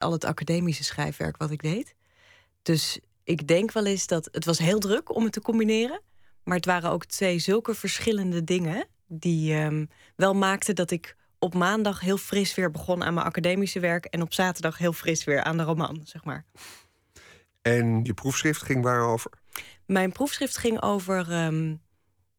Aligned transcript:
al 0.00 0.12
het 0.12 0.24
academische 0.24 0.84
schrijfwerk 0.84 1.36
wat 1.36 1.50
ik 1.50 1.62
deed. 1.62 1.94
Dus 2.62 2.98
ik 3.24 3.46
denk 3.46 3.72
wel 3.72 3.86
eens 3.86 4.06
dat 4.06 4.28
het 4.32 4.44
was 4.44 4.58
heel 4.58 4.78
druk 4.78 5.14
om 5.14 5.24
het 5.24 5.32
te 5.32 5.40
combineren. 5.40 6.00
Maar 6.44 6.56
het 6.56 6.66
waren 6.66 6.90
ook 6.90 7.04
twee 7.04 7.38
zulke 7.38 7.74
verschillende 7.74 8.44
dingen 8.44 8.86
die 9.06 9.54
um, 9.54 9.88
wel 10.16 10.34
maakten 10.34 10.74
dat 10.74 10.90
ik 10.90 11.16
op 11.38 11.54
maandag 11.54 12.00
heel 12.00 12.16
fris 12.16 12.54
weer 12.54 12.70
begon 12.70 13.04
aan 13.04 13.14
mijn 13.14 13.26
academische 13.26 13.80
werk 13.80 14.04
en 14.04 14.22
op 14.22 14.32
zaterdag 14.32 14.78
heel 14.78 14.92
fris 14.92 15.24
weer 15.24 15.42
aan 15.42 15.56
de 15.56 15.62
roman, 15.62 16.00
zeg 16.04 16.24
maar. 16.24 16.44
En 17.62 18.04
je 18.04 18.14
proefschrift 18.14 18.62
ging 18.62 18.82
waarover? 18.82 19.30
Mijn 19.86 20.12
proefschrift 20.12 20.56
ging 20.56 20.82
over, 20.82 21.44
um, 21.44 21.80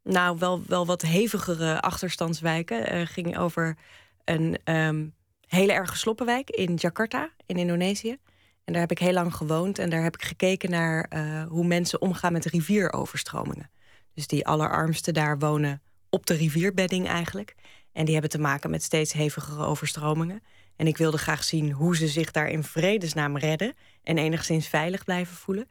nou, 0.04 0.38
wel, 0.38 0.64
wel 0.68 0.86
wat 0.86 1.02
hevigere 1.02 1.82
achterstandswijken. 1.82 2.96
Uh, 2.96 3.06
ging 3.06 3.38
over 3.38 3.78
een 4.24 4.58
um, 4.74 5.14
hele 5.52 5.74
erg 5.74 5.98
sloppenwijk 5.98 6.50
in 6.50 6.76
Jakarta, 6.76 7.30
in 7.46 7.58
Indonesië. 7.58 8.18
En 8.64 8.74
daar 8.74 8.82
heb 8.82 8.92
ik 8.92 9.00
heel 9.00 9.14
lang 9.14 9.36
gewoond 9.36 9.80
en 9.80 9.90
daar 9.90 10.04
heb 10.04 10.16
ik 10.16 10.24
gekeken 10.24 10.70
naar 10.70 11.12
uh, 11.14 11.44
hoe 11.48 11.66
mensen 11.66 12.02
omgaan 12.02 12.34
met 12.34 12.46
rivieroverstromingen. 12.46 13.70
Dus 14.14 14.28
die 14.28 14.48
allerarmsten 14.48 15.14
daar 15.14 15.40
wonen 15.40 15.82
op 16.10 16.26
de 16.26 16.34
rivierbedding 16.34 17.08
eigenlijk. 17.08 17.56
En 17.92 18.04
die 18.04 18.14
hebben 18.14 18.32
te 18.32 18.40
maken 18.40 18.70
met 18.70 18.84
steeds 18.84 19.14
hevigere 19.14 19.66
overstromingen. 19.66 20.44
En 20.76 20.88
ik 20.88 20.98
wilde 20.98 21.18
graag 21.18 21.44
zien 21.44 21.72
hoe 21.72 21.96
ze 21.96 22.08
zich 22.08 22.32
daar 22.32 22.50
in 22.50 22.64
vredesnaam 22.64 23.38
redden 23.38 23.74
en 24.04 24.18
enigszins 24.18 24.68
veilig 24.68 25.04
blijven 25.04 25.36
voelen. 25.36 25.70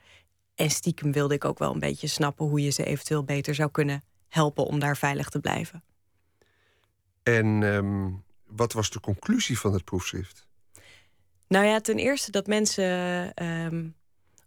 En 0.55 0.71
stiekem 0.71 1.13
wilde 1.13 1.35
ik 1.35 1.45
ook 1.45 1.59
wel 1.59 1.73
een 1.73 1.79
beetje 1.79 2.07
snappen 2.07 2.47
hoe 2.47 2.63
je 2.63 2.71
ze 2.71 2.85
eventueel 2.85 3.25
beter 3.25 3.55
zou 3.55 3.71
kunnen 3.71 4.03
helpen 4.29 4.65
om 4.65 4.79
daar 4.79 4.97
veilig 4.97 5.29
te 5.29 5.41
blijven. 5.41 5.83
En 7.23 7.47
um, 7.47 8.23
wat 8.57 8.73
was 8.73 8.91
de 8.91 9.01
conclusie 9.01 9.59
van 9.59 9.73
het 9.73 9.85
proefschrift? 9.85 10.47
Nou 11.49 11.67
ja, 11.67 11.81
ten 11.81 11.97
eerste 11.97 12.31
dat 12.31 12.47
mensen 12.47 12.85
um, 13.47 13.95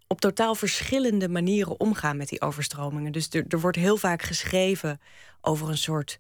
op 0.08 0.22
totaal 0.22 0.56
verschillende 0.56 1.30
manieren 1.30 1.80
omgaan 1.80 2.18
met 2.18 2.30
die 2.30 2.42
overstromingen. 2.42 3.12
Dus 3.12 3.30
er, 3.30 3.46
er 3.48 3.60
wordt 3.60 3.78
heel 3.78 3.98
vaak 3.98 4.22
geschreven 4.22 5.02
over 5.42 5.70
een 5.70 5.78
soort 5.78 6.20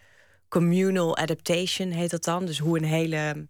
communal 0.50 1.18
adaptation, 1.18 1.92
heet 1.92 2.10
dat 2.10 2.24
dan. 2.24 2.46
Dus 2.46 2.60
hoe 2.60 2.78
een, 2.78 2.84
hele, 2.84 3.48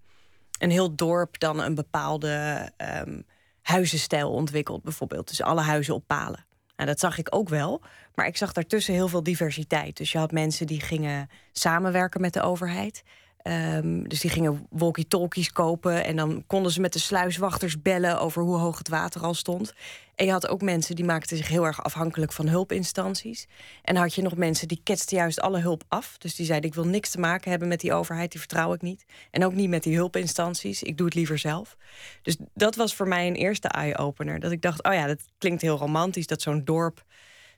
een 0.59 0.71
heel 0.71 0.95
dorp 0.95 1.39
dan 1.39 1.61
een 1.61 1.75
bepaalde 1.75 2.69
um, 3.05 3.25
huizenstijl 3.61 4.31
ontwikkelt, 4.31 4.83
bijvoorbeeld. 4.83 5.27
Dus 5.27 5.41
alle 5.41 5.61
huizen 5.61 5.93
op 5.93 6.07
palen. 6.07 6.45
Nou, 6.75 6.89
dat 6.89 6.99
zag 6.99 7.17
ik 7.17 7.35
ook 7.35 7.49
wel. 7.49 7.81
Maar 8.15 8.27
ik 8.27 8.37
zag 8.37 8.53
daartussen 8.53 8.93
heel 8.93 9.07
veel 9.07 9.23
diversiteit. 9.23 9.97
Dus 9.97 10.11
je 10.11 10.17
had 10.17 10.31
mensen 10.31 10.67
die 10.67 10.81
gingen 10.81 11.29
samenwerken 11.51 12.21
met 12.21 12.33
de 12.33 12.41
overheid. 12.41 13.03
Um, 13.47 14.07
dus 14.07 14.19
die 14.19 14.29
gingen 14.29 14.67
walkie-talkies 14.69 15.51
kopen 15.51 16.03
en 16.03 16.15
dan 16.15 16.43
konden 16.47 16.71
ze 16.71 16.81
met 16.81 16.93
de 16.93 16.99
sluiswachters 16.99 17.81
bellen 17.81 18.19
over 18.19 18.43
hoe 18.43 18.57
hoog 18.57 18.77
het 18.77 18.89
water 18.89 19.21
al 19.21 19.33
stond. 19.33 19.73
En 20.15 20.25
je 20.25 20.31
had 20.31 20.47
ook 20.47 20.61
mensen 20.61 20.95
die 20.95 21.05
maakten 21.05 21.37
zich 21.37 21.47
heel 21.47 21.65
erg 21.65 21.83
afhankelijk 21.83 22.31
van 22.31 22.47
hulpinstanties. 22.47 23.47
En 23.81 23.95
had 23.95 24.13
je 24.13 24.21
nog 24.21 24.35
mensen 24.35 24.67
die 24.67 24.81
ketsten 24.83 25.17
juist 25.17 25.39
alle 25.39 25.59
hulp 25.59 25.83
af. 25.87 26.17
Dus 26.17 26.35
die 26.35 26.45
zeiden: 26.45 26.69
Ik 26.69 26.75
wil 26.75 26.87
niks 26.87 27.09
te 27.09 27.19
maken 27.19 27.49
hebben 27.49 27.67
met 27.67 27.79
die 27.79 27.93
overheid, 27.93 28.31
die 28.31 28.39
vertrouw 28.39 28.73
ik 28.73 28.81
niet. 28.81 29.05
En 29.31 29.45
ook 29.45 29.53
niet 29.53 29.69
met 29.69 29.83
die 29.83 29.95
hulpinstanties, 29.95 30.83
ik 30.83 30.97
doe 30.97 31.05
het 31.05 31.15
liever 31.15 31.37
zelf. 31.37 31.77
Dus 32.21 32.37
dat 32.53 32.75
was 32.75 32.95
voor 32.95 33.07
mij 33.07 33.27
een 33.27 33.35
eerste 33.35 33.67
eye-opener. 33.67 34.39
Dat 34.39 34.51
ik 34.51 34.61
dacht: 34.61 34.83
Oh 34.83 34.93
ja, 34.93 35.07
dat 35.07 35.21
klinkt 35.37 35.61
heel 35.61 35.77
romantisch 35.77 36.27
dat 36.27 36.41
zo'n 36.41 36.63
dorp 36.63 37.03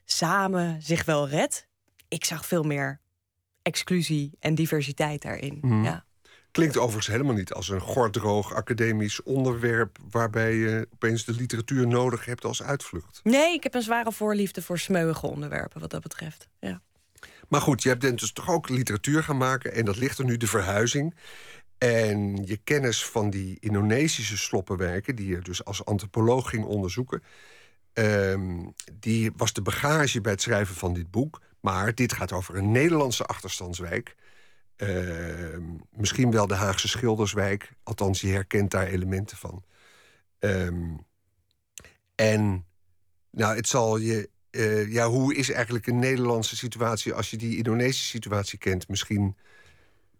samen 0.04 0.82
zich 0.82 1.04
wel 1.04 1.28
redt. 1.28 1.66
Ik 2.08 2.24
zag 2.24 2.46
veel 2.46 2.62
meer 2.62 3.00
exclusie 3.66 4.30
en 4.40 4.54
diversiteit 4.54 5.22
daarin. 5.22 5.58
Mhm. 5.60 5.84
Ja. 5.84 6.04
Klinkt 6.50 6.76
overigens 6.76 7.06
helemaal 7.06 7.34
niet 7.34 7.52
als 7.52 7.68
een 7.68 7.80
gordroog 7.80 8.54
academisch 8.54 9.22
onderwerp 9.22 9.98
waarbij 10.10 10.54
je 10.54 10.88
opeens 10.92 11.24
de 11.24 11.32
literatuur 11.32 11.86
nodig 11.86 12.24
hebt 12.24 12.44
als 12.44 12.62
uitvlucht. 12.62 13.20
Nee, 13.22 13.54
ik 13.54 13.62
heb 13.62 13.74
een 13.74 13.82
zware 13.82 14.12
voorliefde 14.12 14.62
voor 14.62 14.78
smeuïge 14.78 15.26
onderwerpen 15.26 15.80
wat 15.80 15.90
dat 15.90 16.02
betreft. 16.02 16.48
Ja. 16.60 16.80
Maar 17.48 17.60
goed, 17.60 17.82
je 17.82 17.88
hebt 17.88 18.00
dus 18.00 18.32
toch 18.32 18.50
ook 18.50 18.68
literatuur 18.68 19.22
gaan 19.22 19.36
maken 19.36 19.72
en 19.72 19.84
dat 19.84 19.96
ligt 19.96 20.18
er 20.18 20.24
nu, 20.24 20.36
de 20.36 20.46
verhuizing. 20.46 21.14
En 21.78 22.44
je 22.44 22.56
kennis 22.56 23.04
van 23.04 23.30
die 23.30 23.56
Indonesische 23.60 24.36
sloppenwerken, 24.36 25.16
die 25.16 25.28
je 25.28 25.38
dus 25.38 25.64
als 25.64 25.84
antropoloog 25.84 26.50
ging 26.50 26.64
onderzoeken, 26.64 27.22
ehm, 27.92 28.64
die 28.92 29.32
was 29.36 29.52
de 29.52 29.62
bagage 29.62 30.20
bij 30.20 30.32
het 30.32 30.42
schrijven 30.42 30.74
van 30.74 30.92
dit 30.92 31.10
boek. 31.10 31.40
Maar 31.66 31.94
dit 31.94 32.12
gaat 32.12 32.32
over 32.32 32.56
een 32.56 32.72
Nederlandse 32.72 33.24
achterstandswijk. 33.24 34.16
Ehm, 34.76 35.62
misschien 35.90 36.30
wel 36.30 36.46
de 36.46 36.54
Haagse 36.54 36.88
Schilderswijk. 36.88 37.72
Althans, 37.82 38.20
je 38.20 38.28
herkent 38.28 38.70
daar 38.70 38.86
elementen 38.86 39.36
van. 39.36 39.64
Ehm, 40.38 40.96
en 42.14 42.66
nou, 43.30 43.56
het 43.56 43.68
zal 43.68 43.96
je. 43.96 44.30
Uh, 44.50 44.92
ja, 44.92 45.08
hoe 45.08 45.34
is 45.34 45.50
eigenlijk 45.50 45.86
een 45.86 45.98
Nederlandse 45.98 46.56
situatie 46.56 47.12
als 47.12 47.30
je 47.30 47.36
die 47.36 47.56
Indonesische 47.56 48.08
situatie 48.08 48.58
kent? 48.58 48.88
Misschien 48.88 49.36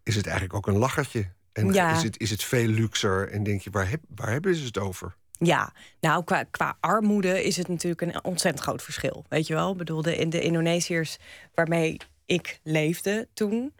is 0.03 0.17
het 0.17 0.27
eigenlijk 0.27 0.57
ook 0.57 0.67
een 0.67 0.81
lachertje. 0.81 1.33
En 1.53 1.75
is, 1.75 2.03
het, 2.03 2.21
is 2.21 2.31
het 2.31 2.45
veel 2.45 2.69
luxer 2.69 3.29
en 3.29 3.43
denk 3.43 3.61
je, 3.61 3.71
waar, 3.71 3.89
heb, 3.89 4.01
waar 4.09 4.31
hebben 4.31 4.55
ze 4.55 4.65
het 4.65 4.79
over? 4.79 5.17
Ja, 5.39 5.73
nou, 6.01 6.25
qua, 6.25 6.43
qua 6.43 6.77
armoede 6.81 7.45
is 7.45 7.57
het 7.57 7.69
natuurlijk 7.69 8.01
een 8.01 8.25
ontzettend 8.25 8.65
groot 8.65 8.83
verschil. 8.83 9.25
Weet 9.29 9.47
je 9.47 9.55
wel? 9.55 9.71
Ik 9.71 9.77
bedoel, 9.77 10.03
de, 10.03 10.29
de 10.29 10.41
Indonesiërs 10.41 11.17
waarmee 11.55 11.97
ik 12.27 12.61
leefde 12.63 13.29
toen... 13.33 13.73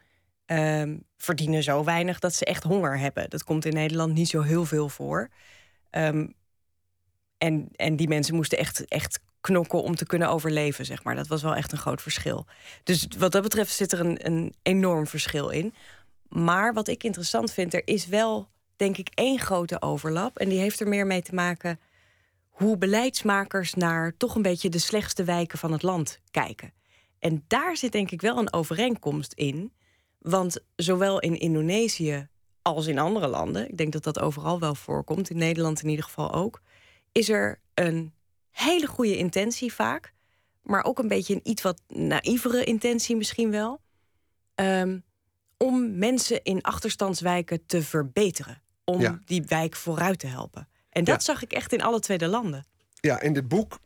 Um, 0.51 1.05
verdienen 1.17 1.63
zo 1.63 1.85
weinig 1.85 2.19
dat 2.19 2.35
ze 2.35 2.45
echt 2.45 2.63
honger 2.63 2.99
hebben. 2.99 3.31
Dat 3.31 3.45
komt 3.45 3.65
in 3.65 3.75
Nederland 3.75 4.15
niet 4.15 4.29
zo 4.29 4.43
heel 4.43 4.65
veel 4.65 4.89
voor. 4.89 5.29
Um, 5.91 6.35
en, 7.39 7.69
en 7.77 7.97
die 7.97 8.09
mensen 8.09 8.35
moesten 8.35 8.59
echt, 8.59 8.85
echt 8.85 9.21
knokken 9.41 9.83
om 9.83 9.95
te 9.95 10.07
kunnen 10.07 10.29
overleven, 10.29 10.85
zeg 10.85 11.05
maar. 11.05 11.15
Dat 11.15 11.27
was 11.27 11.43
wel 11.43 11.55
echt 11.55 11.73
een 11.73 11.79
groot 11.79 12.03
verschil. 12.03 12.47
Dus 12.83 13.07
wat 13.19 13.33
dat 13.33 13.43
betreft 13.43 13.75
zit 13.75 13.93
er 13.93 14.01
een, 14.01 14.27
een 14.27 14.55
enorm 14.63 15.07
verschil 15.07 15.49
in. 15.49 15.75
Maar 16.29 16.75
wat 16.75 16.89
ik 16.89 17.05
interessant 17.05 17.53
vind, 17.53 17.75
er 17.75 17.87
is 17.87 18.07
wel 18.07 18.49
denk 18.77 18.97
ik 18.97 19.09
één 19.15 19.39
grote 19.39 19.83
overlap. 19.83 20.39
En 20.39 20.49
die 20.49 20.59
heeft 20.59 20.81
er 20.81 20.89
meer 20.89 21.07
mee 21.07 21.23
te 21.23 21.35
maken 21.35 21.81
hoe 22.57 22.77
beleidsmakers 22.79 23.75
naar 23.75 24.17
toch 24.17 24.35
een 24.35 24.43
beetje 24.43 24.69
de 24.69 24.79
slechtste 24.79 25.25
wijken 25.25 25.59
van 25.59 25.73
het 25.73 25.83
land 25.83 26.21
kijken. 26.31 26.73
En 27.19 27.45
daar 27.47 27.77
zit 27.77 27.93
denk 27.93 28.11
ik 28.11 28.21
wel 28.21 28.39
een 28.39 28.53
overeenkomst 28.53 29.33
in. 29.33 29.73
Want 30.19 30.59
zowel 30.77 31.21
in 31.21 31.39
Indonesië 31.39 32.29
als 32.63 32.87
in 32.87 32.99
andere 32.99 33.27
landen, 33.27 33.69
ik 33.69 33.77
denk 33.77 33.93
dat 33.93 34.05
dat 34.05 34.19
overal 34.19 34.61
wel 34.61 34.75
voorkomt, 34.75 35.31
in 35.31 35.37
Nederland 35.37 35.83
in 35.83 35.89
ieder 35.89 36.05
geval 36.05 36.33
ook, 36.33 36.61
is 37.13 37.29
er 37.29 37.61
een 37.75 38.13
hele 38.51 38.87
goede 38.87 39.17
intentie 39.17 39.73
vaak, 39.73 40.13
maar 40.63 40.85
ook 40.85 40.99
een 40.99 41.09
beetje 41.09 41.35
een 41.35 41.49
iets 41.49 41.63
wat 41.63 41.83
naïvere 41.89 42.65
intentie 42.65 43.17
misschien 43.17 43.51
wel, 43.51 43.81
um, 44.55 45.05
om 45.57 45.99
mensen 45.99 46.43
in 46.43 46.63
achterstandswijken 46.63 47.67
te 47.67 47.83
verbeteren 47.83 48.63
om 48.87 49.23
die 49.25 49.43
wijk 49.43 49.77
vooruit 49.77 50.19
te 50.19 50.27
helpen. 50.27 50.69
En 50.91 51.05
dat 51.05 51.23
zag 51.23 51.43
ik 51.43 51.53
echt 51.53 51.73
in 51.73 51.83
alle 51.83 52.01
tweede 52.01 52.27
landen. 52.27 52.65
Ja, 52.95 53.21
in 53.21 53.33
dit 53.33 53.49
boek, 53.49 53.79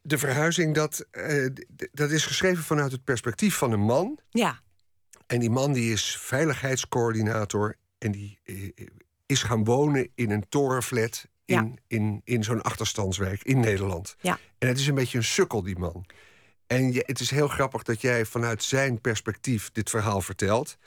de 0.00 0.18
verhuizing, 0.18 0.74
dat, 0.74 1.06
uh, 1.12 1.48
dat 1.92 2.10
is 2.10 2.24
geschreven 2.24 2.64
vanuit 2.64 2.92
het 2.92 3.04
perspectief 3.04 3.56
van 3.56 3.72
een 3.72 3.80
man. 3.80 4.18
Ja. 4.30 4.60
En 5.26 5.40
die 5.40 5.50
man 5.50 5.72
die 5.72 5.92
is 5.92 6.16
veiligheidscoördinator 6.16 7.76
en 7.98 8.12
die 8.12 8.38
uh, 8.44 8.70
is 9.26 9.42
gaan 9.42 9.64
wonen 9.64 10.08
in 10.14 10.30
een 10.30 10.48
torenflat 10.48 11.26
in, 11.44 11.54
ja. 11.54 11.68
in, 11.86 12.20
in 12.24 12.44
zo'n 12.44 12.62
achterstandswijk 12.62 13.42
in 13.42 13.60
Nederland. 13.60 14.16
Ja. 14.20 14.38
En 14.58 14.68
het 14.68 14.78
is 14.78 14.86
een 14.86 14.94
beetje 14.94 15.18
een 15.18 15.24
sukkel, 15.24 15.62
die 15.62 15.78
man. 15.78 16.06
En 16.66 16.92
je, 16.92 17.02
het 17.06 17.20
is 17.20 17.30
heel 17.30 17.48
grappig 17.48 17.82
dat 17.82 18.00
jij 18.00 18.24
vanuit 18.24 18.62
zijn 18.62 19.00
perspectief 19.00 19.70
dit 19.70 19.90
verhaal 19.90 20.20
vertelt. 20.20 20.78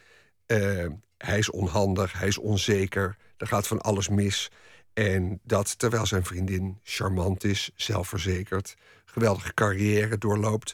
Uh, 0.47 0.85
hij 1.25 1.37
is 1.37 1.49
onhandig, 1.49 2.13
hij 2.13 2.27
is 2.27 2.37
onzeker, 2.37 3.17
er 3.37 3.47
gaat 3.47 3.67
van 3.67 3.81
alles 3.81 4.09
mis. 4.09 4.51
En 4.93 5.39
dat 5.43 5.79
terwijl 5.79 6.05
zijn 6.05 6.25
vriendin 6.25 6.79
charmant 6.83 7.43
is, 7.43 7.71
zelfverzekerd, 7.75 8.75
geweldige 9.05 9.53
carrière 9.53 10.17
doorloopt. 10.17 10.73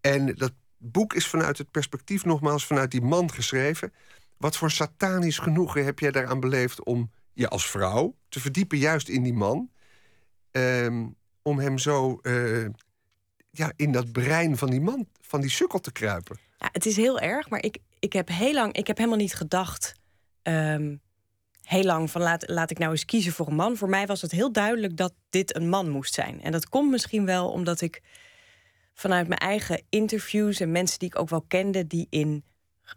En 0.00 0.34
dat 0.34 0.52
boek 0.76 1.14
is 1.14 1.26
vanuit 1.26 1.58
het 1.58 1.70
perspectief, 1.70 2.24
nogmaals, 2.24 2.66
vanuit 2.66 2.90
die 2.90 3.02
man 3.02 3.32
geschreven. 3.32 3.92
Wat 4.36 4.56
voor 4.56 4.70
satanisch 4.70 5.38
genoegen 5.38 5.84
heb 5.84 5.98
jij 5.98 6.10
daaraan 6.10 6.40
beleefd 6.40 6.84
om 6.84 7.10
je 7.32 7.48
als 7.48 7.70
vrouw 7.70 8.16
te 8.28 8.40
verdiepen, 8.40 8.78
juist 8.78 9.08
in 9.08 9.22
die 9.22 9.34
man? 9.34 9.70
Ehm, 10.50 11.06
om 11.42 11.58
hem 11.58 11.78
zo 11.78 12.18
uh, 12.22 12.66
ja, 13.50 13.72
in 13.76 13.92
dat 13.92 14.12
brein 14.12 14.56
van 14.56 14.70
die 14.70 14.80
man, 14.80 15.08
van 15.20 15.40
die 15.40 15.50
sukkel 15.50 15.80
te 15.80 15.92
kruipen. 15.92 16.38
Ja, 16.58 16.68
het 16.72 16.86
is 16.86 16.96
heel 16.96 17.20
erg, 17.20 17.48
maar 17.48 17.62
ik, 17.62 17.78
ik 18.00 18.12
heb 18.12 18.28
heel 18.28 18.52
lang, 18.52 18.72
ik 18.72 18.86
heb 18.86 18.96
helemaal 18.96 19.18
niet 19.18 19.34
gedacht. 19.34 19.94
Um, 20.42 21.00
heel 21.62 21.82
lang 21.82 22.10
van 22.10 22.20
laat, 22.20 22.48
laat 22.48 22.70
ik 22.70 22.78
nou 22.78 22.90
eens 22.90 23.04
kiezen 23.04 23.32
voor 23.32 23.46
een 23.46 23.54
man. 23.54 23.76
Voor 23.76 23.88
mij 23.88 24.06
was 24.06 24.22
het 24.22 24.30
heel 24.30 24.52
duidelijk 24.52 24.96
dat 24.96 25.14
dit 25.30 25.56
een 25.56 25.68
man 25.68 25.88
moest 25.88 26.14
zijn. 26.14 26.42
En 26.42 26.52
dat 26.52 26.68
komt 26.68 26.90
misschien 26.90 27.24
wel 27.24 27.50
omdat 27.50 27.80
ik 27.80 28.02
vanuit 28.94 29.28
mijn 29.28 29.40
eigen 29.40 29.82
interviews 29.88 30.60
en 30.60 30.70
mensen 30.70 30.98
die 30.98 31.08
ik 31.08 31.18
ook 31.18 31.28
wel 31.28 31.44
kende, 31.48 31.86
die 31.86 32.06
in 32.10 32.44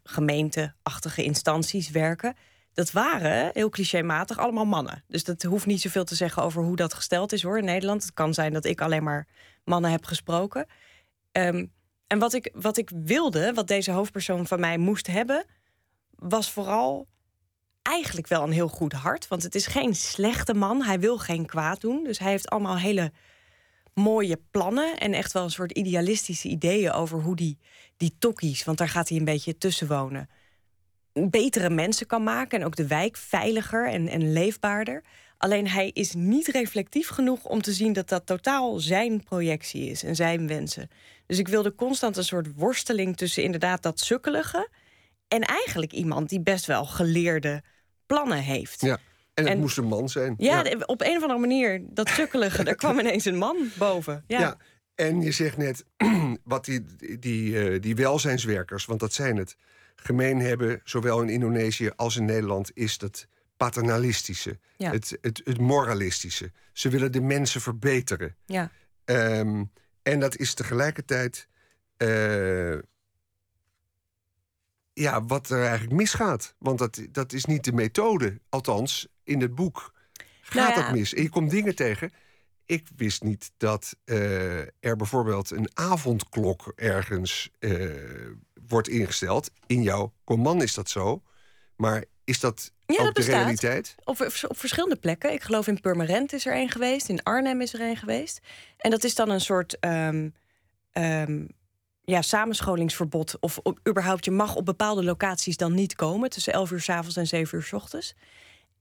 gemeenteachtige 0.03 1.23
instanties 1.23 1.89
werken, 1.89 2.35
dat 2.73 2.91
waren, 2.91 3.49
heel 3.53 3.69
clichématig, 3.69 4.37
allemaal 4.37 4.65
mannen. 4.65 5.03
Dus 5.07 5.23
dat 5.23 5.43
hoeft 5.43 5.65
niet 5.65 5.81
zoveel 5.81 6.03
te 6.03 6.15
zeggen 6.15 6.43
over 6.43 6.63
hoe 6.63 6.75
dat 6.75 6.93
gesteld 6.93 7.31
is 7.31 7.43
hoor 7.43 7.57
in 7.57 7.65
Nederland. 7.65 8.03
Het 8.03 8.13
kan 8.13 8.33
zijn 8.33 8.53
dat 8.53 8.65
ik 8.65 8.81
alleen 8.81 9.03
maar 9.03 9.27
mannen 9.63 9.91
heb 9.91 10.05
gesproken. 10.05 10.65
Ehm, 11.31 11.65
en 12.13 12.19
wat 12.19 12.33
ik, 12.33 12.51
wat 12.53 12.77
ik 12.77 12.91
wilde, 13.03 13.53
wat 13.53 13.67
deze 13.67 13.91
hoofdpersoon 13.91 14.47
van 14.47 14.59
mij 14.59 14.77
moest 14.77 15.07
hebben, 15.07 15.45
was 16.15 16.51
vooral 16.51 17.07
eigenlijk 17.81 18.27
wel 18.27 18.43
een 18.43 18.51
heel 18.51 18.67
goed 18.67 18.93
hart. 18.93 19.27
Want 19.27 19.43
het 19.43 19.55
is 19.55 19.67
geen 19.67 19.95
slechte 19.95 20.53
man. 20.53 20.83
Hij 20.83 20.99
wil 20.99 21.17
geen 21.17 21.45
kwaad 21.45 21.81
doen. 21.81 22.03
Dus 22.03 22.19
hij 22.19 22.31
heeft 22.31 22.49
allemaal 22.49 22.77
hele 22.77 23.11
mooie 23.93 24.39
plannen. 24.51 24.97
En 24.97 25.13
echt 25.13 25.31
wel 25.31 25.43
een 25.43 25.49
soort 25.49 25.71
idealistische 25.71 26.47
ideeën 26.47 26.91
over 26.91 27.21
hoe 27.21 27.35
die, 27.35 27.57
die 27.97 28.15
tokkies, 28.19 28.63
want 28.63 28.77
daar 28.77 28.89
gaat 28.89 29.09
hij 29.09 29.17
een 29.17 29.25
beetje 29.25 29.57
tussen 29.57 29.87
wonen. 29.87 30.29
Betere 31.13 31.69
mensen 31.69 32.07
kan 32.07 32.23
maken. 32.23 32.59
En 32.59 32.65
ook 32.65 32.75
de 32.75 32.87
wijk 32.87 33.17
veiliger 33.17 33.89
en, 33.89 34.07
en 34.07 34.33
leefbaarder. 34.33 35.03
Alleen 35.43 35.67
hij 35.67 35.89
is 35.93 36.13
niet 36.13 36.47
reflectief 36.47 37.07
genoeg 37.07 37.45
om 37.45 37.61
te 37.61 37.73
zien 37.73 37.93
dat 37.93 38.09
dat 38.09 38.25
totaal 38.25 38.79
zijn 38.79 39.23
projectie 39.23 39.89
is 39.89 40.03
en 40.03 40.15
zijn 40.15 40.47
wensen. 40.47 40.89
Dus 41.25 41.39
ik 41.39 41.47
wilde 41.47 41.75
constant 41.75 42.17
een 42.17 42.23
soort 42.23 42.47
worsteling 42.55 43.17
tussen 43.17 43.43
inderdaad 43.43 43.83
dat 43.83 43.99
sukkelige 43.99 44.69
en 45.27 45.41
eigenlijk 45.41 45.91
iemand 45.91 46.29
die 46.29 46.41
best 46.41 46.65
wel 46.65 46.85
geleerde 46.85 47.63
plannen 48.05 48.37
heeft. 48.37 48.81
Ja. 48.81 48.97
En 49.33 49.47
het 49.47 49.57
moest 49.57 49.77
een 49.77 49.87
man 49.87 50.09
zijn. 50.09 50.33
Ja, 50.37 50.63
op 50.85 51.01
een 51.01 51.15
of 51.15 51.21
andere 51.21 51.39
manier, 51.39 51.81
dat 51.89 52.09
sukkelige, 52.09 52.63
daar 52.63 52.75
kwam 52.75 52.99
ineens 52.99 53.25
een 53.25 53.37
man 53.37 53.57
boven. 53.77 54.23
Ja. 54.27 54.39
ja. 54.39 54.57
En 54.95 55.21
je 55.21 55.31
zegt 55.31 55.57
net, 55.57 55.85
wat 56.43 56.65
die, 56.65 56.85
die, 57.19 57.71
uh, 57.71 57.81
die 57.81 57.95
welzijnswerkers, 57.95 58.85
want 58.85 58.99
dat 58.99 59.13
zijn 59.13 59.37
het, 59.37 59.55
gemeen 59.95 60.39
hebben, 60.39 60.81
zowel 60.83 61.21
in 61.21 61.29
Indonesië 61.29 61.91
als 61.95 62.15
in 62.15 62.25
Nederland, 62.25 62.71
is 62.73 62.97
dat 62.97 63.27
paternalistische, 63.63 64.59
het, 64.77 65.17
het, 65.21 65.41
het, 65.43 65.59
moralistische. 65.59 66.51
Ze 66.73 66.89
willen 66.89 67.11
de 67.11 67.21
mensen 67.21 67.61
verbeteren. 67.61 68.35
Ja. 68.45 68.71
Um, 69.05 69.71
en 70.01 70.19
dat 70.19 70.37
is 70.37 70.53
tegelijkertijd 70.53 71.47
uh, 71.97 72.77
ja, 74.93 75.25
wat 75.25 75.49
er 75.49 75.61
eigenlijk 75.61 75.91
misgaat. 75.91 76.55
Want 76.57 76.79
dat, 76.79 77.01
dat 77.11 77.33
is 77.33 77.45
niet 77.45 77.63
de 77.63 77.73
methode. 77.73 78.39
Althans, 78.49 79.07
in 79.23 79.41
het 79.41 79.55
boek 79.55 79.93
gaat 80.41 80.75
nou 80.75 80.81
dat 80.81 80.91
mis. 80.91 81.13
En 81.13 81.23
je 81.23 81.29
komt 81.29 81.49
dingen 81.49 81.75
tegen. 81.75 82.11
Ik 82.65 82.87
wist 82.95 83.23
niet 83.23 83.51
dat 83.57 83.95
uh, 84.05 84.59
er 84.59 84.95
bijvoorbeeld 84.97 85.51
een 85.51 85.69
avondklok 85.73 86.73
ergens 86.75 87.49
uh, 87.59 87.91
wordt 88.67 88.87
ingesteld. 88.87 89.51
In 89.65 89.81
jouw 89.81 90.13
roman 90.25 90.61
is 90.61 90.73
dat 90.73 90.89
zo. 90.89 91.23
Maar 91.75 92.03
is 92.23 92.39
dat 92.39 92.71
ja, 92.93 93.07
ook 93.07 93.15
dat 93.15 93.25
de 93.25 93.31
realiteit? 93.31 93.95
Op, 94.03 94.21
op 94.47 94.57
verschillende 94.57 94.95
plekken. 94.95 95.33
Ik 95.33 95.43
geloof 95.43 95.67
in 95.67 95.81
Purmerend 95.81 96.33
is 96.33 96.45
er 96.45 96.55
een 96.55 96.69
geweest. 96.69 97.09
In 97.09 97.23
Arnhem 97.23 97.61
is 97.61 97.73
er 97.73 97.81
een 97.81 97.97
geweest. 97.97 98.39
En 98.77 98.91
dat 98.91 99.03
is 99.03 99.15
dan 99.15 99.29
een 99.29 99.41
soort... 99.41 99.77
Um, 99.79 100.33
um, 100.93 101.47
ja, 102.05 102.21
samenscholingsverbod. 102.21 103.37
Of 103.39 103.59
überhaupt, 103.89 104.25
je 104.25 104.31
mag 104.31 104.55
op 104.55 104.65
bepaalde 104.65 105.03
locaties 105.03 105.57
dan 105.57 105.73
niet 105.73 105.95
komen 105.95 106.29
tussen 106.29 106.53
11 106.53 106.71
uur 106.71 106.81
s 106.81 106.89
avonds 106.89 107.15
en 107.15 107.27
7 107.27 107.57
uur 107.57 107.63
s 107.63 107.73
ochtends. 107.73 108.15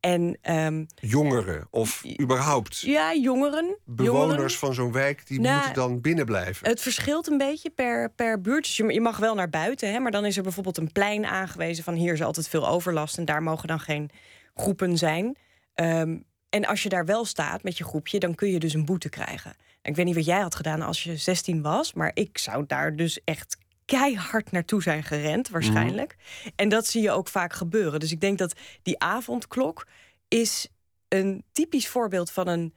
En, 0.02 0.38
um, 0.50 0.86
jongeren 0.94 1.66
of 1.70 2.02
überhaupt? 2.20 2.80
Ja, 2.80 3.14
jongeren. 3.14 3.78
Bewoners 3.84 4.58
van 4.58 4.74
zo'n 4.74 4.92
wijk 4.92 5.26
die 5.26 5.40
nou, 5.40 5.54
moeten 5.54 5.74
dan 5.74 6.00
binnen 6.00 6.24
blijven. 6.24 6.68
Het 6.68 6.80
verschilt 6.80 7.26
een 7.26 7.38
beetje 7.38 7.70
per, 7.70 8.10
per 8.10 8.40
buurt. 8.40 8.64
Dus 8.64 8.76
je, 8.76 8.92
je, 8.92 9.00
mag 9.00 9.16
wel 9.16 9.34
naar 9.34 9.50
buiten, 9.50 9.92
hè, 9.92 9.98
maar 9.98 10.10
dan 10.10 10.24
is 10.24 10.36
er 10.36 10.42
bijvoorbeeld 10.42 10.76
een 10.76 10.92
plein 10.92 11.26
aangewezen 11.26 11.84
van 11.84 11.94
hier 11.94 12.12
is 12.12 12.22
altijd 12.22 12.48
veel 12.48 12.68
overlast 12.68 13.18
en 13.18 13.24
daar 13.24 13.42
mogen 13.42 13.68
dan 13.68 13.80
geen 13.80 14.10
groepen 14.54 14.98
zijn. 14.98 15.36
Um, 15.74 16.24
en 16.48 16.64
als 16.64 16.82
je 16.82 16.88
daar 16.88 17.04
wel 17.04 17.24
staat 17.24 17.62
met 17.62 17.78
je 17.78 17.84
groepje, 17.84 18.18
dan 18.18 18.34
kun 18.34 18.50
je 18.50 18.58
dus 18.58 18.74
een 18.74 18.84
boete 18.84 19.08
krijgen. 19.08 19.54
Ik 19.82 19.96
weet 19.96 20.06
niet 20.06 20.14
wat 20.14 20.24
jij 20.24 20.40
had 20.40 20.54
gedaan 20.54 20.82
als 20.82 21.02
je 21.02 21.16
16 21.16 21.62
was, 21.62 21.92
maar 21.92 22.10
ik 22.14 22.38
zou 22.38 22.64
daar 22.66 22.96
dus 22.96 23.20
echt 23.24 23.56
keihard 23.98 24.50
naartoe 24.50 24.82
zijn 24.82 25.02
gerend, 25.02 25.48
waarschijnlijk. 25.48 26.16
Mhm. 26.16 26.48
En 26.56 26.68
dat 26.68 26.86
zie 26.86 27.02
je 27.02 27.10
ook 27.10 27.28
vaak 27.28 27.52
gebeuren. 27.52 28.00
Dus 28.00 28.12
ik 28.12 28.20
denk 28.20 28.38
dat 28.38 28.54
die 28.82 28.98
avondklok 28.98 29.86
is 30.28 30.68
een 31.08 31.44
typisch 31.52 31.88
voorbeeld 31.88 32.30
van 32.30 32.48
een 32.48 32.74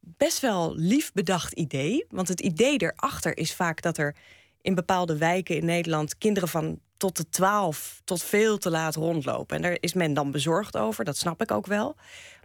best 0.00 0.40
wel 0.40 0.74
lief 0.76 1.12
bedacht 1.12 1.52
idee. 1.52 2.06
Want 2.08 2.28
het 2.28 2.40
idee 2.40 2.76
erachter 2.76 3.36
is 3.36 3.54
vaak 3.54 3.82
dat 3.82 3.98
er 3.98 4.16
in 4.60 4.74
bepaalde 4.74 5.18
wijken 5.18 5.56
in 5.56 5.64
Nederland 5.64 6.18
kinderen 6.18 6.48
van 6.48 6.80
tot 6.96 7.16
de 7.16 7.28
twaalf 7.28 8.00
tot 8.04 8.22
veel 8.22 8.58
te 8.58 8.70
laat 8.70 8.94
rondlopen. 8.94 9.56
En 9.56 9.62
daar 9.62 9.76
is 9.80 9.92
men 9.92 10.14
dan 10.14 10.30
bezorgd 10.30 10.76
over, 10.76 11.04
dat 11.04 11.16
snap 11.16 11.42
ik 11.42 11.50
ook 11.50 11.66
wel. 11.66 11.96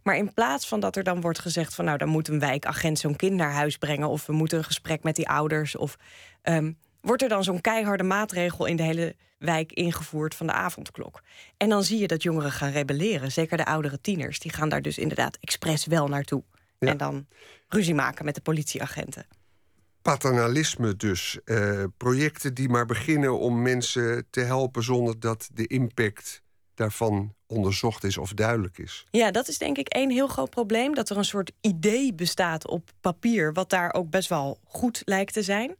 Maar 0.03 0.17
in 0.17 0.33
plaats 0.33 0.67
van 0.67 0.79
dat 0.79 0.95
er 0.95 1.03
dan 1.03 1.21
wordt 1.21 1.39
gezegd 1.39 1.75
van 1.75 1.85
nou, 1.85 1.97
dan 1.97 2.07
moet 2.07 2.27
een 2.27 2.39
wijkagent 2.39 2.99
zo'n 2.99 3.15
kind 3.15 3.35
naar 3.35 3.51
huis 3.51 3.77
brengen, 3.77 4.09
of 4.09 4.25
we 4.25 4.33
moeten 4.33 4.57
een 4.57 4.63
gesprek 4.63 5.03
met 5.03 5.15
die 5.15 5.29
ouders, 5.29 5.75
of 5.75 5.97
ehm, 6.41 6.71
wordt 7.03 7.21
er 7.21 7.29
dan 7.29 7.43
zo'n 7.43 7.61
keiharde 7.61 8.03
maatregel 8.03 8.65
in 8.65 8.75
de 8.75 8.83
hele 8.83 9.15
wijk 9.37 9.71
ingevoerd 9.71 10.35
van 10.35 10.47
de 10.47 10.53
avondklok. 10.53 11.21
En 11.57 11.69
dan 11.69 11.83
zie 11.83 11.99
je 11.99 12.07
dat 12.07 12.23
jongeren 12.23 12.51
gaan 12.51 12.71
rebelleren, 12.71 13.31
zeker 13.31 13.57
de 13.57 13.65
oudere 13.65 14.01
tieners, 14.01 14.39
die 14.39 14.53
gaan 14.53 14.69
daar 14.69 14.81
dus 14.81 14.97
inderdaad 14.97 15.37
expres 15.39 15.85
wel 15.85 16.07
naartoe. 16.07 16.43
En 16.79 16.97
dan 16.97 17.27
ruzie 17.67 17.95
maken 17.95 18.25
met 18.25 18.35
de 18.35 18.41
politieagenten 18.41 19.25
paternalisme 20.03 20.95
dus. 20.95 21.39
Uh, 21.45 21.83
projecten 21.97 22.53
die 22.53 22.69
maar 22.69 22.85
beginnen 22.85 23.39
om 23.39 23.61
mensen 23.61 24.25
te 24.29 24.39
helpen 24.39 24.83
zonder 24.83 25.19
dat 25.19 25.49
de 25.53 25.67
impact 25.67 26.41
daarvan 26.75 27.33
onderzocht 27.47 28.03
is 28.03 28.17
of 28.17 28.33
duidelijk 28.33 28.77
is. 28.77 29.05
Ja, 29.11 29.31
dat 29.31 29.47
is 29.47 29.57
denk 29.57 29.77
ik 29.77 29.87
één 29.87 30.09
heel 30.09 30.27
groot 30.27 30.49
probleem. 30.49 30.95
Dat 30.95 31.09
er 31.09 31.17
een 31.17 31.25
soort 31.25 31.51
idee 31.61 32.13
bestaat 32.13 32.67
op 32.67 32.89
papier, 33.01 33.53
wat 33.53 33.69
daar 33.69 33.93
ook 33.93 34.09
best 34.09 34.29
wel 34.29 34.59
goed 34.63 35.01
lijkt 35.05 35.33
te 35.33 35.43
zijn. 35.43 35.75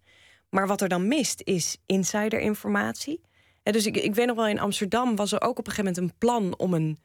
Maar 0.54 0.68
wat 0.68 0.82
er 0.82 0.90
dan 0.90 1.08
mist, 1.08 1.42
is 1.44 1.78
insiderinformatie. 1.86 3.22
Dus 3.64 3.86
ik, 3.86 3.98
ik 3.98 4.16
weet 4.16 4.28
nog 4.28 4.36
wel, 4.36 4.48
in 4.48 4.60
Amsterdam 4.60 5.16
was 5.16 5.32
er 5.32 5.42
ook 5.42 5.60
op 5.60 5.68
een 5.68 5.74
gegeven 5.74 5.94
moment 5.94 6.12
een 6.12 6.18
plan 6.18 6.58
om 6.58 6.74
een 6.74 7.00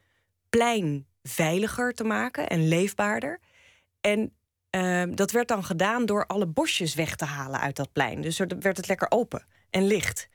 plein 0.49 1.07
veiliger 1.23 1.95
te 1.95 2.05
maken 2.05 2.49
en 2.49 2.69
leefbaarder. 2.69 3.41
En 4.01 4.33
Ehm, 4.71 5.15
dat 5.15 5.31
werd 5.31 5.49
dan 5.49 5.65
gedaan 5.65 6.07
door 6.07 6.27
alle 6.27 6.47
bosjes 6.47 6.95
weg 6.95 7.17
te 7.17 7.25
halen 7.25 7.61
uit 7.61 7.77
dat 7.77 7.93
plein. 7.93 8.21
Dus 8.21 8.39
er 8.39 8.49
werd 8.61 8.77
het 8.77 8.89
lekker 8.89 9.11
open 9.11 9.47
en 9.71 9.87
licht. 9.87 10.29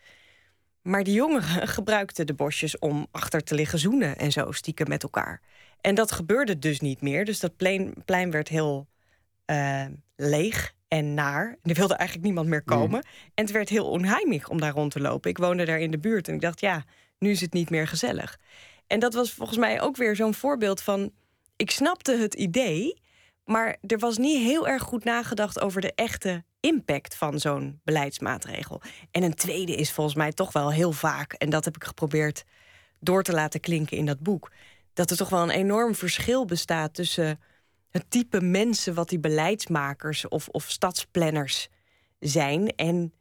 Maar 0.81 1.03
de 1.03 1.11
jongeren 1.11 1.67
gebruikten 1.77 2.27
de 2.27 2.33
bosjes 2.33 2.79
om 2.79 3.07
achter 3.11 3.43
te 3.43 3.55
liggen 3.55 3.79
zoenen 3.79 4.17
en 4.17 4.31
zo 4.31 4.51
stiekem 4.51 4.89
met 4.89 5.03
elkaar. 5.03 5.41
En 5.81 5.95
dat 5.95 6.11
gebeurde 6.11 6.59
dus 6.59 6.79
niet 6.79 7.01
meer. 7.01 7.25
Dus 7.25 7.39
dat 7.39 7.55
plein, 7.55 7.93
plein 8.05 8.31
werd 8.31 8.47
heel 8.47 8.87
uh, 9.45 9.85
leeg 10.15 10.75
en 10.93 11.13
naar. 11.13 11.57
Er 11.63 11.73
wilde 11.73 11.93
eigenlijk 11.93 12.27
niemand 12.27 12.47
meer 12.47 12.63
mm. 12.65 12.77
komen. 12.77 13.03
En 13.33 13.43
het 13.43 13.51
werd 13.51 13.69
heel 13.69 13.89
onheimig 13.89 14.49
om 14.49 14.59
daar 14.59 14.73
rond 14.73 14.91
te 14.91 14.99
lopen. 14.99 15.29
Ik 15.29 15.37
woonde 15.37 15.65
daar 15.65 15.79
in 15.79 15.91
de 15.91 15.99
buurt 15.99 16.27
en 16.27 16.33
ik 16.33 16.41
dacht, 16.41 16.59
ja, 16.59 16.83
nu 17.19 17.29
is 17.29 17.41
het 17.41 17.53
niet 17.53 17.69
meer 17.69 17.87
gezellig. 17.87 18.39
En 18.87 18.99
dat 18.99 19.13
was 19.13 19.31
volgens 19.31 19.57
mij 19.57 19.81
ook 19.81 19.95
weer 19.95 20.15
zo'n 20.15 20.33
voorbeeld 20.33 20.81
van. 20.81 21.11
Ik 21.55 21.71
snapte 21.71 22.17
het 22.17 22.33
idee, 22.33 23.01
maar 23.45 23.77
er 23.87 23.99
was 23.99 24.17
niet 24.17 24.43
heel 24.43 24.67
erg 24.67 24.83
goed 24.83 25.03
nagedacht 25.03 25.59
over 25.59 25.81
de 25.81 25.93
echte 25.95 26.43
impact 26.59 27.15
van 27.15 27.39
zo'n 27.39 27.79
beleidsmaatregel. 27.83 28.81
En 29.11 29.23
een 29.23 29.35
tweede 29.35 29.75
is 29.75 29.91
volgens 29.91 30.15
mij 30.15 30.31
toch 30.31 30.51
wel 30.51 30.71
heel 30.71 30.91
vaak, 30.91 31.33
en 31.33 31.49
dat 31.49 31.65
heb 31.65 31.75
ik 31.75 31.83
geprobeerd 31.83 32.43
door 32.99 33.23
te 33.23 33.33
laten 33.33 33.59
klinken 33.59 33.97
in 33.97 34.05
dat 34.05 34.19
boek, 34.19 34.51
dat 34.93 35.11
er 35.11 35.17
toch 35.17 35.29
wel 35.29 35.41
een 35.43 35.49
enorm 35.49 35.95
verschil 35.95 36.45
bestaat 36.45 36.93
tussen 36.93 37.39
het 37.93 38.05
type 38.09 38.41
mensen 38.41 38.93
wat 38.93 39.09
die 39.09 39.19
beleidsmakers 39.19 40.27
of, 40.27 40.47
of 40.47 40.69
stadsplanners 40.69 41.69
zijn 42.19 42.75
en 42.75 43.13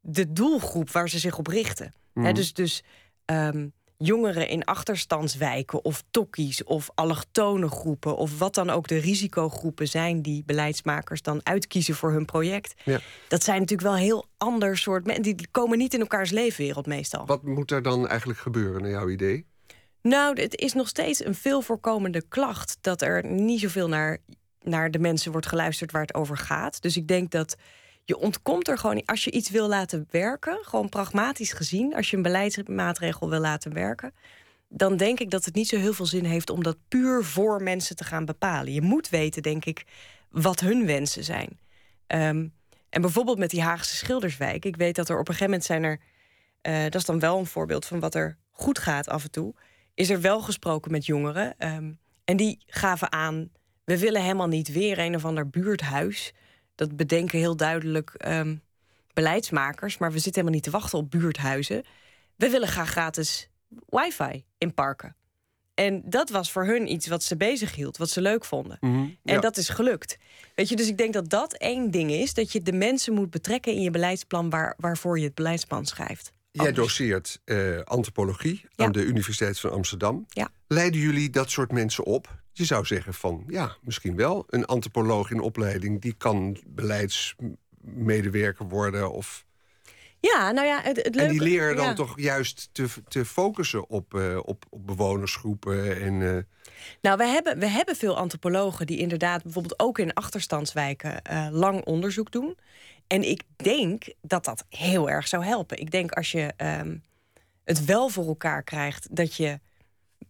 de 0.00 0.32
doelgroep 0.32 0.90
waar 0.90 1.08
ze 1.08 1.18
zich 1.18 1.38
op 1.38 1.46
richten. 1.46 1.94
Mm. 2.14 2.34
dus 2.34 2.52
dus 2.52 2.82
um, 3.26 3.72
jongeren 3.96 4.48
in 4.48 4.64
achterstandswijken 4.64 5.84
of 5.84 6.04
tokkies 6.10 6.64
of 6.64 6.90
allochtone 6.94 7.68
groepen 7.68 8.16
of 8.16 8.38
wat 8.38 8.54
dan 8.54 8.70
ook 8.70 8.88
de 8.88 8.98
risicogroepen 8.98 9.88
zijn 9.88 10.22
die 10.22 10.42
beleidsmakers 10.46 11.22
dan 11.22 11.40
uitkiezen 11.42 11.94
voor 11.94 12.12
hun 12.12 12.24
project. 12.24 12.74
Ja. 12.84 13.00
Dat 13.28 13.44
zijn 13.44 13.60
natuurlijk 13.60 13.88
wel 13.88 13.98
heel 13.98 14.26
ander 14.36 14.78
soort 14.78 15.06
mensen. 15.06 15.22
Die 15.22 15.48
komen 15.50 15.78
niet 15.78 15.94
in 15.94 16.00
elkaars 16.00 16.30
leefwereld 16.30 16.86
meestal. 16.86 17.26
Wat 17.26 17.42
moet 17.42 17.70
er 17.70 17.82
dan 17.82 18.08
eigenlijk 18.08 18.38
gebeuren 18.38 18.82
naar 18.82 18.90
jouw 18.90 19.08
idee? 19.08 19.46
Nou, 20.02 20.40
het 20.40 20.56
is 20.56 20.72
nog 20.72 20.88
steeds 20.88 21.24
een 21.24 21.34
veel 21.34 21.62
voorkomende 21.62 22.22
klacht 22.28 22.78
dat 22.80 23.02
er 23.02 23.26
niet 23.26 23.60
zoveel 23.60 23.88
naar, 23.88 24.18
naar 24.62 24.90
de 24.90 24.98
mensen 24.98 25.32
wordt 25.32 25.46
geluisterd 25.46 25.92
waar 25.92 26.02
het 26.02 26.14
over 26.14 26.36
gaat. 26.36 26.82
Dus 26.82 26.96
ik 26.96 27.08
denk 27.08 27.30
dat 27.30 27.56
je 28.04 28.18
ontkomt 28.18 28.68
er 28.68 28.78
gewoon 28.78 29.04
Als 29.04 29.24
je 29.24 29.30
iets 29.30 29.50
wil 29.50 29.68
laten 29.68 30.06
werken, 30.10 30.58
gewoon 30.62 30.88
pragmatisch 30.88 31.52
gezien, 31.52 31.94
als 31.94 32.10
je 32.10 32.16
een 32.16 32.22
beleidsmaatregel 32.22 33.30
wil 33.30 33.40
laten 33.40 33.72
werken, 33.72 34.12
dan 34.68 34.96
denk 34.96 35.20
ik 35.20 35.30
dat 35.30 35.44
het 35.44 35.54
niet 35.54 35.68
zo 35.68 35.76
heel 35.76 35.92
veel 35.92 36.06
zin 36.06 36.24
heeft 36.24 36.50
om 36.50 36.62
dat 36.62 36.76
puur 36.88 37.24
voor 37.24 37.62
mensen 37.62 37.96
te 37.96 38.04
gaan 38.04 38.24
bepalen. 38.24 38.72
Je 38.72 38.82
moet 38.82 39.08
weten, 39.08 39.42
denk 39.42 39.64
ik, 39.64 39.84
wat 40.30 40.60
hun 40.60 40.86
wensen 40.86 41.24
zijn. 41.24 41.58
Ehm, 42.06 42.46
en 42.90 43.00
bijvoorbeeld 43.00 43.38
met 43.38 43.50
die 43.50 43.62
Haagse 43.62 43.96
schilderswijk. 43.96 44.64
Ik 44.64 44.76
weet 44.76 44.96
dat 44.96 45.08
er 45.08 45.18
op 45.18 45.28
een 45.28 45.34
gegeven 45.34 45.50
moment 45.50 45.64
zijn 45.64 45.82
er. 45.82 46.00
Uh, 46.62 46.82
dat 46.82 46.94
is 46.94 47.04
dan 47.04 47.18
wel 47.18 47.38
een 47.38 47.46
voorbeeld 47.46 47.86
van 47.86 48.00
wat 48.00 48.14
er 48.14 48.36
goed 48.50 48.78
gaat 48.78 49.08
af 49.08 49.24
en 49.24 49.30
toe. 49.30 49.54
Is 49.98 50.10
er 50.10 50.20
wel 50.20 50.40
gesproken 50.40 50.90
met 50.90 51.06
jongeren. 51.06 51.54
Ehm, 51.58 51.92
en 52.24 52.36
die 52.36 52.58
gaven 52.66 53.12
aan, 53.12 53.50
we 53.84 53.98
willen 53.98 54.22
helemaal 54.22 54.46
niet 54.48 54.72
weer 54.72 54.98
een 54.98 55.14
of 55.14 55.24
ander 55.24 55.50
buurthuis. 55.50 56.32
Dat 56.74 56.96
bedenken 56.96 57.38
heel 57.38 57.56
duidelijk 57.56 58.10
ehm, 58.10 58.56
beleidsmakers. 59.12 59.98
Maar 59.98 60.12
we 60.12 60.18
zitten 60.18 60.32
helemaal 60.34 60.54
niet 60.54 60.62
te 60.62 60.70
wachten 60.78 60.98
op 60.98 61.10
buurthuizen. 61.10 61.84
We 62.36 62.50
willen 62.50 62.68
graag 62.68 62.90
gratis 62.90 63.48
wifi 63.88 64.44
in 64.58 64.74
parken. 64.74 65.16
En 65.74 66.02
dat 66.04 66.30
was 66.30 66.52
voor 66.52 66.64
hun 66.64 66.92
iets 66.92 67.06
wat 67.06 67.22
ze 67.22 67.36
bezig 67.36 67.74
hield, 67.74 67.96
wat 67.96 68.10
ze 68.10 68.20
leuk 68.20 68.44
vonden. 68.44 68.76
Mhm, 68.80 68.96
En 68.96 69.34
ja. 69.34 69.40
dat 69.40 69.56
is 69.56 69.68
gelukt. 69.68 70.18
Weet 70.54 70.68
je, 70.68 70.76
dus 70.76 70.88
ik 70.88 70.98
denk 70.98 71.12
dat 71.12 71.28
dat 71.28 71.52
één 71.52 71.90
ding 71.90 72.10
is: 72.10 72.34
dat 72.34 72.52
je 72.52 72.62
de 72.62 72.72
mensen 72.72 73.12
moet 73.14 73.30
betrekken 73.30 73.72
in 73.72 73.82
je 73.82 73.90
beleidsplan 73.90 74.50
waar, 74.50 74.74
waarvoor 74.76 75.18
je 75.18 75.24
het 75.24 75.34
beleidsplan 75.34 75.86
schrijft. 75.86 76.32
Jij 76.62 76.72
doseert 76.72 77.40
eh, 77.44 77.80
antropologie 77.80 78.66
Ja. 78.76 78.84
aan 78.84 78.92
de 78.92 79.04
Universiteit 79.04 79.60
van 79.60 79.70
Amsterdam. 79.70 80.26
Ja. 80.28 80.48
Leiden 80.66 81.00
jullie 81.00 81.30
dat 81.30 81.50
soort 81.50 81.72
mensen 81.72 82.04
op? 82.04 82.36
Je 82.52 82.64
zou 82.64 82.84
zeggen 82.84 83.14
van, 83.14 83.44
ja, 83.48 83.76
misschien 83.82 84.16
wel. 84.16 84.44
Een 84.48 84.64
antropoloog 84.64 85.30
in 85.30 85.40
opleiding... 85.40 86.00
die 86.00 86.14
kan 86.18 86.58
beleidsmedewerker 86.66 88.68
worden. 88.68 89.12
Of... 89.12 89.46
Ja, 90.20 90.50
nou 90.50 90.66
ja, 90.66 90.80
het, 90.82 90.96
het 90.96 91.14
leuke... 91.14 91.32
En 91.32 91.38
die 91.38 91.48
leren 91.48 91.76
dan 91.76 91.84
ja. 91.84 91.92
toch 91.92 92.20
juist 92.20 92.68
te, 92.72 92.86
te 93.08 93.24
focussen 93.24 93.88
op, 93.88 94.14
eh, 94.14 94.38
op, 94.42 94.64
op 94.70 94.86
bewonersgroepen. 94.86 96.00
En, 96.00 96.36
eh, 96.36 96.42
Nou, 97.00 97.16
we 97.16 97.24
hebben, 97.24 97.58
we 97.58 97.66
hebben 97.66 97.96
veel 97.96 98.16
antropologen 98.16 98.86
die 98.86 98.98
inderdaad 98.98 99.42
bijvoorbeeld 99.42 99.78
ook 99.78 99.98
in 99.98 100.14
achterstandswijken 100.14 101.22
lang 101.52 101.84
onderzoek 101.84 102.32
doen. 102.32 102.56
En 103.08 103.28
ik 103.28 103.42
denk 103.56 104.12
dat 104.20 104.44
dat 104.44 104.64
heel 104.68 105.10
erg 105.10 105.28
zou 105.28 105.44
helpen. 105.44 105.80
Ik 105.80 105.90
denk 105.90 106.12
als 106.12 106.32
je 106.32 106.52
ehm, 106.56 106.96
het 107.64 107.84
wel 107.84 108.08
voor 108.08 108.26
elkaar 108.26 108.62
krijgt 108.62 109.16
dat 109.16 109.34
je 109.34 109.60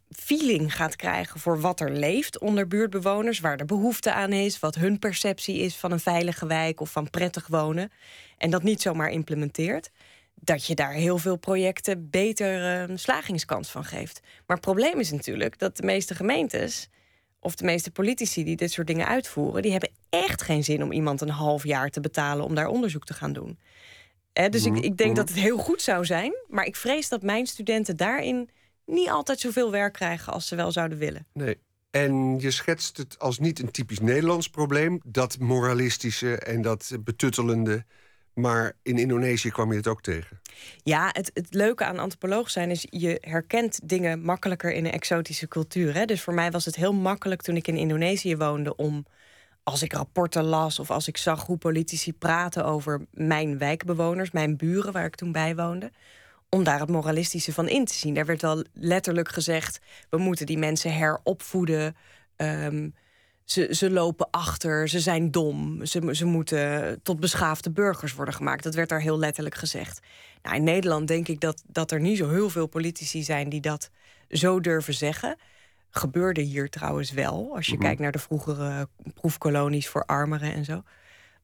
feeling 0.09 0.75
gaat 0.75 0.95
krijgen 0.95 1.39
voor 1.39 1.61
wat 1.61 1.79
er 1.79 1.91
leeft 1.91 2.39
onder 2.39 2.67
buurtbewoners, 2.67 3.39
waar 3.39 3.57
de 3.57 3.65
behoefte 3.65 4.13
aan 4.13 4.33
is, 4.33 4.59
wat 4.59 4.75
hun 4.75 4.99
perceptie 4.99 5.57
is 5.57 5.75
van 5.75 5.91
een 5.91 5.99
veilige 5.99 6.47
wijk 6.47 6.81
of 6.81 6.91
van 6.91 7.09
prettig 7.09 7.47
wonen, 7.47 7.91
en 8.37 8.49
dat 8.49 8.63
niet 8.63 8.81
zomaar 8.81 9.09
implementeert, 9.09 9.91
dat 10.35 10.65
je 10.65 10.75
daar 10.75 10.93
heel 10.93 11.17
veel 11.17 11.35
projecten 11.35 12.09
beter 12.09 12.89
eh, 12.89 12.95
slagingskans 12.97 13.69
van 13.69 13.85
geeft. 13.85 14.19
Maar 14.23 14.57
het 14.57 14.65
probleem 14.65 14.99
is 14.99 15.11
natuurlijk 15.11 15.59
dat 15.59 15.77
de 15.77 15.83
meeste 15.83 16.15
gemeentes 16.15 16.89
of 17.39 17.55
de 17.55 17.65
meeste 17.65 17.91
politici 17.91 18.43
die 18.43 18.55
dit 18.55 18.71
soort 18.71 18.87
dingen 18.87 19.07
uitvoeren, 19.07 19.61
die 19.61 19.71
hebben 19.71 19.91
echt 20.09 20.41
geen 20.41 20.63
zin 20.63 20.83
om 20.83 20.91
iemand 20.91 21.21
een 21.21 21.29
half 21.29 21.63
jaar 21.63 21.89
te 21.89 21.99
betalen 21.99 22.45
om 22.45 22.55
daar 22.55 22.67
onderzoek 22.67 23.05
te 23.05 23.13
gaan 23.13 23.33
doen. 23.33 23.59
Dus 24.49 24.65
ik, 24.65 24.77
ik 24.77 24.97
denk 24.97 25.15
dat 25.15 25.29
het 25.29 25.37
heel 25.37 25.57
goed 25.57 25.81
zou 25.81 26.05
zijn, 26.05 26.33
maar 26.47 26.65
ik 26.65 26.75
vrees 26.75 27.09
dat 27.09 27.21
mijn 27.21 27.47
studenten 27.47 27.97
daarin 27.97 28.49
niet 28.85 29.09
altijd 29.09 29.39
zoveel 29.39 29.71
werk 29.71 29.93
krijgen 29.93 30.33
als 30.33 30.47
ze 30.47 30.55
wel 30.55 30.71
zouden 30.71 30.97
willen. 30.97 31.25
nee. 31.33 31.57
En 31.91 32.39
je 32.39 32.51
schetst 32.51 32.97
het 32.97 33.19
als 33.19 33.39
niet 33.39 33.59
een 33.59 33.71
typisch 33.71 33.99
Nederlands 33.99 34.49
probleem... 34.49 34.99
dat 35.05 35.39
moralistische 35.39 36.37
en 36.37 36.61
dat 36.61 36.97
betuttelende... 36.99 37.85
maar 38.39 38.73
in 38.81 38.97
Indonesië 38.97 39.49
kwam 39.49 39.71
je 39.71 39.77
het 39.77 39.87
ook 39.87 40.01
tegen. 40.01 40.39
Ja, 40.83 41.09
het, 41.11 41.31
het 41.33 41.53
leuke 41.53 41.85
aan 41.85 41.99
antropoloog 41.99 42.49
zijn 42.49 42.71
is 42.71 42.87
je 42.89 43.17
herkent 43.21 43.79
dingen 43.83 44.21
makkelijker 44.21 44.71
in 44.71 44.85
een 44.85 44.91
exotische 44.91 45.47
cultuur. 45.47 45.93
Hè? 45.93 46.05
Dus 46.05 46.21
voor 46.21 46.33
mij 46.33 46.51
was 46.51 46.65
het 46.65 46.75
heel 46.75 46.93
makkelijk 46.93 47.41
toen 47.41 47.55
ik 47.55 47.67
in 47.67 47.77
Indonesië 47.77 48.37
woonde 48.37 48.75
om 48.75 49.05
als 49.63 49.83
ik 49.83 49.93
rapporten 49.93 50.43
las 50.43 50.79
of 50.79 50.91
als 50.91 51.07
ik 51.07 51.17
zag 51.17 51.45
hoe 51.45 51.57
politici 51.57 52.13
praten 52.13 52.65
over 52.65 53.05
mijn 53.11 53.57
wijkbewoners, 53.57 54.31
mijn 54.31 54.57
buren 54.57 54.93
waar 54.93 55.05
ik 55.05 55.15
toen 55.15 55.31
bij 55.31 55.55
woonde, 55.55 55.91
om 56.49 56.63
daar 56.63 56.79
het 56.79 56.89
moralistische 56.89 57.53
van 57.53 57.67
in 57.67 57.85
te 57.85 57.93
zien. 57.93 58.13
Daar 58.13 58.25
werd 58.25 58.41
wel 58.41 58.63
letterlijk 58.73 59.29
gezegd: 59.29 59.79
we 60.09 60.17
moeten 60.17 60.45
die 60.45 60.57
mensen 60.57 60.93
heropvoeden. 60.93 61.95
Ehm, 62.35 62.89
ze, 63.51 63.67
ze 63.71 63.89
lopen 63.89 64.27
achter, 64.31 64.89
ze 64.89 64.99
zijn 64.99 65.31
dom, 65.31 65.85
ze, 65.85 66.09
ze 66.11 66.25
moeten 66.25 66.99
tot 67.03 67.19
beschaafde 67.19 67.71
burgers 67.71 68.13
worden 68.13 68.33
gemaakt. 68.33 68.63
Dat 68.63 68.75
werd 68.75 68.89
daar 68.89 69.01
heel 69.01 69.19
letterlijk 69.19 69.55
gezegd. 69.55 69.99
Nou, 70.41 70.55
in 70.55 70.63
Nederland 70.63 71.07
denk 71.07 71.27
ik 71.27 71.39
dat, 71.39 71.63
dat 71.67 71.91
er 71.91 71.99
niet 71.99 72.17
zo 72.17 72.29
heel 72.29 72.49
veel 72.49 72.67
politici 72.67 73.23
zijn 73.23 73.49
die 73.49 73.61
dat 73.61 73.89
zo 74.29 74.59
durven 74.59 74.93
zeggen. 74.93 75.37
Gebeurde 75.89 76.41
hier 76.41 76.69
trouwens 76.69 77.11
wel, 77.11 77.55
als 77.55 77.67
je 77.67 77.77
kijkt 77.77 77.99
naar 78.01 78.11
de 78.11 78.19
vroegere 78.19 78.87
proefkolonies 79.13 79.87
voor 79.87 80.05
armeren 80.05 80.53
en 80.53 80.65
zo. 80.65 80.83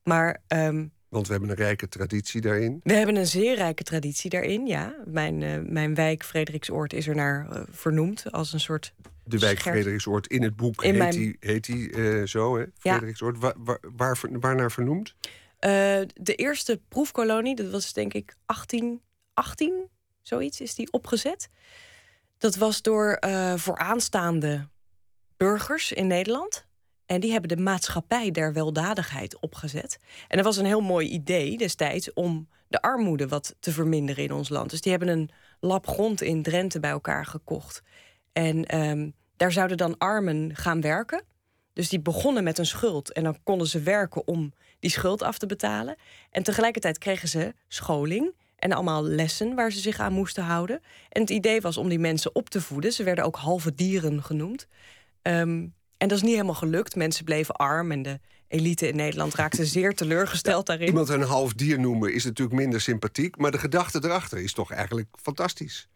Maar 0.03 0.41
ehm, 0.47 0.85
Want 1.09 1.25
we 1.25 1.31
hebben 1.31 1.49
een 1.49 1.55
rijke 1.55 1.87
traditie 1.87 2.41
daarin. 2.41 2.79
we 2.83 2.93
hebben 2.93 3.15
een 3.15 3.27
zeer 3.27 3.55
rijke 3.55 3.83
traditie 3.83 4.29
daarin, 4.29 4.67
ja. 4.67 4.95
Mijn, 5.05 5.43
eh, 5.43 5.59
mijn 5.61 5.95
wijk 5.95 6.23
Frederiksoord 6.23 6.93
is 6.93 7.07
er 7.07 7.15
naar 7.15 7.49
eh, 7.49 7.61
vernoemd 7.69 8.31
als 8.31 8.53
een 8.53 8.59
soort 8.59 8.93
De 9.25 9.37
wijk 9.39 9.59
Scherp. 9.59 9.75
Frederiksoord 9.75 10.27
in 10.27 10.43
het 10.43 10.55
boek 10.55 10.83
In 10.83 10.89
heet, 10.89 10.97
mijn- 10.97 11.11
die, 11.11 11.37
heet 11.39 11.65
die 11.65 11.91
eh, 11.91 12.25
zo, 12.27 12.57
hè? 12.57 12.65
Frederiksoord. 12.79 13.39
Waar, 13.39 13.53
waar, 13.57 13.79
waar, 13.95 14.17
waarnaar 14.31 14.71
vernoemd? 14.71 15.15
Eh, 15.59 15.69
de 16.13 16.35
eerste 16.35 16.81
proefkolonie, 16.87 17.55
dat 17.55 17.71
was 17.71 17.93
denk 17.93 18.13
ik 18.13 18.35
1818, 18.45 19.89
zoiets, 20.21 20.61
is 20.61 20.75
die 20.75 20.91
opgezet. 20.91 21.49
Dat 22.37 22.55
was 22.55 22.81
door 22.81 23.11
eh, 23.13 23.53
vooraanstaande 23.55 24.67
burgers 25.37 25.91
in 25.91 26.07
Nederland. 26.07 26.65
En 27.05 27.19
die 27.21 27.31
hebben 27.31 27.57
de 27.57 27.63
maatschappij 27.63 28.31
der 28.31 28.53
weldadigheid 28.53 29.39
opgezet. 29.39 29.99
En 30.27 30.35
dat 30.37 30.45
was 30.45 30.57
een 30.57 30.65
heel 30.65 30.81
mooi 30.81 31.07
idee 31.09 31.57
destijds 31.57 32.13
om 32.13 32.47
de 32.67 32.81
armoede 32.81 33.27
wat 33.27 33.55
te 33.59 33.71
verminderen 33.71 34.23
in 34.23 34.31
ons 34.31 34.49
land. 34.49 34.69
Dus 34.69 34.81
die 34.81 34.91
hebben 34.91 35.09
een 35.09 35.29
lap 35.59 35.87
grond 35.87 36.21
in 36.21 36.43
Drenthe 36.43 36.79
bij 36.79 36.89
elkaar 36.91 37.25
gekocht. 37.25 37.81
En 38.35 38.65
ehm, 38.65 39.09
daar 39.37 39.51
zouden 39.51 39.77
dan 39.77 39.97
armen 39.97 40.55
gaan 40.55 40.81
werken. 40.81 41.23
Dus 41.73 41.89
die 41.89 41.99
begonnen 41.99 42.43
met 42.43 42.57
een 42.57 42.65
schuld 42.65 43.11
en 43.11 43.23
dan 43.23 43.37
konden 43.43 43.67
ze 43.67 43.79
werken 43.79 44.27
om 44.27 44.53
die 44.79 44.89
schuld 44.89 45.23
af 45.23 45.37
te 45.37 45.45
betalen. 45.45 45.95
En 46.31 46.43
tegelijkertijd 46.43 46.97
kregen 46.97 47.27
ze 47.27 47.53
scholing 47.67 48.33
en 48.55 48.71
allemaal 48.71 49.03
lessen 49.03 49.55
waar 49.55 49.71
ze 49.71 49.79
zich 49.79 49.99
aan 49.99 50.13
moesten 50.13 50.43
houden. 50.43 50.81
En 51.09 51.21
het 51.21 51.29
idee 51.29 51.61
was 51.61 51.77
om 51.77 51.89
die 51.89 51.99
mensen 51.99 52.35
op 52.35 52.49
te 52.49 52.61
voeden. 52.61 52.91
Ze 52.91 53.03
werden 53.03 53.25
ook 53.25 53.35
halve 53.35 53.75
dieren 53.75 54.23
genoemd. 54.23 54.67
Ehm, 55.21 55.67
en 55.97 56.07
dat 56.07 56.11
is 56.11 56.21
niet 56.21 56.31
helemaal 56.31 56.53
gelukt. 56.53 56.95
Mensen 56.95 57.25
bleven 57.25 57.55
arm 57.55 57.91
en 57.91 58.01
de 58.01 58.19
elite 58.47 58.87
in 58.87 58.95
Nederland 58.95 59.33
raakte 59.33 59.65
zeer 59.65 59.95
teleurgesteld 59.95 60.65
daarin. 60.65 60.87
Iemand 60.87 61.09
een 61.09 61.21
half 61.21 61.53
dier 61.53 61.79
noemen 61.79 62.13
is 62.13 62.25
natuurlijk 62.25 62.57
minder 62.57 62.81
sympathiek... 62.81 63.37
maar 63.37 63.51
de 63.51 63.59
gedachte 63.59 63.99
erachter 64.03 64.39
is 64.39 64.53
toch 64.53 64.71
eigenlijk 64.71 65.07
fantastisch. 65.21 65.87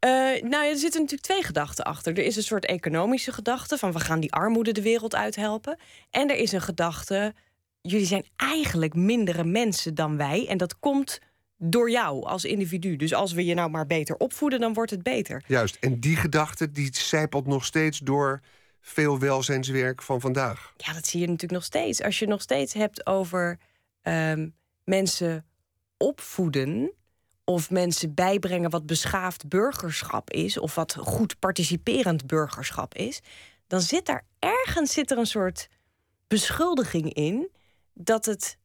Eh, 0.00 0.10
nou 0.42 0.64
ja, 0.64 0.68
er 0.68 0.76
zitten 0.76 1.00
natuurlijk 1.00 1.28
twee 1.28 1.42
gedachten 1.42 1.84
achter. 1.84 2.18
Er 2.18 2.24
is 2.24 2.36
een 2.36 2.42
soort 2.42 2.66
economische 2.66 3.32
gedachte 3.32 3.78
van 3.78 3.92
we 3.92 4.00
gaan 4.00 4.20
die 4.20 4.32
armoede 4.32 4.72
de 4.72 4.82
wereld 4.82 5.14
uithelpen. 5.14 5.78
En 6.10 6.30
er 6.30 6.36
is 6.36 6.52
een 6.52 6.60
gedachte, 6.60 7.34
jullie 7.80 8.06
zijn 8.06 8.26
eigenlijk 8.36 8.94
mindere 8.94 9.44
mensen 9.44 9.94
dan 9.94 10.16
wij. 10.16 10.46
En 10.48 10.58
dat 10.58 10.78
komt 10.78 11.18
door 11.56 11.90
jou 11.90 12.24
als 12.24 12.44
individu. 12.44 12.96
Dus 12.96 13.14
als 13.14 13.32
we 13.32 13.44
je 13.44 13.54
nou 13.54 13.70
maar 13.70 13.86
beter 13.86 14.16
opvoeden, 14.16 14.60
dan 14.60 14.72
wordt 14.72 14.90
het 14.90 15.02
beter. 15.02 15.44
Juist, 15.46 15.76
en 15.80 16.00
die 16.00 16.16
gedachte 16.16 16.70
die 16.70 16.88
zijpelt 16.92 17.46
nog 17.46 17.64
steeds 17.64 17.98
door 17.98 18.40
veel 18.80 19.18
welzijnswerk 19.18 20.02
van 20.02 20.20
vandaag. 20.20 20.72
Ja, 20.76 20.92
dat 20.92 21.06
zie 21.06 21.20
je 21.20 21.26
natuurlijk 21.26 21.52
nog 21.52 21.64
steeds. 21.64 22.02
Als 22.02 22.18
je 22.18 22.26
nog 22.26 22.42
steeds 22.42 22.74
hebt 22.74 23.06
over 23.06 23.58
ehm, 24.02 24.48
mensen 24.84 25.46
opvoeden 25.96 26.92
of 27.44 27.70
mensen 27.70 28.14
bijbrengen 28.14 28.70
wat 28.70 28.86
beschaafd 28.86 29.48
burgerschap 29.48 30.30
is 30.30 30.58
of 30.58 30.74
wat 30.74 30.96
goed 31.00 31.38
participerend 31.38 32.26
burgerschap 32.26 32.94
is, 32.94 33.20
dan 33.66 33.80
zit 33.80 34.06
daar 34.06 34.24
ergens 34.38 34.92
zit 34.92 35.10
er 35.10 35.18
een 35.18 35.26
soort 35.26 35.68
beschuldiging 36.28 37.14
in 37.14 37.50
dat 37.94 38.24
het 38.24 38.58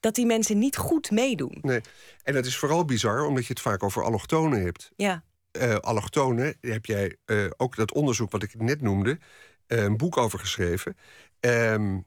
dat 0.00 0.14
die 0.14 0.26
mensen 0.26 0.58
niet 0.58 0.76
goed 0.76 1.10
meedoen. 1.10 1.58
Nee. 1.62 1.80
En 2.22 2.34
dat 2.34 2.46
is 2.46 2.56
vooral 2.56 2.84
bizar 2.84 3.26
omdat 3.26 3.46
je 3.46 3.52
het 3.52 3.62
vaak 3.62 3.82
over 3.82 4.02
allochtonen 4.04 4.62
hebt. 4.62 4.90
Ja, 4.96 5.24
eh 5.50 5.76
allochtonen, 5.76 6.56
daar 6.60 6.72
heb 6.72 6.86
jij 6.86 7.16
eh, 7.24 7.46
ook 7.56 7.76
dat 7.76 7.92
onderzoek 7.92 8.30
wat 8.30 8.42
ik 8.42 8.60
net 8.60 8.80
noemde, 8.80 9.18
eh, 9.66 9.82
een 9.82 9.96
boek 9.96 10.16
over 10.16 10.38
geschreven. 10.38 10.96
Ehm, 11.40 11.98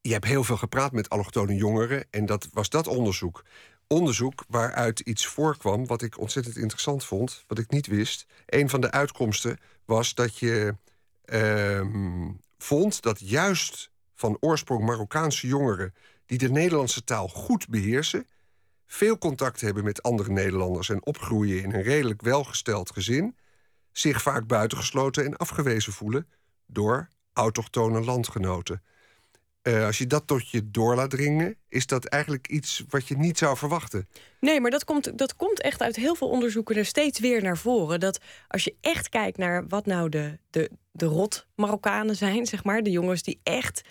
je 0.00 0.12
hebt 0.12 0.24
heel 0.24 0.44
veel 0.44 0.56
gepraat 0.56 0.92
met 0.92 1.08
allochtone 1.08 1.54
jongeren 1.54 2.06
en 2.10 2.26
dat 2.26 2.48
was 2.52 2.68
dat 2.68 2.86
onderzoek. 2.86 3.44
Onderzoek 3.88 4.44
waaruit 4.48 5.00
iets 5.00 5.26
voorkwam 5.26 5.86
wat 5.86 6.02
ik 6.02 6.18
ontzettend 6.20 6.56
interessant 6.56 7.04
vond, 7.04 7.44
wat 7.46 7.58
ik 7.58 7.70
niet 7.70 7.86
wist. 7.86 8.26
Een 8.46 8.68
van 8.68 8.80
de 8.80 8.90
uitkomsten 8.90 9.58
was 9.84 10.14
dat 10.14 10.38
je 10.38 10.76
ehm, 11.24 12.30
vond 12.58 13.02
dat 13.02 13.20
juist 13.20 13.90
van 14.14 14.36
oorsprong 14.40 14.84
Marokkaanse 14.84 15.46
jongeren 15.46 15.94
die 16.26 16.38
de 16.38 16.50
Nederlandse 16.50 17.04
taal 17.04 17.28
goed 17.28 17.68
beheersen, 17.68 18.26
veel 18.86 19.18
contact 19.18 19.60
hebben 19.60 19.84
met 19.84 20.02
andere 20.02 20.30
Nederlanders 20.30 20.88
en 20.88 21.06
opgroeien 21.06 21.62
in 21.62 21.74
een 21.74 21.82
redelijk 21.82 22.22
welgesteld 22.22 22.90
gezin, 22.90 23.36
zich 23.92 24.22
vaak 24.22 24.46
buitengesloten 24.46 25.24
en 25.24 25.36
afgewezen 25.36 25.92
voelen 25.92 26.28
door 26.66 27.08
autochtone 27.32 28.00
landgenoten. 28.00 28.82
Eh, 29.66 29.84
als 29.84 29.98
je 29.98 30.06
dat 30.06 30.26
tot 30.26 30.50
je 30.50 30.70
door 30.70 30.94
laat 30.94 31.10
dringen, 31.10 31.56
is 31.68 31.86
dat 31.86 32.04
eigenlijk 32.04 32.48
iets 32.48 32.84
wat 32.88 33.08
je 33.08 33.16
niet 33.16 33.38
zou 33.38 33.56
verwachten. 33.56 34.08
Nee, 34.40 34.60
maar 34.60 34.70
dat 34.70 34.84
komt, 34.84 35.18
dat 35.18 35.36
komt 35.36 35.60
echt 35.60 35.82
uit 35.82 35.96
heel 35.96 36.14
veel 36.14 36.28
onderzoeken 36.28 36.76
er 36.76 36.84
steeds 36.84 37.18
weer 37.18 37.42
naar 37.42 37.58
voren. 37.58 38.00
Dat 38.00 38.20
als 38.48 38.64
je 38.64 38.74
echt 38.80 39.08
kijkt 39.08 39.38
naar 39.38 39.66
wat 39.68 39.86
nou 39.86 40.08
de, 40.08 40.38
de, 40.50 40.70
de 40.92 41.06
rot 41.06 41.46
Marokkanen 41.54 42.16
zijn, 42.16 42.46
zeg 42.46 42.64
maar, 42.64 42.82
de 42.82 42.90
jongens 42.90 43.22
die 43.22 43.40
echt 43.42 43.82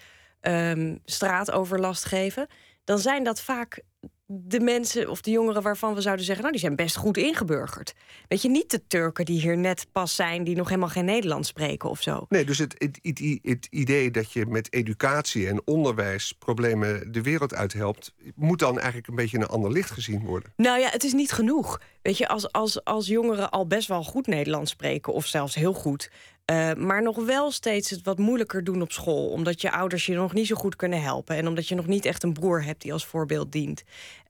um, 0.42 1.00
straatoverlast 1.06 2.06
geven, 2.06 2.48
dan 2.84 3.00
zijn 3.00 3.24
dat 3.24 3.42
vaak 3.42 3.82
de 4.28 4.60
mensen 4.60 5.10
of 5.10 5.22
de 5.22 5.32
jongeren 5.32 5.62
waarvan 5.62 5.94
we 5.94 6.02
zouden 6.02 6.26
zeggen, 6.26 6.44
nou, 6.44 6.56
die 6.56 6.66
zijn 6.66 6.76
best 6.76 6.96
goed 6.96 7.18
ingeburgerd. 7.18 7.94
Weet 8.28 8.42
je, 8.42 8.50
niet 8.50 8.72
de 8.72 8.88
Turken 8.88 9.26
die 9.26 9.42
hier 9.42 9.58
net 9.58 9.88
pas 9.92 10.16
zijn, 10.16 10.44
die 10.44 10.56
nog 10.56 10.68
helemaal 10.68 10.90
geen 10.90 11.06
Nederlands 11.06 11.48
spreken 11.48 11.90
of 11.90 12.02
zo. 12.02 12.26
Nee, 12.30 12.46
dus 12.46 12.58
het, 12.58 12.76
het, 12.78 13.00
het, 13.02 13.40
het 13.42 13.68
idee 13.70 14.12
dat 14.12 14.32
je 14.32 14.46
met 14.46 14.74
educatie 14.74 15.48
en 15.48 15.62
onderwijs 15.66 16.32
problemen 16.32 17.12
de 17.12 17.22
wereld 17.22 17.54
uithelpt, 17.54 18.14
moet 18.36 18.60
dan 18.60 18.78
eigenlijk 18.78 19.08
een 19.08 19.16
beetje 19.16 19.38
in 19.38 19.44
een 19.44 19.50
ander 19.50 19.72
licht 19.72 19.92
gezien 19.92 20.26
worden. 20.26 20.54
Nou 20.56 20.80
ja, 20.80 20.90
het 20.90 21.04
is 21.04 21.14
niet 21.14 21.32
genoeg. 21.32 21.82
Weet 22.02 22.18
je, 22.18 22.28
als, 22.28 22.52
als, 22.52 22.84
als 22.84 23.08
jongeren 23.08 23.50
al 23.50 23.68
best 23.68 23.88
wel 23.88 24.04
goed 24.04 24.28
Nederlands 24.28 24.72
spreken, 24.72 25.14
of 25.14 25.26
zelfs 25.26 25.56
heel 25.56 25.74
goed, 25.74 26.12
uh, 26.52 26.74
maar 26.74 27.02
nog 27.02 27.26
wel 27.26 27.52
steeds 27.52 27.90
het 27.90 28.02
wat 28.04 28.18
moeilijker 28.18 28.64
doen 28.64 28.82
op 28.82 28.92
school. 28.92 29.30
Omdat 29.30 29.62
je 29.62 29.72
ouders 29.72 30.06
je 30.06 30.14
nog 30.14 30.34
niet 30.34 30.48
zo 30.48 30.56
goed 30.56 30.76
kunnen 30.76 31.02
helpen. 31.02 31.36
En 31.36 31.48
omdat 31.48 31.68
je 31.68 31.76
nog 31.76 31.88
niet 31.88 32.06
echt 32.06 32.24
een 32.24 32.34
broer 32.34 32.64
hebt 32.64 32.82
die 32.82 32.94
als 32.94 33.06
voorbeeld 33.06 33.52
dient. 33.52 33.84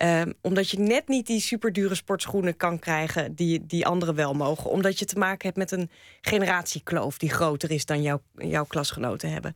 Uh, 0.03 0.22
omdat 0.41 0.69
je 0.69 0.79
net 0.79 1.07
niet 1.07 1.27
die 1.27 1.39
superdure 1.39 1.95
sportschoenen 1.95 2.57
kan 2.57 2.79
krijgen 2.79 3.36
die, 3.36 3.65
die 3.65 3.86
anderen 3.86 4.15
wel 4.15 4.34
mogen. 4.34 4.69
Omdat 4.69 5.00
je 5.00 5.05
te 5.05 5.17
maken 5.17 5.45
hebt 5.45 5.57
met 5.57 5.72
een 5.72 5.89
generatiekloof 6.22 7.17
die 7.17 7.29
groter 7.29 7.72
is 7.72 7.86
dan 7.86 8.01
jouw, 8.01 8.22
jouw 8.36 8.65
klasgenoten 8.65 9.31
hebben. 9.31 9.55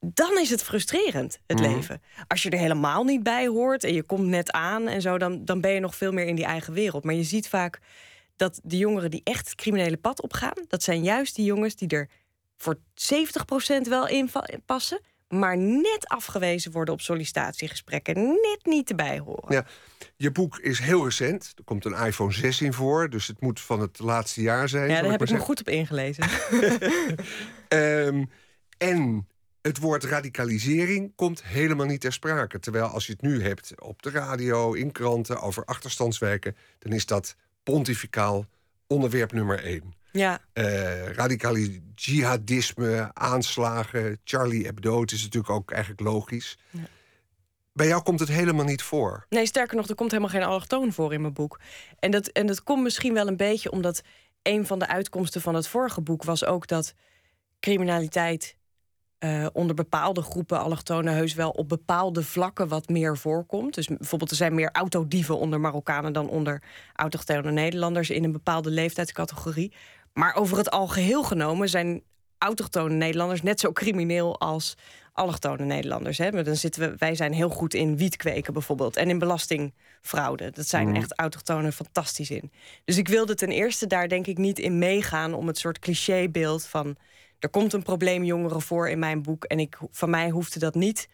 Dan 0.00 0.38
is 0.38 0.50
het 0.50 0.62
frustrerend, 0.62 1.38
het 1.46 1.60
mhm. 1.60 1.72
leven. 1.72 2.02
Als 2.26 2.42
je 2.42 2.50
er 2.50 2.58
helemaal 2.58 3.04
niet 3.04 3.22
bij 3.22 3.46
hoort 3.46 3.84
en 3.84 3.94
je 3.94 4.02
komt 4.02 4.26
net 4.26 4.52
aan 4.52 4.88
en 4.88 5.00
zo, 5.00 5.18
dan, 5.18 5.44
dan 5.44 5.60
ben 5.60 5.70
je 5.70 5.80
nog 5.80 5.96
veel 5.96 6.12
meer 6.12 6.26
in 6.26 6.36
die 6.36 6.44
eigen 6.44 6.72
wereld. 6.72 7.04
Maar 7.04 7.14
je 7.14 7.22
ziet 7.22 7.48
vaak 7.48 7.80
dat 8.36 8.60
de 8.62 8.76
jongeren 8.76 9.10
die 9.10 9.20
echt 9.24 9.46
het 9.46 9.54
criminele 9.54 9.96
pad 9.96 10.22
opgaan, 10.22 10.64
dat 10.68 10.82
zijn 10.82 11.02
juist 11.02 11.34
die 11.34 11.44
jongens 11.44 11.76
die 11.76 11.88
er 11.88 12.08
voor 12.56 12.78
70% 12.78 13.88
wel 13.88 14.08
in 14.08 14.30
passen, 14.66 15.00
maar 15.28 15.56
net 15.56 16.06
afgewezen 16.08 16.72
worden 16.72 16.94
op 16.94 17.00
sollicitatiegesprekken, 17.00 18.14
net 18.24 18.58
niet 18.62 18.90
erbij 18.90 19.18
horen. 19.18 19.54
Ja, 19.54 19.66
je 20.16 20.30
boek 20.30 20.58
is 20.58 20.78
heel 20.78 21.04
recent. 21.04 21.52
Er 21.56 21.64
komt 21.64 21.84
een 21.84 22.06
iPhone 22.06 22.32
6 22.32 22.60
in 22.60 22.72
voor, 22.72 23.10
dus 23.10 23.26
het 23.26 23.40
moet 23.40 23.60
van 23.60 23.80
het 23.80 23.98
laatste 23.98 24.42
jaar 24.42 24.68
zijn. 24.68 24.88
Ja, 24.88 25.00
daar 25.00 25.10
heb 25.10 25.22
ik 25.22 25.30
me 25.30 25.38
goed 25.38 25.60
op 25.60 25.68
ingelezen. 25.68 26.24
um, 27.68 28.30
en 28.78 29.28
het 29.62 29.78
woord 29.78 30.04
radicalisering 30.04 31.12
komt 31.14 31.44
helemaal 31.44 31.86
niet 31.86 32.00
ter 32.00 32.12
sprake. 32.12 32.58
Terwijl 32.58 32.86
als 32.86 33.06
je 33.06 33.12
het 33.12 33.22
nu 33.22 33.42
hebt 33.42 33.80
op 33.80 34.02
de 34.02 34.10
radio, 34.10 34.72
in 34.72 34.92
kranten 34.92 35.40
over 35.40 35.64
achterstandswijken, 35.64 36.56
dan 36.78 36.92
is 36.92 37.06
dat 37.06 37.36
pontificaal 37.72 38.46
onderwerp 38.86 39.32
nummer 39.32 39.64
één. 39.64 39.94
Ja. 40.12 40.40
Uh, 40.54 41.08
radicale 41.08 41.80
jihadisme, 41.94 43.10
aanslagen, 43.12 44.20
Charlie 44.24 44.64
Hebdo, 44.64 45.00
het 45.00 45.12
is 45.12 45.22
natuurlijk 45.22 45.52
ook 45.52 45.70
eigenlijk 45.70 46.00
logisch. 46.00 46.58
Ja. 46.70 46.80
Bij 47.72 47.86
jou 47.86 48.02
komt 48.02 48.20
het 48.20 48.28
helemaal 48.28 48.64
niet 48.64 48.82
voor. 48.82 49.26
Nee, 49.28 49.46
sterker 49.46 49.76
nog, 49.76 49.88
er 49.88 49.94
komt 49.94 50.10
helemaal 50.10 50.32
geen 50.32 50.42
allochtoon 50.42 50.92
voor 50.92 51.12
in 51.12 51.20
mijn 51.20 51.32
boek. 51.32 51.60
En 51.98 52.10
dat, 52.10 52.26
en 52.26 52.46
dat 52.46 52.62
komt 52.62 52.82
misschien 52.82 53.14
wel 53.14 53.26
een 53.26 53.36
beetje 53.36 53.70
omdat 53.70 54.02
een 54.42 54.66
van 54.66 54.78
de 54.78 54.86
uitkomsten 54.86 55.40
van 55.40 55.54
het 55.54 55.68
vorige 55.68 56.00
boek 56.00 56.24
was 56.24 56.44
ook 56.44 56.66
dat 56.66 56.94
criminaliteit 57.60 58.55
uh, 59.18 59.46
onder 59.52 59.74
bepaalde 59.74 60.22
groepen 60.22 60.60
allochtonen 60.60 61.14
heus 61.14 61.34
wel 61.34 61.50
op 61.50 61.68
bepaalde 61.68 62.22
vlakken 62.22 62.68
wat 62.68 62.88
meer 62.88 63.16
voorkomt. 63.16 63.74
Dus 63.74 63.86
bijvoorbeeld 63.86 64.30
er 64.30 64.36
zijn 64.36 64.54
meer 64.54 64.70
autodieven 64.72 65.38
onder 65.38 65.60
Marokkanen 65.60 66.12
dan 66.12 66.28
onder 66.28 66.62
autochtone 66.94 67.50
Nederlanders 67.50 68.10
in 68.10 68.24
een 68.24 68.32
bepaalde 68.32 68.70
leeftijdscategorie. 68.70 69.72
Maar 70.12 70.34
over 70.34 70.56
het 70.56 70.70
algeheel 70.70 71.22
genomen 71.22 71.68
zijn 71.68 72.02
autochtone 72.38 72.94
Nederlanders 72.94 73.42
net 73.42 73.60
zo 73.60 73.72
crimineel 73.72 74.40
als 74.40 74.76
allochtone 75.12 75.64
Nederlanders. 75.64 76.18
Hè. 76.18 76.42
Dan 76.42 76.56
zitten 76.56 76.82
we, 76.82 76.94
wij 76.98 77.14
zijn 77.14 77.32
heel 77.32 77.48
goed 77.48 77.74
in 77.74 77.96
wietkweken 77.96 78.52
bijvoorbeeld 78.52 78.96
en 78.96 79.08
in 79.08 79.18
belastingfraude. 79.18 80.50
Dat 80.50 80.68
zijn 80.68 80.86
mhm. 80.86 80.96
echt 80.96 81.18
autochtonen 81.18 81.72
fantastisch 81.72 82.30
in. 82.30 82.52
Dus 82.84 82.96
ik 82.96 83.08
wilde 83.08 83.34
ten 83.34 83.50
eerste 83.50 83.86
daar 83.86 84.08
denk 84.08 84.26
ik 84.26 84.38
niet 84.38 84.58
in 84.58 84.78
meegaan 84.78 85.34
om 85.34 85.46
het 85.46 85.58
soort 85.58 85.78
clichébeeld 85.78 86.66
van 86.66 86.96
er 87.46 87.52
komt 87.52 87.72
een 87.72 87.82
probleem 87.82 88.24
jongeren 88.24 88.60
voor 88.60 88.88
in 88.88 88.98
mijn 88.98 89.22
boek. 89.22 89.44
En 89.44 89.58
ik, 89.58 89.78
van 89.90 90.10
mij 90.10 90.30
hoefde 90.30 90.58
dat 90.58 90.74
niet 90.74 91.08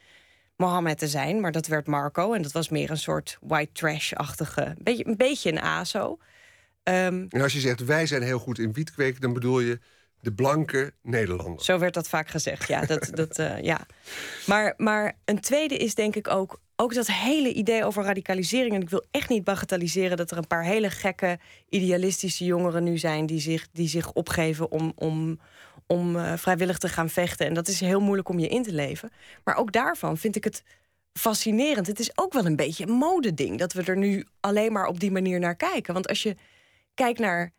Mohammed 0.56 0.98
te 0.98 1.08
zijn, 1.08 1.40
maar 1.40 1.52
dat 1.52 1.66
werd 1.66 1.86
Marco. 1.86 2.32
En 2.32 2.42
dat 2.42 2.52
was 2.52 2.68
meer 2.68 2.90
een 2.90 2.98
soort 2.98 3.38
white 3.40 3.72
trash-achtige, 3.72 4.74
beetje, 4.78 5.06
een 5.06 5.16
beetje 5.16 5.52
een 5.52 5.60
ASO. 5.60 6.18
Um, 6.84 7.26
en 7.28 7.40
als 7.40 7.52
je 7.52 7.60
zegt 7.60 7.84
wij 7.84 8.06
zijn 8.06 8.22
heel 8.22 8.38
goed 8.38 8.58
in 8.58 8.72
wietkweken, 8.72 9.20
dan 9.20 9.32
bedoel 9.32 9.60
je 9.60 9.78
de 10.20 10.32
blanke 10.32 10.92
Nederlander. 11.02 11.64
Zo 11.64 11.78
werd 11.78 11.94
dat 11.94 12.08
vaak 12.08 12.28
gezegd, 12.28 12.68
ja. 12.68 12.80
Dat, 12.80 13.10
dat, 13.14 13.38
uh, 13.38 13.60
ja. 13.60 13.86
Maar, 14.46 14.74
maar 14.76 15.16
een 15.24 15.40
tweede 15.40 15.76
is 15.76 15.94
denk 15.94 16.16
ik 16.16 16.28
ook, 16.28 16.60
ook 16.76 16.94
dat 16.94 17.06
hele 17.06 17.52
idee 17.52 17.84
over 17.84 18.04
radicalisering. 18.04 18.74
En 18.74 18.80
ik 18.80 18.90
wil 18.90 19.04
echt 19.10 19.28
niet 19.28 19.44
bagatelliseren 19.44 20.16
dat 20.16 20.30
er 20.30 20.36
een 20.36 20.46
paar 20.46 20.64
hele 20.64 20.90
gekke, 20.90 21.38
idealistische 21.68 22.44
jongeren 22.44 22.84
nu 22.84 22.98
zijn 22.98 23.26
die 23.26 23.40
zich, 23.40 23.68
die 23.72 23.88
zich 23.88 24.12
opgeven 24.12 24.70
om, 24.70 24.92
om, 24.96 25.40
om 25.86 26.16
uh, 26.16 26.32
vrijwillig 26.36 26.78
te 26.78 26.88
gaan 26.88 27.08
vechten. 27.08 27.46
En 27.46 27.54
dat 27.54 27.68
is 27.68 27.80
heel 27.80 28.00
moeilijk 28.00 28.28
om 28.28 28.38
je 28.38 28.48
in 28.48 28.62
te 28.62 28.72
leven. 28.72 29.10
Maar 29.44 29.56
ook 29.56 29.72
daarvan 29.72 30.18
vind 30.18 30.36
ik 30.36 30.44
het 30.44 30.62
fascinerend. 31.12 31.86
Het 31.86 32.00
is 32.00 32.18
ook 32.18 32.32
wel 32.32 32.46
een 32.46 32.56
beetje 32.56 32.86
een 32.86 32.92
modeding 32.92 33.58
dat 33.58 33.72
we 33.72 33.82
er 33.82 33.96
nu 33.96 34.26
alleen 34.40 34.72
maar 34.72 34.86
op 34.86 35.00
die 35.00 35.10
manier 35.10 35.40
naar 35.40 35.56
kijken. 35.56 35.94
Want 35.94 36.08
als 36.08 36.22
je 36.22 36.36
kijkt 36.94 37.18
naar 37.18 37.52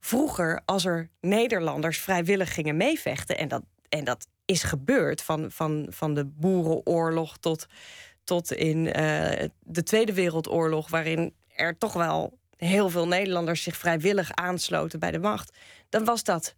vroeger, 0.00 0.62
als 0.64 0.84
er 0.84 1.08
Nederlanders 1.20 1.98
vrijwillig 1.98 2.54
gingen 2.54 2.76
meevechten, 2.76 3.38
en 3.38 3.48
dat, 3.48 3.62
en 3.88 4.04
dat 4.04 4.26
is 4.44 4.62
gebeurd 4.62 5.22
van, 5.22 5.50
van, 5.50 5.86
van 5.90 6.14
de 6.14 6.24
Boerenoorlog 6.24 7.36
tot, 7.38 7.66
tot 8.24 8.52
in 8.52 8.86
uh, 8.86 8.92
de 9.60 9.82
Tweede 9.82 10.12
Wereldoorlog, 10.12 10.88
waarin 10.88 11.34
er 11.54 11.78
toch 11.78 11.92
wel 11.92 12.38
heel 12.56 12.90
veel 12.90 13.08
Nederlanders 13.08 13.62
zich 13.62 13.76
vrijwillig 13.76 14.34
aansloten 14.34 15.00
bij 15.00 15.10
de 15.10 15.18
macht, 15.18 15.56
dan 15.88 16.04
was 16.04 16.24
dat 16.24 16.54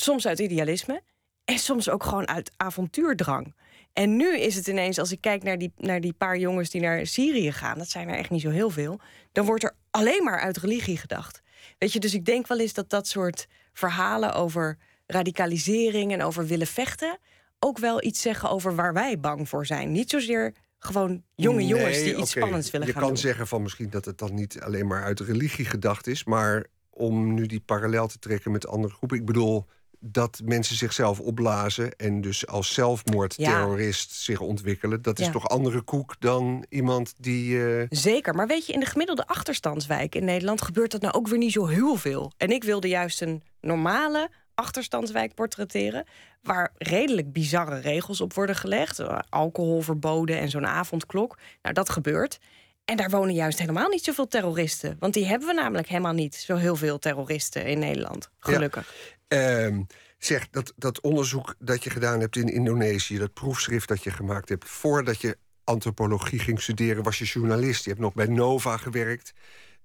soms 0.00 0.26
uit 0.26 0.38
idealisme 0.38 1.02
en 1.44 1.58
soms 1.58 1.88
ook 1.88 2.02
gewoon 2.02 2.28
uit 2.28 2.50
avontuurdrang. 2.56 3.54
En 3.92 4.16
nu 4.16 4.38
is 4.38 4.54
het 4.54 4.66
ineens, 4.66 4.98
als 4.98 5.12
ik 5.12 5.20
kijk 5.20 5.42
naar 5.42 5.58
die, 5.58 5.72
naar 5.76 6.00
die 6.00 6.12
paar 6.12 6.38
jongens 6.38 6.70
die 6.70 6.80
naar 6.80 7.06
Syrië 7.06 7.52
gaan, 7.52 7.78
dat 7.78 7.90
zijn 7.90 8.08
er 8.08 8.16
echt 8.16 8.30
niet 8.30 8.40
zo 8.40 8.50
heel 8.50 8.70
veel, 8.70 9.00
dan 9.32 9.46
wordt 9.46 9.62
er 9.62 9.74
alleen 9.90 10.24
maar 10.24 10.40
uit 10.40 10.56
religie 10.56 10.96
gedacht. 10.96 11.42
Weet 11.78 11.92
je, 11.92 12.00
dus 12.00 12.14
ik 12.14 12.24
denk 12.24 12.46
wel 12.46 12.60
eens 12.60 12.72
dat 12.72 12.90
dat 12.90 13.08
soort 13.08 13.46
verhalen 13.72 14.34
over 14.34 14.78
radicalisering 15.06 16.12
en 16.12 16.22
over 16.22 16.46
willen 16.46 16.66
vechten 16.66 17.18
ook 17.58 17.78
wel 17.78 18.04
iets 18.04 18.20
zeggen 18.20 18.50
over 18.50 18.74
waar 18.74 18.92
wij 18.92 19.20
bang 19.20 19.48
voor 19.48 19.66
zijn. 19.66 19.92
Niet 19.92 20.10
zozeer 20.10 20.54
gewoon 20.78 21.22
jonge 21.34 21.66
jongens 21.66 21.98
die 21.98 22.16
iets 22.16 22.30
spannends 22.30 22.70
willen 22.70 22.86
gaan 22.86 22.96
doen. 22.96 23.04
Je 23.04 23.08
kan 23.08 23.22
zeggen 23.22 23.46
van 23.46 23.62
misschien 23.62 23.90
dat 23.90 24.04
het 24.04 24.18
dan 24.18 24.34
niet 24.34 24.60
alleen 24.60 24.86
maar 24.86 25.02
uit 25.02 25.20
religie 25.20 25.64
gedacht 25.64 26.06
is, 26.06 26.24
maar 26.24 26.66
om 26.90 27.34
nu 27.34 27.46
die 27.46 27.60
parallel 27.60 28.06
te 28.06 28.18
trekken 28.18 28.50
met 28.50 28.66
andere 28.66 28.94
groepen. 28.94 29.18
Ik 29.18 29.24
bedoel, 29.24 29.66
dat 30.00 30.40
mensen 30.44 30.76
zichzelf 30.76 31.20
opblazen 31.20 31.96
en 31.96 32.20
dus 32.20 32.46
als 32.46 32.74
zelfmoordterrorist 32.74 34.12
zich 34.12 34.40
ontwikkelen, 34.40 35.02
dat 35.02 35.18
is 35.18 35.30
toch 35.30 35.48
andere 35.48 35.80
koek 35.80 36.14
dan 36.18 36.64
iemand 36.68 37.14
die. 37.18 37.56
Uh... 37.56 37.86
Zeker, 37.90 38.34
maar 38.34 38.46
weet 38.46 38.66
je, 38.66 38.72
in 38.72 38.80
de 38.80 38.86
gemiddelde 38.86 39.26
achterstandswijk 39.26 40.14
in 40.14 40.24
Nederland 40.24 40.62
gebeurt 40.62 40.90
dat 40.90 41.00
nou 41.00 41.14
ook 41.14 41.28
weer 41.28 41.38
niet 41.38 41.52
zo 41.52 41.66
heel 41.66 41.96
veel. 41.96 42.32
En 42.36 42.50
ik 42.50 42.64
wilde 42.64 42.88
juist 42.88 43.20
een 43.22 43.42
normale 43.60 44.30
achterstandswijk 44.54 45.34
portretteren, 45.34 46.04
waar 46.42 46.72
redelijk 46.78 47.32
bizarre 47.32 47.78
regels 47.78 48.20
op 48.20 48.34
worden 48.34 48.56
gelegd, 48.56 49.02
alcohol 49.28 49.80
verboden 49.80 50.38
en 50.38 50.50
zo'n 50.50 50.66
avondklok. 50.66 51.38
Nou, 51.62 51.74
dat 51.74 51.90
gebeurt. 51.90 52.38
En 52.86 52.96
daar 52.96 53.10
wonen 53.10 53.34
juist 53.34 53.58
helemaal 53.58 53.88
niet 53.88 54.04
zoveel 54.04 54.28
terroristen. 54.28 54.96
Want 54.98 55.14
die 55.14 55.26
hebben 55.26 55.48
we 55.48 55.54
namelijk 55.54 55.88
helemaal 55.88 56.12
niet 56.12 56.34
zo 56.34 56.56
heel 56.56 56.76
veel 56.76 56.98
terroristen 56.98 57.66
in 57.66 57.78
Nederland. 57.78 58.30
Gelukkig. 58.38 58.94
Ehm, 59.28 59.82
zeg, 60.18 60.48
dat, 60.50 60.72
dat 60.76 61.00
onderzoek 61.00 61.54
dat 61.58 61.84
je 61.84 61.90
gedaan 61.90 62.20
hebt 62.20 62.36
in 62.36 62.48
Indonesië, 62.48 63.18
dat 63.18 63.32
proefschrift 63.32 63.88
dat 63.88 64.02
je 64.02 64.10
gemaakt 64.10 64.48
hebt, 64.48 64.68
voordat 64.68 65.20
je 65.20 65.38
antropologie 65.64 66.38
ging 66.38 66.62
studeren, 66.62 67.02
was 67.02 67.18
je 67.18 67.24
journalist. 67.24 67.84
Je 67.84 67.90
hebt 67.90 68.02
nog 68.02 68.14
bij 68.14 68.26
Nova 68.26 68.76
gewerkt. 68.76 69.32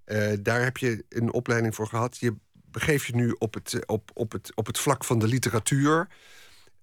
Uh, 0.06 0.32
daar 0.40 0.64
heb 0.64 0.78
je 0.78 1.06
een 1.10 1.34
opleiding 1.34 1.76
voor 1.76 1.88
gehad. 1.88 2.18
Je 2.18 2.36
begeeft 2.52 3.06
je 3.06 3.16
nu 3.16 3.36
op 3.38 3.54
het, 3.54 3.86
op, 3.86 4.12
op 4.14 4.32
het, 4.32 4.56
op 4.56 4.66
het 4.66 4.80
vlak 4.80 5.04
van 5.04 5.20
de 5.20 5.28
literatuur. 5.28 6.08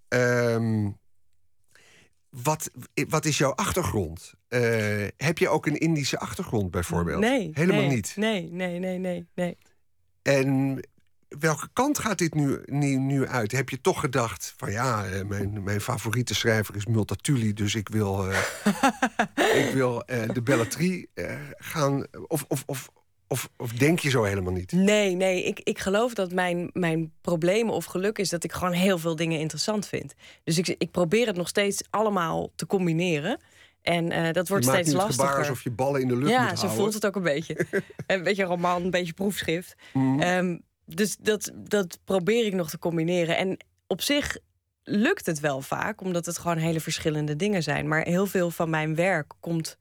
Um, 0.08 0.98
wat, 2.30 2.70
wat 3.08 3.24
is 3.24 3.38
jouw 3.38 3.52
achtergrond? 3.52 4.34
Uh, 4.48 5.06
heb 5.16 5.38
je 5.38 5.48
ook 5.48 5.66
een 5.66 5.78
Indische 5.78 6.18
achtergrond 6.18 6.70
bijvoorbeeld? 6.70 7.20
Nee. 7.20 7.50
Helemaal 7.52 7.80
nee, 7.80 7.94
niet? 7.94 8.12
Nee, 8.16 8.48
nee, 8.50 8.78
nee, 8.78 8.98
nee, 8.98 9.26
nee. 9.34 9.56
En 10.22 10.80
welke 11.28 11.68
kant 11.72 11.98
gaat 11.98 12.18
dit 12.18 12.34
nu, 12.34 12.62
nu, 12.64 12.96
nu 12.96 13.26
uit? 13.26 13.52
Heb 13.52 13.68
je 13.68 13.80
toch 13.80 14.00
gedacht 14.00 14.54
van 14.56 14.70
ja, 14.70 15.06
eh, 15.06 15.24
mijn, 15.24 15.62
mijn 15.62 15.80
favoriete 15.80 16.34
schrijver 16.34 16.76
is 16.76 16.86
Multatuli, 16.86 17.52
dus 17.52 17.74
ik 17.74 17.88
wil, 17.88 18.28
uh, 18.28 18.38
ik 19.66 19.70
wil 19.72 20.02
uh, 20.06 20.28
de 20.28 20.42
Belletrie 20.42 21.10
gaan. 21.56 22.06
Of, 22.26 22.44
of, 22.48 22.62
of, 22.66 22.88
of, 23.28 23.50
of 23.56 23.72
denk 23.72 23.98
je 23.98 24.10
zo 24.10 24.22
helemaal 24.22 24.52
niet? 24.52 24.72
Nee, 24.72 25.14
nee. 25.14 25.44
Ik, 25.44 25.60
ik 25.60 25.78
geloof 25.78 26.14
dat 26.14 26.32
mijn, 26.32 26.70
mijn 26.72 27.12
problemen 27.20 27.74
of 27.74 27.84
geluk 27.84 28.18
is 28.18 28.28
dat 28.28 28.44
ik 28.44 28.52
gewoon 28.52 28.72
heel 28.72 28.98
veel 28.98 29.16
dingen 29.16 29.40
interessant 29.40 29.86
vind. 29.86 30.14
Dus 30.44 30.58
ik, 30.58 30.74
ik 30.78 30.90
probeer 30.90 31.26
het 31.26 31.36
nog 31.36 31.48
steeds 31.48 31.82
allemaal 31.90 32.50
te 32.54 32.66
combineren. 32.66 33.40
En 33.82 34.12
uh, 34.12 34.32
dat 34.32 34.48
wordt 34.48 34.64
steeds 34.64 34.92
maakt 34.92 35.06
lastiger. 35.06 35.26
Gebaar 35.28 35.38
alsof 35.38 35.62
je 35.62 35.70
ballen 35.70 36.00
in 36.00 36.08
de 36.08 36.16
lucht 36.16 36.30
ja, 36.30 36.40
moet 36.40 36.48
houden. 36.48 36.70
zo 36.70 36.76
voelt 36.76 36.94
het 36.94 37.06
ook 37.06 37.16
een 37.16 37.22
beetje. 37.22 37.66
een 38.06 38.22
beetje 38.22 38.44
roman, 38.44 38.82
een 38.82 38.90
beetje 38.90 39.12
proefschrift. 39.12 39.74
Mhm. 39.92 40.20
Um, 40.22 40.60
dus 40.84 41.16
dat, 41.16 41.50
dat 41.54 41.98
probeer 42.04 42.46
ik 42.46 42.54
nog 42.54 42.70
te 42.70 42.78
combineren. 42.78 43.36
En 43.36 43.56
op 43.86 44.00
zich 44.00 44.38
lukt 44.82 45.26
het 45.26 45.40
wel 45.40 45.60
vaak, 45.60 46.00
omdat 46.00 46.26
het 46.26 46.38
gewoon 46.38 46.56
hele 46.56 46.80
verschillende 46.80 47.36
dingen 47.36 47.62
zijn. 47.62 47.88
Maar 47.88 48.02
heel 48.02 48.26
veel 48.26 48.50
van 48.50 48.70
mijn 48.70 48.94
werk 48.94 49.32
komt 49.40 49.78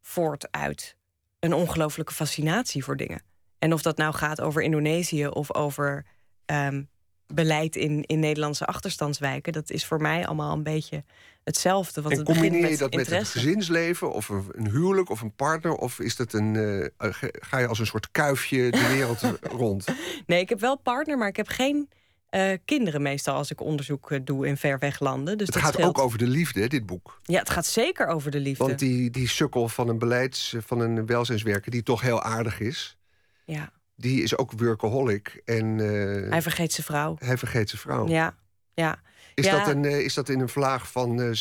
voort 0.00 0.48
uit 0.50 0.96
een 1.44 1.54
ongelofelijke 1.54 2.12
fascinatie 2.12 2.84
voor 2.84 2.96
dingen. 2.96 3.22
En 3.58 3.72
of 3.72 3.82
dat 3.82 3.96
nou 3.96 4.14
gaat 4.14 4.40
over 4.40 4.62
Indonesië 4.62 5.26
of 5.26 5.54
over 5.54 6.04
um, 6.46 6.88
beleid 7.26 7.76
in, 7.76 8.02
in 8.02 8.20
Nederlandse 8.20 8.66
achterstandswijken, 8.66 9.52
dat 9.52 9.70
is 9.70 9.84
voor 9.86 10.00
mij 10.00 10.26
allemaal 10.26 10.52
een 10.52 10.62
beetje 10.62 11.04
hetzelfde. 11.44 12.02
Want 12.02 12.14
en 12.14 12.20
het 12.20 12.28
combineer 12.28 12.70
je 12.70 12.76
dat 12.76 12.94
met 12.94 13.06
het 13.06 13.28
gezinsleven 13.28 14.12
of 14.12 14.28
een, 14.28 14.44
een, 14.52 14.70
huwelijk 14.70 15.10
of 15.10 15.20
een 15.20 15.34
partner? 15.34 15.74
Of 15.74 16.00
is 16.00 16.16
dat 16.16 16.32
een, 16.32 16.54
uh, 16.54 16.86
ga 17.20 17.58
je 17.58 17.66
als 17.66 17.78
een 17.78 17.86
soort 17.86 18.10
kuifje 18.10 18.70
de 18.70 18.88
wereld 18.88 19.20
rond? 19.62 19.86
Nee, 20.26 20.40
ik 20.40 20.48
heb 20.48 20.60
wel 20.60 20.76
partner, 20.76 21.18
maar 21.18 21.28
ik 21.28 21.36
heb 21.36 21.48
geen 21.48 21.88
uh, 22.34 22.52
kinderen 22.64 23.02
meestal 23.02 23.34
als 23.34 23.50
ik 23.50 23.60
onderzoek 23.60 24.10
uh, 24.10 24.20
doe 24.24 24.46
in 24.46 24.56
ver 24.56 24.78
weg 24.78 25.00
landen. 25.00 25.38
Dus 25.38 25.46
het 25.46 25.54
dat 25.54 25.64
gaat 25.64 25.72
scheelt. 25.72 25.88
ook 25.88 26.04
over 26.04 26.18
de 26.18 26.26
liefde, 26.26 26.68
dit 26.68 26.86
boek. 26.86 27.20
Ja, 27.22 27.38
het 27.38 27.50
gaat 27.50 27.66
zeker 27.66 28.06
over 28.06 28.30
de 28.30 28.38
liefde. 28.38 28.64
Want 28.64 28.78
die, 28.78 29.10
die 29.10 29.28
sukkel 29.28 29.68
van 29.68 29.88
een 29.88 29.98
beleids, 29.98 30.56
van 30.58 30.80
een 30.80 31.06
welzijnswerker 31.06 31.70
die 31.70 31.82
toch 31.82 32.00
heel 32.00 32.22
aardig 32.22 32.60
is. 32.60 32.96
Ja. 33.44 33.72
Die 33.96 34.22
is 34.22 34.36
ook 34.36 34.52
workaholic. 34.52 35.42
En, 35.44 35.78
uh, 35.78 36.30
hij 36.30 36.42
vergeet 36.42 36.72
zijn 36.72 36.86
vrouw. 36.86 37.16
Hij 37.18 37.38
vergeet 37.38 37.68
zijn 37.68 37.80
vrouw. 37.80 38.08
Ja, 38.08 38.34
ja. 38.74 39.00
Is, 39.34 39.44
ja. 39.44 39.58
Dat, 39.58 39.74
een, 39.74 39.84
is 39.84 40.14
dat 40.14 40.28
in 40.28 40.40
een 40.40 40.48
vlaag 40.48 40.90
van 40.90 41.34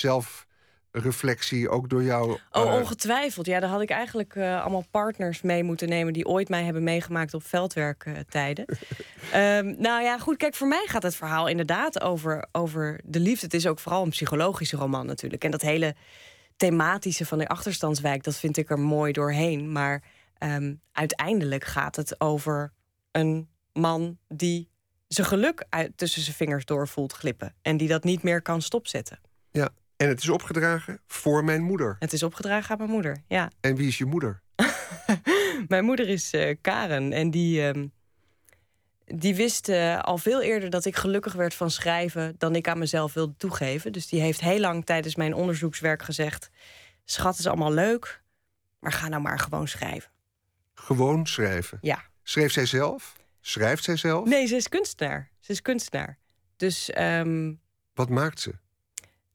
zelfreflectie 0.94 1.70
ook 1.70 1.90
door 1.90 2.04
jou? 2.04 2.38
Oh, 2.52 2.74
ongetwijfeld. 2.74 3.46
Ja, 3.46 3.60
daar 3.60 3.70
had 3.70 3.82
ik 3.82 3.90
eigenlijk 3.90 4.36
uh, 4.36 4.62
allemaal 4.62 4.86
partners 4.92 5.42
mee 5.42 5.64
moeten 5.64 5.90
nemen... 5.90 6.14
die 6.14 6.26
ooit 6.26 6.50
mij 6.50 6.64
hebben 6.64 6.84
meegemaakt 6.84 7.34
op 7.34 7.44
veldwerktijden. 7.44 8.66
um, 9.36 9.76
nou 9.88 10.04
ja, 10.04 10.18
goed, 10.18 10.38
kijk, 10.38 10.56
voor 10.56 10.68
mij 10.68 10.86
gaat 10.88 11.04
het 11.04 11.16
verhaal 11.16 11.48
inderdaad 11.48 12.02
over, 12.02 12.48
over 12.52 13.00
de 13.04 13.20
liefde. 13.20 13.46
Het 13.46 13.56
is 13.56 13.68
ook 13.68 13.80
vooral 13.80 14.04
een 14.04 14.10
psychologische 14.10 14.78
roman 14.78 15.06
natuurlijk. 15.06 15.44
En 15.44 15.52
dat 15.52 15.62
hele 15.62 15.96
thematische 16.58 17.26
van 17.26 17.38
de 17.38 17.48
achterstandswijk... 17.48 18.24
dat 18.24 18.36
vind 18.36 18.58
ik 18.58 18.70
er 18.70 18.80
mooi 18.80 19.12
doorheen. 19.12 19.72
Maar 19.72 20.04
um, 20.40 20.82
uiteindelijk 20.92 21.64
gaat 21.64 21.96
het 21.96 22.22
over 22.22 22.74
een 23.12 23.50
man 23.74 24.18
die 24.28 24.70
zijn 25.08 25.28
geluk 25.28 25.66
uit, 25.70 25.98
tussen 25.98 26.22
zijn 26.22 26.36
vingers 26.36 26.66
door 26.66 26.88
voelt 26.88 27.14
glippen. 27.14 27.56
En 27.62 27.78
die 27.78 27.88
dat 27.88 28.04
niet 28.04 28.24
meer 28.24 28.42
kan 28.42 28.62
stopzetten. 28.62 29.20
Ja, 29.52 29.70
en 30.04 30.10
het 30.10 30.22
is 30.22 30.30
opgedragen 30.30 31.00
voor 31.08 31.44
mijn 31.44 31.62
moeder. 31.62 31.96
Het 32.00 32.14
is 32.14 32.24
opgedragen 32.24 32.72
aan 32.72 32.78
mijn 32.78 32.90
moeder, 32.90 33.24
ja. 33.28 33.52
En 33.60 33.76
wie 33.76 33.88
is 33.88 33.98
je 33.98 34.06
moeder? 34.06 34.42
mijn 35.68 35.84
moeder 35.84 36.10
is 36.10 36.34
uh, 36.34 36.56
Karen. 36.62 37.14
En 37.14 37.32
die, 37.32 37.74
uh, 37.74 37.84
die 39.06 39.36
wist 39.36 39.70
uh, 39.70 40.00
al 40.00 40.18
veel 40.18 40.42
eerder 40.42 40.70
dat 40.70 40.86
ik 40.86 40.96
gelukkig 40.96 41.34
werd 41.34 41.54
van 41.54 41.72
schrijven... 41.72 42.36
dan 42.38 42.56
ik 42.56 42.68
aan 42.68 42.78
mezelf 42.78 43.14
wilde 43.14 43.34
toegeven. 43.38 43.92
Dus 43.92 44.08
die 44.08 44.22
heeft 44.22 44.40
heel 44.42 44.60
lang 44.60 44.86
tijdens 44.86 45.16
mijn 45.16 45.34
onderzoekswerk 45.34 46.04
gezegd... 46.04 46.50
schat, 47.06 47.40
is 47.40 47.48
allemaal 47.48 47.74
leuk, 47.74 48.22
maar 48.80 48.92
ga 48.92 49.08
nou 49.08 49.22
maar 49.22 49.40
gewoon 49.40 49.68
schrijven. 49.68 50.12
Gewoon 50.74 51.28
schrijven? 51.28 51.78
Ja. 51.82 52.04
Schreef 52.24 52.52
zij 52.52 52.66
zelf? 52.66 53.14
Schrijft 53.42 53.84
zij 53.84 53.96
zelf? 53.96 54.28
Nee, 54.28 54.46
ze 54.46 54.56
is 54.56 54.70
kunstenaar. 54.70 55.30
Ze 55.40 55.52
is 55.52 55.62
kunstenaar. 55.62 56.18
Dus. 56.56 56.92
Um, 56.98 57.62
Wat 57.94 58.10
maakt 58.10 58.40
ze? 58.40 58.62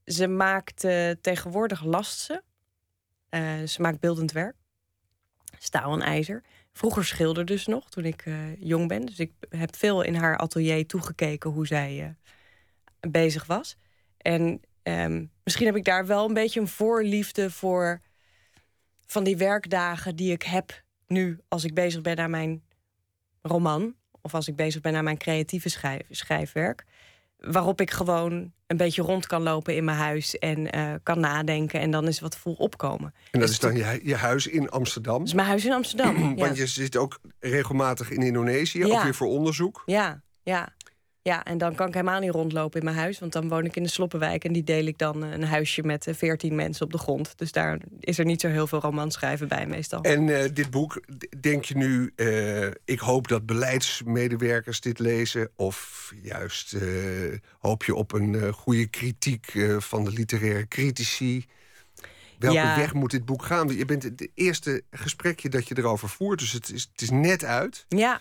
Ze 0.09 0.27
maakt 0.27 0.85
uh, 0.85 1.11
tegenwoordig 1.11 1.85
last 1.85 2.19
ze. 2.19 2.43
Uh, 3.31 3.63
ze 3.67 3.81
maakt 3.81 4.01
beeldend 4.01 4.33
werk. 4.33 4.57
Staal 5.59 5.93
en 5.93 6.03
ijzer. 6.03 6.43
Vroeger 6.73 7.05
schilderde 7.05 7.59
ze 7.59 7.71
nog 7.71 7.91
toen 7.91 8.05
ik 8.05 8.27
uh, 8.27 8.61
jong 8.61 8.89
ben. 8.89 9.07
Dus 9.07 9.19
ik 9.19 9.33
heb 9.49 9.77
veel 9.77 10.03
in 10.03 10.15
haar 10.15 10.37
atelier 10.37 10.87
toegekeken 10.87 11.51
hoe 11.51 11.67
zij 11.67 12.17
bezig 13.01 13.47
was. 13.47 13.77
En 14.17 14.61
um, 14.83 15.31
misschien 15.45 15.67
heb 15.67 15.77
ik 15.77 15.85
daar 15.85 16.07
wel 16.07 16.29
een 16.29 16.35
beetje 16.35 16.61
een 16.61 16.69
voorliefde 16.69 17.51
voor. 17.51 18.01
van 19.07 19.25
die 19.25 19.37
werkdagen 19.37 20.17
die 20.17 20.33
ik 20.33 20.43
heb 20.43 20.83
nu 21.07 21.41
als 21.49 21.65
ik 21.65 21.75
bezig 21.75 22.01
ben 22.01 22.19
aan 22.19 22.31
mijn 22.31 22.65
roman. 23.43 23.97
Of 24.21 24.35
als 24.35 24.49
ik 24.49 24.57
bezig 24.57 24.81
ben 24.81 24.95
aan 24.95 25.05
mijn 25.05 25.19
creatieve 25.19 25.69
schrijf, 25.69 26.03
schrijfwerk. 26.11 26.85
Waarop 27.39 27.81
ik 27.81 27.91
gewoon 27.91 28.53
een 28.67 28.77
beetje 28.77 29.03
rond 29.03 29.27
kan 29.27 29.43
lopen 29.43 29.77
in 29.77 29.85
mijn 29.85 29.97
huis 29.97 30.39
en 30.39 30.77
uh, 30.77 30.95
kan 31.03 31.21
nadenken. 31.21 31.81
En 31.81 31.91
dan 31.91 32.09
is 32.09 32.21
wat 32.21 32.37
vol 32.37 32.55
opkomen. 32.55 33.15
En 33.31 33.41
dat 33.41 33.49
is 33.49 33.59
dan 33.59 33.77
je, 33.77 34.01
je 34.03 34.17
huis 34.17 34.47
in 34.47 34.71
Amsterdam? 34.71 35.19
Dat 35.19 35.27
is 35.27 35.35
mijn 35.35 35.49
huis 35.49 35.65
in 35.65 35.73
Amsterdam. 35.73 36.37
Want 36.37 36.57
je 36.57 36.67
zit 36.67 36.97
ook 36.97 37.19
regelmatig 37.41 38.11
in 38.11 38.23
Indonesië, 38.23 38.79
ja. 38.79 38.97
ook 38.97 39.03
weer 39.03 39.15
voor 39.15 39.29
onderzoek. 39.29 39.83
Ja, 39.87 40.21
ja. 40.43 40.69
Ja, 41.23 41.45
en 41.45 41.59
dan 41.59 41.75
kan 41.75 41.89
ik 41.89 41.95
helemaal 41.95 42.21
niet 42.21 42.31
rondlopen 42.31 42.79
in 42.79 42.85
mijn 42.85 42.97
huis. 42.97 43.19
Want 43.19 43.33
dan 43.33 43.49
woon 43.49 43.65
ik 43.65 43.77
in 43.77 43.83
de 43.83 43.89
Sloppenwijk. 43.89 44.45
En 44.45 44.53
die 44.53 44.65
deel 44.65 44.87
ik 44.87 44.99
dan 44.99 45.23
een 45.23 45.45
huisje 45.45 45.83
met 45.83 46.07
veertien 46.11 46.55
mensen 46.55 46.85
op 46.85 46.93
de 46.93 46.99
grond. 46.99 47.33
Dus 47.37 47.53
daar 47.53 47.79
is 48.01 48.19
er 48.19 48.25
niet 48.25 48.41
zo 48.41 48.49
heel 48.49 48.67
veel 48.67 48.81
romanschrijven 48.81 49.49
bij 49.49 49.67
meestal. 49.67 50.03
En 50.03 50.27
uh, 50.27 50.45
dit 50.53 50.71
boek, 50.71 51.03
denk 51.41 51.65
je 51.65 51.77
nu... 51.77 52.13
Uh, 52.17 52.67
ik 52.85 52.99
hoop 52.99 53.29
dat 53.29 53.47
beleidsmedewerkers 53.47 54.81
dit 54.81 54.99
lezen... 54.99 55.51
of 55.57 56.13
juist 56.23 56.73
uh, 56.73 56.83
hoop 57.59 57.85
je 57.85 57.95
op 57.95 58.13
een 58.13 58.53
goede 58.53 58.87
kritiek 58.87 59.53
van 59.79 60.05
de 60.05 60.11
literaire 60.11 60.69
critici... 60.69 61.47
Welke 62.39 62.57
ja. 62.57 62.77
weg 62.77 62.95
moet 62.95 63.11
dit 63.11 63.25
boek 63.25 63.45
gaan? 63.45 63.77
Je 63.77 63.85
bent 63.85 64.03
het 64.03 64.29
eerste 64.35 64.83
gesprekje 64.91 65.49
dat 65.49 65.69
je 65.69 65.79
erover 65.79 66.09
voert, 66.09 66.39
dus 66.39 66.53
het 66.53 66.73
is, 66.73 66.89
het 66.93 67.03
is 67.03 67.11
net 67.11 67.45
uit. 67.45 67.85
Ja, 67.89 68.21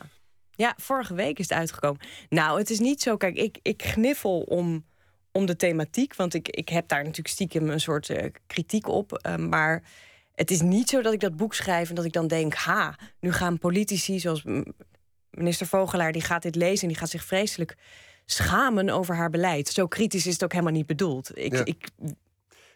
ja, 0.58 0.74
vorige 0.78 1.14
week 1.14 1.40
is 1.40 1.50
het 1.50 1.58
uitgekomen. 1.58 2.02
Nou, 2.30 2.60
het 2.60 2.70
is 2.70 2.80
niet 2.80 3.02
zo. 3.02 3.18
Kijk, 3.18 3.36
ik, 3.36 3.60
ik 3.62 3.84
gniffel 3.84 4.40
om, 4.42 4.86
om 5.32 5.46
de 5.46 5.56
thematiek. 5.56 6.16
Want 6.16 6.34
ik, 6.34 6.50
ik 6.50 6.70
heb 6.70 6.88
daar 6.88 7.02
natuurlijk 7.02 7.28
stiekem 7.28 7.70
een 7.70 7.80
soort 7.80 8.10
uh, 8.10 8.26
kritiek 8.48 8.88
op. 8.88 9.20
Uh, 9.28 9.36
maar 9.36 9.84
het 10.36 10.52
is 10.52 10.62
niet 10.62 10.90
zo 10.90 11.02
dat 11.02 11.14
ik 11.14 11.20
dat 11.20 11.36
boek 11.36 11.54
schrijf 11.54 11.90
en 11.90 11.96
dat 11.96 12.06
ik 12.06 12.14
dan 12.14 12.28
denk: 12.28 12.54
ha, 12.54 12.98
nu 13.20 13.32
gaan 13.32 13.58
politici 13.58 14.20
zoals 14.20 14.44
minister 15.30 15.68
Vogelaar, 15.68 16.12
die 16.12 16.22
gaat 16.22 16.42
dit 16.42 16.56
lezen 16.56 16.82
en 16.82 16.88
die 16.88 16.98
gaat 16.98 17.10
zich 17.10 17.24
vreselijk 17.24 17.76
schamen 18.26 18.90
over 18.90 19.16
haar 19.16 19.30
beleid. 19.30 19.68
Zo 19.68 19.88
kritisch 19.88 20.28
is 20.28 20.34
het 20.34 20.44
ook 20.44 20.52
helemaal 20.52 20.74
niet 20.74 20.86
bedoeld. 20.86 21.38
Ik, 21.38 21.54
Ja. 21.54 21.66
ik 21.66 21.90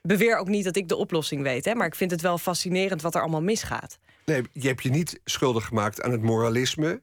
beweer 0.01 0.37
ook 0.37 0.47
niet 0.47 0.63
dat 0.63 0.75
ik 0.75 0.87
de 0.87 0.95
oplossing 0.95 1.41
weet, 1.41 1.65
hè, 1.65 1.75
maar 1.75 1.87
ik 1.87 1.95
vind 1.95 2.11
het 2.11 2.21
wel 2.21 2.37
fascinerend 2.37 3.01
wat 3.01 3.15
er 3.15 3.21
allemaal 3.21 3.41
misgaat. 3.41 3.97
Nee, 4.25 4.41
je 4.53 4.67
hebt 4.67 4.83
je 4.83 4.89
niet 4.89 5.19
schuldig 5.25 5.65
gemaakt 5.65 6.01
aan 6.01 6.11
het 6.11 6.21
moralisme 6.21 7.01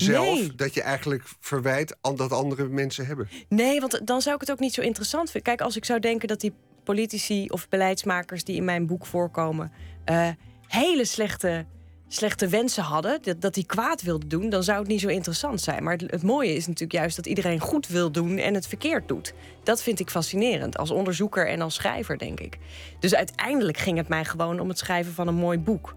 zelf... 0.00 0.38
Nee. 0.38 0.54
dat 0.54 0.74
je 0.74 0.82
eigenlijk 0.82 1.22
verwijt 1.40 1.96
aan 2.00 2.16
dat 2.16 2.32
andere 2.32 2.68
mensen 2.68 3.06
hebben. 3.06 3.28
Nee, 3.48 3.80
want 3.80 4.00
dan 4.04 4.22
zou 4.22 4.34
ik 4.34 4.40
het 4.40 4.50
ook 4.50 4.58
niet 4.58 4.74
zo 4.74 4.80
interessant 4.80 5.30
vinden. 5.30 5.42
Kijk, 5.42 5.60
als 5.60 5.76
ik 5.76 5.84
zou 5.84 6.00
denken 6.00 6.28
dat 6.28 6.40
die 6.40 6.52
politici 6.84 7.46
of 7.48 7.68
beleidsmakers 7.68 8.44
die 8.44 8.56
in 8.56 8.64
mijn 8.64 8.86
boek 8.86 9.06
voorkomen. 9.06 9.72
eh, 10.04 10.28
hele 10.66 11.04
slechte, 11.04 11.66
slechte 12.08 12.48
wensen 12.48 12.82
hadden, 12.82 13.22
dat, 13.22 13.40
dat 13.40 13.54
die 13.54 13.66
kwaad 13.66 14.02
wilden 14.02 14.28
doen, 14.28 14.48
dan 14.48 14.62
zou 14.62 14.78
het 14.78 14.88
niet 14.88 15.00
zo 15.00 15.08
interessant 15.08 15.60
zijn. 15.60 15.82
Maar 15.82 15.92
het, 15.92 16.10
het 16.10 16.22
mooie 16.22 16.54
is 16.54 16.66
natuurlijk 16.66 16.92
juist 16.92 17.16
dat 17.16 17.26
iedereen 17.26 17.60
goed 17.60 17.86
wil 17.88 18.10
doen 18.12 18.38
en 18.38 18.54
het 18.54 18.66
verkeerd 18.66 19.08
doet. 19.08 19.34
Dat 19.62 19.82
vind 19.82 20.00
ik 20.00 20.10
fascinerend 20.10 20.78
als 20.78 20.90
onderzoeker 20.90 21.48
en 21.48 21.60
als 21.60 21.74
schrijver, 21.74 22.18
denk 22.18 22.40
ik. 22.40 22.58
Dus 23.00 23.14
uiteindelijk 23.14 23.78
ging 23.78 23.96
het 23.96 24.08
mij 24.08 24.24
gewoon 24.24 24.60
om 24.60 24.68
het 24.68 24.78
schrijven 24.78 25.12
van 25.12 25.28
een 25.28 25.34
mooi 25.34 25.58
boek. 25.58 25.96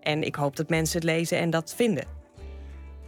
En 0.00 0.22
ik 0.22 0.34
hoop 0.34 0.56
dat 0.56 0.68
mensen 0.68 0.94
het 1.00 1.04
lezen 1.04 1.38
en 1.38 1.50
dat 1.50 1.74
vinden. 1.76 2.20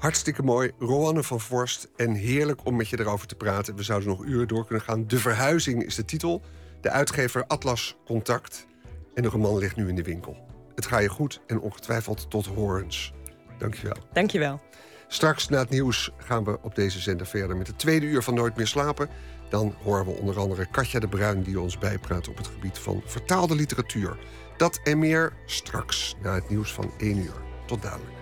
Hartstikke 0.05 0.43
mooi, 0.43 0.71
Roanne 0.79 1.23
van 1.23 1.41
Vorst. 1.41 1.89
En 1.97 2.15
heerlijk 2.15 2.67
om 2.67 2.77
met 2.77 2.89
je 2.89 3.01
erover 3.01 3.27
te 3.27 3.35
praten. 3.35 3.77
We 3.77 3.83
zouden 3.83 4.09
nog 4.09 4.25
uren 4.25 4.49
door 4.49 4.67
kunnen 4.67 4.85
gaan. 4.85 5.07
De 5.07 5.19
Verhuizing 5.19 5.85
is 5.85 5.95
de 5.95 6.05
titel. 6.05 6.43
De 6.81 6.91
uitgever 6.91 7.45
Atlas 7.47 7.97
Contact. 8.05 8.67
En 9.15 9.23
de 9.23 9.29
roman 9.29 9.59
ligt 9.59 9.77
nu 9.77 9.89
in 9.89 9.95
de 9.95 10.03
winkel. 10.03 10.37
Het 10.75 10.87
gaat 10.87 11.03
je 11.03 11.09
goed 11.09 11.41
en 11.47 11.61
ongetwijfeld 11.61 12.31
tot 12.31 12.47
horens. 12.47 13.13
Dankjewel. 13.59 13.97
Dankjewel. 14.13 14.61
Straks 15.09 15.49
na 15.49 15.59
het 15.59 15.71
nieuws 15.71 16.11
gaan 16.17 16.45
we 16.45 16.59
op 16.63 16.75
deze 16.75 17.01
zender 17.01 17.27
verder 17.27 17.57
met 17.57 17.67
het 17.67 17.79
tweede 17.79 18.07
uur 18.07 18.23
van 18.23 18.35
Nooit 18.35 18.57
meer 18.57 18.67
slapen. 18.67 19.09
Dan 19.49 19.75
horen 19.83 20.05
we 20.05 20.11
onder 20.11 20.39
andere 20.39 20.67
Katja 20.71 21.01
de 21.01 21.09
Bruin 21.09 21.43
die 21.43 21.61
ons 21.61 21.79
bijpraat 21.79 22.29
op 22.29 22.37
het 22.37 22.47
gebied 22.47 22.79
van 22.79 23.03
vertaalde 23.05 23.55
literatuur. 23.55 24.19
Dat 24.57 24.81
en 24.83 24.99
meer 24.99 25.33
straks 25.47 26.17
na 26.23 26.35
het 26.35 26.49
nieuws 26.49 26.73
van 26.73 26.91
1 26.99 27.19
uur. 27.19 27.43
Tot 27.67 27.83
dadelijk. 27.83 28.13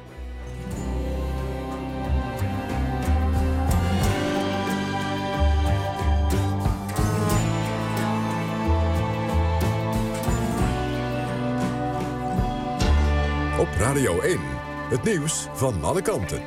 Radio 13.63 14.21
1. 14.21 14.39
Het 14.89 15.03
nieuws 15.03 15.47
van 15.53 15.85
alle 15.85 16.03
kanten. 16.03 16.43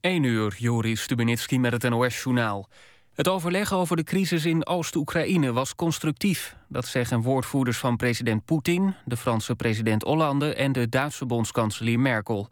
1 0.00 0.22
uur, 0.22 0.54
Joris 0.58 1.02
Stubenitski 1.02 1.58
met 1.58 1.72
het 1.72 1.90
NOS-journaal. 1.90 2.68
Het 3.14 3.28
overleg 3.28 3.72
over 3.72 3.96
de 3.96 4.04
crisis 4.04 4.44
in 4.44 4.66
Oost-Oekraïne 4.66 5.52
was 5.52 5.74
constructief. 5.74 6.56
Dat 6.68 6.86
zeggen 6.86 7.22
woordvoerders 7.22 7.78
van 7.78 7.96
president 7.96 8.44
Poetin, 8.44 8.94
de 9.04 9.16
Franse 9.16 9.54
president 9.54 10.02
Hollande... 10.02 10.54
en 10.54 10.72
de 10.72 10.88
Duitse 10.88 11.26
bondskanselier 11.26 12.00
Merkel. 12.00 12.48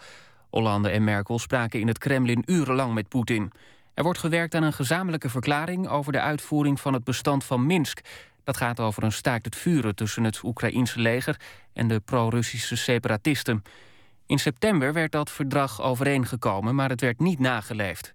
Hollande 0.50 0.88
en 0.88 1.04
Merkel 1.04 1.38
spraken 1.38 1.80
in 1.80 1.88
het 1.88 1.98
Kremlin 1.98 2.42
urenlang 2.46 2.94
met 2.94 3.08
Poetin. 3.08 3.52
Er 3.96 4.02
wordt 4.02 4.18
gewerkt 4.18 4.54
aan 4.54 4.62
een 4.62 4.72
gezamenlijke 4.72 5.28
verklaring... 5.28 5.88
over 5.88 6.12
de 6.12 6.20
uitvoering 6.20 6.80
van 6.80 6.92
het 6.92 7.04
bestand 7.04 7.44
van 7.44 7.66
Minsk. 7.66 8.00
Dat 8.44 8.56
gaat 8.56 8.80
over 8.80 9.02
een 9.02 9.12
staakt 9.12 9.44
het 9.44 9.56
vuren 9.56 9.94
tussen 9.94 10.24
het 10.24 10.42
Oekraïense 10.42 11.00
leger... 11.00 11.40
en 11.72 11.88
de 11.88 12.00
pro-Russische 12.00 12.76
separatisten. 12.76 13.62
In 14.26 14.38
september 14.38 14.92
werd 14.92 15.12
dat 15.12 15.30
verdrag 15.30 15.82
overeengekomen, 15.82 16.74
maar 16.74 16.88
het 16.88 17.00
werd 17.00 17.20
niet 17.20 17.38
nageleefd. 17.38 18.14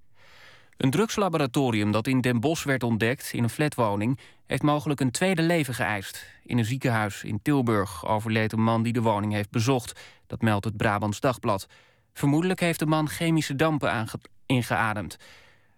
Een 0.77 0.89
drugslaboratorium 0.89 1.91
dat 1.91 2.07
in 2.07 2.21
Den 2.21 2.39
Bosch 2.39 2.63
werd 2.63 2.83
ontdekt 2.83 3.33
in 3.33 3.43
een 3.43 3.49
flatwoning... 3.49 4.19
heeft 4.45 4.63
mogelijk 4.63 4.99
een 4.99 5.11
tweede 5.11 5.41
leven 5.41 5.73
geëist. 5.73 6.25
In 6.43 6.57
een 6.57 6.65
ziekenhuis 6.65 7.23
in 7.23 7.41
Tilburg 7.41 8.05
overleed 8.05 8.51
een 8.51 8.63
man 8.63 8.83
die 8.83 8.93
de 8.93 9.01
woning 9.01 9.33
heeft 9.33 9.51
bezocht. 9.51 9.99
Dat 10.27 10.41
meldt 10.41 10.65
het 10.65 10.77
Brabants 10.77 11.19
Dagblad. 11.19 11.67
Vermoedelijk 12.13 12.59
heeft 12.59 12.79
de 12.79 12.85
man 12.85 13.09
chemische 13.09 13.55
dampen 13.55 14.07
ingeademd. 14.45 15.17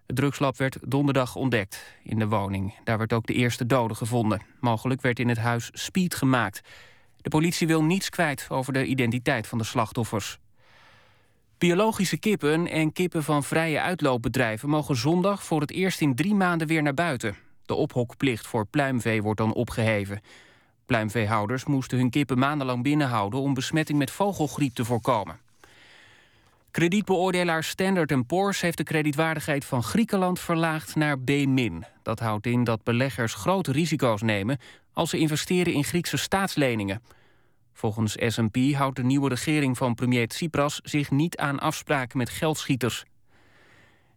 Het 0.06 0.16
drugslab 0.16 0.56
werd 0.56 0.78
donderdag 0.82 1.36
ontdekt 1.36 1.94
in 2.02 2.18
de 2.18 2.28
woning. 2.28 2.74
Daar 2.84 2.98
werd 2.98 3.12
ook 3.12 3.26
de 3.26 3.32
eerste 3.32 3.66
dode 3.66 3.94
gevonden. 3.94 4.42
Mogelijk 4.60 5.00
werd 5.00 5.18
in 5.18 5.28
het 5.28 5.38
huis 5.38 5.70
speed 5.72 6.14
gemaakt. 6.14 6.60
De 7.20 7.28
politie 7.28 7.66
wil 7.66 7.82
niets 7.82 8.10
kwijt 8.10 8.46
over 8.48 8.72
de 8.72 8.84
identiteit 8.84 9.46
van 9.46 9.58
de 9.58 9.64
slachtoffers. 9.64 10.38
Biologische 11.58 12.18
kippen 12.18 12.66
en 12.66 12.92
kippen 12.92 13.22
van 13.22 13.44
vrije 13.44 13.80
uitloopbedrijven... 13.80 14.68
mogen 14.68 14.96
zondag 14.96 15.44
voor 15.44 15.60
het 15.60 15.70
eerst 15.70 16.00
in 16.00 16.14
drie 16.14 16.34
maanden 16.34 16.66
weer 16.66 16.82
naar 16.82 16.94
buiten. 16.94 17.36
De 17.66 17.74
ophokplicht 17.74 18.46
voor 18.46 18.66
pluimvee 18.66 19.22
wordt 19.22 19.40
dan 19.40 19.54
opgeheven. 19.54 20.20
Pluimveehouders 20.86 21.64
moesten 21.64 21.98
hun 21.98 22.10
kippen 22.10 22.38
maandenlang 22.38 22.82
binnenhouden... 22.82 23.40
om 23.40 23.54
besmetting 23.54 23.98
met 23.98 24.10
vogelgriep 24.10 24.74
te 24.74 24.84
voorkomen. 24.84 25.38
Kredietbeoordelaar 26.74 27.64
Standard 27.64 28.26
Poor's 28.26 28.60
heeft 28.60 28.76
de 28.76 28.82
kredietwaardigheid 28.82 29.64
van 29.64 29.82
Griekenland 29.82 30.40
verlaagd 30.40 30.94
naar 30.94 31.18
B-. 31.18 31.30
Dat 32.02 32.18
houdt 32.18 32.46
in 32.46 32.64
dat 32.64 32.84
beleggers 32.84 33.34
grote 33.34 33.72
risico's 33.72 34.22
nemen 34.22 34.58
als 34.92 35.10
ze 35.10 35.18
investeren 35.18 35.72
in 35.72 35.84
Griekse 35.84 36.16
staatsleningen. 36.16 37.02
Volgens 37.72 38.16
S&P 38.18 38.56
houdt 38.72 38.96
de 38.96 39.02
nieuwe 39.02 39.28
regering 39.28 39.76
van 39.76 39.94
premier 39.94 40.28
Tsipras 40.28 40.80
zich 40.82 41.10
niet 41.10 41.36
aan 41.36 41.58
afspraken 41.58 42.18
met 42.18 42.30
geldschieters. 42.30 43.04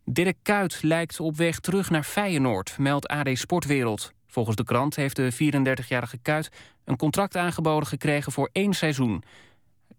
Dirk 0.06 0.38
Kuyt 0.44 0.80
lijkt 0.82 1.20
op 1.20 1.36
weg 1.36 1.60
terug 1.60 1.90
naar 1.90 2.04
Feyenoord, 2.04 2.78
meldt 2.78 3.08
AD 3.08 3.30
Sportwereld. 3.34 4.12
Volgens 4.28 4.56
de 4.56 4.64
krant 4.64 4.96
heeft 4.96 5.16
de 5.16 5.34
34-jarige 5.34 6.18
Kuyt 6.22 6.52
een 6.86 6.98
contract 6.98 7.36
aangeboden 7.36 7.88
gekregen 7.88 8.32
voor 8.32 8.50
één 8.52 8.74
seizoen. 8.74 9.24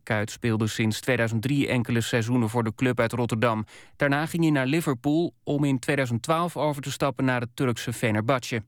Kuyt 0.09 0.31
speelde 0.31 0.67
sinds 0.67 1.01
2003 1.01 1.69
enkele 1.69 2.01
seizoenen 2.01 2.49
voor 2.49 2.65
de 2.65 2.75
club 2.75 3.01
uit 3.01 3.13
Rotterdam. 3.13 3.65
Daarna 3.97 4.27
ging 4.27 4.43
hij 4.43 4.53
naar 4.53 4.67
Liverpool 4.67 5.35
om 5.45 5.65
in 5.65 5.79
2012 5.79 6.57
over 6.57 6.83
te 6.83 6.91
stappen 6.91 7.25
naar 7.25 7.41
het 7.41 7.51
Turkse 7.55 7.93
Fenerbahce. 7.93 8.63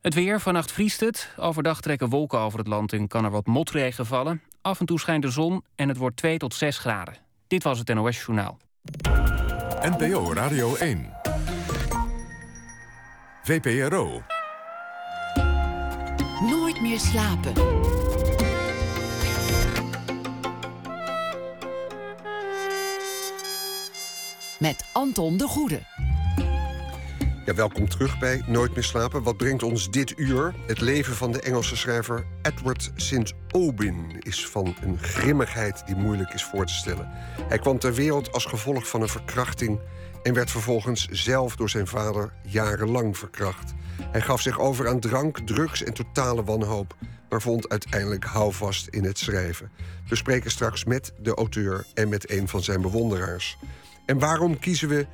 Het 0.00 0.14
weer, 0.14 0.40
vannacht 0.40 0.72
vriest 0.72 1.00
het. 1.00 1.34
Overdag 1.36 1.80
trekken 1.80 2.08
wolken 2.08 2.38
over 2.38 2.58
het 2.58 2.68
land 2.68 2.92
en 2.92 3.08
kan 3.08 3.24
er 3.24 3.30
wat 3.30 3.46
motregen 3.46 4.06
vallen. 4.06 4.42
Af 4.60 4.80
en 4.80 4.86
toe 4.86 5.00
schijnt 5.00 5.22
de 5.22 5.30
zon 5.30 5.64
en 5.74 5.88
het 5.88 5.96
wordt 5.96 6.16
2 6.16 6.38
tot 6.38 6.54
6 6.54 6.78
graden. 6.78 7.14
Dit 7.46 7.62
was 7.62 7.78
het 7.78 7.94
NOS 7.94 8.16
Journaal. 8.16 8.58
NPO 9.80 10.32
Radio 10.32 10.74
1. 10.74 11.12
VPRO. 13.42 14.22
Nooit 16.40 16.80
meer 16.80 16.98
slapen. 16.98 17.52
Met 24.58 24.84
Anton 24.92 25.36
de 25.36 25.46
Goede. 25.48 25.80
Ja, 27.44 27.54
welkom 27.54 27.88
terug 27.88 28.18
bij 28.18 28.42
Nooit 28.46 28.74
meer 28.74 28.84
slapen. 28.84 29.22
Wat 29.22 29.36
brengt 29.36 29.62
ons 29.62 29.90
dit 29.90 30.18
uur? 30.18 30.54
Het 30.66 30.80
leven 30.80 31.14
van 31.14 31.32
de 31.32 31.40
Engelse 31.40 31.76
schrijver 31.76 32.26
Edward 32.42 32.92
St. 32.96 33.32
Aubyn 33.50 34.18
is 34.18 34.46
van 34.46 34.76
een 34.80 34.98
grimmigheid 34.98 35.86
die 35.86 35.96
moeilijk 35.96 36.32
is 36.32 36.44
voor 36.44 36.66
te 36.66 36.72
stellen. 36.72 37.08
Hij 37.48 37.58
kwam 37.58 37.78
ter 37.78 37.94
wereld 37.94 38.32
als 38.32 38.44
gevolg 38.44 38.88
van 38.88 39.02
een 39.02 39.08
verkrachting 39.08 39.80
en 40.22 40.34
werd 40.34 40.50
vervolgens 40.50 41.08
zelf 41.10 41.56
door 41.56 41.70
zijn 41.70 41.86
vader 41.86 42.32
jarenlang 42.42 43.18
verkracht. 43.18 43.74
Hij 44.10 44.20
gaf 44.20 44.40
zich 44.40 44.58
over 44.58 44.88
aan 44.88 45.00
drank, 45.00 45.38
drugs 45.38 45.82
en 45.82 45.94
totale 45.94 46.44
wanhoop, 46.44 46.96
maar 47.28 47.42
vond 47.42 47.68
uiteindelijk 47.68 48.24
houvast 48.24 48.86
in 48.86 49.04
het 49.04 49.18
schrijven. 49.18 49.70
We 50.08 50.16
spreken 50.16 50.50
straks 50.50 50.84
met 50.84 51.12
de 51.18 51.34
auteur 51.34 51.86
en 51.94 52.08
met 52.08 52.30
een 52.30 52.48
van 52.48 52.62
zijn 52.62 52.80
bewonderaars. 52.80 53.58
En 54.06 54.18
waarom 54.18 54.58
kiezen 54.58 54.88
we 54.88 55.06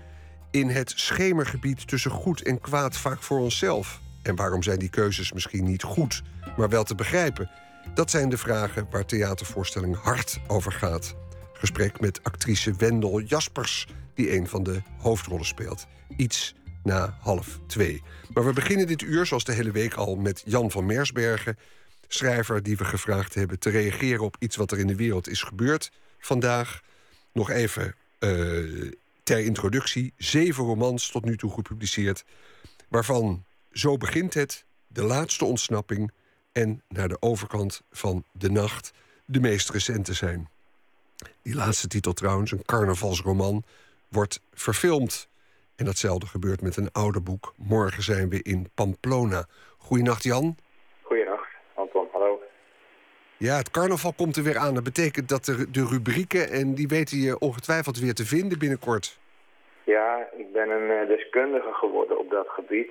in 0.50 0.68
het 0.68 0.92
schemergebied 0.96 1.88
tussen 1.88 2.10
goed 2.10 2.42
en 2.42 2.60
kwaad 2.60 2.96
vaak 2.96 3.22
voor 3.22 3.38
onszelf? 3.38 4.00
En 4.22 4.36
waarom 4.36 4.62
zijn 4.62 4.78
die 4.78 4.88
keuzes 4.88 5.32
misschien 5.32 5.64
niet 5.64 5.82
goed, 5.82 6.22
maar 6.56 6.68
wel 6.68 6.84
te 6.84 6.94
begrijpen? 6.94 7.50
Dat 7.94 8.10
zijn 8.10 8.28
de 8.28 8.38
vragen 8.38 8.86
waar 8.90 9.04
theatervoorstelling 9.04 9.96
Hart 10.02 10.40
over 10.46 10.72
gaat. 10.72 11.14
Gesprek 11.52 12.00
met 12.00 12.22
actrice 12.22 12.74
Wendel 12.74 13.20
Jaspers, 13.20 13.86
die 14.14 14.36
een 14.36 14.48
van 14.48 14.62
de 14.62 14.82
hoofdrollen 14.98 15.46
speelt. 15.46 15.86
Iets 16.16 16.54
na 16.82 17.16
half 17.20 17.58
twee. 17.66 18.02
Maar 18.32 18.44
we 18.44 18.52
beginnen 18.52 18.86
dit 18.86 19.02
uur, 19.02 19.26
zoals 19.26 19.44
de 19.44 19.52
hele 19.52 19.70
week 19.70 19.94
al, 19.94 20.16
met 20.16 20.42
Jan 20.44 20.70
van 20.70 20.86
Mersbergen, 20.86 21.58
schrijver 22.08 22.62
die 22.62 22.76
we 22.76 22.84
gevraagd 22.84 23.34
hebben 23.34 23.58
te 23.58 23.70
reageren 23.70 24.24
op 24.24 24.36
iets 24.38 24.56
wat 24.56 24.70
er 24.70 24.78
in 24.78 24.86
de 24.86 24.96
wereld 24.96 25.28
is 25.28 25.42
gebeurd 25.42 25.90
vandaag. 26.18 26.80
Nog 27.32 27.50
even 27.50 27.94
uh, 28.24 28.92
ter 29.22 29.38
introductie 29.38 30.12
zeven 30.16 30.64
romans 30.64 31.10
tot 31.10 31.24
nu 31.24 31.36
toe 31.36 31.52
gepubliceerd. 31.52 32.24
Waarvan 32.88 33.44
Zo 33.72 33.96
begint 33.96 34.34
het, 34.34 34.64
De 34.86 35.02
laatste 35.02 35.44
ontsnapping 35.44 36.12
en 36.52 36.82
Naar 36.88 37.08
de 37.08 37.22
overkant 37.22 37.82
van 37.90 38.24
de 38.32 38.50
nacht 38.50 38.92
de 39.24 39.40
meest 39.40 39.70
recente 39.70 40.12
zijn. 40.12 40.48
Die 41.42 41.54
laatste 41.54 41.88
titel 41.88 42.12
trouwens, 42.12 42.50
een 42.50 42.64
carnavalsroman, 42.64 43.64
wordt 44.08 44.40
verfilmd. 44.52 45.28
En 45.76 45.84
datzelfde 45.84 46.26
gebeurt 46.26 46.60
met 46.60 46.76
een 46.76 46.92
oude 46.92 47.20
boek. 47.20 47.54
Morgen 47.56 48.02
zijn 48.02 48.28
we 48.28 48.42
in 48.42 48.68
Pamplona. 48.74 49.48
Goedenacht 49.78 50.22
Jan. 50.22 50.56
Ja, 53.48 53.56
het 53.56 53.70
carnaval 53.70 54.12
komt 54.16 54.36
er 54.36 54.42
weer 54.42 54.58
aan. 54.58 54.74
Dat 54.74 54.90
betekent 54.92 55.28
dat 55.28 55.44
de, 55.44 55.70
de 55.70 55.84
rubrieken, 55.94 56.44
en 56.50 56.74
die 56.74 56.88
weten 56.88 57.18
je 57.18 57.38
ongetwijfeld 57.38 57.98
weer 57.98 58.14
te 58.14 58.26
vinden 58.34 58.58
binnenkort. 58.58 59.18
Ja, 59.84 60.28
ik 60.36 60.52
ben 60.52 60.70
een 60.70 60.90
uh, 60.90 61.08
deskundige 61.08 61.72
geworden 61.72 62.18
op 62.18 62.30
dat 62.30 62.48
gebied. 62.48 62.90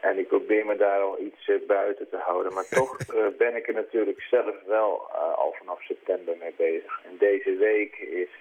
En 0.00 0.18
ik 0.18 0.28
probeer 0.28 0.66
me 0.66 0.76
daar 0.76 1.00
al 1.00 1.20
iets 1.20 1.48
uh, 1.48 1.66
buiten 1.66 2.08
te 2.08 2.16
houden. 2.16 2.52
Maar 2.52 2.68
toch 2.70 2.90
uh, 2.98 3.26
ben 3.42 3.56
ik 3.56 3.68
er 3.68 3.74
natuurlijk 3.74 4.20
zelf 4.20 4.54
wel 4.66 5.10
al 5.42 5.54
vanaf 5.58 5.82
september 5.82 6.34
mee 6.40 6.54
bezig. 6.56 7.00
En 7.04 7.16
deze 7.18 7.56
week 7.56 7.96
is 7.96 8.32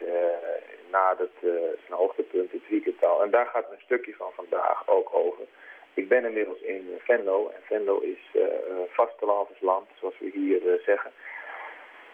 na 0.92 1.16
het 1.18 1.38
zijn 1.86 2.00
hoogtepunt 2.02 2.52
het 2.52 2.70
weekendtal. 2.70 3.24
En 3.24 3.32
daar 3.32 3.46
gaat 3.46 3.72
een 3.72 3.86
stukje 3.88 4.14
van 4.18 4.32
vandaag 4.36 4.88
ook 4.88 5.10
over. 5.14 5.44
Ik 5.94 6.08
ben 6.08 6.26
inmiddels 6.26 6.62
in 6.62 6.84
Venlo. 7.00 7.48
En 7.48 7.62
Venlo 7.64 8.00
is 8.00 8.22
vastelandsland, 8.90 9.88
zoals 10.00 10.20
we 10.20 10.30
hier 10.34 10.82
zeggen. 10.86 11.12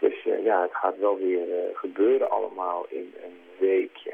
Dus 0.01 0.25
uh, 0.25 0.43
ja, 0.43 0.61
het 0.61 0.75
gaat 0.75 0.97
wel 0.97 1.17
weer 1.17 1.47
uh, 1.47 1.55
gebeuren 1.73 2.29
allemaal 2.29 2.85
in 2.89 3.13
een 3.23 3.39
weekje. 3.59 4.13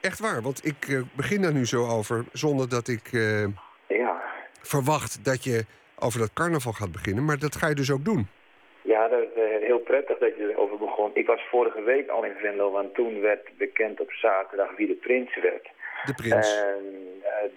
Echt 0.00 0.18
waar, 0.20 0.42
want 0.42 0.64
ik 0.64 0.88
uh, 0.88 1.02
begin 1.16 1.42
daar 1.42 1.52
nu 1.52 1.66
zo 1.66 1.86
over 1.98 2.24
zonder 2.32 2.68
dat 2.68 2.88
ik 2.88 3.06
ja. 3.88 4.22
verwacht 4.62 5.24
dat 5.24 5.44
je 5.44 5.64
over 5.98 6.18
dat 6.18 6.32
carnaval 6.32 6.72
gaat 6.72 6.92
beginnen. 6.92 7.24
Maar 7.24 7.38
dat 7.38 7.56
ga 7.56 7.68
je 7.68 7.74
dus 7.74 7.92
ook 7.92 8.04
doen. 8.04 8.28
Ja, 8.82 9.08
dat 9.08 9.20
is 9.20 9.28
heel 9.60 9.78
prettig 9.78 10.18
dat 10.18 10.36
je 10.36 10.50
erover 10.50 10.78
begon. 10.78 11.10
Ik 11.14 11.26
was 11.26 11.40
vorige 11.50 11.82
week 11.82 12.08
al 12.08 12.24
in 12.24 12.34
Venlo, 12.34 12.70
want 12.70 12.94
toen 12.94 13.20
werd 13.20 13.56
bekend 13.56 14.00
op 14.00 14.12
zaterdag 14.12 14.76
wie 14.76 14.86
de 14.86 14.94
prins 14.94 15.40
werd. 15.42 15.68
De 16.04 16.14
prins. 16.14 16.62
En 16.62 16.84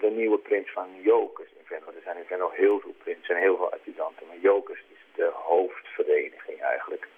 de 0.00 0.10
nieuwe 0.10 0.38
prins 0.38 0.72
van 0.72 0.88
Jokers 1.02 1.48
in 1.58 1.64
Venlo. 1.64 1.86
Er 1.86 2.02
zijn 2.04 2.16
in 2.16 2.24
Venlo 2.26 2.50
heel 2.54 2.80
veel 2.80 2.94
prinsen 2.98 3.34
en 3.34 3.40
heel 3.40 3.56
veel 3.56 3.72
adjudanten. 3.72 4.26
Maar 4.26 4.38
Jokers 4.40 4.84
is 4.92 5.02
de 5.14 5.30
hoofdvereniging 5.32 6.60
eigenlijk. 6.60 7.08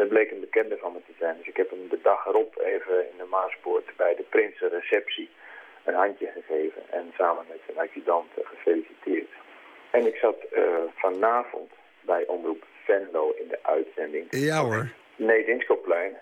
Dat 0.00 0.08
bleek 0.08 0.30
een 0.30 0.40
bekende 0.48 0.76
van 0.76 0.92
me 0.92 0.98
te 1.06 1.12
zijn. 1.18 1.36
Dus 1.38 1.46
ik 1.46 1.56
heb 1.56 1.70
hem 1.70 1.88
de 1.88 2.00
dag 2.02 2.26
erop 2.26 2.52
even 2.58 2.96
in 3.10 3.16
de 3.16 3.28
Maaspoort 3.30 3.88
bij 3.96 4.14
de 4.14 4.22
Prinsenreceptie 4.22 5.28
een 5.84 5.94
handje 5.94 6.30
gegeven 6.34 6.82
en 6.90 7.12
samen 7.16 7.44
met 7.48 7.60
zijn 7.66 7.78
adjudant 7.78 8.30
gefeliciteerd. 8.44 9.30
En 9.90 10.06
ik 10.06 10.16
zat 10.16 10.36
vanavond 10.94 11.70
bij 12.00 12.26
Omroep 12.26 12.64
Venlo 12.84 13.34
in 13.42 13.48
de 13.48 13.58
uitzending. 13.62 14.26
Ja 14.30 14.60
hoor. 14.62 14.88
Nee, 15.16 15.44
Dinskoplein. 15.44 16.12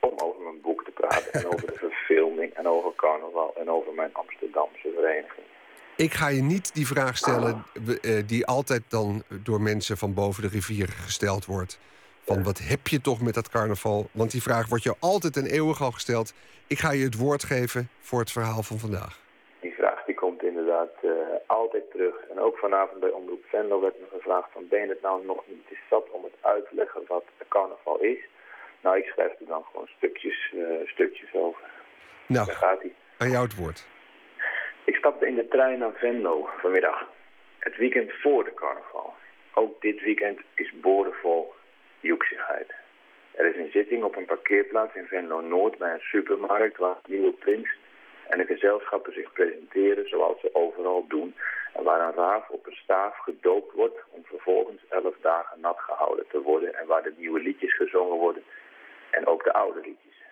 Om 0.00 0.12
over 0.16 0.42
mijn 0.42 0.60
boek 0.60 0.84
te 0.84 0.90
praten 0.90 1.32
en 1.32 1.46
over 1.46 1.66
de 1.66 1.78
verfilming 1.86 2.54
en 2.54 2.66
over 2.66 2.92
carnaval 2.96 3.54
en 3.56 3.70
over 3.70 3.92
mijn 3.94 4.10
Amsterdamse 4.12 4.90
vereniging. 4.94 5.46
Ik 5.96 6.12
ga 6.12 6.28
je 6.28 6.42
niet 6.42 6.74
die 6.74 6.86
vraag 6.86 7.16
stellen 7.16 7.64
eh, 8.02 8.26
die 8.26 8.46
altijd 8.46 8.82
dan 8.88 9.22
door 9.42 9.60
mensen 9.60 9.96
van 9.96 10.14
boven 10.14 10.42
de 10.42 10.48
rivier 10.48 10.88
gesteld 10.88 11.44
wordt. 11.44 11.78
Van 12.28 12.42
wat 12.42 12.58
heb 12.58 12.86
je 12.86 13.00
toch 13.00 13.20
met 13.22 13.34
dat 13.34 13.48
carnaval? 13.48 14.08
Want 14.12 14.30
die 14.30 14.42
vraag 14.42 14.68
wordt 14.68 14.84
je 14.84 14.94
altijd 15.00 15.36
en 15.36 15.46
eeuwig 15.46 15.82
al 15.82 15.90
gesteld. 15.90 16.34
Ik 16.66 16.78
ga 16.78 16.90
je 16.92 17.04
het 17.04 17.16
woord 17.16 17.44
geven 17.44 17.88
voor 18.00 18.20
het 18.20 18.32
verhaal 18.32 18.62
van 18.62 18.78
vandaag. 18.78 19.20
Die 19.60 19.74
vraag 19.74 20.04
die 20.04 20.14
komt 20.14 20.42
inderdaad 20.42 20.92
uh, 21.02 21.10
altijd 21.46 21.90
terug. 21.90 22.14
En 22.30 22.38
ook 22.38 22.56
vanavond 22.56 23.00
bij 23.00 23.10
Omroep 23.10 23.44
Venlo 23.44 23.80
werd 23.80 24.00
me 24.00 24.06
gevraagd 24.12 24.48
van... 24.52 24.68
ben 24.68 24.80
je 24.80 24.88
het 24.88 25.02
nou 25.02 25.26
nog 25.26 25.44
niet 25.46 25.66
is 25.68 25.78
zat 25.90 26.10
om 26.10 26.24
het 26.24 26.32
uit 26.40 26.68
te 26.68 26.74
leggen 26.74 27.02
wat 27.06 27.24
carnaval 27.48 28.00
is? 28.00 28.18
Nou, 28.82 28.98
ik 28.98 29.04
schrijf 29.04 29.30
er 29.40 29.46
dan 29.46 29.64
gewoon 29.70 29.88
stukjes, 29.96 30.52
uh, 30.54 30.64
stukjes 30.84 31.34
over. 31.34 31.62
Nou, 32.26 32.46
Daar 32.46 32.54
gaat 32.54 32.80
hij. 32.80 32.94
aan 33.18 33.30
jou 33.30 33.44
het 33.44 33.56
woord. 33.56 33.86
Ik 34.84 34.94
stapte 34.94 35.26
in 35.26 35.34
de 35.34 35.48
trein 35.48 35.78
naar 35.78 35.92
Venlo 35.94 36.48
vanmiddag. 36.60 37.06
Het 37.58 37.76
weekend 37.76 38.12
voor 38.22 38.44
de 38.44 38.54
carnaval. 38.54 39.14
Ook 39.54 39.80
dit 39.80 40.00
weekend 40.00 40.38
is 40.54 40.72
boordevol 40.80 41.56
joeksigheid. 42.00 42.72
Er 43.34 43.46
is 43.46 43.56
een 43.56 43.70
zitting 43.70 44.04
op 44.04 44.16
een 44.16 44.24
parkeerplaats 44.24 44.94
in 44.94 45.06
Venlo-Noord 45.06 45.78
bij 45.78 45.92
een 45.92 46.00
supermarkt... 46.00 46.76
waar 46.76 46.96
nieuwe 47.06 47.32
prins 47.32 47.68
en 48.28 48.38
de 48.38 48.44
gezelschappen 48.44 49.12
zich 49.12 49.32
presenteren 49.32 50.08
zoals 50.08 50.40
ze 50.40 50.50
overal 50.52 51.04
doen... 51.08 51.34
en 51.74 51.82
waar 51.82 52.00
een 52.00 52.14
raaf 52.14 52.48
op 52.48 52.66
een 52.66 52.78
staaf 52.82 53.18
gedoopt 53.18 53.74
wordt 53.74 53.98
om 54.10 54.24
vervolgens 54.24 54.82
elf 54.88 55.16
dagen 55.20 55.60
nat 55.60 55.78
gehouden 55.78 56.24
te 56.28 56.40
worden... 56.40 56.74
en 56.74 56.86
waar 56.86 57.02
de 57.02 57.14
nieuwe 57.16 57.40
liedjes 57.40 57.76
gezongen 57.76 58.16
worden 58.16 58.42
en 59.10 59.26
ook 59.26 59.44
de 59.44 59.52
oude 59.52 59.80
liedjes. 59.80 60.22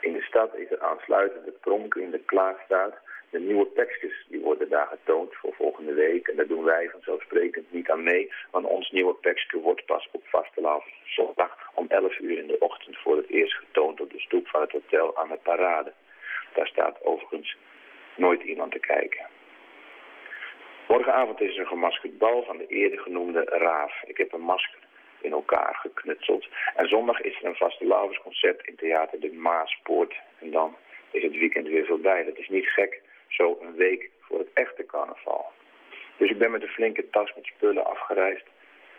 In 0.00 0.12
de 0.12 0.22
stad 0.22 0.54
is 0.54 0.70
er 0.70 0.80
aansluitend 0.80 1.44
het 1.44 1.60
pronken 1.60 2.02
in 2.02 2.10
de 2.10 2.24
klaarstaat. 2.24 2.94
De 3.30 3.40
nieuwe 3.40 3.72
tekstjes 3.74 4.26
die 4.28 4.40
worden 4.40 4.68
daar 4.68 4.86
getoond 4.86 5.34
voor 5.34 5.54
volgende 5.54 5.92
week. 5.92 6.28
En 6.28 6.36
daar 6.36 6.46
doen 6.46 6.64
wij 6.64 6.88
vanzelfsprekend 6.88 7.72
niet 7.72 7.90
aan 7.90 8.02
mee. 8.02 8.32
Want 8.50 8.66
ons 8.66 8.90
nieuwe 8.90 9.16
tekstje 9.20 9.58
wordt 9.58 9.84
pas 9.84 10.08
op 10.12 10.22
vaste 10.26 10.82
zondag 11.04 11.70
om 11.74 11.86
11 11.88 12.18
uur 12.18 12.38
in 12.38 12.46
de 12.46 12.58
ochtend 12.58 12.96
voor 12.98 13.16
het 13.16 13.28
eerst 13.28 13.54
getoond 13.54 14.00
op 14.00 14.10
de 14.10 14.20
stoep 14.20 14.48
van 14.48 14.60
het 14.60 14.72
hotel 14.72 15.16
aan 15.16 15.28
de 15.28 15.38
parade. 15.42 15.92
Daar 16.54 16.66
staat 16.66 17.04
overigens 17.04 17.56
nooit 18.16 18.42
iemand 18.42 18.72
te 18.72 18.78
kijken. 18.78 19.26
Morgenavond 20.88 21.40
is 21.40 21.54
er 21.54 21.60
een 21.60 21.66
gemaskerd 21.66 22.18
bal 22.18 22.42
van 22.44 22.56
de 22.56 22.66
eerder 22.66 22.98
genoemde 22.98 23.44
Raaf. 23.44 24.02
Ik 24.06 24.16
heb 24.16 24.32
een 24.32 24.40
masker 24.40 24.78
in 25.20 25.32
elkaar 25.32 25.74
geknutseld. 25.74 26.46
En 26.76 26.88
zondag 26.88 27.20
is 27.20 27.38
er 27.38 27.44
een 27.44 27.54
vaste 27.54 27.86
laversconcert 27.86 28.66
in 28.66 28.76
theater 28.76 29.20
de 29.20 29.32
Maaspoort. 29.32 30.14
En 30.38 30.50
dan 30.50 30.76
is 31.10 31.22
het 31.22 31.32
weekend 31.32 31.68
weer 31.68 31.86
voorbij. 31.86 32.24
Dat 32.24 32.36
is 32.36 32.48
niet 32.48 32.66
gek, 32.66 33.00
zo 33.28 33.58
een 33.60 33.74
week 33.74 34.10
voor 34.20 34.38
het 34.38 34.48
echte 34.54 34.86
carnaval. 34.86 35.46
Dus 36.16 36.30
ik 36.30 36.38
ben 36.38 36.50
met 36.50 36.62
een 36.62 36.68
flinke 36.68 37.10
tas 37.10 37.34
met 37.34 37.44
spullen 37.44 37.86
afgereisd. 37.86 38.46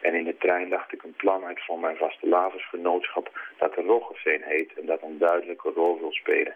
En 0.02 0.14
in 0.14 0.24
de 0.24 0.38
trein 0.38 0.70
dacht 0.70 0.94
ik 0.94 1.04
een 1.04 1.16
plan 1.18 1.46
uit 1.46 1.66
van 1.66 1.80
mijn 1.80 1.98
vaste 1.98 2.28
laversgenootschap 2.28 3.40
dat 3.58 3.76
de 3.76 3.82
Roggeveen 3.82 4.42
heet 4.44 4.74
en 4.74 4.86
dat 4.86 5.02
een 5.02 5.18
duidelijke 5.18 5.70
rol 5.70 6.00
wil 6.00 6.12
spelen 6.12 6.56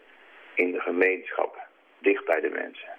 in 0.56 0.72
de 0.72 0.80
gemeenschap, 0.80 1.58
dicht 2.00 2.26
bij 2.26 2.42
de 2.42 2.50
mensen. 2.50 2.90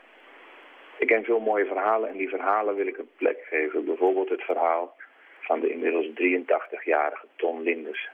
Ik 0.99 1.07
ken 1.07 1.25
veel 1.25 1.41
mooie 1.41 1.67
verhalen 1.67 2.09
en 2.09 2.17
die 2.17 2.29
verhalen 2.29 2.75
wil 2.75 2.87
ik 2.87 2.99
een 2.99 3.11
plek 3.17 3.47
geven. 3.49 3.85
Bijvoorbeeld 3.85 4.29
het 4.29 4.43
verhaal 4.43 4.97
van 5.41 5.61
de 5.61 5.71
inmiddels 5.71 6.07
83-jarige 6.07 7.27
Ton 7.37 7.63
Linders. 7.63 8.09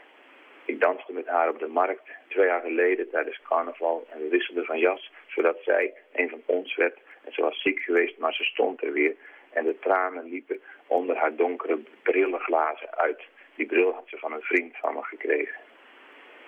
Ik 0.70 0.80
danste 0.80 1.12
met 1.12 1.26
haar 1.26 1.48
op 1.48 1.59
de 1.59 1.66
markt 1.66 2.02
twee 2.28 2.46
jaar 2.46 2.61
geleden 2.61 3.11
tijdens 3.11 3.40
carnaval 3.42 4.06
en 4.11 4.18
we 4.22 4.28
wisselden 4.28 4.64
van 4.64 4.78
jas, 4.78 5.12
zodat 5.26 5.59
zij 5.64 5.94
een 6.12 6.28
van 6.28 6.42
ons 6.46 6.76
werd. 6.76 6.98
En 7.24 7.33
ze 7.33 7.40
was 7.42 7.62
ziek 7.62 7.80
geweest, 7.80 8.18
maar 8.18 8.35
ze 8.35 8.44
stond 8.44 8.83
er 8.83 8.92
weer. 8.92 9.14
En 9.52 9.64
de 9.64 9.78
tranen 9.78 10.24
liepen 10.28 10.61
onder 10.87 11.16
haar 11.16 11.37
donkere 11.37 11.78
brillenglazen 12.02 12.96
uit. 12.96 13.22
Die 13.54 13.66
bril 13.66 13.92
had 13.92 14.09
ze 14.09 14.18
van 14.18 14.33
een 14.33 14.42
vriend 14.42 14.76
van 14.76 14.94
me 14.94 15.02
gekregen. 15.02 15.61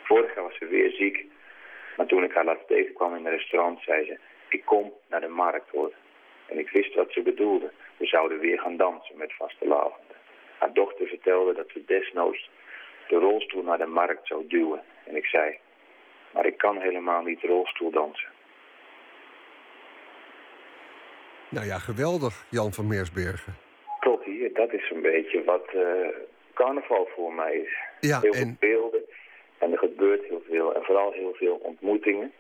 Vorig 0.03 0.35
jaar 0.35 0.45
was 0.45 0.59
ze 0.59 0.67
weer 0.67 0.91
ziek, 0.91 1.27
maar 1.97 2.07
toen 2.07 2.25
ik 2.25 2.33
haar 2.33 2.45
laatst 2.45 2.67
tegenkwam 2.67 3.15
in 3.15 3.27
een 3.27 3.37
restaurant, 3.37 3.81
zei 3.83 4.05
ze... 4.05 4.19
Ik 4.49 4.65
kom 4.65 4.93
naar 5.09 5.21
de 5.21 5.29
markt, 5.29 5.71
hoor. 5.71 5.93
En 6.47 6.59
ik 6.59 6.71
wist 6.71 6.95
wat 6.95 7.13
ze 7.13 7.23
bedoelde. 7.23 7.71
We 7.97 8.07
zouden 8.07 8.39
weer 8.39 8.59
gaan 8.59 8.77
dansen 8.77 9.17
met 9.17 9.33
vaste 9.33 9.67
lavenden. 9.67 10.17
Haar 10.59 10.73
dochter 10.73 11.07
vertelde 11.07 11.55
dat 11.55 11.69
ze 11.73 11.85
desnoods 11.85 12.51
de 13.13 13.19
rolstoel 13.19 13.63
naar 13.63 13.79
de 13.79 13.87
markt 13.87 14.27
zou 14.27 14.47
duwen. 14.47 14.83
En 15.05 15.17
ik 15.17 15.27
zei, 15.27 15.59
maar 16.33 16.47
ik 16.47 16.59
kan 16.59 16.81
helemaal 16.81 17.23
niet 17.23 17.43
rolstoel 17.43 17.91
dansen. 17.91 18.31
Nou 21.49 21.67
ja, 21.67 21.79
geweldig, 21.79 22.47
Jan 22.51 22.73
van 22.73 22.87
Meersbergen. 22.87 23.55
Tot 24.01 24.25
hier, 24.25 24.53
dat 24.53 24.73
is 24.73 24.91
een 24.91 25.03
beetje 25.03 25.45
wat 25.45 25.67
uh, 25.75 25.83
carnaval 26.55 27.09
voor 27.15 27.33
mij 27.33 27.55
is. 27.55 27.75
Ja, 28.01 28.21
heel 28.21 28.33
veel 28.33 28.57
beelden 28.59 29.03
en 29.59 29.73
er 29.73 29.79
gebeurt 29.79 30.25
heel 30.25 30.43
veel. 30.49 30.75
En 30.75 30.83
vooral 30.83 31.13
heel 31.13 31.35
veel 31.35 31.57
ontmoetingen. 31.63 32.33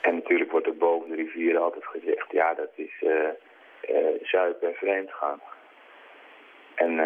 En 0.00 0.14
natuurlijk 0.14 0.50
wordt 0.50 0.66
er 0.66 0.76
boven 0.76 1.08
de 1.08 1.16
rivier 1.16 1.58
altijd 1.58 1.84
gezegd, 1.86 2.30
ja, 2.30 2.54
dat 2.54 2.70
is 2.74 2.92
uh, 3.00 3.10
uh, 3.90 4.06
zuipen 4.22 4.68
en 4.68 4.74
vreemd 4.74 5.10
gaan. 5.12 5.40
En, 6.74 7.00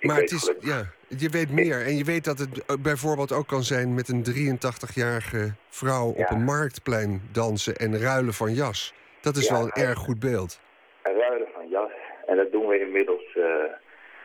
maar 0.00 0.16
het 0.16 0.30
is, 0.30 0.54
ja, 0.60 0.84
je 1.08 1.28
weet 1.28 1.50
meer. 1.50 1.86
En 1.86 1.96
je 1.96 2.04
weet 2.04 2.24
dat 2.24 2.38
het 2.38 2.82
bijvoorbeeld 2.82 3.32
ook 3.32 3.46
kan 3.46 3.62
zijn 3.62 3.94
met 3.94 4.08
een 4.08 4.24
83-jarige 4.24 5.54
vrouw 5.68 6.08
op 6.08 6.30
een 6.30 6.44
marktplein 6.44 7.22
dansen 7.32 7.76
en 7.76 8.00
ruilen 8.00 8.32
van 8.32 8.52
jas. 8.52 8.94
Dat 9.20 9.36
is 9.36 9.50
wel 9.50 9.62
een 9.62 9.82
erg 9.88 9.98
goed 9.98 10.20
beeld. 10.20 10.60
Ruilen 11.02 11.48
van 11.54 11.68
jas. 11.68 11.90
En 12.26 12.36
dat 12.36 12.52
doen 12.52 12.66
we 12.66 12.80
inmiddels. 12.80 13.34
Uh, 13.34 13.44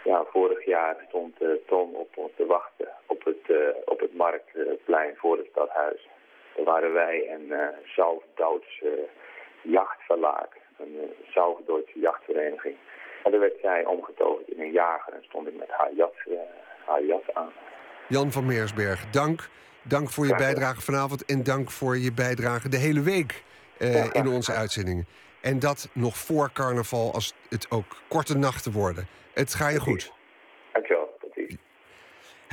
ja, 0.04 0.26
vorig 0.32 0.66
jaar 0.66 0.96
stond 1.08 1.42
uh, 1.42 1.50
Tom 1.68 1.96
op 1.96 2.10
ons 2.16 2.32
te 2.36 2.46
wachten 2.46 2.88
op 3.06 3.24
het, 3.24 3.48
uh, 3.48 3.58
op 3.86 4.00
het 4.00 4.16
marktplein 4.16 5.16
voor 5.16 5.38
het 5.38 5.48
stadhuis. 5.52 6.08
Daar 6.56 6.66
waren 6.66 6.94
wij 6.94 7.28
en 7.28 7.42
uh, 7.42 7.68
Jachtverlaag, 9.62 10.48
een 10.78 11.14
Salfduitse 11.30 12.00
jachtvereniging. 12.00 12.76
En 13.24 13.32
daar 13.32 13.40
werd 13.40 13.60
zij 13.62 13.86
omgetoverd 13.86 14.48
in 14.48 14.62
een 14.62 14.72
jager 14.72 15.14
en 15.14 15.24
stond 15.24 15.48
ik 15.48 15.58
met 15.58 15.70
haar 15.70 15.94
jas, 15.94 16.28
haar 16.86 17.04
jas 17.04 17.34
aan. 17.34 17.52
Jan 18.08 18.32
van 18.32 18.46
Meersberg, 18.46 19.10
dank. 19.10 19.50
Dank 19.84 20.10
voor 20.10 20.28
je 20.28 20.36
bijdrage 20.36 20.82
vanavond 20.82 21.26
en 21.26 21.44
dank 21.44 21.72
voor 21.72 21.98
je 21.98 22.14
bijdrage 22.14 22.70
de 22.70 22.78
hele 22.78 23.02
week 23.02 23.44
uh, 23.80 24.06
in 24.12 24.28
onze 24.28 24.52
uitzendingen. 24.52 25.08
En 25.42 25.60
dat 25.60 25.90
nog 25.94 26.18
voor 26.18 26.52
carnaval, 26.52 27.14
als 27.14 27.34
het 27.50 27.72
ook 27.72 28.02
korte 28.08 28.38
nachten 28.38 28.72
worden. 28.72 29.08
Het 29.34 29.54
ga 29.54 29.68
je 29.68 29.80
goed. 29.80 30.12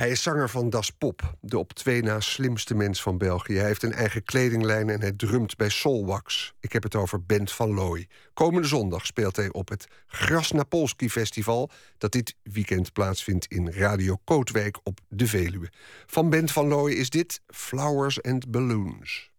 Hij 0.01 0.09
is 0.09 0.21
zanger 0.21 0.49
van 0.49 0.69
Das 0.69 0.89
Pop, 0.89 1.35
de 1.41 1.57
op 1.57 1.73
twee 1.73 2.01
na 2.01 2.19
slimste 2.19 2.75
mens 2.75 3.01
van 3.01 3.17
België. 3.17 3.57
Hij 3.57 3.65
heeft 3.65 3.83
een 3.83 3.93
eigen 3.93 4.23
kledinglijn 4.23 4.89
en 4.89 5.01
hij 5.01 5.11
drumt 5.11 5.57
bij 5.57 5.69
Solwax. 5.69 6.53
Ik 6.59 6.73
heb 6.73 6.83
het 6.83 6.95
over 6.95 7.23
Bent 7.25 7.51
van 7.51 7.73
Looy. 7.73 8.07
Komende 8.33 8.67
zondag 8.67 9.05
speelt 9.05 9.35
hij 9.35 9.51
op 9.51 9.69
het 9.69 9.87
Grasnapolski 10.07 11.09
Festival... 11.09 11.69
dat 11.97 12.11
dit 12.11 12.35
weekend 12.43 12.93
plaatsvindt 12.93 13.45
in 13.45 13.71
Radio 13.71 14.17
Kootwijk 14.23 14.79
op 14.83 14.99
de 15.07 15.27
Veluwe. 15.27 15.69
Van 16.05 16.29
Bent 16.29 16.51
van 16.51 16.67
Looy 16.67 16.91
is 16.91 17.09
dit 17.09 17.41
Flowers 17.47 18.21
and 18.21 18.51
Balloons. 18.51 19.31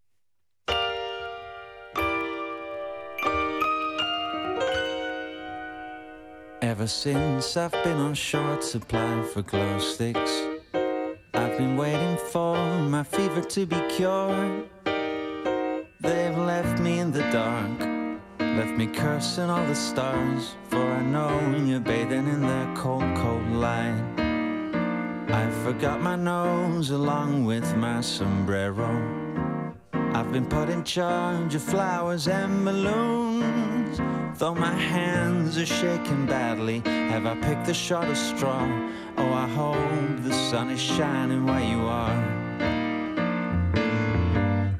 Ever 6.63 6.87
since 6.87 7.57
I've 7.57 7.83
been 7.83 7.97
on 7.97 8.15
short 8.15 8.63
supply 8.63 9.21
for 9.33 9.41
glow 9.41 9.79
sticks, 9.79 10.52
I've 11.35 11.57
been 11.57 11.77
waiting 11.77 12.15
for 12.31 12.55
my 12.55 13.01
fever 13.01 13.41
to 13.41 13.65
be 13.65 13.81
cured. 13.89 14.69
They've 15.99 16.37
left 16.37 16.79
me 16.79 16.99
in 16.99 17.11
the 17.11 17.23
dark, 17.31 17.79
left 18.39 18.77
me 18.77 18.85
cursing 18.85 19.49
all 19.49 19.65
the 19.65 19.73
stars, 19.73 20.55
for 20.69 20.77
I 20.77 21.01
know 21.01 21.55
you're 21.65 21.79
bathing 21.79 22.27
in 22.27 22.41
their 22.41 22.75
cold, 22.75 23.15
cold 23.15 23.49
light. 23.49 23.99
I 25.29 25.49
forgot 25.63 26.01
my 26.01 26.15
nose 26.15 26.91
along 26.91 27.45
with 27.45 27.75
my 27.77 28.01
sombrero. 28.01 28.91
I've 30.13 30.31
been 30.31 30.45
put 30.45 30.69
in 30.69 30.83
charge 30.83 31.55
of 31.55 31.63
flowers 31.63 32.27
and 32.27 32.63
balloons. 32.63 33.99
Though 34.37 34.53
my 34.53 34.73
hands 34.75 35.57
are 35.57 35.65
shaking 35.65 36.27
badly, 36.27 36.81
have 36.85 37.25
I 37.25 37.35
picked 37.41 37.65
the 37.65 37.73
shortest 37.73 38.35
straw? 38.35 38.67
Home. 39.55 40.23
the 40.23 40.33
sun 40.33 40.71
is 40.71 40.81
shining 40.81 41.45
where 41.45 41.61
you 41.61 41.81
are. 41.85 42.15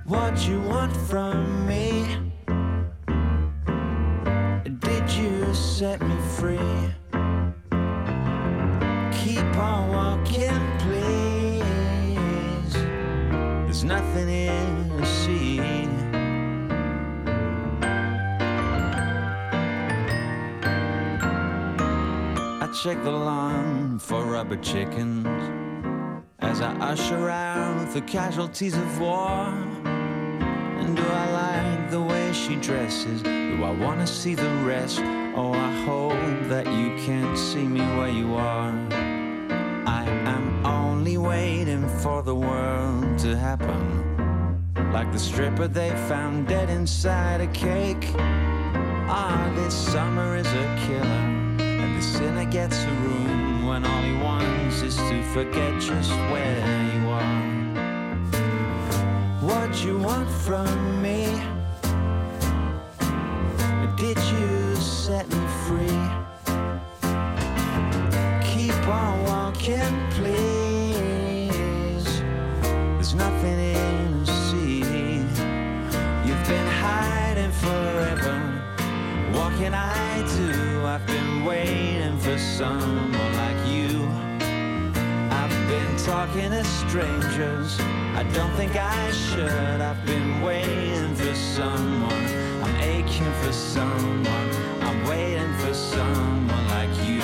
What 0.05 0.47
you 0.47 0.59
want 0.61 0.95
from 0.97 1.67
me? 1.67 2.31
Did 4.79 5.11
you 5.11 5.53
set 5.53 6.01
me 6.01 6.15
free? 6.37 6.73
Keep 9.21 9.57
on 9.57 9.89
walking, 9.93 10.59
please. 10.79 12.73
There's 13.65 13.83
nothing 13.83 14.27
in 14.27 14.97
the 14.97 15.05
sea. 15.05 15.53
check 22.83 23.01
the 23.03 23.11
line 23.11 23.72
for 23.99 24.25
rubber 24.25 24.57
chickens 24.57 25.27
as 26.39 26.61
I 26.61 26.73
usher 26.77 27.29
out 27.29 27.93
the 27.93 28.01
casualties 28.01 28.75
of 28.75 28.99
war. 28.99 29.47
And 29.85 30.95
do 30.95 31.03
I 31.03 31.31
like 31.31 31.91
the 31.91 32.01
way 32.01 32.33
she 32.33 32.55
dresses? 32.55 33.21
Do 33.21 33.63
I 33.63 33.71
want 33.71 33.99
to 33.99 34.07
see 34.07 34.35
the 34.35 34.49
rest? 34.65 34.99
Oh, 35.35 35.53
I 35.53 35.71
hope 35.85 36.49
that 36.49 36.65
you 36.65 36.95
can't 37.05 37.37
see 37.37 37.67
me 37.67 37.81
where 37.97 38.09
you 38.09 38.35
are. 38.35 38.73
I 39.85 40.05
am 40.25 40.65
only 40.65 41.17
waiting 41.17 41.87
for 41.99 42.23
the 42.23 42.35
world 42.35 43.17
to 43.19 43.37
happen. 43.37 43.83
Like 44.91 45.11
the 45.11 45.19
stripper 45.19 45.67
they 45.67 45.91
found 46.07 46.47
dead 46.47 46.69
inside 46.69 47.41
a 47.41 47.47
cake. 47.47 48.05
Ah, 49.07 49.51
this 49.55 49.75
summer 49.75 50.35
is 50.35 50.47
a 50.47 50.67
killer. 50.85 51.23
And 51.59 51.97
the 51.97 52.01
sinner 52.01 52.45
gets 52.45 52.83
a 52.83 52.89
room 52.89 53.12
when 53.73 53.85
all 53.87 54.03
he 54.03 54.13
wants 54.17 54.83
is 54.83 54.95
to 54.95 55.23
forget 55.33 55.81
just 55.81 56.11
where 56.31 56.59
you 56.93 57.09
are. 57.09 57.41
What 59.41 59.83
you 59.83 59.97
want 59.97 60.29
from 60.29 61.01
me? 61.01 61.25
Did 63.97 64.19
you 64.33 64.75
set 64.75 65.27
me 65.27 65.43
free? 65.65 66.03
Keep 68.51 68.87
on 68.87 69.23
walking, 69.23 69.93
please. 70.17 72.05
There's 72.97 73.15
nothing 73.15 73.57
in 73.59 74.23
the 74.23 74.33
sea. 74.45 74.83
You've 76.27 76.47
been 76.53 76.69
hiding 76.85 77.53
forever. 77.63 78.35
What 79.31 79.51
can 79.57 79.73
I 79.73 80.21
do? 80.37 80.85
I've 80.85 81.07
been 81.07 81.43
waiting 81.43 82.19
for 82.19 82.37
someone 82.37 83.32
talking 86.05 86.51
to 86.51 86.63
strangers. 86.65 87.79
I 88.13 88.23
don't 88.33 88.51
think 88.55 88.75
I 88.75 89.11
should. 89.11 89.79
I've 89.79 90.05
been 90.05 90.41
waiting 90.41 91.15
for 91.15 91.33
someone. 91.33 92.25
I'm 92.61 92.75
aching 92.81 93.31
for 93.41 93.53
someone. 93.53 94.49
I'm 94.81 95.07
waiting 95.07 95.53
for 95.59 95.73
someone 95.73 96.67
like 96.67 96.93
you. 97.07 97.21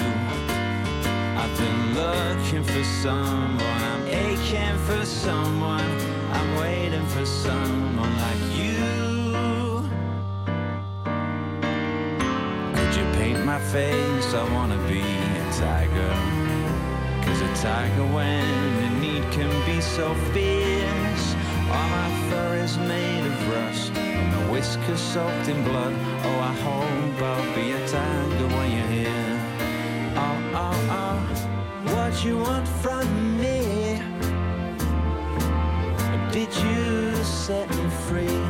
I've 1.42 1.58
been 1.58 1.94
looking 1.94 2.64
for 2.64 2.84
someone. 2.86 3.82
I'm 3.92 4.08
aching 4.08 4.78
for 4.88 5.06
someone. 5.06 5.90
I'm 6.32 6.56
waiting 6.62 7.06
for 7.08 7.26
someone 7.26 8.16
like 8.18 8.44
you. 8.56 9.90
Could 12.76 12.96
you 12.96 13.04
paint 13.20 13.44
my 13.44 13.60
face? 13.60 14.34
I 14.34 14.50
wanna 14.54 14.78
be 14.88 15.02
a 15.02 15.52
tiger. 15.52 16.49
Tiger 17.62 18.06
when 18.16 18.84
in 18.86 19.02
need 19.02 19.24
can 19.34 19.52
be 19.66 19.82
so 19.82 20.14
fierce. 20.32 21.36
All 21.70 21.90
my 21.90 22.10
fur 22.30 22.56
is 22.56 22.78
made 22.78 23.26
of 23.26 23.50
rust. 23.50 23.92
And 23.98 24.34
my 24.34 24.50
whiskers 24.50 25.02
soaked 25.02 25.50
in 25.50 25.62
blood. 25.66 25.94
Oh, 26.24 26.40
I 26.40 26.54
hope 26.64 27.22
I'll 27.22 27.56
be 27.56 27.74
a 27.74 27.86
tiger 27.86 28.48
when 28.56 28.72
you're 28.72 28.88
here. 28.88 29.36
Oh, 30.16 30.38
oh, 30.64 30.96
oh. 31.02 31.20
What 31.94 32.24
you 32.24 32.38
want 32.38 32.66
from 32.66 33.06
me? 33.42 34.02
Did 36.32 36.56
you 36.64 37.14
set 37.26 37.70
me 37.76 37.90
free? 38.08 38.42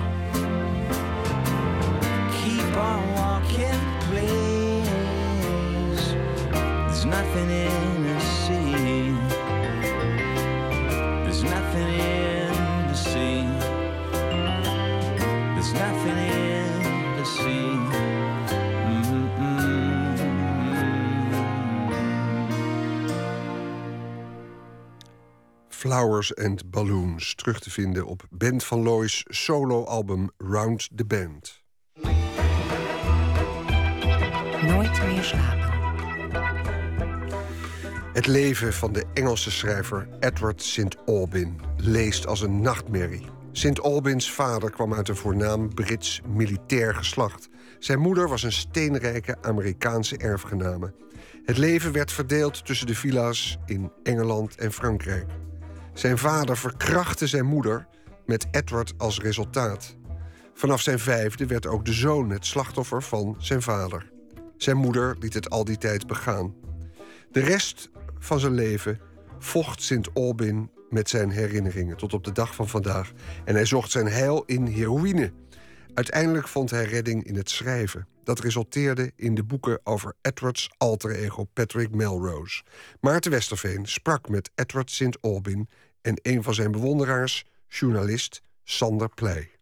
Keep 2.40 2.78
on 2.78 3.02
walking, 3.16 3.80
please. 4.02 4.84
There's 6.52 7.06
nothing 7.06 7.50
in 7.50 7.99
nothing 15.74 16.18
in. 16.18 16.84
There's 17.16 17.34
nothing. 17.34 18.10
Flowers 25.80 26.34
and 26.34 26.72
Balloons, 26.72 27.36
terug 27.36 27.60
te 27.60 27.72
vinden 27.72 28.06
op 28.06 28.24
Ben 28.30 28.62
van 28.62 28.84
Looy's 28.84 29.24
soloalbum 29.28 30.30
Round 30.38 30.90
the 30.96 31.06
Band. 31.06 31.62
Nooit 34.62 35.08
meer 35.08 35.24
slapen. 35.24 35.59
Het 38.20 38.28
leven 38.28 38.74
van 38.74 38.94
de 38.94 39.06
Engelse 39.14 39.52
schrijver 39.52 40.08
Edward 40.20 40.62
St. 40.62 40.98
Albin 41.06 41.60
leest 41.78 42.28
als 42.28 42.42
een 42.42 42.62
nachtmerrie. 42.62 43.26
St. 43.52 43.82
Albins 43.82 44.32
vader 44.32 44.72
kwam 44.72 44.94
uit 44.94 45.10
een 45.10 45.16
voornaam 45.16 45.74
Brits 45.74 46.22
militair 46.28 46.96
geslacht. 46.96 47.50
Zijn 47.78 48.00
moeder 48.00 48.30
was 48.30 48.44
een 48.44 48.52
steenrijke 48.52 49.38
Amerikaanse 49.42 50.18
erfgename. 50.18 50.94
Het 51.46 51.58
leven 51.58 51.92
werd 51.92 52.12
verdeeld 52.12 52.66
tussen 52.66 52.88
de 52.88 52.96
villa's 52.96 53.58
in 53.66 53.92
Engeland 54.04 54.56
en 54.56 54.72
Frankrijk. 54.72 55.28
Zijn 55.94 56.18
vader 56.18 56.58
verkrachtte 56.58 57.28
zijn 57.28 57.46
moeder 57.46 57.88
met 58.26 58.48
Edward 58.52 58.94
als 58.98 59.20
resultaat. 59.20 59.96
Vanaf 60.54 60.82
zijn 60.82 61.00
vijfde 61.00 61.46
werd 61.46 61.68
ook 61.68 61.86
de 61.86 61.94
zoon 61.94 62.30
het 62.30 62.46
slachtoffer 62.46 63.04
van 63.04 63.36
zijn 63.38 63.62
vader. 63.62 64.12
Zijn 64.58 64.78
moeder 64.78 65.16
liet 65.20 65.34
het 65.34 65.50
al 65.50 65.66
die 65.66 65.78
tijd 65.78 66.08
begaan. 66.08 66.54
De 67.32 67.40
rest 67.40 67.90
van 68.20 68.40
zijn 68.40 68.54
leven 68.54 69.00
vocht 69.40 69.82
Sint 69.82 70.14
Albin 70.14 70.72
met 70.90 71.10
zijn 71.10 71.30
herinneringen 71.30 71.98
tot 71.98 72.14
op 72.14 72.24
de 72.24 72.32
dag 72.32 72.56
van 72.56 72.68
vandaag. 72.68 73.12
En 73.46 73.56
hij 73.56 73.66
zocht 73.66 73.92
zijn 73.92 74.08
heil 74.08 74.44
in 74.46 74.66
heroïne. 74.66 75.32
Uiteindelijk 75.94 76.48
vond 76.48 76.70
hij 76.70 76.86
redding 76.86 77.24
in 77.24 77.36
het 77.36 77.50
schrijven. 77.50 78.08
Dat 78.24 78.40
resulteerde 78.40 79.12
in 79.16 79.36
de 79.36 79.44
boeken 79.44 79.80
over 79.84 80.16
Edwards 80.22 80.70
alter 80.78 81.12
ego 81.12 81.44
Patrick 81.44 81.96
Melrose. 81.96 82.64
Maarten 83.00 83.32
Westerveen 83.32 83.86
sprak 83.86 84.30
met 84.30 84.52
Edward 84.56 84.92
Sint 84.92 85.22
Albin 85.22 85.70
en 86.02 86.20
een 86.22 86.44
van 86.44 86.54
zijn 86.54 86.72
bewonderaars, 86.72 87.46
journalist 87.68 88.42
Sander 88.64 89.10
Pleij. 89.10 89.59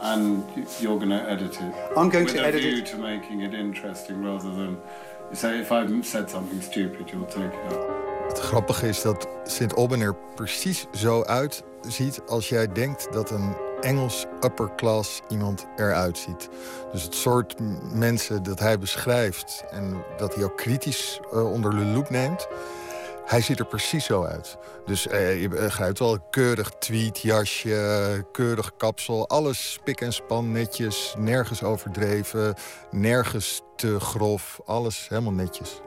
And 0.00 0.44
you're 0.80 0.98
going 0.98 1.10
to 1.10 1.30
edit 1.30 1.54
it. 1.54 1.74
I'm 1.96 2.10
going 2.10 2.24
with 2.24 2.34
to 2.34 2.42
a 2.42 2.46
edit 2.46 2.60
view 2.60 2.78
it. 2.78 2.86
to 2.86 2.96
making 2.96 3.42
it 3.42 3.54
interesting 3.54 4.24
rather 4.24 4.50
than 4.54 4.76
say 5.32 5.60
if 5.60 5.70
I've 5.70 6.04
said 6.04 6.30
something 6.30 6.62
stupid, 6.62 7.10
you'll 7.10 7.26
take 7.26 7.54
it 7.54 7.72
up. 7.72 7.96
Het 8.28 8.40
grappige 8.40 8.88
is 8.88 9.02
dat 9.02 9.28
Sint 9.44 9.74
Albin 9.74 10.00
er 10.00 10.16
precies 10.34 10.86
zo 10.92 11.22
uitziet 11.22 12.20
als 12.26 12.48
jij 12.48 12.72
denkt 12.72 13.12
dat 13.12 13.30
een 13.30 13.56
Engels 13.80 14.26
upper 14.40 14.74
class 14.76 15.22
iemand 15.28 15.66
eruit 15.76 16.18
ziet. 16.18 16.48
Dus 16.92 17.02
het 17.02 17.14
soort 17.14 17.54
mensen 17.92 18.42
dat 18.42 18.58
hij 18.58 18.78
beschrijft 18.78 19.64
en 19.70 20.04
dat 20.16 20.34
hij 20.34 20.44
ook 20.44 20.56
kritisch 20.56 21.20
eh, 21.32 21.52
onder 21.52 21.70
de 21.70 21.84
loep 21.84 22.10
neemt. 22.10 22.48
Hij 23.26 23.40
ziet 23.40 23.58
er 23.58 23.66
precies 23.66 24.04
zo 24.04 24.24
uit. 24.24 24.58
Dus 24.84 25.06
eh, 25.06 25.40
je 25.40 25.48
begrijpt 25.48 25.98
wel, 25.98 26.20
keurig 26.30 26.70
tweetjasje, 26.78 28.26
keurig 28.32 28.76
kapsel. 28.76 29.28
Alles 29.28 29.72
spik 29.72 30.00
en 30.00 30.12
span 30.12 30.52
netjes, 30.52 31.14
nergens 31.18 31.62
overdreven, 31.62 32.54
nergens 32.90 33.62
te 33.76 34.00
grof. 34.00 34.60
Alles 34.64 35.08
helemaal 35.08 35.32
netjes. 35.32 35.80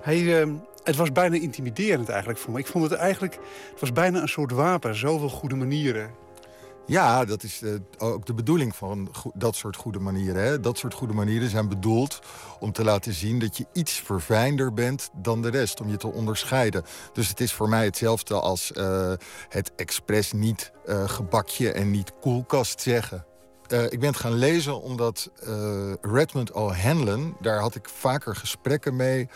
Hij, 0.00 0.40
ehm, 0.40 0.54
het 0.82 0.96
was 0.96 1.12
bijna 1.12 1.36
intimiderend 1.36 2.08
eigenlijk 2.08 2.38
voor 2.38 2.52
me. 2.52 2.58
Ik 2.58 2.66
vond 2.66 2.90
het 2.90 2.98
eigenlijk, 3.00 3.34
het 3.70 3.80
was 3.80 3.92
bijna 3.92 4.20
een 4.20 4.28
soort 4.28 4.52
wapen. 4.52 4.94
Zoveel 4.94 5.28
goede 5.28 5.56
manieren. 5.56 6.10
Ja, 6.88 7.24
dat 7.24 7.42
is 7.42 7.62
eh, 7.62 7.70
ook 7.98 8.26
de 8.26 8.34
bedoeling 8.34 8.76
van 8.76 9.10
dat 9.34 9.56
soort 9.56 9.76
goede 9.76 9.98
manieren. 9.98 10.42
Hè? 10.42 10.60
Dat 10.60 10.78
soort 10.78 10.94
goede 10.94 11.14
manieren 11.14 11.50
zijn 11.50 11.68
bedoeld 11.68 12.20
om 12.60 12.72
te 12.72 12.84
laten 12.84 13.12
zien 13.12 13.38
dat 13.38 13.56
je 13.56 13.66
iets 13.72 13.92
verfijnder 13.92 14.74
bent 14.74 15.10
dan 15.16 15.42
de 15.42 15.50
rest. 15.50 15.80
Om 15.80 15.88
je 15.88 15.96
te 15.96 16.12
onderscheiden. 16.12 16.84
Dus 17.12 17.28
het 17.28 17.40
is 17.40 17.52
voor 17.52 17.68
mij 17.68 17.84
hetzelfde 17.84 18.34
als 18.34 18.72
eh, 18.72 19.12
het 19.48 19.72
expres 19.76 20.32
niet 20.32 20.72
eh, 20.86 21.08
gebakje 21.08 21.72
en 21.72 21.90
niet 21.90 22.12
koelkast 22.20 22.80
zeggen. 22.80 23.26
Ik 23.88 24.00
ben 24.00 24.08
het 24.08 24.18
gaan 24.18 24.34
lezen 24.34 24.82
omdat 24.82 25.30
Redmond 26.00 26.52
O'Hanlon, 26.52 27.36
daar 27.40 27.60
had 27.60 27.74
ik 27.74 27.88
vaker 27.88 28.36
gesprekken 28.36 28.96
mee 28.96 29.28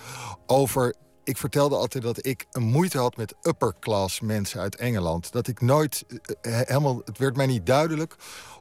over. 0.46 0.94
Ik 1.24 1.36
vertelde 1.36 1.76
altijd 1.76 2.04
dat 2.04 2.26
ik 2.26 2.46
een 2.52 2.62
moeite 2.62 2.98
had 2.98 3.16
met 3.16 3.34
upper 3.42 3.74
class 3.80 4.20
mensen 4.20 4.60
uit 4.60 4.76
Engeland. 4.76 5.32
Dat 5.32 5.48
ik 5.48 5.60
nooit 5.60 6.04
eh, 6.40 6.60
helemaal. 6.60 7.02
Het 7.04 7.18
werd 7.18 7.36
mij 7.36 7.46
niet 7.46 7.66
duidelijk 7.66 8.16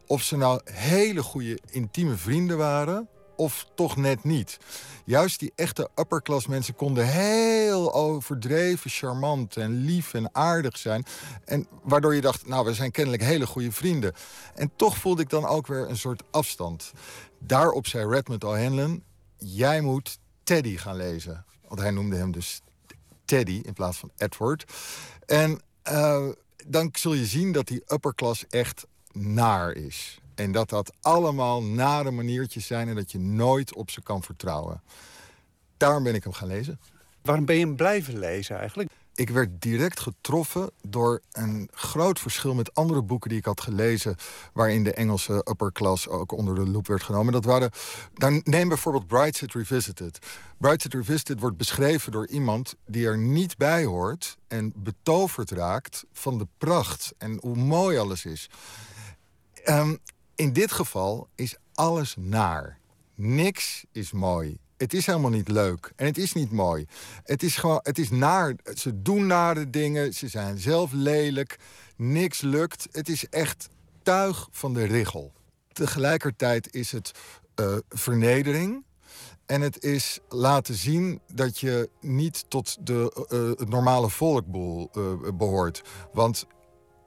of 0.08 0.22
ze 0.22 0.38
nou 0.38 0.62
hele 0.64 1.24
goede 1.24 1.60
intieme 1.70 2.16
vrienden 2.16 2.58
waren. 2.58 3.10
of 3.36 3.66
toch 3.76 3.96
net 3.98 4.24
niet. 4.24 4.58
Juist 5.06 5.40
die 5.40 5.52
echte 5.56 5.90
upper 5.96 6.22
class 6.22 6.48
mensen 6.48 6.76
konden 6.76 7.08
heel 7.08 7.94
overdreven, 7.94 8.90
charmant 8.90 9.58
en 9.58 9.86
lief 9.86 10.14
en 10.14 10.36
aardig 10.36 10.78
zijn. 10.78 11.06
En 11.46 11.68
waardoor 11.84 12.16
je 12.16 12.22
dacht, 12.22 12.48
nou, 12.48 12.66
we 12.66 12.74
zijn 12.74 12.92
kennelijk 12.92 13.24
hele 13.24 13.48
goede 13.48 13.72
vrienden. 13.72 14.14
En 14.56 14.72
toch 14.76 14.98
voelde 14.98 15.22
ik 15.22 15.30
dan 15.30 15.46
ook 15.46 15.68
weer 15.68 15.90
een 15.90 15.98
soort 15.98 16.24
afstand. 16.32 16.92
Daarop 17.40 17.88
zei 17.88 18.08
Redmond 18.08 18.44
O'Hanlon, 18.44 19.04
jij 19.38 19.82
moet 19.82 20.20
Teddy 20.44 20.78
gaan 20.78 20.96
lezen. 20.96 21.46
Want 21.72 21.84
hij 21.84 21.92
noemde 21.92 22.16
hem 22.16 22.32
dus 22.32 22.62
Teddy 23.26 23.62
in 23.64 23.74
plaats 23.74 23.98
van 23.98 24.12
Edward. 24.18 24.74
En 25.26 25.62
uh, 25.92 26.28
dan 26.68 26.90
zul 26.94 27.14
je 27.14 27.26
zien 27.26 27.52
dat 27.52 27.68
die 27.68 27.84
upper 27.88 28.16
class 28.16 28.46
echt 28.50 28.86
naar 29.12 29.72
is. 29.72 30.20
En 30.36 30.52
dat 30.52 30.70
dat 30.70 30.94
allemaal 31.02 31.64
nare 31.64 32.12
maniertjes 32.12 32.66
zijn 32.66 32.88
en 32.88 32.96
dat 32.96 33.12
je 33.12 33.20
nooit 33.20 33.74
op 33.74 33.90
ze 33.90 34.02
kan 34.02 34.24
vertrouwen. 34.24 34.82
Daarom 35.78 36.04
ben 36.04 36.16
ik 36.16 36.24
hem 36.24 36.34
gaan 36.34 36.48
lezen. 36.48 36.80
Waarom 37.22 37.46
ben 37.46 37.56
je 37.56 37.66
hem 37.66 37.76
blijven 37.76 38.20
lezen 38.20 38.58
eigenlijk? 38.58 38.90
Ik 39.22 39.30
werd 39.30 39.62
direct 39.62 40.00
getroffen 40.00 40.72
door 40.82 41.22
een 41.32 41.70
groot 41.74 42.20
verschil 42.20 42.54
met 42.54 42.74
andere 42.74 43.04
boeken 43.04 43.30
die 43.30 43.38
ik 43.38 43.46
had 43.46 43.62
gelezen. 43.62 44.16
waarin 44.54 44.84
de 44.84 44.94
Engelse 44.94 45.34
upper 45.34 45.72
class 45.72 46.08
ook 46.08 46.32
onder 46.32 46.56
de 46.56 46.68
loep 46.68 46.88
werd 46.88 47.04
genomen. 47.04 47.34
Dat 47.34 47.46
waren. 47.46 47.72
Dan 48.14 48.42
neem 48.44 48.68
bijvoorbeeld 48.68 49.08
Brightside 49.08 49.58
Revisited. 49.58 50.20
Brightside 50.58 50.98
Revisited 50.98 51.40
wordt 51.40 51.58
beschreven 51.58 52.12
door 52.12 52.28
iemand 52.28 52.76
die 52.86 53.06
er 53.06 53.18
niet 53.18 53.58
bij 53.58 53.86
hoort. 53.86 54.38
en 54.48 54.74
betoverd 54.76 55.52
raakt 55.52 56.06
van 56.14 56.38
de 56.38 56.48
pracht 56.58 57.14
en 57.18 57.38
hoe 57.42 57.56
mooi 57.56 57.98
alles 57.98 58.26
is. 58.26 58.50
Um, 59.66 59.98
in 60.36 60.54
dit 60.54 60.72
geval 60.72 61.30
is 61.36 61.56
alles 61.74 62.16
naar. 62.20 62.80
Niks 63.16 63.86
is 63.92 64.12
mooi. 64.12 64.60
Het 64.82 64.94
is 64.94 65.06
helemaal 65.06 65.30
niet 65.30 65.48
leuk 65.48 65.94
en 65.96 66.06
het 66.06 66.18
is 66.18 66.34
niet 66.34 66.52
mooi. 66.52 66.86
Het 67.24 67.44
is 67.44 67.56
gewoon, 67.56 67.80
het 67.84 68.00
is 68.00 68.10
naar. 68.10 68.56
Ze 68.76 69.02
doen 69.02 69.28
nare 69.28 69.70
dingen, 69.70 70.14
ze 70.14 70.28
zijn 70.28 70.58
zelf 70.58 70.92
lelijk, 70.92 71.60
niks 71.96 72.42
lukt. 72.42 72.88
Het 72.92 73.10
is 73.10 73.30
echt 73.30 73.70
tuig 74.04 74.48
van 74.52 74.74
de 74.74 74.84
richel. 74.84 75.32
Tegelijkertijd 75.72 76.74
is 76.74 76.92
het 76.92 77.12
uh, 77.56 77.78
vernedering. 77.90 78.84
En 79.46 79.62
het 79.62 79.84
is 79.84 80.20
laten 80.30 80.76
zien 80.76 81.20
dat 81.34 81.60
je 81.60 81.90
niet 82.00 82.46
tot 82.48 82.78
de, 82.86 83.28
uh, 83.32 83.60
het 83.60 83.70
normale 83.70 84.10
volk 84.10 84.46
behoort. 85.38 85.82
Want 86.14 86.46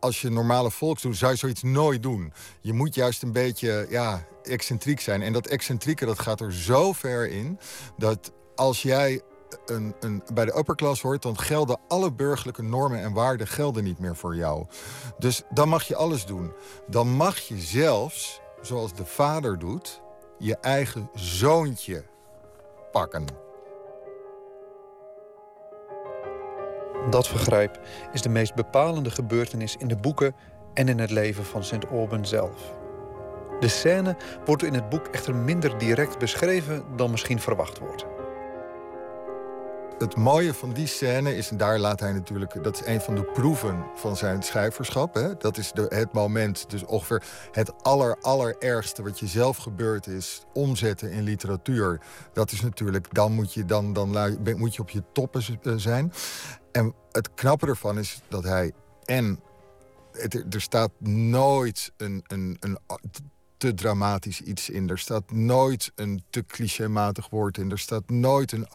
als 0.00 0.20
je 0.20 0.30
normale 0.30 0.70
volks 0.70 1.02
doet, 1.02 1.16
zou 1.16 1.32
je 1.32 1.38
zoiets 1.38 1.62
nooit 1.62 2.02
doen. 2.02 2.32
Je 2.60 2.72
moet 2.72 2.94
juist 2.94 3.22
een 3.22 3.32
beetje 3.32 3.86
ja, 3.90 4.26
excentriek 4.44 5.00
zijn. 5.00 5.22
En 5.22 5.32
dat 5.32 5.46
excentrieke 5.46 6.04
dat 6.04 6.18
gaat 6.18 6.40
er 6.40 6.52
zo 6.52 6.92
ver 6.92 7.28
in 7.28 7.58
dat 7.96 8.32
als 8.54 8.82
jij 8.82 9.22
een, 9.66 9.94
een, 10.00 10.22
bij 10.34 10.44
de 10.44 10.58
upper 10.58 10.74
class 10.76 11.02
hoort, 11.02 11.22
dan 11.22 11.38
gelden 11.38 11.80
alle 11.88 12.12
burgerlijke 12.12 12.62
normen 12.62 13.00
en 13.00 13.12
waarden 13.12 13.46
gelden 13.46 13.84
niet 13.84 13.98
meer 13.98 14.16
voor 14.16 14.36
jou. 14.36 14.66
Dus 15.18 15.42
dan 15.50 15.68
mag 15.68 15.82
je 15.82 15.96
alles 15.96 16.26
doen. 16.26 16.52
Dan 16.86 17.08
mag 17.08 17.38
je 17.38 17.58
zelfs, 17.58 18.40
zoals 18.60 18.92
de 18.92 19.04
vader 19.04 19.58
doet, 19.58 20.02
je 20.38 20.56
eigen 20.56 21.10
zoontje 21.14 22.04
pakken. 22.92 23.24
Dat 27.10 27.28
vergrijp 27.28 27.80
is 28.12 28.22
de 28.22 28.28
meest 28.28 28.54
bepalende 28.54 29.10
gebeurtenis 29.10 29.76
in 29.76 29.88
de 29.88 29.96
boeken 29.96 30.34
en 30.74 30.88
in 30.88 30.98
het 30.98 31.10
leven 31.10 31.44
van 31.44 31.64
St. 31.64 31.90
Alban 31.90 32.26
zelf. 32.26 32.83
De 33.60 33.68
scène 33.68 34.16
wordt 34.44 34.62
in 34.62 34.74
het 34.74 34.88
boek 34.88 35.06
echter 35.06 35.34
minder 35.34 35.78
direct 35.78 36.18
beschreven 36.18 36.84
dan 36.96 37.10
misschien 37.10 37.40
verwacht 37.40 37.78
wordt. 37.78 38.04
Het 39.98 40.16
mooie 40.16 40.54
van 40.54 40.72
die 40.72 40.86
scène 40.86 41.36
is, 41.36 41.50
en 41.50 41.56
daar 41.56 41.78
laat 41.78 42.00
hij 42.00 42.12
natuurlijk... 42.12 42.64
dat 42.64 42.80
is 42.80 42.86
een 42.86 43.00
van 43.00 43.14
de 43.14 43.24
proeven 43.24 43.84
van 43.94 44.16
zijn 44.16 44.42
schrijverschap. 44.42 45.14
Hè? 45.14 45.36
Dat 45.36 45.56
is 45.56 45.72
de, 45.72 45.86
het 45.88 46.12
moment, 46.12 46.70
dus 46.70 46.84
ongeveer 46.84 47.22
het 47.52 47.82
aller, 47.82 48.16
allerergste... 48.20 49.02
wat 49.02 49.18
je 49.18 49.26
zelf 49.26 49.56
gebeurd 49.56 50.06
is, 50.06 50.44
omzetten 50.52 51.10
in 51.10 51.22
literatuur. 51.22 52.00
Dat 52.32 52.52
is 52.52 52.60
natuurlijk, 52.60 53.14
dan 53.14 53.32
moet 53.32 53.54
je, 53.54 53.64
dan, 53.64 53.92
dan 53.92 54.38
moet 54.56 54.74
je 54.74 54.82
op 54.82 54.90
je 54.90 55.02
toppen 55.12 55.42
eh, 55.62 55.72
zijn. 55.76 56.12
En 56.72 56.94
het 57.12 57.34
knappe 57.34 57.66
ervan 57.66 57.98
is 57.98 58.20
dat 58.28 58.44
hij 58.44 58.72
en 59.04 59.40
er 60.50 60.60
staat 60.60 60.90
nooit 61.08 61.92
een, 61.96 62.24
een, 62.26 62.56
een 62.60 62.78
te 63.56 63.74
dramatisch 63.74 64.40
iets 64.40 64.70
in. 64.70 64.88
Er 64.88 64.98
staat 64.98 65.30
nooit 65.30 65.92
een 65.94 66.22
te 66.30 66.44
clichématig 66.46 67.28
woord 67.28 67.58
in. 67.58 67.70
Er 67.70 67.78
staat 67.78 68.10
nooit 68.10 68.52
een 68.52 68.68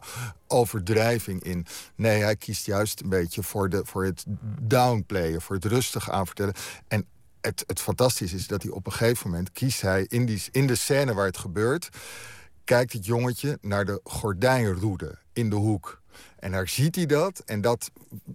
overdrijving 0.46 1.42
in. 1.42 1.66
Nee, 1.94 2.22
hij 2.22 2.36
kiest 2.36 2.66
juist 2.66 3.00
een 3.00 3.08
beetje 3.08 3.42
voor, 3.42 3.68
de, 3.68 3.80
voor 3.84 4.04
het 4.04 4.24
downplayen, 4.60 5.42
voor 5.42 5.56
het 5.56 5.64
rustig 5.64 6.10
aanvertellen. 6.10 6.54
En 6.88 7.06
het, 7.40 7.64
het 7.66 7.80
fantastische 7.80 8.36
is 8.36 8.46
dat 8.46 8.62
hij 8.62 8.72
op 8.72 8.86
een 8.86 8.92
gegeven 8.92 9.30
moment 9.30 9.52
kiest 9.52 9.80
hij 9.80 10.04
in, 10.08 10.26
die, 10.26 10.42
in 10.50 10.66
de 10.66 10.74
scène 10.74 11.14
waar 11.14 11.26
het 11.26 11.38
gebeurt, 11.38 11.88
kijkt 12.64 12.92
het 12.92 13.06
jongetje 13.06 13.58
naar 13.60 13.84
de 13.84 14.00
gordijnroede 14.04 15.18
in 15.32 15.50
de 15.50 15.56
hoek. 15.56 15.99
En 16.40 16.52
daar 16.52 16.68
ziet 16.68 16.96
hij 16.96 17.06
dat. 17.06 17.42
En 17.44 17.60
dat, 17.60 17.90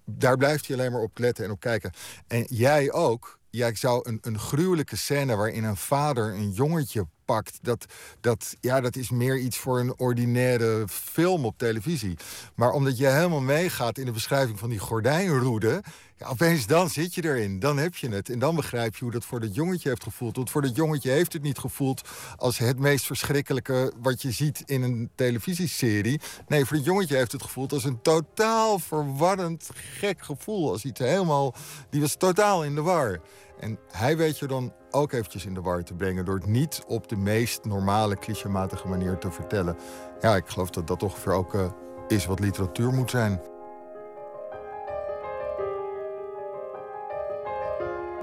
daar 0.06 0.38
blijft 0.38 0.68
hij 0.68 0.78
alleen 0.78 0.92
maar 0.92 1.02
op 1.02 1.18
letten 1.18 1.46
en 1.46 1.52
op 1.52 1.60
kijken. 1.60 1.92
En 2.28 2.46
jij 2.50 2.92
ook. 2.92 3.40
Jij 3.50 3.76
zou 3.76 4.10
een, 4.10 4.18
een 4.22 4.40
gruwelijke 4.40 4.96
scène 4.96 5.36
waarin 5.36 5.64
een 5.64 5.78
vader 5.78 6.34
een 6.34 6.52
jongetje 6.52 7.08
pakt. 7.26 7.60
Dat, 7.62 7.86
dat, 8.22 8.56
ja, 8.62 8.82
dat 8.82 8.96
is 8.96 9.10
meer 9.10 9.38
iets 9.38 9.58
voor 9.58 9.80
een 9.80 9.98
ordinaire 9.98 10.88
film 10.88 11.46
op 11.46 11.58
televisie. 11.58 12.18
Maar 12.56 12.72
omdat 12.72 12.98
je 12.98 13.08
helemaal 13.08 13.42
meegaat 13.42 13.98
in 13.98 14.06
de 14.06 14.12
beschrijving 14.12 14.60
van 14.60 14.70
die 14.70 14.80
gordijnroede... 14.80 15.84
Ja, 16.18 16.28
opeens 16.28 16.68
dan 16.68 16.90
zit 16.90 17.16
je 17.16 17.24
erin, 17.24 17.60
dan 17.60 17.78
heb 17.78 17.96
je 17.96 18.10
het. 18.10 18.30
En 18.30 18.40
dan 18.40 18.56
begrijp 18.56 18.96
je 18.96 19.04
hoe 19.04 19.14
dat 19.14 19.26
voor 19.26 19.40
dat 19.40 19.56
jongetje 19.56 19.90
heeft 19.90 20.04
gevoeld. 20.04 20.36
Want 20.36 20.50
voor 20.50 20.62
dat 20.62 20.76
jongetje 20.76 21.12
heeft 21.12 21.34
het 21.34 21.42
niet 21.42 21.58
gevoeld 21.58 22.10
als 22.38 22.58
het 22.58 22.80
meest 22.80 23.06
verschrikkelijke... 23.06 23.94
wat 24.02 24.22
je 24.22 24.32
ziet 24.32 24.64
in 24.66 24.82
een 24.82 25.10
televisieserie. 25.16 26.20
Nee, 26.48 26.66
voor 26.66 26.78
dat 26.78 26.86
jongetje 26.86 27.16
heeft 27.16 27.32
het 27.32 27.42
gevoeld 27.44 27.74
als 27.74 27.84
een 27.84 28.02
totaal 28.02 28.80
verwarrend 28.80 29.70
gek 29.74 30.22
gevoel. 30.22 30.72
Als 30.72 30.86
iets 30.86 31.00
helemaal... 31.00 31.56
Die 31.90 32.02
was 32.02 32.16
totaal 32.16 32.64
in 32.64 32.76
de 32.76 32.82
war. 32.82 33.20
En 33.60 33.80
hij 33.92 34.18
weet 34.18 34.40
je 34.40 34.48
dan 34.48 34.74
ook 34.92 35.12
eventjes 35.12 35.46
in 35.46 35.54
de 35.54 35.62
war 35.62 35.84
te 35.84 35.94
brengen... 35.94 36.26
door 36.26 36.36
het 36.36 36.46
niet 36.46 36.84
op 36.88 37.08
de 37.08 37.16
meest 37.16 37.66
normale, 37.66 38.16
clichématige 38.16 38.88
manier 38.88 39.18
te 39.18 39.32
vertellen. 39.32 39.78
Ja, 40.22 40.36
ik 40.36 40.48
geloof 40.48 40.70
dat 40.70 40.88
dat 40.88 41.04
ongeveer 41.04 41.34
ook 41.34 41.54
uh, 41.54 41.66
is 42.08 42.26
wat 42.26 42.40
literatuur 42.40 42.92
moet 42.92 43.10
zijn. 43.10 43.42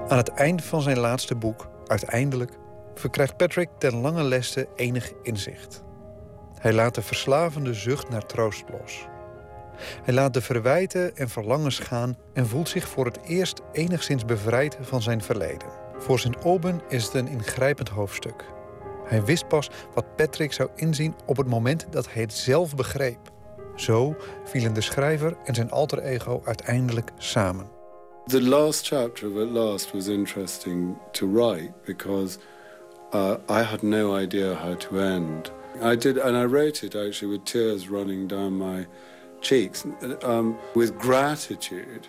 Aan 0.07 0.17
het 0.17 0.29
eind 0.29 0.63
van 0.63 0.81
zijn 0.81 0.99
laatste 0.99 1.35
boek, 1.35 1.67
uiteindelijk, 1.85 2.57
verkrijgt 2.93 3.37
Patrick 3.37 3.69
ten 3.77 3.95
lange 3.95 4.23
leste 4.23 4.67
enig 4.75 5.11
inzicht. 5.21 5.83
Hij 6.59 6.73
laat 6.73 6.95
de 6.95 7.01
verslavende 7.01 7.73
zucht 7.73 8.09
naar 8.09 8.25
troost 8.25 8.63
los. 8.69 9.07
Hij 10.03 10.13
laat 10.13 10.33
de 10.33 10.41
verwijten 10.41 11.15
en 11.15 11.29
verlangens 11.29 11.79
gaan 11.79 12.17
en 12.33 12.47
voelt 12.47 12.69
zich 12.69 12.87
voor 12.87 13.05
het 13.05 13.19
eerst 13.23 13.61
enigszins 13.71 14.25
bevrijd 14.25 14.77
van 14.81 15.01
zijn 15.01 15.21
verleden. 15.21 15.67
Voor. 15.97 16.21
Alban 16.43 16.81
is 16.89 17.03
het 17.03 17.13
een 17.13 17.27
ingrijpend 17.27 17.89
hoofdstuk. 17.89 18.43
Hij 19.05 19.23
wist 19.23 19.47
pas 19.47 19.69
wat 19.93 20.15
Patrick 20.15 20.53
zou 20.53 20.69
inzien 20.75 21.15
op 21.25 21.37
het 21.37 21.47
moment 21.47 21.87
dat 21.89 22.13
hij 22.13 22.21
het 22.21 22.33
zelf 22.33 22.75
begreep. 22.75 23.31
Zo 23.75 24.15
vielen 24.43 24.73
de 24.73 24.81
schrijver 24.81 25.37
en 25.43 25.55
zijn 25.55 25.71
alter 25.71 25.99
ego 25.99 26.41
uiteindelijk 26.45 27.11
samen. 27.17 27.67
The 28.25 28.41
last 28.41 28.87
chapter 28.87 29.31
of 29.31 29.37
At 29.37 29.49
Last 29.49 29.91
was 29.91 30.07
interesting 30.07 30.97
to 31.11 31.31
write 31.31 31.71
because 31.85 32.37
uh, 33.13 33.35
I 33.49 33.61
had 33.61 33.81
no 33.81 34.17
idea 34.17 34.53
how 34.53 34.75
to 34.75 34.97
end. 34.97 35.51
I 35.81 35.95
did, 35.95 36.19
and 36.19 36.37
I 36.37 36.45
wrote 36.45 36.85
it 36.85 36.95
actually 36.95 37.37
with 37.37 37.45
tears 37.45 37.89
running 37.89 38.27
down 38.27 38.57
my 38.57 38.87
cheeks, 39.43 39.85
um, 40.23 40.57
with 40.73 40.97
gratitude 40.97 42.07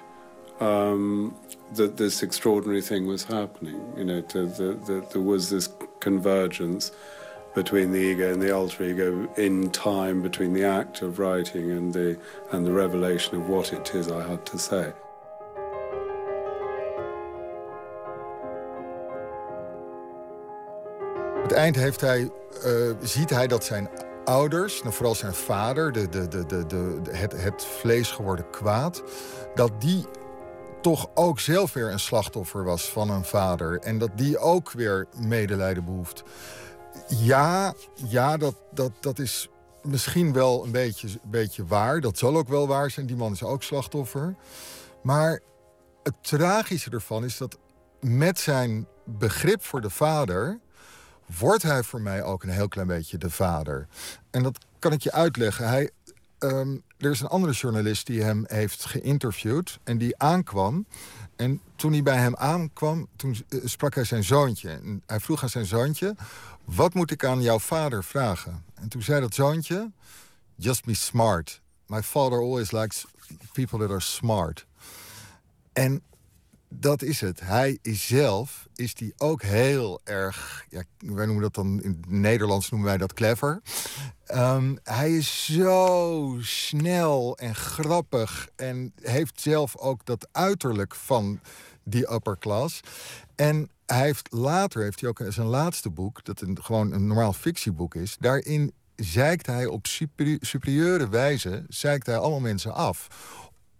um, 0.61 1.35
that 1.75 1.97
this 1.97 2.23
extraordinary 2.23 2.81
thing 2.81 3.07
was 3.07 3.25
happening. 3.25 3.81
You 3.97 4.05
know, 4.05 4.21
that 4.21 5.09
there 5.11 5.21
was 5.21 5.51
this 5.51 5.69
convergence 6.01 6.93
between 7.55 7.93
the 7.93 7.99
ego 7.99 8.33
and 8.33 8.43
the 8.43 8.53
alter 8.55 8.85
ego 8.85 9.33
in 9.37 9.71
time 9.71 10.23
between 10.23 10.53
the 10.53 10.65
act 10.65 11.03
of 11.03 11.19
writing 11.19 11.71
and 11.71 11.93
the 11.93 12.19
and 12.53 12.67
the 12.67 12.73
revelation 12.73 13.37
of 13.37 13.49
what 13.49 13.73
it 13.73 13.95
is 13.95 14.11
I 14.11 14.27
had 14.27 14.45
to 14.47 14.59
say. 14.59 14.93
het 21.43 21.53
eind 21.53 21.77
heeft 21.77 22.01
hij, 22.01 22.31
uh, 22.67 22.91
ziet 23.01 23.31
hij 23.31 23.47
dat 23.47 23.65
zijn 23.65 23.89
ouders, 24.25 24.83
nou 24.83 24.95
vooral 24.95 25.15
zijn 25.15 25.35
vader, 25.35 25.93
de, 25.93 26.09
de, 26.09 26.29
de, 26.29 26.47
de, 26.47 26.67
de, 26.67 27.01
het, 27.11 27.33
het 27.43 27.65
vlees 27.65 28.11
geworden 28.11 28.51
kwaad, 28.51 29.03
dat 29.55 29.81
die 29.81 30.07
toch 30.81 31.11
ook 31.15 31.41
zelf 31.41 31.73
weer 31.73 31.93
een 31.93 32.01
slachtoffer 32.01 32.65
was 32.65 32.91
van 32.91 33.11
een 33.11 33.25
vader. 33.25 33.81
En 33.81 33.99
dat 33.99 34.11
die 34.15 34.39
ook 34.39 34.73
weer 34.73 35.07
medelijden 35.17 35.85
behoeft. 35.85 36.23
Ja, 37.09 37.75
ja 38.09 38.37
dat, 38.37 38.55
dat, 38.73 38.91
dat 39.01 39.19
is 39.19 39.49
misschien 39.83 40.33
wel 40.33 40.65
een 40.65 40.71
beetje, 40.71 41.09
beetje 41.23 41.67
waar. 41.67 42.01
Dat 42.01 42.19
zal 42.19 42.37
ook 42.37 42.49
wel 42.49 42.67
waar 42.67 42.91
zijn. 42.91 43.07
Die 43.07 43.17
man 43.17 43.33
is 43.33 43.43
ook 43.43 43.63
slachtoffer. 43.63 44.35
Maar 45.03 45.41
het 46.03 46.15
tragische 46.21 46.91
ervan 46.91 47.25
is 47.25 47.37
dat 47.37 47.59
met 48.01 48.39
zijn 48.39 48.87
begrip 49.05 49.63
voor 49.63 49.81
de 49.81 49.91
vader 49.91 50.61
wordt 51.27 51.63
hij 51.63 51.83
voor 51.83 52.01
mij 52.01 52.23
ook 52.23 52.43
een 52.43 52.49
heel 52.49 52.69
klein 52.69 52.87
beetje 52.87 53.19
de 53.19 53.31
vader. 53.31 53.87
En 54.31 54.43
dat 54.43 54.59
kan 54.79 54.93
ik 54.93 55.03
je 55.03 55.13
uitleggen. 55.13 55.69
Hij, 55.69 55.91
um, 56.39 56.83
er 56.99 57.11
is 57.11 57.21
een 57.21 57.27
andere 57.27 57.53
journalist 57.53 58.07
die 58.07 58.23
hem 58.23 58.45
heeft 58.47 58.85
geïnterviewd 58.85 59.79
en 59.85 59.99
die 59.99 60.19
aankwam. 60.19 60.87
En 61.37 61.61
toen 61.77 61.93
hij 61.93 62.03
bij 62.03 62.17
hem 62.17 62.37
aankwam, 62.37 63.09
toen 63.17 63.37
eh, 63.49 63.59
sprak 63.65 63.95
hij 63.95 64.05
zijn 64.05 64.25
zoontje. 64.25 65.01
Hij 65.07 65.21
vroeg 65.21 65.43
aan 65.43 65.49
zijn 65.49 65.67
zoontje: 65.67 66.17
Wat 66.65 66.95
moet 66.95 67.11
ik 67.11 67.25
aan 67.25 67.43
jouw 67.43 67.59
vader 67.59 68.05
vragen? 68.05 68.65
En 68.75 68.89
toen 68.89 69.03
zei 69.03 69.21
dat 69.21 69.35
zoontje: 69.35 69.91
Just 70.55 70.85
be 70.85 70.95
smart. 70.95 71.63
My 71.87 72.03
father 72.03 72.39
always 72.39 72.71
likes 72.71 73.07
people 73.53 73.79
that 73.79 73.91
are 73.91 74.01
smart. 74.01 74.67
En 75.73 76.03
dat 76.81 77.03
is 77.03 77.21
het. 77.21 77.41
Hij 77.41 77.79
is 77.83 78.07
zelf, 78.07 78.67
is 78.75 78.95
die 78.95 79.15
ook 79.17 79.43
heel 79.43 80.01
erg, 80.05 80.67
ja, 80.69 80.83
wij 80.99 81.25
noemen 81.25 81.43
dat 81.43 81.55
dan, 81.55 81.83
in 81.83 81.91
het 82.01 82.11
Nederlands 82.11 82.71
noemen 82.71 82.89
wij 82.89 82.99
dat 82.99 83.13
clever. 83.13 83.63
Um, 84.35 84.79
hij 84.83 85.17
is 85.17 85.45
zo 85.45 86.37
snel 86.41 87.37
en 87.39 87.55
grappig 87.55 88.49
en 88.57 88.93
heeft 89.01 89.41
zelf 89.41 89.77
ook 89.77 90.05
dat 90.07 90.29
uiterlijk 90.33 90.95
van 90.95 91.41
die 91.83 92.13
upper 92.13 92.39
class. 92.39 92.81
En 93.35 93.71
hij 93.87 94.03
heeft 94.03 94.33
later, 94.33 94.83
heeft 94.83 95.01
hij 95.01 95.09
ook 95.09 95.21
zijn 95.29 95.47
laatste 95.47 95.91
boek, 95.91 96.25
dat 96.25 96.41
een, 96.41 96.59
gewoon 96.63 96.93
een 96.93 97.07
normaal 97.07 97.33
fictieboek 97.33 97.95
is, 97.95 98.17
daarin 98.21 98.73
zeikt 98.97 99.47
hij 99.47 99.67
op 99.67 99.87
superieure 100.41 101.09
wijze, 101.09 101.65
zeikt 101.69 102.07
hij 102.07 102.17
allemaal 102.17 102.41
mensen 102.41 102.75
af. 102.75 103.09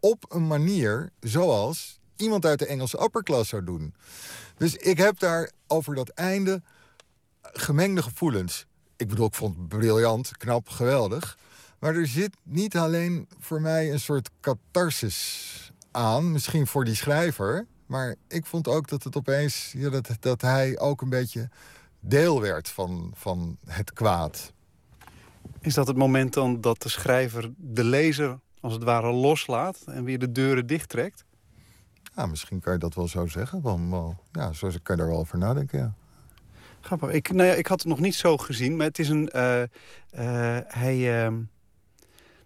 Op 0.01 0.25
een 0.29 0.47
manier 0.47 1.11
zoals 1.21 2.01
iemand 2.25 2.47
uit 2.47 2.59
de 2.59 2.67
Engelse 2.67 3.03
upperclass 3.03 3.49
zou 3.49 3.65
doen. 3.65 3.95
Dus 4.57 4.77
ik 4.77 4.99
heb 4.99 5.19
daar 5.19 5.51
over 5.67 5.95
dat 5.95 6.09
einde 6.09 6.63
gemengde 7.43 8.03
gevoelens. 8.03 8.67
Ik 8.97 9.09
bedoel, 9.09 9.27
ik 9.27 9.35
vond 9.35 9.57
het 9.57 9.69
briljant, 9.69 10.37
knap, 10.37 10.69
geweldig. 10.69 11.39
Maar 11.79 11.95
er 11.95 12.07
zit 12.07 12.37
niet 12.43 12.77
alleen 12.77 13.29
voor 13.39 13.61
mij 13.61 13.93
een 13.93 14.01
soort 14.01 14.31
catharsis 14.41 15.73
aan. 15.91 16.33
Misschien 16.33 16.67
voor 16.67 16.85
die 16.85 16.95
schrijver. 16.95 17.67
Maar 17.87 18.15
ik 18.29 18.47
vond 18.47 18.69
ook 18.69 18.89
dat 18.89 19.03
het 19.03 19.17
opeens... 19.17 19.75
Dat, 19.79 20.09
dat 20.21 20.41
hij 20.41 20.79
ook 20.79 21.03
een 21.03 21.09
beetje 21.09 21.49
deel 22.01 22.41
werd 22.41 22.69
van, 22.69 23.13
van 23.15 23.59
het 23.67 23.93
kwaad. 23.93 24.53
Is 25.61 25.75
dat 25.75 25.87
het 25.87 25.97
moment 25.97 26.33
dan 26.33 26.61
dat 26.61 26.83
de 26.83 26.89
schrijver 26.89 27.51
de 27.57 27.85
lezer 27.85 28.39
als 28.61 28.73
het 28.73 28.83
ware 28.83 29.13
loslaat... 29.13 29.83
en 29.87 30.05
weer 30.05 30.19
de 30.19 30.33
deuren 30.33 30.67
dichttrekt? 30.67 31.25
Ja, 32.17 32.27
misschien 32.27 32.61
kan 32.61 32.73
je 32.73 32.79
dat 32.79 32.95
wel 32.95 33.09
zo 33.09 33.27
zeggen. 33.27 33.61
Want, 33.61 34.17
ja, 34.33 34.53
zo 34.53 34.69
kan 34.83 34.97
je 34.97 35.03
daar 35.03 35.11
wel 35.11 35.21
over 35.21 35.39
nadenken, 35.39 35.79
ja. 35.79 35.95
Grappig. 36.81 37.11
Ik, 37.11 37.33
nou 37.33 37.49
ja, 37.49 37.55
ik 37.55 37.67
had 37.67 37.79
het 37.79 37.89
nog 37.89 38.01
niet 38.01 38.15
zo 38.15 38.37
gezien, 38.37 38.77
maar 38.77 38.87
het 38.87 38.99
is 38.99 39.09
een... 39.09 39.31
Uh, 39.35 39.61
uh, 39.61 39.67
hij, 40.67 40.97
uh, 41.25 41.29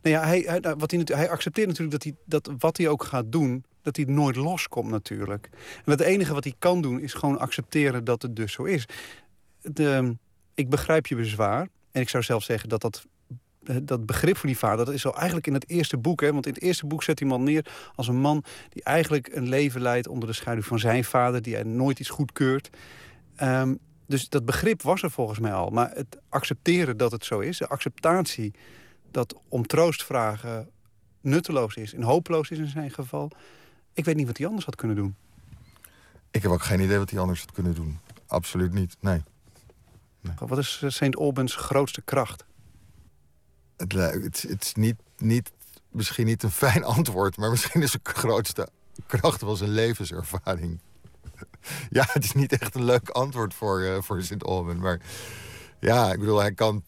nou 0.02 0.16
ja, 0.16 0.24
hij, 0.24 0.40
hij, 0.40 0.58
nou, 0.58 0.76
wat 0.78 0.90
hij, 0.90 1.02
hij 1.04 1.30
accepteert 1.30 1.66
natuurlijk 1.66 1.92
dat, 1.92 2.02
hij, 2.02 2.14
dat 2.24 2.50
wat 2.58 2.76
hij 2.76 2.88
ook 2.88 3.04
gaat 3.04 3.32
doen... 3.32 3.64
dat 3.82 3.96
hij 3.96 4.04
nooit 4.04 4.36
loskomt 4.36 4.90
natuurlijk. 4.90 5.48
En 5.84 5.90
het 5.90 6.00
enige 6.00 6.34
wat 6.34 6.44
hij 6.44 6.54
kan 6.58 6.82
doen 6.82 7.00
is 7.00 7.12
gewoon 7.12 7.38
accepteren 7.38 8.04
dat 8.04 8.22
het 8.22 8.36
dus 8.36 8.52
zo 8.52 8.62
is. 8.64 8.84
De, 9.60 10.16
ik 10.54 10.70
begrijp 10.70 11.06
je 11.06 11.16
bezwaar. 11.16 11.68
En 11.90 12.00
ik 12.00 12.08
zou 12.08 12.22
zelf 12.22 12.42
zeggen 12.42 12.68
dat 12.68 12.80
dat 12.80 13.06
dat 13.82 14.06
begrip 14.06 14.36
voor 14.36 14.48
die 14.48 14.58
vader, 14.58 14.84
dat 14.84 14.94
is 14.94 15.06
al 15.06 15.16
eigenlijk 15.16 15.46
in 15.46 15.54
het 15.54 15.68
eerste 15.68 15.96
boek. 15.96 16.20
Hè? 16.20 16.32
Want 16.32 16.46
in 16.46 16.52
het 16.52 16.62
eerste 16.62 16.86
boek 16.86 17.02
zet 17.02 17.18
die 17.18 17.26
man 17.26 17.42
neer 17.42 17.66
als 17.94 18.08
een 18.08 18.20
man 18.20 18.44
die 18.68 18.82
eigenlijk 18.82 19.28
een 19.32 19.48
leven 19.48 19.80
leidt 19.80 20.08
onder 20.08 20.28
de 20.28 20.34
schaduw 20.34 20.62
van 20.62 20.78
zijn 20.78 21.04
vader, 21.04 21.42
die 21.42 21.54
hij 21.54 21.62
nooit 21.62 22.00
iets 22.00 22.08
goedkeurt. 22.08 22.70
Um, 23.42 23.78
dus 24.06 24.28
dat 24.28 24.44
begrip 24.44 24.82
was 24.82 25.02
er 25.02 25.10
volgens 25.10 25.38
mij 25.38 25.52
al. 25.52 25.70
Maar 25.70 25.90
het 25.94 26.18
accepteren 26.28 26.96
dat 26.96 27.12
het 27.12 27.24
zo 27.24 27.38
is, 27.38 27.58
de 27.58 27.68
acceptatie 27.68 28.54
dat 29.10 29.34
om 29.48 29.66
troost 29.66 30.04
vragen 30.04 30.70
nutteloos 31.20 31.74
is 31.74 31.94
en 31.94 32.02
hopeloos 32.02 32.50
is 32.50 32.58
in 32.58 32.68
zijn 32.68 32.90
geval. 32.90 33.30
Ik 33.92 34.04
weet 34.04 34.16
niet 34.16 34.26
wat 34.26 34.36
hij 34.36 34.46
anders 34.46 34.64
had 34.64 34.76
kunnen 34.76 34.96
doen. 34.96 35.16
Ik 36.30 36.42
heb 36.42 36.50
ook 36.50 36.62
geen 36.62 36.80
idee 36.80 36.98
wat 36.98 37.10
hij 37.10 37.20
anders 37.20 37.40
had 37.40 37.52
kunnen 37.52 37.74
doen. 37.74 37.98
Absoluut 38.26 38.72
niet, 38.72 38.96
nee. 39.00 39.22
nee. 40.20 40.34
Wat 40.38 40.58
is 40.58 40.80
eh, 40.82 40.90
St. 40.90 41.16
Albans 41.16 41.54
grootste 41.54 42.02
kracht? 42.02 42.44
Het, 43.78 43.92
het, 43.92 44.42
het 44.48 44.64
is 44.64 44.74
niet, 44.74 44.96
niet, 45.16 45.50
misschien 45.90 46.26
niet 46.26 46.42
een 46.42 46.50
fijn 46.50 46.84
antwoord... 46.96 47.36
maar 47.36 47.50
misschien 47.50 47.82
is 47.82 47.90
zijn 47.90 48.02
grootste 48.02 48.68
kracht 49.06 49.40
wel 49.40 49.56
zijn 49.56 49.70
levenservaring. 49.70 50.80
ja, 51.90 52.06
het 52.12 52.24
is 52.24 52.32
niet 52.32 52.52
echt 52.52 52.74
een 52.74 52.84
leuk 52.84 53.08
antwoord 53.08 53.54
voor, 53.54 53.80
uh, 53.80 54.00
voor 54.00 54.22
Sint 54.22 54.44
Olmen. 54.44 54.78
Maar 54.78 55.00
ja, 55.80 56.12
ik 56.12 56.18
bedoel, 56.18 56.38
hij 56.38 56.52
kan 56.52 56.84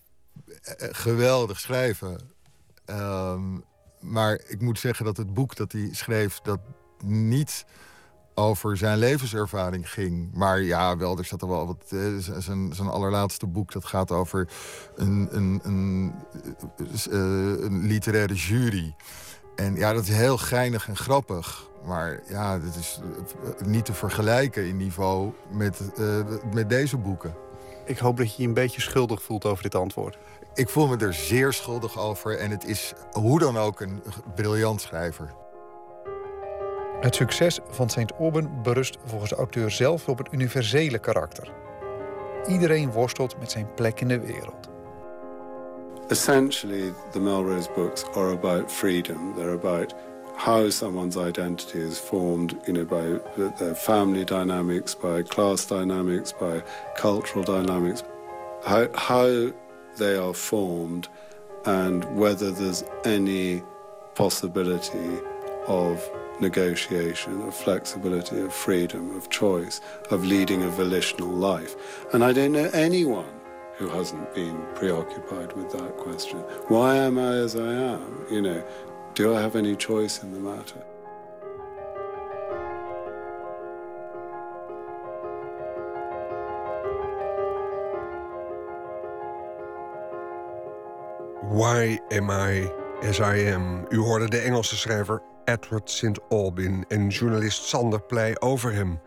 eh, 0.63 0.89
geweldig 0.91 1.61
schrijven. 1.61 2.19
Um, 2.87 3.65
maar 4.01 4.41
ik 4.47 4.61
moet 4.61 4.79
zeggen 4.79 5.05
dat 5.05 5.17
het 5.17 5.35
boek 5.35 5.57
dat 5.57 5.73
hij 5.73 5.89
schreef... 5.93 6.41
dat 6.41 6.61
niet 7.05 7.65
over 8.41 8.77
zijn 8.77 8.99
levenservaring 8.99 9.91
ging. 9.91 10.31
Maar 10.35 10.63
ja, 10.63 10.97
wel, 10.97 11.19
er 11.19 11.25
zat 11.25 11.43
er 11.43 11.49
wel 11.49 11.67
wat. 11.67 11.85
Uh, 11.91 12.19
zijn, 12.39 12.75
zijn 12.75 12.89
allerlaatste 12.89 13.47
boek 13.47 13.73
dat 13.73 13.85
gaat 13.85 14.11
over 14.11 14.49
een, 14.97 15.29
een, 15.31 15.61
een, 15.63 16.13
uh, 16.79 17.65
een 17.65 17.87
literaire 17.87 18.35
jury. 18.35 18.95
En 19.57 19.75
ja, 19.75 19.93
dat 19.93 20.03
is 20.03 20.09
heel 20.09 20.39
geinig 20.39 20.89
en 20.89 20.97
grappig. 20.97 21.69
Maar 21.85 22.21
ja, 22.29 22.59
dat 22.59 22.77
is 22.77 23.01
niet 23.65 23.85
te 23.85 23.93
vergelijken 23.93 24.67
in 24.67 24.77
niveau 24.77 25.33
met, 25.53 25.81
uh, 25.99 26.25
met 26.55 26.69
deze 26.69 26.97
boeken. 26.97 27.35
Ik 27.87 27.99
hoop 27.99 28.17
dat 28.17 28.37
je 28.37 28.43
je 28.43 28.49
een 28.49 28.55
beetje 28.55 28.81
schuldig 28.81 29.23
voelt 29.23 29.45
over 29.45 29.63
dit 29.63 29.75
antwoord. 29.75 30.19
Ik 30.55 30.69
voel 30.69 30.87
me 30.87 30.97
er 30.97 31.15
zeer 31.15 31.53
schuldig 31.53 31.99
over. 31.99 32.39
En 32.39 32.51
het 32.51 32.65
is 32.65 32.93
hoe 33.13 33.39
dan 33.39 33.57
ook 33.57 33.81
een 33.81 34.03
briljant 34.35 34.81
schrijver. 34.81 35.35
Het 37.01 37.15
succes 37.15 37.59
van 37.71 37.91
St. 37.91 38.13
Auburn 38.19 38.63
berust 38.63 38.99
volgens 39.05 39.31
de 39.31 39.37
auteur 39.37 39.71
zelf 39.71 40.09
op 40.09 40.19
het 40.19 40.29
universele 40.31 40.99
karakter. 40.99 41.53
Iedereen 42.49 42.91
worstelt 42.91 43.39
met 43.39 43.51
zijn 43.51 43.75
plek 43.75 44.01
in 44.01 44.09
de 44.09 44.21
wereld. 44.21 44.69
Essentially, 46.09 46.93
the 47.11 47.21
Melrose 47.21 47.69
books 47.75 48.05
are 48.15 48.33
about 48.33 48.73
freedom. 48.73 49.35
They're 49.35 49.55
about 49.55 49.95
how 50.37 50.71
someone's 50.71 51.17
identity 51.17 51.79
is 51.79 51.99
formed, 51.99 52.55
you 52.67 52.73
know, 52.73 52.87
by 52.87 53.21
their 53.57 53.75
family 53.75 54.25
dynamics, 54.25 54.97
by 54.97 55.23
class 55.23 55.67
dynamics, 55.67 56.35
by 56.39 56.63
cultural 56.95 57.45
dynamics, 57.45 58.03
how, 58.63 58.89
how 58.95 59.53
they 59.97 60.17
are 60.17 60.35
formed, 60.35 61.09
and 61.65 62.05
whether 62.05 62.51
there's 62.51 62.85
any 63.05 63.63
possibility 64.15 65.19
of 65.67 66.11
negotiation, 66.41 67.43
of 67.43 67.55
flexibility, 67.55 68.41
of 68.41 68.53
freedom, 68.53 69.17
of 69.17 69.29
choice, 69.31 69.81
of 70.11 70.25
leading 70.25 70.63
a 70.63 70.69
volitional 70.69 71.29
life. 71.29 71.77
And 72.13 72.25
I 72.25 72.33
don't 72.33 72.53
know 72.53 72.71
anyone 72.73 73.41
who 73.77 73.89
hasn't 73.89 74.35
been 74.35 74.61
preoccupied 74.75 75.53
with 75.55 75.71
that 75.73 75.97
question. 75.97 76.39
Why 76.69 76.97
am 76.97 77.19
I 77.19 77.33
as 77.37 77.57
I 77.57 77.73
am? 77.73 78.27
You 78.31 78.43
know, 78.43 78.65
do 79.15 79.35
I 79.35 79.41
have 79.41 79.57
any 79.57 79.75
choice 79.75 80.23
in 80.23 80.33
the 80.33 80.41
matter? 80.41 80.85
Why 91.61 91.99
am 92.11 92.31
I 92.31 92.71
as 93.03 93.21
I 93.21 93.37
am? 93.37 93.87
U 93.91 94.05
hoorde 94.05 94.29
de 94.29 94.47
Engelse 94.47 94.77
schrijver 94.77 95.21
Edward 95.51 95.91
St. 95.91 96.29
Albin 96.29 96.85
en 96.89 97.09
journalist 97.09 97.65
Sander 97.65 98.03
Pleij 98.03 98.41
over 98.41 98.73
hem. 98.73 99.01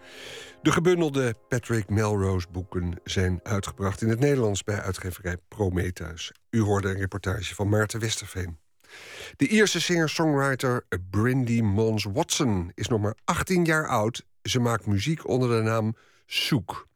De 0.61 0.71
gebundelde 0.71 1.35
Patrick 1.47 1.89
Melrose 1.89 2.47
boeken 2.51 2.93
zijn 3.03 3.39
uitgebracht 3.43 4.01
in 4.01 4.09
het 4.09 4.19
Nederlands 4.19 4.63
bij 4.63 4.81
uitgeverij 4.81 5.37
Prometheus. 5.47 6.31
U 6.49 6.61
hoorde 6.61 6.89
een 6.89 6.99
reportage 6.99 7.55
van 7.55 7.69
Maarten 7.69 7.99
Westerveen. 7.99 8.57
De 9.35 9.47
Ierse 9.47 9.81
singer-songwriter 9.81 10.85
Brindy 11.09 11.61
Mons 11.61 12.03
Watson 12.03 12.71
is 12.75 12.87
nog 12.87 13.01
maar 13.01 13.15
18 13.23 13.65
jaar 13.65 13.87
oud. 13.87 14.25
Ze 14.41 14.59
maakt 14.59 14.85
muziek 14.85 15.27
onder 15.27 15.49
de 15.49 15.61
naam 15.61 15.95
Soek 16.25 16.87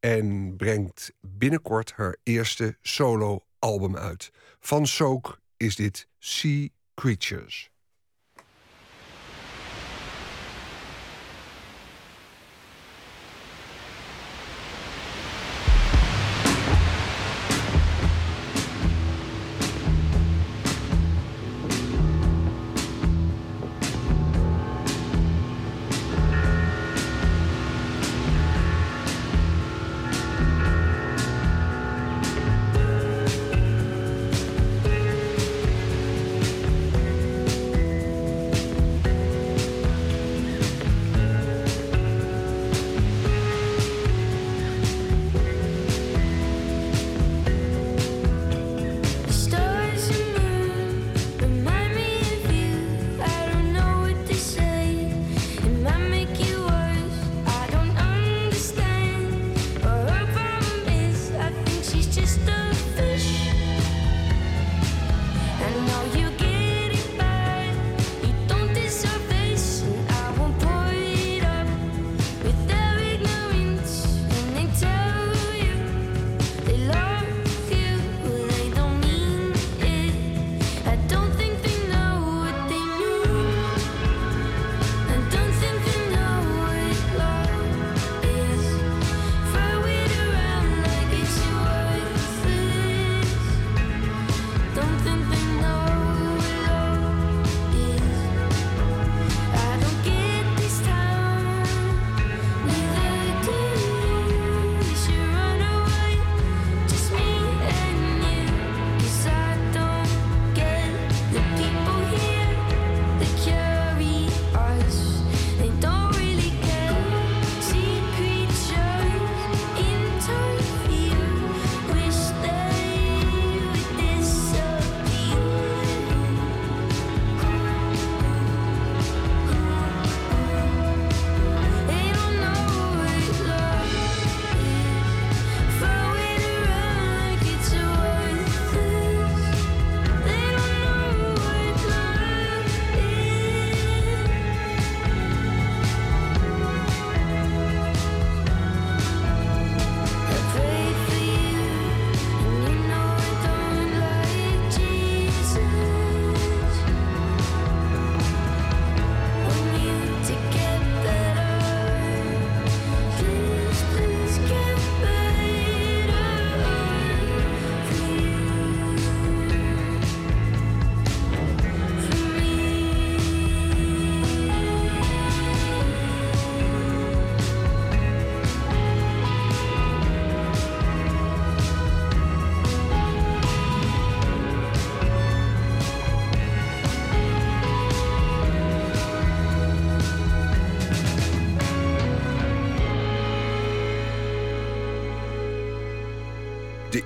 en 0.00 0.56
brengt 0.56 1.12
binnenkort 1.20 1.92
haar 1.92 2.16
eerste 2.22 2.76
solo-album 2.82 3.96
uit. 3.96 4.30
Van 4.60 4.86
Soak 4.86 5.40
is 5.56 5.76
dit 5.76 6.08
Sea 6.18 6.68
Creatures. 6.94 7.70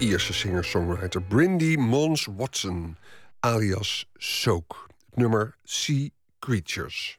Ierse 0.01 0.33
singer-songwriter 0.33 1.23
Brindy 1.23 1.77
Mons 1.77 2.27
Watson, 2.37 2.97
alias 3.41 4.09
Soak. 4.17 4.87
Het 5.07 5.17
nummer 5.17 5.57
Sea 5.65 6.09
Creatures. 6.39 7.19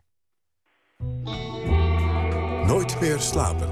Nooit 2.66 3.00
meer 3.00 3.20
slapen. 3.20 3.70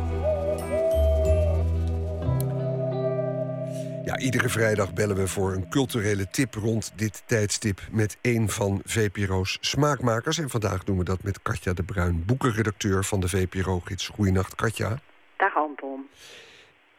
Ja, 4.05 4.17
iedere 4.17 4.49
vrijdag 4.49 4.93
bellen 4.93 5.15
we 5.15 5.27
voor 5.27 5.53
een 5.53 5.69
culturele 5.69 6.29
tip 6.29 6.53
rond 6.53 6.91
dit 6.95 7.23
tijdstip 7.25 7.81
met 7.91 8.17
een 8.21 8.49
van 8.49 8.81
VPRO's 8.85 9.57
smaakmakers. 9.61 10.37
En 10.37 10.49
vandaag 10.49 10.83
doen 10.83 10.97
we 10.97 11.03
dat 11.03 11.23
met 11.23 11.41
Katja 11.41 11.73
de 11.73 11.83
Bruin, 11.83 12.25
boekenredacteur 12.25 13.05
van 13.05 13.19
de 13.19 13.27
VPRO-gids. 13.27 14.07
Goeienacht, 14.07 14.55
Katja. 14.55 14.99
Dag 15.37 15.55
Anton. 15.55 16.09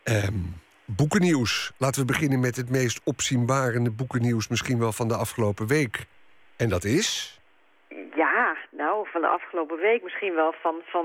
Um, 0.04 0.54
boekennieuws. 0.97 1.72
Laten 1.78 2.01
we 2.01 2.07
beginnen 2.07 2.41
met 2.41 2.57
het 2.57 2.70
meest 2.70 3.01
opzienbarende 3.05 3.91
boekennieuws 3.91 4.49
misschien 4.49 4.78
wel 4.78 4.93
van 4.93 5.09
de 5.09 5.14
afgelopen 5.14 5.66
week. 5.66 6.07
En 6.57 6.68
dat 6.68 6.84
is? 6.84 7.38
Ja, 8.14 8.57
nou, 8.70 9.07
van 9.09 9.20
de 9.20 9.26
afgelopen 9.26 9.78
week 9.78 10.03
misschien 10.03 10.34
wel 10.34 10.53
van, 10.61 10.74
van 10.84 11.05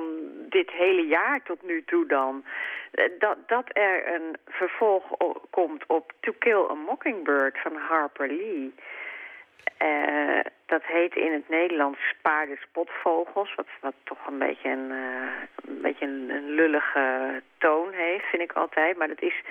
dit 0.49 0.71
hele 0.71 1.05
jaar 1.07 1.43
tot 1.43 1.63
nu 1.63 1.83
toe 1.85 2.05
dan. 2.05 2.43
Eh, 2.91 3.05
dat, 3.19 3.37
dat 3.47 3.65
er 3.73 4.13
een 4.13 4.37
vervolg 4.47 5.03
komt 5.49 5.83
op 5.87 6.13
To 6.19 6.31
Kill 6.39 6.65
a 6.69 6.73
Mockingbird 6.73 7.57
van 7.61 7.75
Harper 7.75 8.27
Lee. 8.27 8.73
Uh, 9.83 10.39
dat 10.65 10.83
heet 10.83 11.15
in 11.15 11.33
het 11.33 11.49
Nederlands 11.49 11.99
Spaarde 12.09 12.57
Spotvogels, 12.61 13.55
wat, 13.55 13.67
wat 13.81 13.93
toch 14.03 14.27
een 14.27 14.37
beetje, 14.37 14.69
een, 14.69 14.89
uh, 14.91 15.31
een 15.65 15.81
beetje 15.81 16.05
een, 16.05 16.29
een, 16.29 16.49
lullige 16.49 17.41
toon 17.57 17.91
heeft, 17.91 18.25
vind 18.25 18.41
ik 18.41 18.51
altijd. 18.51 18.97
Maar 18.97 19.07
dat 19.07 19.21
is 19.21 19.41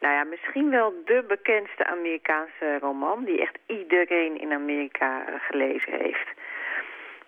nou 0.00 0.14
ja, 0.14 0.24
misschien 0.24 0.70
wel 0.70 0.94
de 1.04 1.24
bekendste 1.28 1.86
Amerikaanse 1.86 2.78
roman 2.80 3.24
die 3.24 3.40
echt 3.40 3.58
iedereen 3.66 4.40
in 4.40 4.52
Amerika 4.52 5.24
gelezen 5.38 5.92
heeft. 5.92 6.28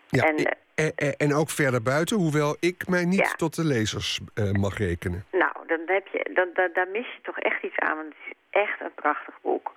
Ja, 0.09 0.25
en, 0.25 0.57
en, 0.75 1.17
en, 1.17 1.35
ook 1.35 1.51
verder 1.51 1.83
buiten, 1.83 2.17
hoewel 2.17 2.57
ik 2.61 2.89
mij 2.89 3.05
niet 3.05 3.39
tot 3.39 3.57
de 3.57 3.65
lezers 3.65 4.21
uh, 4.35 4.53
mag 4.53 4.79
rekenen. 4.79 5.25
Nou, 5.33 5.53
dan 5.67 5.81
heb 5.87 6.07
je, 6.07 6.31
dan, 6.35 6.49
dan, 6.55 6.71
daar 6.73 6.89
mis 6.89 7.07
je 7.07 7.21
toch 7.23 7.39
echt 7.39 7.63
iets 7.63 7.79
aan, 7.79 7.97
want 7.97 8.09
het 8.09 8.17
is 8.27 8.33
echt 8.51 8.81
een 8.81 8.95
prachtig 8.95 9.35
boek. 9.43 9.73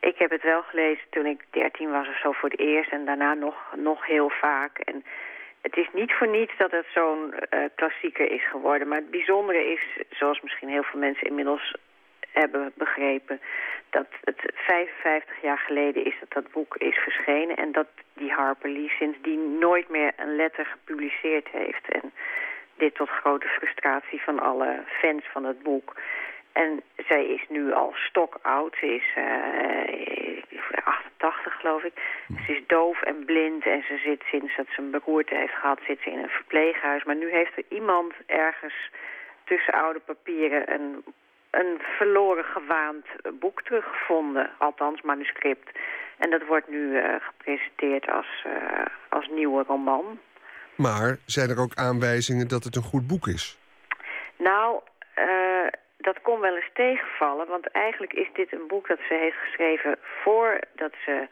Ik 0.00 0.18
heb 0.18 0.30
het 0.30 0.42
wel 0.42 0.62
gelezen 0.62 1.04
toen 1.10 1.26
ik 1.26 1.44
dertien 1.50 1.90
was 1.90 2.08
of 2.08 2.18
zo 2.18 2.32
voor 2.32 2.48
het 2.48 2.58
eerst 2.58 2.90
en 2.90 3.04
daarna 3.04 3.34
nog, 3.34 3.56
nog 3.76 4.06
heel 4.06 4.30
vaak. 4.30 4.78
En 4.78 5.04
het 5.60 5.76
is 5.76 5.88
niet 5.92 6.12
voor 6.12 6.28
niets 6.28 6.52
dat 6.58 6.70
het 6.70 6.86
zo'n 6.94 7.34
uh, 7.34 7.60
klassieker 7.74 8.30
is 8.30 8.48
geworden. 8.48 8.88
Maar 8.88 8.98
het 8.98 9.10
bijzondere 9.10 9.72
is, 9.72 9.82
zoals 10.10 10.40
misschien 10.40 10.68
heel 10.68 10.82
veel 10.82 11.00
mensen 11.00 11.26
inmiddels 11.26 11.74
hebben 12.32 12.72
begrepen 12.74 13.40
dat 13.90 14.06
het 14.24 14.40
55 14.54 15.42
jaar 15.42 15.58
geleden 15.58 16.04
is 16.04 16.14
dat 16.20 16.30
dat 16.30 16.52
boek 16.52 16.76
is 16.76 16.96
verschenen... 16.96 17.56
en 17.56 17.72
dat 17.72 17.86
die 18.14 18.32
Harper 18.32 18.70
Lee 18.70 18.88
sindsdien 18.88 19.58
nooit 19.58 19.88
meer 19.88 20.12
een 20.16 20.36
letter 20.36 20.66
gepubliceerd 20.66 21.48
heeft. 21.48 21.88
En 21.88 22.12
dit 22.76 22.94
tot 22.94 23.08
grote 23.08 23.46
frustratie 23.48 24.22
van 24.22 24.40
alle 24.40 24.82
fans 24.86 25.24
van 25.32 25.44
het 25.44 25.62
boek. 25.62 25.94
En 26.52 26.82
zij 26.96 27.24
is 27.26 27.44
nu 27.48 27.72
al 27.72 27.92
stokoud. 27.94 28.76
Ze 28.80 28.86
is 28.86 29.14
uh, 29.18 30.82
88 30.84 31.54
geloof 31.60 31.82
ik. 31.82 31.92
Ze 32.46 32.52
is 32.52 32.66
doof 32.66 33.02
en 33.02 33.24
blind 33.24 33.66
en 33.66 33.82
ze 33.82 33.96
zit 33.96 34.22
sinds 34.26 34.56
dat 34.56 34.66
ze 34.70 34.80
een 34.80 34.90
beroerte 34.90 35.34
heeft 35.34 35.54
gehad... 35.54 35.80
zit 35.86 36.00
ze 36.00 36.10
in 36.10 36.18
een 36.18 36.28
verpleeghuis. 36.28 37.04
Maar 37.04 37.16
nu 37.16 37.30
heeft 37.30 37.56
er 37.56 37.64
iemand 37.68 38.12
ergens 38.26 38.90
tussen 39.44 39.74
oude 39.74 39.98
papieren... 39.98 40.72
een 40.72 41.04
een 41.52 41.80
verloren 41.80 42.44
gewaand 42.44 43.06
boek 43.40 43.62
teruggevonden, 43.62 44.50
althans 44.58 45.02
manuscript. 45.02 45.70
En 46.18 46.30
dat 46.30 46.46
wordt 46.46 46.68
nu 46.68 46.78
uh, 46.78 47.14
gepresenteerd 47.18 48.10
als, 48.10 48.44
uh, 48.46 48.52
als 49.08 49.28
nieuwe 49.28 49.64
roman. 49.66 50.18
Maar 50.74 51.16
zijn 51.26 51.50
er 51.50 51.60
ook 51.60 51.74
aanwijzingen 51.74 52.48
dat 52.48 52.64
het 52.64 52.76
een 52.76 52.90
goed 52.92 53.06
boek 53.06 53.26
is? 53.26 53.58
Nou, 54.36 54.80
uh, 55.18 55.68
dat 55.96 56.22
kon 56.22 56.40
wel 56.40 56.56
eens 56.56 56.70
tegenvallen. 56.74 57.46
Want 57.48 57.66
eigenlijk 57.70 58.12
is 58.12 58.28
dit 58.32 58.52
een 58.52 58.66
boek 58.68 58.88
dat 58.88 58.98
ze 59.08 59.14
heeft 59.14 59.36
geschreven 59.36 59.98
voordat 60.22 60.92
ze 61.04 61.28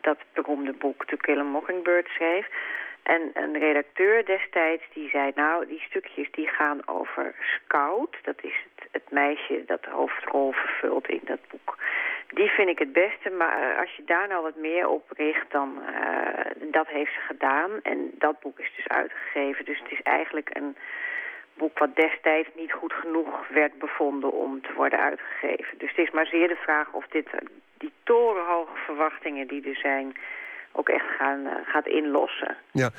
dat 0.00 0.18
beroemde 0.32 0.72
boek 0.72 1.04
To 1.06 1.16
Kill 1.16 1.38
a 1.38 1.42
Mockingbird 1.42 2.08
schreef. 2.08 2.46
En 3.02 3.30
een 3.34 3.58
redacteur 3.58 4.24
destijds 4.24 4.82
die 4.92 5.08
zei, 5.08 5.32
nou, 5.34 5.66
die 5.66 5.80
stukjes 5.80 6.30
die 6.30 6.48
gaan 6.48 6.88
over 6.88 7.34
Scout. 7.40 8.16
Dat 8.22 8.36
is 8.42 8.54
het, 8.74 8.88
het 8.90 9.10
meisje 9.10 9.62
dat 9.66 9.82
de 9.82 9.90
hoofdrol 9.90 10.52
vervult 10.52 11.08
in 11.08 11.20
dat 11.24 11.40
boek. 11.50 11.78
Die 12.28 12.48
vind 12.48 12.68
ik 12.68 12.78
het 12.78 12.92
beste, 12.92 13.30
maar 13.30 13.76
als 13.76 13.94
je 13.96 14.04
daar 14.04 14.28
nou 14.28 14.42
wat 14.42 14.56
meer 14.56 14.88
op 14.88 15.10
richt, 15.16 15.50
dan 15.50 15.82
uh, 15.90 16.70
dat 16.72 16.88
heeft 16.88 17.12
ze 17.12 17.20
gedaan. 17.20 17.70
En 17.82 18.10
dat 18.18 18.40
boek 18.40 18.58
is 18.58 18.72
dus 18.76 18.88
uitgegeven. 18.88 19.64
Dus 19.64 19.78
het 19.78 19.90
is 19.90 20.02
eigenlijk 20.02 20.48
een 20.52 20.76
boek 21.54 21.78
wat 21.78 21.96
destijds 21.96 22.48
niet 22.54 22.72
goed 22.72 22.92
genoeg 22.92 23.48
werd 23.48 23.78
bevonden 23.78 24.32
om 24.32 24.62
te 24.62 24.72
worden 24.72 24.98
uitgegeven. 24.98 25.78
Dus 25.78 25.88
het 25.88 25.98
is 25.98 26.10
maar 26.10 26.26
zeer 26.26 26.48
de 26.48 26.56
vraag 26.56 26.92
of 26.92 27.06
dit, 27.06 27.28
die 27.78 27.92
torenhoge 28.02 28.76
verwachtingen 28.76 29.46
die 29.46 29.68
er 29.68 29.76
zijn 29.76 30.16
ook 30.72 30.88
echt 30.88 31.06
gaan, 31.18 31.40
uh, 31.46 31.52
gaat 31.64 31.86
inlossen. 31.86 32.56
Ja. 32.72 32.90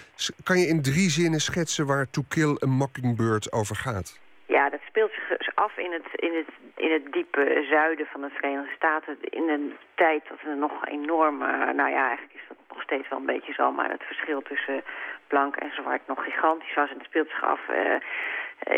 Kan 0.44 0.58
je 0.58 0.68
in 0.68 0.82
drie 0.82 1.10
zinnen 1.10 1.40
schetsen 1.40 1.86
waar 1.88 2.10
To 2.10 2.22
Kill 2.28 2.58
a 2.64 2.68
Mockingbird 2.68 3.52
over 3.52 3.76
gaat? 3.76 4.20
Ja, 4.46 4.70
dat 4.70 4.80
speelt 4.88 5.12
zich 5.40 5.56
af 5.56 5.78
in 5.78 5.92
het, 5.92 6.08
in 6.16 6.34
het, 6.34 6.48
in 6.76 6.92
het 6.92 7.12
diepe 7.12 7.66
zuiden 7.70 8.06
van 8.06 8.22
de 8.22 8.30
Verenigde 8.30 8.76
Staten. 8.76 9.18
In 9.22 9.50
een 9.50 9.74
tijd 9.96 10.24
dat 10.30 10.38
er 10.46 10.58
nog 10.58 10.88
enorm... 10.88 11.42
Uh, 11.42 11.48
nou 11.50 11.90
ja, 11.90 12.08
eigenlijk 12.08 12.34
is 12.34 12.48
dat 12.48 12.58
nog 12.70 12.82
steeds 12.82 13.10
wel 13.10 13.20
een 13.20 13.26
beetje 13.26 13.54
zo... 13.54 13.72
maar 13.72 13.90
het 13.90 14.04
verschil 14.04 14.42
tussen 14.42 14.84
blank 15.28 15.56
en 15.56 15.72
zwart 15.74 16.08
nog 16.08 16.24
gigantisch 16.24 16.74
was. 16.74 16.90
En 16.90 16.98
het 16.98 17.06
speelt 17.06 17.30
zich 17.30 17.44
af 17.44 17.60
uh, 17.70 17.96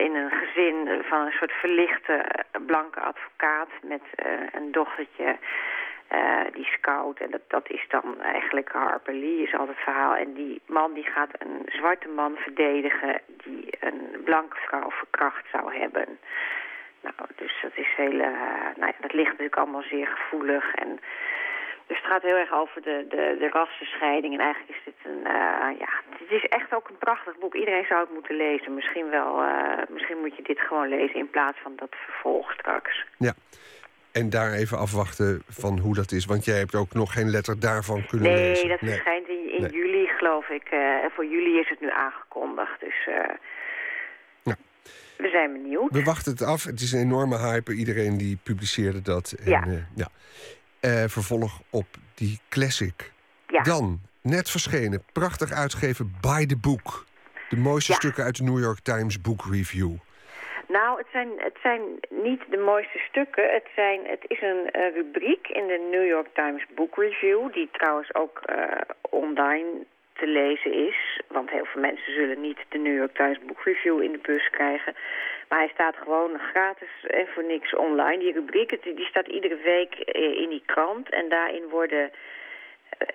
in 0.06 0.16
een 0.16 0.32
gezin 0.32 1.04
van 1.04 1.26
een 1.26 1.32
soort 1.32 1.52
verlichte 1.52 2.26
blanke 2.66 3.00
advocaat... 3.00 3.70
met 3.82 4.04
een 4.52 4.72
dochtertje 4.72 5.38
uh, 6.14 6.54
die 6.54 6.66
scout. 6.66 7.20
En 7.20 7.32
dat, 7.32 7.42
dat 7.48 7.70
is 7.70 7.86
dan 7.88 8.22
eigenlijk 8.22 8.72
Harper 8.72 9.14
Lee, 9.14 9.44
is 9.44 9.54
altijd 9.54 9.70
het 9.70 9.84
verhaal. 9.84 10.16
En 10.16 10.34
die 10.34 10.62
man 10.66 10.94
die 10.94 11.06
gaat 11.06 11.32
een 11.38 11.62
zwarte 11.66 12.08
man 12.08 12.36
verdedigen 12.36 13.22
die 13.44 13.68
een 13.80 14.22
blanke 14.24 14.56
vrouw 14.56 14.90
verkracht 14.92 15.46
zou 15.52 15.76
hebben. 15.78 16.20
Nou, 17.02 17.16
dus 17.36 17.54
dat 17.62 17.72
is 17.76 17.88
heel, 17.96 18.14
uh, 18.14 18.28
nou 18.76 18.92
ja, 18.92 18.94
dat 19.00 19.14
ligt 19.14 19.30
natuurlijk 19.30 19.58
allemaal 19.58 19.82
zeer 19.90 20.08
gevoelig. 20.08 20.76
En 20.76 21.00
dus 21.88 21.98
het 21.98 22.06
gaat 22.06 22.22
heel 22.22 22.38
erg 22.38 22.54
over 22.54 22.82
de, 22.82 23.06
de, 23.10 23.36
de 23.40 23.50
rassenscheiding. 23.50 24.34
En 24.34 24.40
eigenlijk 24.40 24.78
is 24.78 24.84
dit 24.86 25.12
een, 25.12 25.20
uh, 25.20 25.80
ja, 25.80 25.90
het 26.20 26.32
is 26.32 26.46
echt 26.46 26.74
ook 26.74 26.90
een 26.90 26.98
prachtig 26.98 27.38
boek. 27.38 27.56
Iedereen 27.56 27.86
zou 27.86 28.00
het 28.02 28.14
moeten 28.14 28.36
lezen. 28.36 28.74
Misschien 28.74 29.10
wel, 29.10 29.44
misschien 29.90 30.20
moet 30.20 30.36
je 30.36 30.44
dit 30.44 30.60
gewoon 30.60 30.88
lezen 30.88 31.16
in 31.16 31.30
plaats 31.30 31.58
van 31.60 31.74
dat 31.76 31.96
vervolg 32.06 32.52
straks. 32.52 33.06
Ja. 33.18 33.34
En 34.14 34.30
daar 34.30 34.52
even 34.52 34.78
afwachten 34.78 35.44
van 35.48 35.80
hoe 35.80 35.96
dat 35.96 36.12
is. 36.12 36.26
Want 36.26 36.46
jij 36.46 36.58
hebt 36.58 36.76
ook 36.76 36.94
nog 36.94 37.14
geen 37.14 37.30
letter 37.30 37.60
daarvan 37.60 38.06
kunnen 38.06 38.32
nee, 38.32 38.50
lezen. 38.50 38.70
Dat 38.70 38.82
nee, 38.82 38.90
dat 38.90 39.00
verschijnt 39.00 39.28
in, 39.28 39.52
in 39.52 39.70
juli, 39.80 40.08
geloof 40.08 40.50
ik. 40.50 40.72
Uh, 40.72 40.80
en 40.80 41.12
voor 41.16 41.26
juli 41.26 41.60
is 41.60 41.70
het 41.70 41.82
nu 41.82 41.90
aangekondigd. 41.92 42.80
Dus 42.80 43.08
ja. 44.44 44.56
we 45.18 45.30
zijn 45.30 45.54
benieuwd. 45.54 45.92
We 45.92 46.04
wachten 46.04 46.32
het 46.32 46.42
af. 46.42 46.64
Het 46.64 46.82
is 46.82 46.92
een 46.92 47.00
enorme 47.00 47.38
hype. 47.38 47.74
Iedereen 47.74 48.18
die 48.18 48.38
publiceerde 48.44 49.02
dat. 49.02 49.32
En, 49.32 49.50
ja. 49.50 49.66
Uh, 49.68 49.80
ja. 49.96 51.10
vervolg 51.10 51.62
op 51.70 51.88
die 52.14 52.40
classic. 52.50 53.12
Ja. 53.48 53.62
Dan, 53.62 54.00
net 54.22 54.50
verschenen, 54.50 55.04
prachtig 55.12 55.52
uitgegeven 55.52 56.16
By 56.22 56.46
the 56.46 56.58
Book. 56.58 57.06
De 57.50 57.58
mooiste 57.58 57.92
ja. 57.92 57.98
stukken 57.98 58.24
uit 58.24 58.38
de 58.38 58.44
New 58.44 58.60
York 58.60 58.80
Times 58.80 59.22
Book 59.22 59.46
Review. 59.52 59.92
Nou, 60.78 60.98
het 60.98 61.08
zijn, 61.12 61.30
het 61.38 61.58
zijn 61.62 61.82
niet 62.10 62.42
de 62.50 62.58
mooiste 62.58 63.00
stukken. 63.10 63.52
Het, 63.52 63.68
zijn, 63.76 64.00
het 64.06 64.24
is 64.28 64.42
een 64.42 64.64
uh, 64.72 64.94
rubriek 64.94 65.48
in 65.48 65.68
de 65.68 65.88
New 65.92 66.08
York 66.08 66.28
Times 66.34 66.66
Book 66.76 66.96
Review... 66.98 67.54
die 67.54 67.70
trouwens 67.72 68.14
ook 68.16 68.42
uh, 68.46 68.68
online 69.10 69.72
te 70.14 70.28
lezen 70.28 70.74
is. 70.74 71.22
Want 71.28 71.50
heel 71.50 71.66
veel 71.66 71.82
mensen 71.82 72.14
zullen 72.14 72.42
niet 72.42 72.60
de 72.70 72.78
New 72.78 72.98
York 72.98 73.16
Times 73.16 73.40
Book 73.46 73.62
Review 73.64 74.02
in 74.02 74.12
de 74.12 74.18
bus 74.22 74.50
krijgen. 74.50 74.96
Maar 75.50 75.60
hij 75.60 75.72
staat 75.74 75.96
gewoon 75.96 76.40
gratis 76.40 77.06
en 77.08 77.28
voor 77.28 77.44
niks 77.44 77.76
online. 77.76 78.18
Die 78.18 78.34
rubriek 78.34 78.84
die 78.84 79.06
staat 79.06 79.28
iedere 79.28 79.58
week 79.58 79.96
in 80.44 80.50
die 80.50 80.64
krant. 80.66 81.10
En 81.10 81.30
daarin 81.30 81.68
worden 81.70 82.12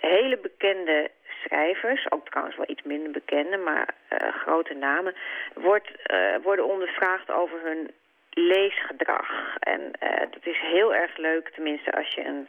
hele 0.00 0.36
bekende 0.36 1.10
schrijvers, 1.44 2.10
ook 2.10 2.28
trouwens 2.28 2.56
wel 2.56 2.68
iets 2.68 2.82
minder 2.82 3.10
bekende, 3.10 3.56
maar 3.56 3.94
uh, 4.12 4.18
grote 4.34 4.74
namen, 4.74 5.14
wordt, 5.54 5.88
uh, 6.12 6.36
worden 6.42 6.64
ondervraagd 6.64 7.30
over 7.30 7.58
hun 7.62 7.90
leesgedrag. 8.30 9.56
En 9.58 9.80
uh, 9.80 10.18
dat 10.18 10.46
is 10.46 10.58
heel 10.60 10.94
erg 10.94 11.16
leuk, 11.16 11.48
tenminste 11.48 11.92
als 11.92 12.14
je 12.14 12.24
een, 12.24 12.48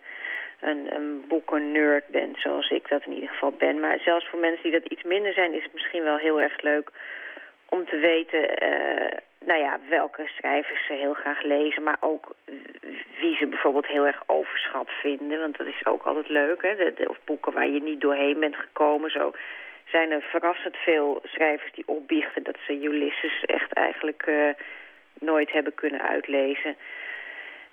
een, 0.60 0.96
een 0.96 1.24
bent, 2.08 2.38
zoals 2.38 2.70
ik 2.70 2.90
dat 2.90 3.06
in 3.06 3.14
ieder 3.14 3.30
geval 3.30 3.52
ben. 3.52 3.80
Maar 3.80 4.00
zelfs 4.00 4.28
voor 4.28 4.40
mensen 4.40 4.64
die 4.64 4.80
dat 4.80 4.92
iets 4.92 5.04
minder 5.04 5.34
zijn, 5.34 5.54
is 5.54 5.64
het 5.64 5.74
misschien 5.74 6.04
wel 6.04 6.18
heel 6.18 6.42
erg 6.42 6.62
leuk 6.62 6.90
om 7.70 7.86
te 7.86 7.98
weten 7.98 8.50
nou 9.46 9.62
ja, 9.62 9.80
welke 9.90 10.30
schrijvers 10.38 10.86
ze 10.86 10.94
heel 10.94 11.14
graag 11.14 11.42
lezen, 11.44 11.84
maar 11.84 11.98
ook 12.00 12.36
wie 13.20 13.36
ze 13.36 13.48
bijvoorbeeld 13.48 13.88
heel 13.88 14.06
erg 14.06 14.24
overschat 14.26 14.90
vinden. 15.02 15.40
Want 15.40 15.58
dat 15.58 15.68
is 15.68 15.86
ook 15.86 16.04
altijd 16.04 16.30
leuk, 16.30 16.62
hè? 16.62 16.76
De, 16.76 16.94
de, 16.96 17.10
of 17.10 17.18
boeken 17.26 17.54
waar 17.54 17.70
je 17.70 17.82
niet 17.82 18.02
doorheen 18.02 18.40
bent 18.40 18.56
gekomen. 18.56 19.12
Zo 19.12 19.34
zijn 19.86 20.12
er 20.12 20.22
verrassend 20.22 20.76
veel 20.76 21.22
schrijvers 21.24 21.72
die 21.74 21.88
opbiechten... 21.88 22.44
dat 22.44 22.58
ze 22.66 22.84
Ulysses 22.84 23.46
echt 23.46 23.74
eigenlijk 23.74 24.26
uh, 24.28 24.50
nooit 25.20 25.52
hebben 25.52 25.76
kunnen 25.76 26.02
uitlezen. 26.02 26.76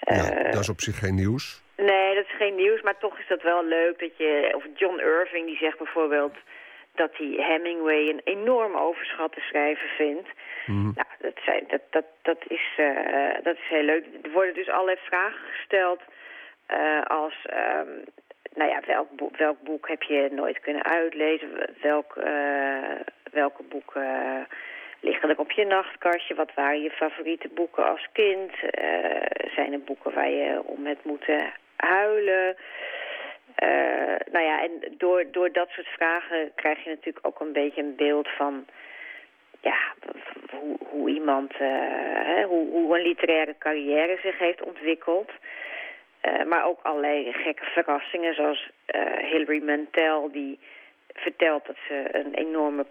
Ja, 0.01 0.39
uh, 0.39 0.53
dat 0.53 0.61
is 0.61 0.69
op 0.69 0.81
zich 0.81 0.99
geen 0.99 1.15
nieuws. 1.15 1.63
Nee, 1.77 2.15
dat 2.15 2.25
is 2.25 2.37
geen 2.37 2.55
nieuws, 2.55 2.83
maar 2.83 2.99
toch 2.99 3.19
is 3.19 3.27
dat 3.29 3.43
wel 3.43 3.65
leuk 3.65 3.99
dat 3.99 4.17
je... 4.17 4.53
Of 4.55 4.65
John 4.75 4.99
Irving, 4.99 5.47
die 5.47 5.57
zegt 5.57 5.79
bijvoorbeeld 5.79 6.37
dat 6.97 7.17
hij 7.17 7.27
Hemingway 7.27 8.09
een 8.09 8.21
enorm 8.25 8.77
overschatte 8.77 9.41
schrijver 9.41 9.89
vindt. 9.89 10.29
Mm. 10.67 10.93
Nou, 10.95 11.09
dat, 11.19 11.43
zijn, 11.45 11.65
dat, 11.69 11.81
dat, 11.91 12.05
dat, 12.23 12.39
is, 12.49 12.67
uh, 12.77 13.35
dat 13.43 13.55
is 13.55 13.69
heel 13.69 13.83
leuk. 13.83 14.05
Er 14.23 14.31
worden 14.31 14.55
dus 14.55 14.69
allerlei 14.69 14.99
vragen 15.03 15.49
gesteld 15.53 16.01
uh, 16.71 17.03
als... 17.03 17.35
Um, 17.51 18.05
nou 18.55 18.71
ja, 18.71 18.81
welk, 18.87 19.11
boek, 19.11 19.37
welk 19.37 19.61
boek 19.61 19.89
heb 19.89 20.03
je 20.03 20.29
nooit 20.33 20.61
kunnen 20.61 20.85
uitlezen? 20.85 21.49
Welk, 21.81 22.17
uh, 22.17 23.01
welke 23.33 23.63
boeken 23.63 24.47
liggen 25.01 25.29
er 25.29 25.39
op 25.39 25.51
je 25.51 25.65
nachtkastje? 25.65 26.35
Wat 26.35 26.55
waren 26.55 26.83
je 26.83 26.91
favoriete 26.91 27.49
boeken 27.49 27.87
als 27.89 28.09
kind? 28.13 28.53
zijn 29.55 29.73
er 29.73 29.81
boeken 29.81 30.15
waar 30.15 30.31
je 30.31 30.63
om 30.65 30.87
hebt 30.87 31.05
moeten 31.05 31.53
huilen? 31.77 32.57
Uh, 33.63 34.17
nou 34.33 34.45
ja, 34.45 34.63
en 34.63 34.95
door, 34.99 35.25
door 35.31 35.53
dat 35.53 35.69
soort 35.69 35.87
vragen 35.87 36.53
krijg 36.55 36.85
je 36.85 36.91
natuurlijk 36.91 37.27
ook 37.27 37.41
een 37.41 37.53
beetje 37.53 37.83
een 37.83 37.97
beeld 37.97 38.29
van... 38.29 38.67
ja, 39.61 39.79
hoe, 40.51 40.77
hoe 40.79 41.11
iemand, 41.11 41.53
hè, 41.59 42.45
hoe, 42.45 42.71
hoe 42.71 42.97
een 42.97 43.07
literaire 43.07 43.55
carrière 43.59 44.19
zich 44.23 44.39
heeft 44.39 44.63
ontwikkeld. 44.63 45.31
Uh, 46.23 46.45
maar 46.45 46.65
ook 46.65 46.79
allerlei 46.83 47.33
gekke 47.33 47.65
verrassingen, 47.65 48.35
zoals 48.35 48.71
Hilary 49.21 49.63
Mantel... 49.63 50.31
die 50.33 50.59
vertelt 51.13 51.67
dat 51.67 51.77
ze 51.89 52.09
een 52.13 52.35
enorme 52.35 52.87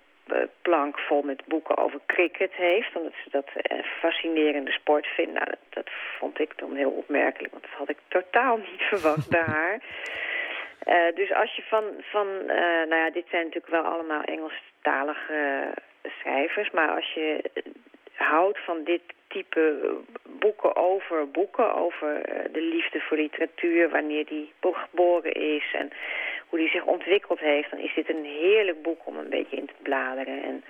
plank 0.61 0.99
vol 0.99 1.21
met 1.21 1.45
boeken 1.45 1.77
over 1.77 1.99
cricket 2.05 2.53
heeft... 2.53 2.95
omdat 2.95 3.13
ze 3.23 3.29
dat 3.29 3.49
een 3.53 3.83
fascinerende 3.83 4.71
sport 4.71 5.07
vindt. 5.07 5.33
Nou, 5.33 5.45
dat, 5.45 5.59
dat 5.69 5.89
vond 6.19 6.39
ik 6.39 6.57
dan 6.57 6.75
heel 6.75 6.91
opmerkelijk, 6.91 7.51
want 7.51 7.63
dat 7.63 7.77
had 7.77 7.89
ik 7.89 7.97
totaal 8.07 8.57
niet 8.57 8.81
verwacht 8.91 9.29
bij 9.29 9.43
haar... 9.45 9.79
Uh, 10.87 11.15
dus 11.15 11.33
als 11.33 11.55
je 11.55 11.61
van, 11.61 11.83
van 11.99 12.27
uh, 12.27 12.47
nou 12.89 12.95
ja, 12.95 13.09
dit 13.09 13.25
zijn 13.29 13.43
natuurlijk 13.43 13.73
wel 13.73 13.83
allemaal 13.83 14.21
Engelstalige 14.21 15.73
schrijvers, 16.19 16.71
maar 16.71 16.89
als 16.89 17.13
je 17.13 17.51
houdt 18.13 18.59
van 18.65 18.83
dit 18.83 19.01
type 19.27 19.95
boeken 20.23 20.75
over 20.75 21.31
boeken, 21.31 21.73
over 21.75 22.21
de 22.51 22.61
liefde 22.61 22.99
voor 22.99 23.17
literatuur, 23.17 23.89
wanneer 23.89 24.25
die 24.25 24.53
geboren 24.61 25.31
is 25.31 25.73
en 25.73 25.91
hoe 26.47 26.59
die 26.59 26.69
zich 26.69 26.83
ontwikkeld 26.83 27.39
heeft, 27.39 27.69
dan 27.69 27.79
is 27.79 27.93
dit 27.95 28.09
een 28.09 28.25
heerlijk 28.25 28.81
boek 28.81 28.99
om 29.05 29.17
een 29.17 29.29
beetje 29.29 29.57
in 29.57 29.65
te 29.65 29.81
bladeren. 29.81 30.43
En, 30.43 30.63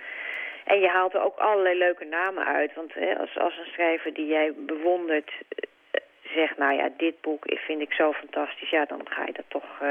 en 0.64 0.80
je 0.80 0.88
haalt 0.88 1.14
er 1.14 1.22
ook 1.22 1.38
allerlei 1.38 1.78
leuke 1.78 2.04
namen 2.04 2.46
uit, 2.46 2.74
want 2.74 2.94
hè, 2.94 3.18
als, 3.18 3.38
als 3.38 3.58
een 3.58 3.72
schrijver 3.72 4.14
die 4.14 4.26
jij 4.26 4.52
bewondert 4.56 5.30
zegt, 6.36 6.58
nou 6.58 6.74
ja, 6.74 6.90
dit 6.96 7.20
boek 7.20 7.42
vind 7.66 7.80
ik 7.80 7.92
zo 7.92 8.12
fantastisch, 8.12 8.70
ja, 8.70 8.84
dan 8.84 9.00
ga 9.04 9.24
je 9.26 9.32
dat 9.32 9.44
toch 9.48 9.80
uh, 9.82 9.88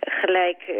gelijk, 0.00 0.60
uh, 0.68 0.76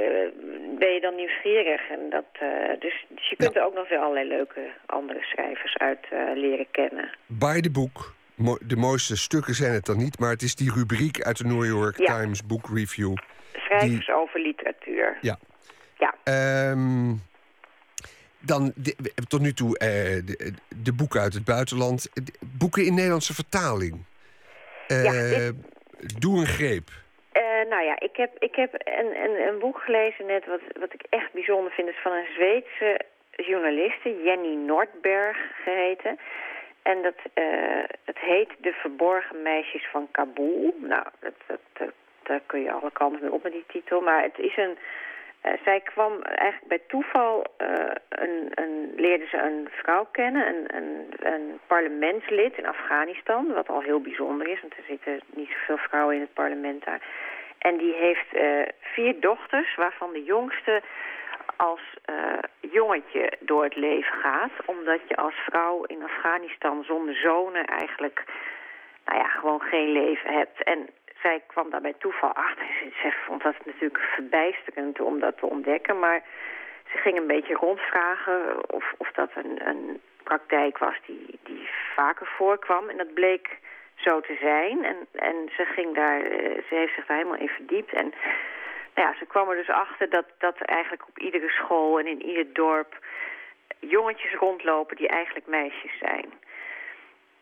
ben 0.78 0.92
je 0.94 1.01
dan 1.01 1.14
nieuwsgierig. 1.14 1.88
En 1.90 2.11
dat, 2.11 2.30
uh, 2.42 2.68
dus, 2.78 3.05
dus, 3.09 3.28
je 3.28 3.36
kunt 3.36 3.55
ja. 3.55 3.61
er 3.61 3.66
ook 3.66 3.74
nog 3.74 3.88
weer 3.88 3.99
allerlei 3.99 4.28
leuke 4.28 4.61
andere 4.86 5.22
schrijvers 5.22 5.76
uit 5.76 6.07
leren 6.34 6.70
kennen. 6.70 7.11
Bij 7.26 7.61
de 7.61 7.70
boek, 7.70 8.14
mo 8.34 8.59
de 8.61 8.76
mooiste 8.76 9.16
stukken 9.16 9.55
zijn 9.55 9.72
het 9.72 9.84
dan 9.84 9.99
niet, 9.99 10.18
maar 10.18 10.30
het 10.30 10.42
is 10.42 10.55
die 10.55 10.72
rubriek 10.72 11.22
uit 11.22 11.38
de 11.38 11.44
New 11.44 11.64
York 11.64 11.99
ja. 11.99 12.20
Times 12.20 12.47
Book 12.47 12.68
Review. 12.74 13.14
Schrijvers 13.53 14.07
die... 14.07 14.14
over 14.14 14.40
literatuur. 14.40 15.18
Ja. 15.20 15.38
Ja. 15.99 16.14
Um, 16.70 17.20
dan 18.40 18.72
de, 18.74 18.97
tot 19.28 19.40
nu 19.40 19.53
toe 19.53 19.78
de, 19.78 20.53
de, 20.82 20.92
boeken 20.92 21.20
uit 21.20 21.34
het 21.34 21.44
buitenland. 21.44 22.09
boeken 22.40 22.84
in 22.84 22.94
Nederlandse 22.94 23.34
vertaling. 23.34 24.05
Ja, 24.87 25.12
dit... 25.12 25.55
Doe 26.18 26.39
een 26.39 26.47
greep. 26.47 26.89
Uh, 27.32 27.70
nou 27.70 27.84
ja, 27.84 28.01
ik 28.01 28.16
heb, 28.16 28.30
ik 28.39 28.55
heb 28.55 28.72
een, 28.74 29.22
een, 29.24 29.49
een, 29.49 29.59
boek 29.59 29.78
gelezen 29.78 30.26
net 30.26 30.47
wat, 30.47 30.61
wat 30.80 30.93
ik 30.93 31.03
echt 31.11 31.32
bijzonder 31.32 31.72
vind. 31.72 31.89
is 31.89 32.03
van 32.03 32.12
een 32.12 32.34
Zweedse 32.34 33.01
journaliste, 33.30 34.22
Jenny 34.22 34.55
Nordberg 34.55 35.37
geheten. 35.64 36.18
En 36.82 37.03
dat, 37.03 37.14
uh, 37.34 37.84
het 38.05 38.18
heet 38.18 38.51
De 38.59 38.72
Verborgen 38.72 39.43
Meisjes 39.43 39.87
van 39.91 40.09
Kabul. 40.11 40.74
Nou, 40.80 41.07
dat, 41.20 41.34
dat, 41.47 41.61
dat, 41.72 41.93
daar 42.22 42.41
kun 42.47 42.62
je 42.62 42.72
alle 42.72 42.93
kanten 42.93 43.20
mee 43.20 43.32
op 43.32 43.43
met 43.43 43.53
die 43.53 43.64
titel. 43.66 44.01
Maar 44.01 44.22
het 44.22 44.39
is 44.39 44.57
een... 44.57 44.78
Uh, 45.47 45.53
zij 45.64 45.80
kwam 45.80 46.22
eigenlijk 46.22 46.68
bij 46.68 46.82
toeval, 46.88 47.44
uh, 47.59 47.68
een, 48.09 48.51
een, 48.55 48.92
leerde 48.97 49.26
ze 49.26 49.38
een 49.38 49.68
vrouw 49.70 50.07
kennen, 50.11 50.49
een, 50.49 50.76
een, 50.76 51.12
een, 51.18 51.61
parlementslid 51.66 52.59
in 52.59 52.66
Afghanistan, 52.66 53.53
wat 53.53 53.68
al 53.68 53.80
heel 53.80 54.01
bijzonder 54.01 54.49
is, 54.49 54.61
want 54.61 54.76
er 54.76 54.84
zitten 54.88 55.20
niet 55.34 55.49
zoveel 55.49 55.76
vrouwen 55.76 56.14
in 56.14 56.20
het 56.20 56.32
parlement 56.32 56.84
daar. 56.84 57.01
En 57.59 57.76
die 57.76 57.94
heeft 57.94 58.34
uh, 58.34 58.62
vier 58.80 59.20
dochters, 59.20 59.74
waarvan 59.74 60.12
de 60.12 60.22
jongste 60.22 60.82
als 61.57 61.80
jongetje 62.61 63.32
door 63.40 63.64
het 63.64 63.76
leven 63.76 64.18
gaat, 64.18 64.51
omdat 64.64 65.01
je 65.09 65.16
als 65.16 65.34
vrouw 65.34 65.84
in 65.84 66.03
Afghanistan 66.03 66.84
zonder 66.84 67.14
zonen 67.14 67.64
eigenlijk, 67.64 68.24
nou 69.05 69.18
ja, 69.18 69.28
gewoon 69.28 69.61
geen 69.61 69.92
leven 69.92 70.32
hebt. 70.32 70.62
En 70.62 70.88
zij 71.27 71.43
kwam 71.47 71.70
daar 71.70 71.81
bij 71.81 71.95
toeval 71.99 72.33
achter. 72.33 72.66
Ze, 73.03 73.12
vond 73.27 73.43
dat 73.43 73.55
natuurlijk 73.64 74.03
verbijsterend 74.14 75.01
om 75.01 75.20
dat 75.20 75.39
te 75.39 75.47
ontdekken. 75.47 75.99
Maar 75.99 76.22
ze 76.91 76.99
ging 76.99 77.16
een 77.18 77.27
beetje 77.27 77.55
rondvragen 77.55 78.70
of, 78.70 78.95
of 78.97 79.11
dat 79.12 79.31
een, 79.35 79.68
een 79.68 80.01
praktijk 80.22 80.79
was 80.79 80.97
die, 81.07 81.39
die 81.43 81.68
vaker 81.95 82.27
voorkwam. 82.27 82.89
En 82.89 82.97
dat 82.97 83.14
bleek 83.14 83.59
zo 83.95 84.20
te 84.20 84.37
zijn. 84.41 84.85
En, 84.85 84.97
en 85.12 85.37
ze, 85.57 85.64
ging 85.64 85.95
daar, 85.95 86.20
ze 86.68 86.74
heeft 86.74 86.95
zich 86.95 87.07
daar 87.07 87.16
helemaal 87.16 87.41
in 87.41 87.49
verdiept. 87.59 87.93
En 87.93 88.14
nou 88.95 89.09
ja, 89.09 89.14
ze 89.18 89.27
kwam 89.27 89.51
er 89.51 89.57
dus 89.57 89.70
achter 89.70 90.11
dat, 90.11 90.27
dat 90.39 90.61
eigenlijk 90.61 91.09
op 91.09 91.18
iedere 91.18 91.49
school 91.49 91.99
en 91.99 92.07
in 92.07 92.22
ieder 92.22 92.53
dorp 92.53 92.99
jongetjes 93.79 94.35
rondlopen 94.35 94.97
die 94.97 95.09
eigenlijk 95.09 95.47
meisjes 95.47 95.99
zijn. 95.99 96.33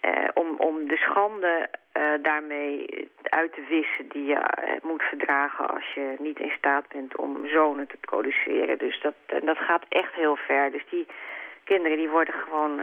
Uh, 0.04 0.28
om, 0.34 0.54
om 0.56 0.88
de 0.88 0.96
schande 0.96 1.68
uh, 1.96 2.02
daarmee 2.22 3.10
uit 3.22 3.52
te 3.52 3.64
wissen 3.68 4.08
die 4.08 4.24
je 4.24 4.34
uh, 4.34 4.72
moet 4.82 5.02
verdragen 5.02 5.68
als 5.68 5.92
je 5.94 6.14
niet 6.18 6.38
in 6.38 6.52
staat 6.58 6.88
bent 6.88 7.16
om 7.16 7.46
zonen 7.46 7.86
te 7.86 7.96
produceren. 8.00 8.78
Dus 8.78 9.00
dat, 9.00 9.14
dat 9.44 9.58
gaat 9.58 9.84
echt 9.88 10.14
heel 10.14 10.36
ver. 10.36 10.70
Dus 10.70 10.84
die 10.90 11.06
kinderen 11.64 11.96
die 11.96 12.08
worden 12.08 12.34
gewoon 12.34 12.80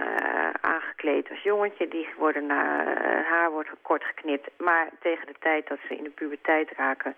aangekleed 0.62 1.30
als 1.30 1.42
jongetje, 1.42 1.88
die 1.88 2.08
worden 2.18 2.46
naar 2.46 2.86
haar 3.26 3.52
wordt 3.52 3.70
kort 3.82 4.04
geknipt. 4.04 4.50
Maar 4.58 4.90
tegen 5.00 5.28
de 5.28 5.36
tijd 5.40 5.68
dat 5.68 5.78
ze 5.88 5.96
in 5.96 6.04
de 6.04 6.10
puberteit 6.10 6.72
raken, 6.78 7.16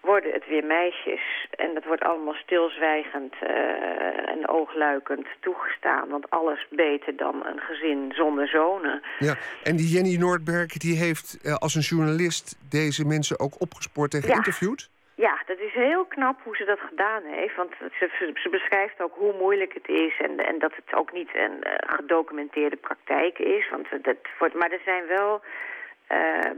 worden 0.00 0.32
het 0.32 0.46
weer 0.46 0.64
meisjes. 0.64 1.46
En 1.50 1.74
dat 1.74 1.84
wordt 1.84 2.02
allemaal 2.02 2.34
stilzwijgend 2.34 3.34
uh, 3.42 4.28
en 4.28 4.48
oogluikend 4.48 5.26
toegestaan. 5.40 6.08
Want 6.08 6.30
alles 6.30 6.66
beter 6.70 7.16
dan 7.16 7.46
een 7.46 7.60
gezin 7.60 8.12
zonder 8.14 8.48
zonen. 8.48 9.02
Ja, 9.18 9.34
en 9.62 9.76
die 9.76 9.86
Jenny 9.86 10.16
Noordberg 10.16 10.72
die 10.72 10.96
heeft 10.96 11.38
uh, 11.42 11.54
als 11.54 11.74
een 11.74 11.88
journalist 11.92 12.56
deze 12.70 13.06
mensen 13.06 13.40
ook 13.40 13.60
opgespoord 13.60 14.14
en 14.14 14.22
geïnterviewd? 14.22 14.90
Ja. 15.14 15.24
ja, 15.28 15.42
dat 15.46 15.58
is 15.58 15.72
heel 15.72 16.04
knap 16.04 16.38
hoe 16.42 16.56
ze 16.56 16.64
dat 16.64 16.80
gedaan 16.80 17.22
heeft. 17.24 17.56
Want 17.56 17.72
ze, 17.98 18.32
ze 18.34 18.48
beschrijft 18.50 19.02
ook 19.02 19.14
hoe 19.14 19.34
moeilijk 19.38 19.74
het 19.74 19.88
is... 19.88 20.14
en, 20.18 20.46
en 20.46 20.58
dat 20.58 20.72
het 20.74 20.94
ook 20.94 21.12
niet 21.12 21.30
een 21.34 21.56
uh, 21.66 21.72
gedocumenteerde 21.96 22.76
praktijk 22.76 23.38
is. 23.38 23.68
Want 23.70 23.86
dat 24.04 24.16
wordt, 24.38 24.54
maar 24.54 24.70
er 24.70 24.80
zijn 24.84 25.06
wel 25.06 25.42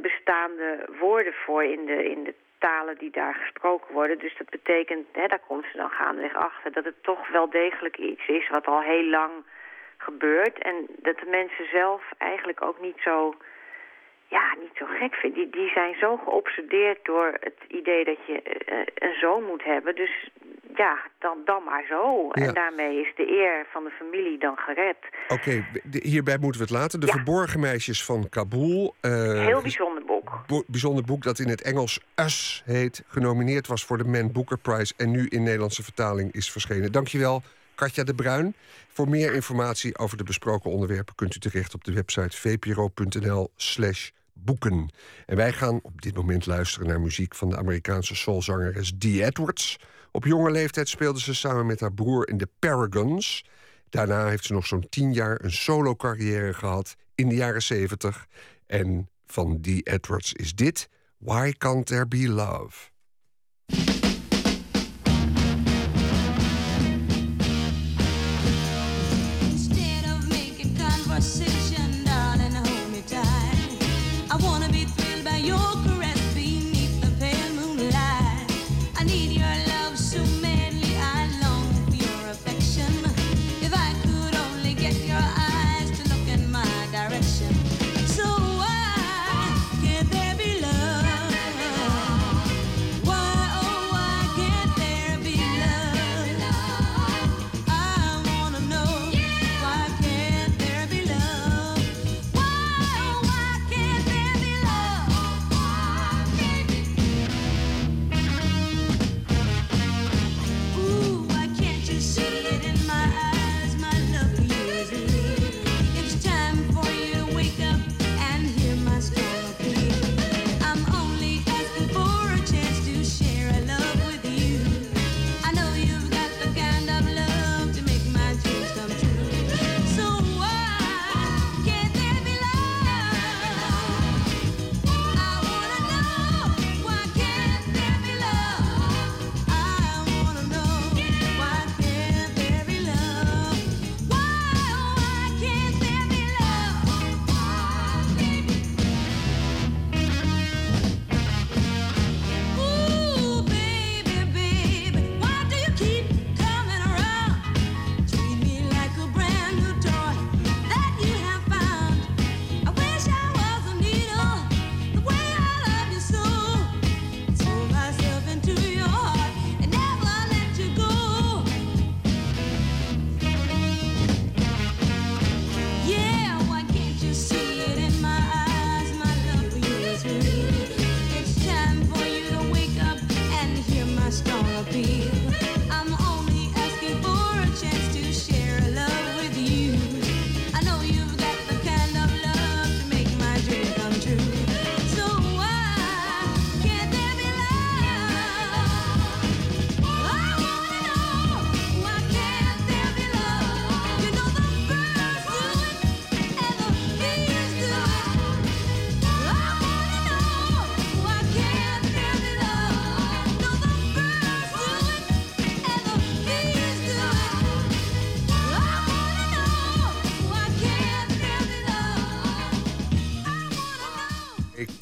bestaande 0.03 0.89
woorden 0.99 1.33
voor 1.33 1.65
in 1.65 1.87
de, 1.87 2.11
in 2.11 2.25
de 2.25 2.35
talen 2.67 2.99
die 2.99 3.11
daar 3.11 3.35
gesproken 3.35 3.95
worden. 3.95 4.19
Dus 4.19 4.37
dat 4.37 4.51
betekent, 4.51 5.07
hè, 5.13 5.27
daar 5.27 5.47
komt 5.47 5.65
ze 5.71 5.77
dan 5.77 5.91
gaandeweg 5.91 6.35
achter... 6.35 6.73
dat 6.73 6.85
het 6.85 7.03
toch 7.03 7.29
wel 7.29 7.51
degelijk 7.51 7.97
iets 7.97 8.27
is 8.27 8.49
wat 8.49 8.67
al 8.67 8.81
heel 8.81 9.05
lang 9.05 9.33
gebeurt. 9.97 10.59
En 10.59 10.87
dat 10.89 11.19
de 11.19 11.31
mensen 11.31 11.67
zelf 11.73 12.03
eigenlijk 12.19 12.63
ook 12.63 12.81
niet 12.81 12.99
zo, 13.01 13.35
ja, 14.27 14.55
niet 14.61 14.77
zo 14.77 14.87
gek 14.87 15.15
vinden. 15.15 15.41
Die, 15.41 15.51
die 15.51 15.71
zijn 15.71 15.95
zo 15.95 16.17
geobsedeerd 16.17 17.05
door 17.05 17.37
het 17.41 17.61
idee 17.69 18.05
dat 18.05 18.19
je 18.27 18.33
uh, 18.33 18.79
een 18.95 19.15
zoon 19.15 19.43
moet 19.45 19.65
hebben. 19.65 19.95
Dus 19.95 20.31
ja, 20.77 20.99
dan, 21.19 21.39
dan 21.45 21.63
maar 21.65 21.85
zo. 21.89 22.29
Ja. 22.33 22.47
En 22.47 22.55
daarmee 22.55 23.01
is 23.01 23.13
de 23.17 23.29
eer 23.29 23.67
van 23.73 23.85
de 23.85 23.91
familie 23.91 24.39
dan 24.39 24.57
gered. 24.57 24.97
Oké, 25.29 25.33
okay, 25.33 26.01
hierbij 26.03 26.39
moeten 26.39 26.61
we 26.61 26.67
het 26.67 26.77
laten. 26.77 27.01
De 27.01 27.07
ja. 27.07 27.13
Verborgen 27.13 27.61
Meisjes 27.61 28.05
van 28.05 28.29
Kabul. 28.29 28.95
Uh, 29.03 29.13
Heel 29.45 29.61
bijzonder 29.61 30.05
boek. 30.05 30.43
Bo 30.47 30.63
bijzonder 30.67 31.05
boek 31.05 31.23
dat 31.23 31.39
in 31.39 31.49
het 31.49 31.63
Engels 31.63 32.01
Us 32.15 32.63
heet. 32.65 33.05
Genomineerd 33.07 33.67
was 33.67 33.85
voor 33.85 33.99
de 33.99 34.05
Man 34.05 34.33
Booker 34.33 34.59
Prize. 34.59 34.95
En 34.97 35.11
nu 35.11 35.27
in 35.27 35.43
Nederlandse 35.43 35.83
vertaling 35.83 36.33
is 36.33 36.53
verschenen. 36.53 36.93
Dankjewel, 36.93 37.43
Katja 37.75 38.05
de 38.05 38.15
Bruin. 38.15 38.55
Voor 38.89 39.09
meer 39.09 39.35
informatie 39.35 39.99
over 39.99 40.17
de 40.17 40.25
besproken 40.25 40.71
onderwerpen... 40.71 41.15
kunt 41.15 41.35
u 41.35 41.39
terecht 41.39 41.75
op 41.75 41.85
de 41.85 41.93
website 41.93 42.37
vpro.nl 42.37 43.51
slash 43.57 44.11
boeken. 44.33 44.91
En 45.27 45.37
wij 45.37 45.53
gaan 45.53 45.81
op 45.83 46.03
dit 46.03 46.15
moment 46.15 46.47
luisteren 46.47 46.89
naar 46.89 47.01
muziek 47.01 47.35
van 47.35 47.49
de 47.49 47.57
Amerikaanse 47.57 48.15
soulzangeres 48.15 48.93
Dee 48.95 49.25
Edwards. 49.25 49.79
Op 50.13 50.25
jonge 50.25 50.51
leeftijd 50.51 50.89
speelde 50.89 51.21
ze 51.21 51.35
samen 51.35 51.67
met 51.67 51.81
haar 51.81 51.93
broer 51.93 52.29
in 52.29 52.37
de 52.37 52.49
Paragons. 52.59 53.45
Daarna 53.89 54.29
heeft 54.29 54.45
ze 54.45 54.53
nog 54.53 54.67
zo'n 54.67 54.87
tien 54.89 55.13
jaar 55.13 55.45
een 55.45 55.53
solo-carrière 55.53 56.55
gehad 56.55 56.95
in 57.15 57.29
de 57.29 57.35
jaren 57.35 57.63
zeventig. 57.63 58.27
En 58.67 59.09
van 59.27 59.61
Dee 59.61 59.81
Edwards 59.83 60.33
is 60.33 60.55
dit 60.55 60.89
Why 61.19 61.53
Can't 61.53 61.87
There 61.87 62.07
Be 62.07 62.29
Love? 62.29 62.91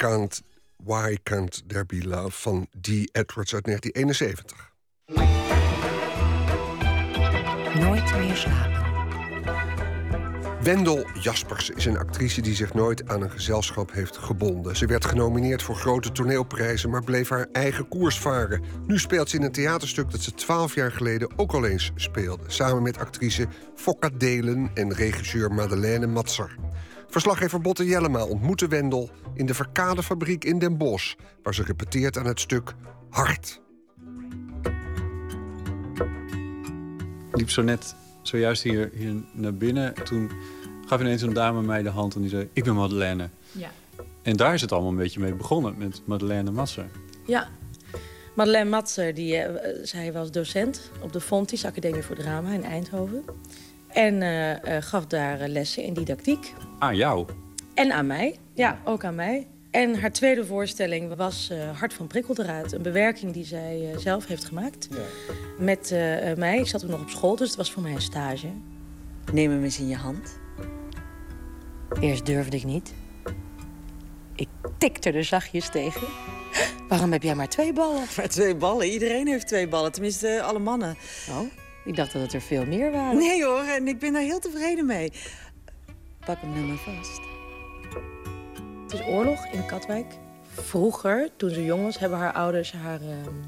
Can't, 0.01 0.41
Why 0.83 1.17
Can't 1.23 1.63
There 1.67 1.85
Be 1.85 2.07
Love 2.07 2.31
van 2.31 2.67
Dee 2.77 3.09
Edwards 3.11 3.53
uit 3.53 3.63
1971. 3.63 4.73
Nooit 7.79 8.15
meer 8.17 8.35
slapen. 8.35 8.81
Wendel 10.63 11.07
Jaspers 11.19 11.69
is 11.69 11.85
een 11.85 11.97
actrice 11.97 12.41
die 12.41 12.55
zich 12.55 12.73
nooit 12.73 13.09
aan 13.09 13.21
een 13.21 13.31
gezelschap 13.31 13.91
heeft 13.91 14.17
gebonden. 14.17 14.75
Ze 14.75 14.85
werd 14.85 15.05
genomineerd 15.05 15.63
voor 15.63 15.75
grote 15.75 16.11
toneelprijzen, 16.11 16.89
maar 16.89 17.03
bleef 17.03 17.29
haar 17.29 17.47
eigen 17.51 17.87
koers 17.87 18.19
varen. 18.19 18.63
Nu 18.87 18.99
speelt 18.99 19.29
ze 19.29 19.35
in 19.35 19.43
een 19.43 19.51
theaterstuk 19.51 20.11
dat 20.11 20.21
ze 20.21 20.33
twaalf 20.33 20.75
jaar 20.75 20.91
geleden 20.91 21.39
ook 21.39 21.51
al 21.51 21.65
eens 21.65 21.91
speelde. 21.95 22.43
Samen 22.47 22.81
met 22.81 22.97
actrice 22.97 23.47
Fokka 23.75 24.09
Delen 24.17 24.71
en 24.73 24.93
regisseur 24.93 25.51
Madeleine 25.51 26.07
Matser. 26.07 26.55
Verslaggever 27.11 27.61
Botte 27.61 27.85
Jellema 27.85 28.25
ontmoette 28.25 28.67
Wendel 28.67 29.09
in 29.33 29.45
de 29.45 29.53
Verkadefabriek 29.53 30.43
in 30.43 30.59
Den 30.59 30.77
Bosch... 30.77 31.15
waar 31.43 31.53
ze 31.53 31.63
repeteert 31.63 32.17
aan 32.17 32.25
het 32.25 32.39
stuk 32.39 32.73
Hart. 33.09 33.61
Ik 37.29 37.37
liep 37.37 37.49
zo 37.49 37.61
net, 37.61 37.95
zojuist 38.21 38.63
hier, 38.63 38.91
hier 38.93 39.13
naar 39.33 39.53
binnen. 39.53 39.93
Toen 40.03 40.31
gaf 40.85 41.01
ineens 41.01 41.21
een 41.21 41.33
dame 41.33 41.61
mij 41.61 41.81
de 41.81 41.89
hand 41.89 42.15
en 42.15 42.21
die 42.21 42.29
zei... 42.29 42.49
ik 42.53 42.63
ben 42.63 42.75
Madeleine. 42.75 43.29
Ja. 43.51 43.69
En 44.21 44.35
daar 44.35 44.53
is 44.53 44.61
het 44.61 44.71
allemaal 44.71 44.91
een 44.91 44.97
beetje 44.97 45.19
mee 45.19 45.33
begonnen, 45.33 45.77
met 45.77 46.01
Madeleine 46.05 46.51
Masser. 46.51 46.89
Ja, 47.25 47.49
Madeleine 48.35 48.69
Matser, 48.69 49.13
die, 49.13 49.35
uh, 49.35 49.45
zij 49.83 50.13
was 50.13 50.31
docent 50.31 50.91
op 51.01 51.13
de 51.13 51.21
Fontys 51.21 51.65
Academie 51.65 52.01
voor 52.01 52.15
Drama 52.15 52.51
in 52.51 52.63
Eindhoven. 52.63 53.23
En 53.87 54.21
uh, 54.21 54.49
uh, 54.49 54.57
gaf 54.79 55.05
daar 55.05 55.47
lessen 55.47 55.83
in 55.83 55.93
didactiek. 55.93 56.53
Aan 56.81 56.95
jou? 56.95 57.25
En 57.73 57.91
aan 57.91 58.07
mij, 58.07 58.35
ja, 58.53 58.79
ook 58.83 59.03
aan 59.03 59.15
mij. 59.15 59.47
En 59.71 59.99
haar 59.99 60.11
tweede 60.11 60.45
voorstelling 60.45 61.15
was 61.15 61.49
uh, 61.51 61.79
Hart 61.79 61.93
van 61.93 62.07
Prikkeldraad. 62.07 62.71
Een 62.71 62.81
bewerking 62.81 63.33
die 63.33 63.45
zij 63.45 63.93
zelf 63.97 64.25
heeft 64.25 64.45
gemaakt. 64.45 64.87
Ja. 64.91 64.97
Met 65.59 65.95
mij. 66.37 66.59
Ik 66.59 66.67
zat 66.67 66.81
toen 66.81 66.89
nog 66.89 67.01
op 67.01 67.09
school, 67.09 67.35
dus 67.35 67.47
het 67.47 67.57
was 67.57 67.71
voor 67.71 67.81
mij 67.81 67.91
een 67.91 68.01
stage. 68.01 68.47
Neem 69.33 69.51
hem 69.51 69.63
eens 69.63 69.79
in 69.79 69.87
je 69.87 69.95
hand. 69.95 70.39
Eerst 71.99 72.25
durfde 72.25 72.57
ik 72.57 72.63
niet. 72.63 72.93
Ik 74.35 74.47
tikte 74.77 75.11
er 75.11 75.23
zachtjes 75.23 75.69
tegen. 75.69 76.07
Waarom 76.87 77.11
heb 77.11 77.23
jij 77.23 77.35
maar 77.35 77.49
twee 77.49 77.73
ballen? 77.73 78.03
Maar 78.17 78.29
twee 78.29 78.55
ballen? 78.55 78.87
Iedereen 78.87 79.27
heeft 79.27 79.47
twee 79.47 79.67
ballen. 79.67 79.91
Tenminste, 79.91 80.41
alle 80.41 80.59
mannen. 80.59 80.95
Oh, 81.29 81.47
ik 81.85 81.95
dacht 81.95 82.13
dat 82.13 82.21
het 82.21 82.33
er 82.33 82.41
veel 82.41 82.65
meer 82.65 82.91
waren. 82.91 83.17
Nee 83.17 83.45
hoor, 83.45 83.63
en 83.63 83.87
ik 83.87 83.99
ben 83.99 84.13
daar 84.13 84.21
heel 84.21 84.39
tevreden 84.39 84.85
mee. 84.85 85.11
Pak 86.25 86.41
hem 86.41 86.53
nou 86.53 86.65
maar 86.65 86.77
vast. 86.77 87.21
Het 88.83 88.93
is 88.93 89.05
oorlog 89.05 89.45
in 89.45 89.65
Katwijk. 89.65 90.05
Vroeger, 90.49 91.29
toen 91.35 91.49
ze 91.49 91.65
jong 91.65 91.83
was, 91.83 91.99
hebben 91.99 92.19
haar 92.19 92.33
ouders 92.33 92.71
haar 92.71 93.01
uh, 93.01 93.07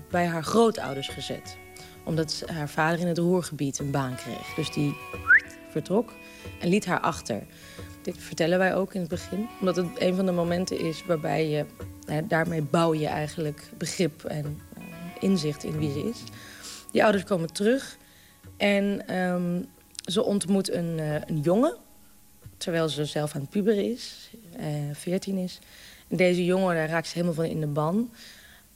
bij 0.09 0.25
haar 0.25 0.43
grootouders 0.43 1.07
gezet. 1.07 1.57
Omdat 2.03 2.43
haar 2.45 2.69
vader 2.69 2.99
in 2.99 3.07
het 3.07 3.17
Roergebied 3.17 3.79
een 3.79 3.91
baan 3.91 4.15
kreeg. 4.15 4.53
Dus 4.55 4.71
die 4.71 4.95
vertrok 5.69 6.13
en 6.59 6.69
liet 6.69 6.85
haar 6.85 6.99
achter. 6.99 7.43
Dit 8.01 8.17
vertellen 8.17 8.57
wij 8.57 8.75
ook 8.75 8.93
in 8.93 8.99
het 8.99 9.09
begin. 9.09 9.47
Omdat 9.59 9.75
het 9.75 9.87
een 9.97 10.15
van 10.15 10.25
de 10.25 10.31
momenten 10.31 10.79
is 10.79 11.05
waarbij 11.05 11.49
je... 11.49 11.65
Nou, 12.05 12.27
daarmee 12.27 12.61
bouw 12.61 12.93
je 12.93 13.07
eigenlijk 13.07 13.69
begrip 13.77 14.23
en 14.23 14.61
uh, 14.77 14.83
inzicht 15.19 15.63
in 15.63 15.77
wie 15.77 15.91
ze 15.91 16.09
is. 16.09 16.23
Die 16.91 17.03
ouders 17.03 17.23
komen 17.23 17.53
terug 17.53 17.97
en 18.57 19.15
um, 19.17 19.65
ze 20.05 20.23
ontmoet 20.23 20.71
een, 20.71 20.99
een 21.27 21.39
jongen 21.39 21.77
terwijl 22.63 22.89
ze 22.89 23.05
zelf 23.05 23.35
aan 23.35 23.41
het 23.41 23.49
puberen 23.49 23.91
is, 23.91 24.29
uh, 24.59 24.65
14 24.93 25.37
is. 25.37 25.59
Deze 26.07 26.45
jongen, 26.45 26.75
daar 26.75 26.89
raakt 26.89 27.07
ze 27.07 27.13
helemaal 27.13 27.33
van 27.33 27.45
in 27.45 27.59
de 27.59 27.67
ban. 27.67 28.11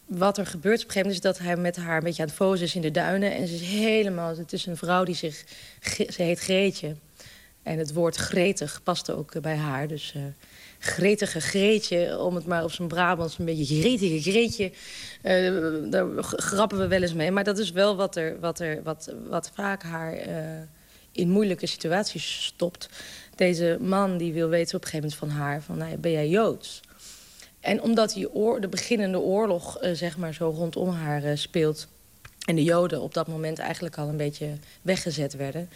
Wat 0.05 0.37
er 0.37 0.45
gebeurt 0.45 0.83
op 0.83 0.85
een 0.85 0.91
gegeven 0.91 1.09
moment 1.09 1.25
is 1.25 1.31
dat 1.31 1.39
hij 1.47 1.57
met 1.57 1.75
haar 1.75 1.97
een 1.97 2.03
beetje 2.03 2.21
aan 2.21 2.27
het 2.27 2.37
fozen 2.37 2.65
is 2.65 2.75
in 2.75 2.81
de 2.81 2.91
duinen. 2.91 3.35
En 3.35 3.47
ze 3.47 3.53
is 3.53 3.61
helemaal, 3.61 4.37
het 4.37 4.53
is 4.53 4.65
een 4.65 4.77
vrouw 4.77 5.03
die 5.03 5.15
zich, 5.15 5.43
ze 6.09 6.21
heet 6.21 6.39
Greetje. 6.39 6.95
En 7.63 7.77
het 7.77 7.93
woord 7.93 8.15
gretig 8.15 8.83
past 8.83 9.11
ook 9.11 9.41
bij 9.41 9.55
haar. 9.55 9.87
Dus 9.87 10.13
uh, 10.17 10.23
gretige 10.79 11.41
Greetje, 11.41 12.19
om 12.19 12.35
het 12.35 12.45
maar 12.45 12.63
op 12.63 12.71
zijn 12.71 12.87
Brabants 12.87 13.37
een 13.37 13.45
beetje 13.45 13.79
gretige 13.79 14.21
Greetje. 14.29 14.71
Uh, 15.23 15.91
daar 15.91 16.07
grappen 16.19 16.77
we 16.77 16.87
wel 16.87 17.01
eens 17.01 17.13
mee. 17.13 17.31
Maar 17.31 17.43
dat 17.43 17.57
is 17.57 17.71
wel 17.71 17.95
wat, 17.95 18.15
er, 18.15 18.39
wat, 18.39 18.59
er, 18.59 18.83
wat, 18.83 19.13
wat 19.29 19.51
vaak 19.53 19.83
haar 19.83 20.17
in 21.17 21.29
moeilijke 21.29 21.67
situaties 21.67 22.45
stopt. 22.45 22.89
Deze 23.37 23.77
man 23.81 24.17
die 24.17 24.33
wil 24.33 24.49
weten 24.49 24.75
op 24.75 24.83
een 24.83 24.89
gegeven 24.89 25.09
moment 25.09 25.33
van 25.35 25.43
haar... 25.43 25.61
van 25.61 25.77
nou, 25.77 25.97
ben 25.97 26.11
jij 26.11 26.29
Joods? 26.29 26.81
En 27.59 27.81
omdat 27.81 28.13
die 28.13 28.33
oor, 28.33 28.61
de 28.61 28.67
beginnende 28.67 29.19
oorlog 29.19 29.83
uh, 29.83 29.91
zeg 29.93 30.17
maar 30.17 30.33
zo 30.33 30.49
rondom 30.49 30.89
haar 30.89 31.23
uh, 31.23 31.31
speelt... 31.35 31.87
en 32.45 32.55
de 32.55 32.63
Joden 32.63 33.01
op 33.01 33.13
dat 33.13 33.27
moment 33.27 33.59
eigenlijk 33.59 33.97
al 33.97 34.07
een 34.07 34.17
beetje 34.17 34.49
weggezet 34.81 35.35
werden... 35.35 35.69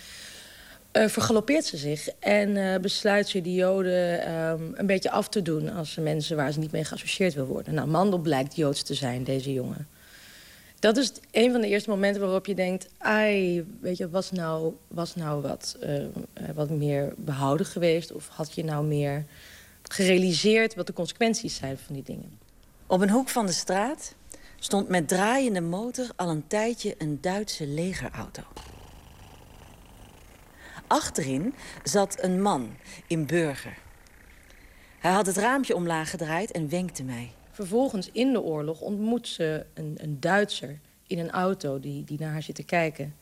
Uh, 0.97 1.07
vergalopeert 1.07 1.65
ze 1.65 1.77
zich 1.77 2.09
en 2.19 2.81
besluit 2.81 3.27
ze 3.27 3.41
die 3.41 3.55
Joden 3.55 4.31
um, 4.33 4.71
een 4.75 4.85
beetje 4.85 5.11
af 5.11 5.29
te 5.29 5.41
doen... 5.41 5.69
als 5.69 5.95
mensen 5.95 6.35
waar 6.35 6.51
ze 6.51 6.59
niet 6.59 6.71
mee 6.71 6.83
geassocieerd 6.83 7.33
wil 7.33 7.45
worden. 7.45 7.73
Nou, 7.73 7.87
Mandel 7.87 8.19
blijkt 8.19 8.55
Joods 8.55 8.83
te 8.83 8.93
zijn, 8.93 9.23
deze 9.23 9.53
jongen. 9.53 9.87
Dat 10.81 10.97
is 10.97 11.11
een 11.31 11.51
van 11.51 11.61
de 11.61 11.67
eerste 11.67 11.89
momenten 11.89 12.21
waarop 12.21 12.45
je 12.45 12.55
denkt... 12.55 12.89
ai, 12.97 13.65
weet 13.79 13.97
je, 13.97 14.09
was 14.09 14.31
nou, 14.31 14.73
was 14.87 15.15
nou 15.15 15.41
wat, 15.41 15.77
wat 16.55 16.69
meer 16.69 17.13
behouden 17.17 17.65
geweest... 17.65 18.11
of 18.11 18.27
had 18.27 18.53
je 18.53 18.63
nou 18.63 18.85
meer 18.85 19.25
gerealiseerd 19.83 20.75
wat 20.75 20.87
de 20.87 20.93
consequenties 20.93 21.55
zijn 21.55 21.77
van 21.77 21.95
die 21.95 22.03
dingen. 22.03 22.39
Op 22.87 23.01
een 23.01 23.09
hoek 23.09 23.29
van 23.29 23.45
de 23.45 23.51
straat 23.51 24.15
stond 24.59 24.87
met 24.87 25.07
draaiende 25.07 25.61
motor 25.61 26.07
al 26.15 26.29
een 26.29 26.47
tijdje 26.47 26.95
een 26.97 27.17
Duitse 27.21 27.67
legerauto. 27.67 28.43
Achterin 30.87 31.53
zat 31.83 32.23
een 32.23 32.41
man 32.41 32.75
in 33.07 33.25
burger. 33.25 33.77
Hij 34.99 35.11
had 35.11 35.25
het 35.25 35.37
raampje 35.37 35.75
omlaag 35.75 36.09
gedraaid 36.09 36.51
en 36.51 36.69
wenkte 36.69 37.03
mij. 37.03 37.31
Vervolgens 37.61 38.09
in 38.11 38.33
de 38.33 38.41
oorlog 38.41 38.81
ontmoet 38.81 39.27
ze 39.27 39.65
een, 39.73 39.97
een 39.97 40.19
Duitser 40.19 40.79
in 41.07 41.19
een 41.19 41.31
auto 41.31 41.79
die, 41.79 42.03
die 42.03 42.19
naar 42.19 42.31
haar 42.31 42.43
zit 42.43 42.55
te 42.55 42.63
kijken. 42.63 43.15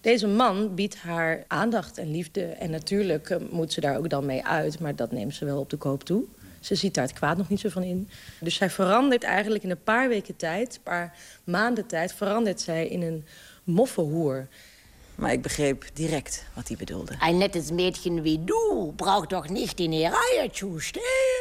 Deze 0.00 0.26
man 0.26 0.74
biedt 0.74 0.96
haar 0.96 1.44
aandacht 1.48 1.98
en 1.98 2.10
liefde. 2.10 2.44
En 2.44 2.70
natuurlijk 2.70 3.30
uh, 3.30 3.38
moet 3.50 3.72
ze 3.72 3.80
daar 3.80 3.96
ook 3.96 4.08
dan 4.08 4.26
mee 4.26 4.44
uit. 4.44 4.80
Maar 4.80 4.96
dat 4.96 5.12
neemt 5.12 5.34
ze 5.34 5.44
wel 5.44 5.58
op 5.58 5.70
de 5.70 5.76
koop 5.76 6.04
toe. 6.04 6.24
Ze 6.60 6.74
ziet 6.74 6.94
daar 6.94 7.04
het 7.04 7.12
kwaad 7.12 7.36
nog 7.36 7.48
niet 7.48 7.60
zo 7.60 7.68
van 7.68 7.82
in. 7.82 8.08
Dus 8.40 8.54
zij 8.54 8.70
verandert 8.70 9.22
eigenlijk 9.22 9.64
in 9.64 9.70
een 9.70 9.82
paar 9.82 10.08
weken 10.08 10.36
tijd... 10.36 10.74
een 10.74 10.82
paar 10.82 11.16
maanden 11.44 11.86
tijd... 11.86 12.12
verandert 12.12 12.60
zij 12.60 12.86
in 12.86 13.02
een 13.02 13.24
moffenhoer. 13.64 14.48
Maar 15.14 15.32
ik 15.32 15.42
begreep 15.42 15.84
direct 15.92 16.46
wat 16.54 16.68
hij 16.68 16.76
bedoelde. 16.76 17.12
Een 17.20 17.38
nettes 17.38 17.70
Mädchen 17.70 18.22
wie 18.22 18.44
du 18.44 18.92
braucht 18.96 19.30
doch 19.30 19.48
niet 19.48 19.80
in 19.80 19.90
die 19.90 20.08
Reihe 20.08 20.48
zu 20.52 20.80
stehen. 20.80 21.37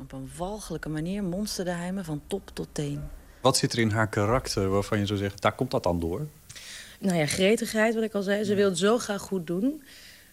Op 0.00 0.12
een 0.12 0.30
walgelijke 0.36 0.88
manier 0.88 1.24
monsterde 1.24 1.70
hij 1.70 1.92
me 1.92 2.04
van 2.04 2.22
top 2.26 2.50
tot 2.52 2.68
teen. 2.72 3.02
Wat 3.40 3.56
zit 3.56 3.72
er 3.72 3.78
in 3.78 3.90
haar 3.90 4.08
karakter 4.08 4.68
waarvan 4.68 4.98
je 4.98 5.06
zou 5.06 5.18
zeggen... 5.18 5.40
daar 5.40 5.54
komt 5.54 5.70
dat 5.70 5.82
dan 5.82 6.00
door? 6.00 6.26
nou 6.98 7.16
ja, 7.18 7.26
gretigheid, 7.26 7.94
wat 7.94 8.02
ik 8.02 8.14
al 8.14 8.22
zei. 8.22 8.44
Ze 8.44 8.54
wil 8.54 8.68
het 8.68 8.78
zo 8.78 8.98
graag 8.98 9.20
goed 9.22 9.46
doen. 9.46 9.82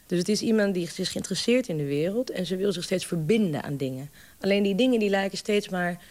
Dus 0.05 0.19
het 0.19 0.29
is 0.29 0.41
iemand 0.41 0.73
die 0.73 0.89
zich 0.89 1.11
geïnteresseerd 1.11 1.67
in 1.67 1.77
de 1.77 1.85
wereld... 1.85 2.29
en 2.29 2.45
ze 2.45 2.55
wil 2.55 2.71
zich 2.71 2.83
steeds 2.83 3.05
verbinden 3.05 3.63
aan 3.63 3.77
dingen. 3.77 4.09
Alleen 4.39 4.63
die 4.63 4.75
dingen 4.75 4.99
die 4.99 5.09
lijken 5.09 5.37
steeds 5.37 5.69
maar 5.69 6.01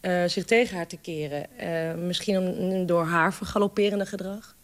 uh, 0.00 0.24
zich 0.24 0.44
tegen 0.44 0.76
haar 0.76 0.86
te 0.86 0.96
keren. 0.96 1.46
Uh, 1.60 2.04
misschien 2.04 2.38
om, 2.38 2.86
door 2.86 3.04
haar 3.04 3.34
vergalopperende 3.34 4.06
gedrag. 4.06 4.56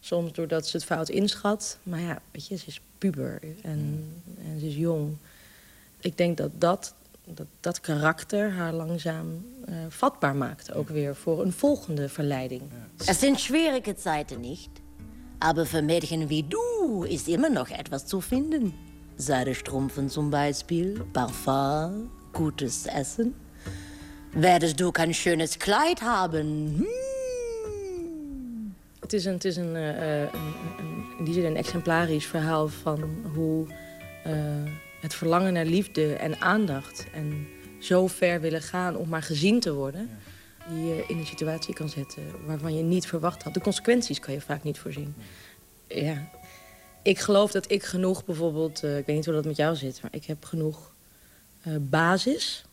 Soms 0.00 0.32
doordat 0.32 0.66
ze 0.66 0.76
het 0.76 0.86
fout 0.86 1.08
inschat. 1.08 1.78
Maar 1.82 2.00
ja, 2.00 2.22
weet 2.30 2.46
je, 2.46 2.56
ze 2.56 2.66
is 2.66 2.80
puber 2.98 3.38
en, 3.62 4.12
en 4.44 4.60
ze 4.60 4.66
is 4.66 4.76
jong. 4.76 5.16
Ik 6.00 6.16
denk 6.16 6.36
dat 6.36 6.50
dat, 6.54 6.94
dat, 7.34 7.46
dat 7.60 7.80
karakter 7.80 8.52
haar 8.52 8.72
langzaam 8.72 9.44
uh, 9.68 9.74
vatbaar 9.88 10.36
maakt. 10.36 10.72
Ook 10.72 10.88
weer 10.88 11.14
voor 11.14 11.42
een 11.42 11.52
volgende 11.52 12.08
verleiding. 12.08 12.62
Es 13.06 13.20
sind 13.20 13.40
schwierige 13.40 13.94
Zeiten 13.96 14.40
nicht. 14.40 14.70
Aber 15.38 15.66
für 15.66 15.82
Mädchen 15.82 16.28
wie 16.28 16.44
du 16.48 17.04
ist 17.04 17.28
immer 17.28 17.50
noch 17.50 17.70
etwas 17.70 18.06
zu 18.06 18.20
finden. 18.20 18.72
Seidestrumpfen 19.16 20.08
zum 20.08 20.30
Beispiel, 20.30 21.04
Parfum, 21.12 22.10
gutes 22.32 22.86
Essen. 22.86 23.34
Werdest 24.32 24.78
du 24.80 24.90
kein 24.90 25.14
schönes 25.14 25.58
Kleid 25.58 26.02
haben? 26.02 26.74
Hmm. 26.76 26.86
Het 29.00 29.12
is, 29.12 29.24
een, 29.24 29.32
het 29.32 29.44
is 29.44 29.56
een, 29.56 29.74
uh, 29.74 30.20
een, 30.20 30.28
een, 30.78 31.04
in 31.18 31.24
die 31.24 31.34
zin 31.34 31.44
een 31.44 31.56
exemplarisch 31.56 32.26
verhaal 32.26 32.68
van 32.68 33.10
hoe 33.34 33.66
uh, 34.26 34.32
het 35.00 35.14
verlangen 35.14 35.52
naar 35.52 35.64
liefde 35.64 36.14
en 36.14 36.40
aandacht... 36.40 37.06
en 37.12 37.46
zo 37.78 38.06
ver 38.06 38.40
willen 38.40 38.62
gaan 38.62 38.96
om 38.96 39.08
maar 39.08 39.22
gezien 39.22 39.60
te 39.60 39.72
worden... 39.72 40.10
die 40.68 40.84
je 40.84 41.04
in 41.08 41.18
een 41.18 41.26
situatie 41.26 41.74
kan 41.74 41.88
zetten 41.88 42.22
waarvan 42.46 42.74
je 42.74 42.82
niet 42.82 43.06
verwacht 43.06 43.42
had. 43.42 43.54
De 43.54 43.60
consequenties 43.60 44.20
kan 44.20 44.34
je 44.34 44.40
vaak 44.40 44.62
niet 44.62 44.78
voorzien. 44.78 45.14
Ja. 45.86 46.30
Ik 47.02 47.18
geloof 47.18 47.50
dat 47.50 47.70
ik 47.70 47.82
genoeg 47.82 48.24
bijvoorbeeld... 48.24 48.84
Uh, 48.84 48.98
ik 48.98 49.06
weet 49.06 49.16
niet 49.16 49.24
hoe 49.24 49.34
dat 49.34 49.44
met 49.44 49.56
jou 49.56 49.76
zit... 49.76 50.02
maar 50.02 50.14
ik 50.14 50.24
heb 50.24 50.44
genoeg 50.44 50.92
uh, 51.66 51.74
basis 51.80 52.64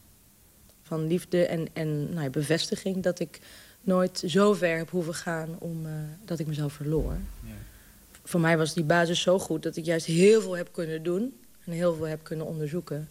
van 0.84 1.08
liefde 1.08 1.46
en, 1.46 1.68
en 1.74 2.10
nou 2.10 2.24
ja, 2.24 2.30
bevestiging... 2.30 3.04
dat 3.04 3.20
ik 3.20 3.40
nooit 3.82 4.24
zo 4.26 4.54
ver 4.54 4.78
heb 4.78 4.90
hoeven 4.90 5.14
gaan 5.14 5.56
om, 5.60 5.86
uh, 5.86 5.92
dat 6.26 6.40
ik 6.40 6.48
mezelf 6.48 6.74
verloor. 6.74 7.18
Ja. 7.44 7.52
Voor 8.24 8.40
mij 8.40 8.58
was 8.58 8.74
die 8.74 8.84
basis 8.84 9.22
zo 9.22 9.40
goed 9.40 9.64
dat 9.64 9.76
ik 9.76 9.86
juist 9.86 10.06
heel 10.06 10.42
veel 10.42 10.58
heb 10.58 10.70
kunnen 10.72 11.04
doen... 11.04 11.34
en 11.66 11.72
heel 11.72 11.96
veel 11.96 12.08
heb 12.08 12.24
kunnen 12.24 12.46
onderzoeken... 12.46 13.10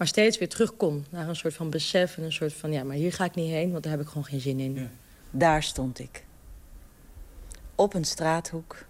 Maar 0.00 0.08
steeds 0.08 0.38
weer 0.38 0.48
terugkom 0.48 1.04
naar 1.10 1.28
een 1.28 1.36
soort 1.36 1.54
van 1.54 1.70
besef 1.70 2.16
en 2.16 2.22
een 2.22 2.32
soort 2.32 2.52
van... 2.52 2.72
ja, 2.72 2.84
maar 2.84 2.96
hier 2.96 3.12
ga 3.12 3.24
ik 3.24 3.34
niet 3.34 3.50
heen, 3.50 3.70
want 3.70 3.82
daar 3.82 3.92
heb 3.92 4.00
ik 4.00 4.08
gewoon 4.08 4.24
geen 4.24 4.40
zin 4.40 4.60
in. 4.60 4.74
Ja. 4.74 4.90
Daar 5.30 5.62
stond 5.62 5.98
ik. 5.98 6.24
Op 7.74 7.94
een 7.94 8.04
straathoek. 8.04 8.84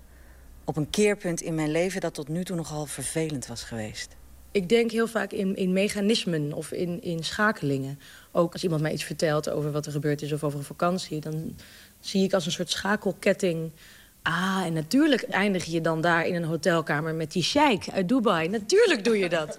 Op 0.65 0.77
een 0.77 0.91
keerpunt 0.91 1.41
in 1.41 1.55
mijn 1.55 1.71
leven 1.71 2.01
dat 2.01 2.15
tot 2.15 2.29
nu 2.29 2.45
toe 2.45 2.57
nogal 2.57 2.87
vervelend 2.87 3.47
was 3.47 3.63
geweest. 3.63 4.17
Ik 4.51 4.69
denk 4.69 4.91
heel 4.91 5.07
vaak 5.07 5.33
in, 5.33 5.57
in 5.57 5.73
mechanismen 5.73 6.53
of 6.53 6.73
in, 6.73 7.03
in 7.03 7.25
schakelingen. 7.25 7.99
Ook 8.33 8.53
als 8.53 8.63
iemand 8.63 8.83
mij 8.83 8.93
iets 8.93 9.05
vertelt 9.05 9.51
over 9.51 9.73
wat 9.73 9.87
er 9.87 9.93
gebeurd 9.93 10.23
is 10.23 10.33
of 10.33 10.45
over 10.45 10.59
een 10.59 10.65
vakantie... 10.65 11.21
dan 11.21 11.57
zie 12.01 12.25
ik 12.25 12.33
als 12.33 12.47
een 12.47 12.53
soort 12.53 12.71
schakelketting... 12.71 13.71
Ah, 14.23 14.63
en 14.65 14.73
natuurlijk 14.73 15.23
eindig 15.23 15.65
je 15.65 15.81
dan 15.81 16.01
daar 16.01 16.27
in 16.27 16.35
een 16.35 16.45
hotelkamer 16.45 17.15
met 17.15 17.33
die 17.33 17.43
sheik 17.43 17.89
uit 17.93 18.09
Dubai. 18.09 18.49
Natuurlijk 18.49 19.05
doe 19.05 19.19
je 19.19 19.29
dat. 19.29 19.59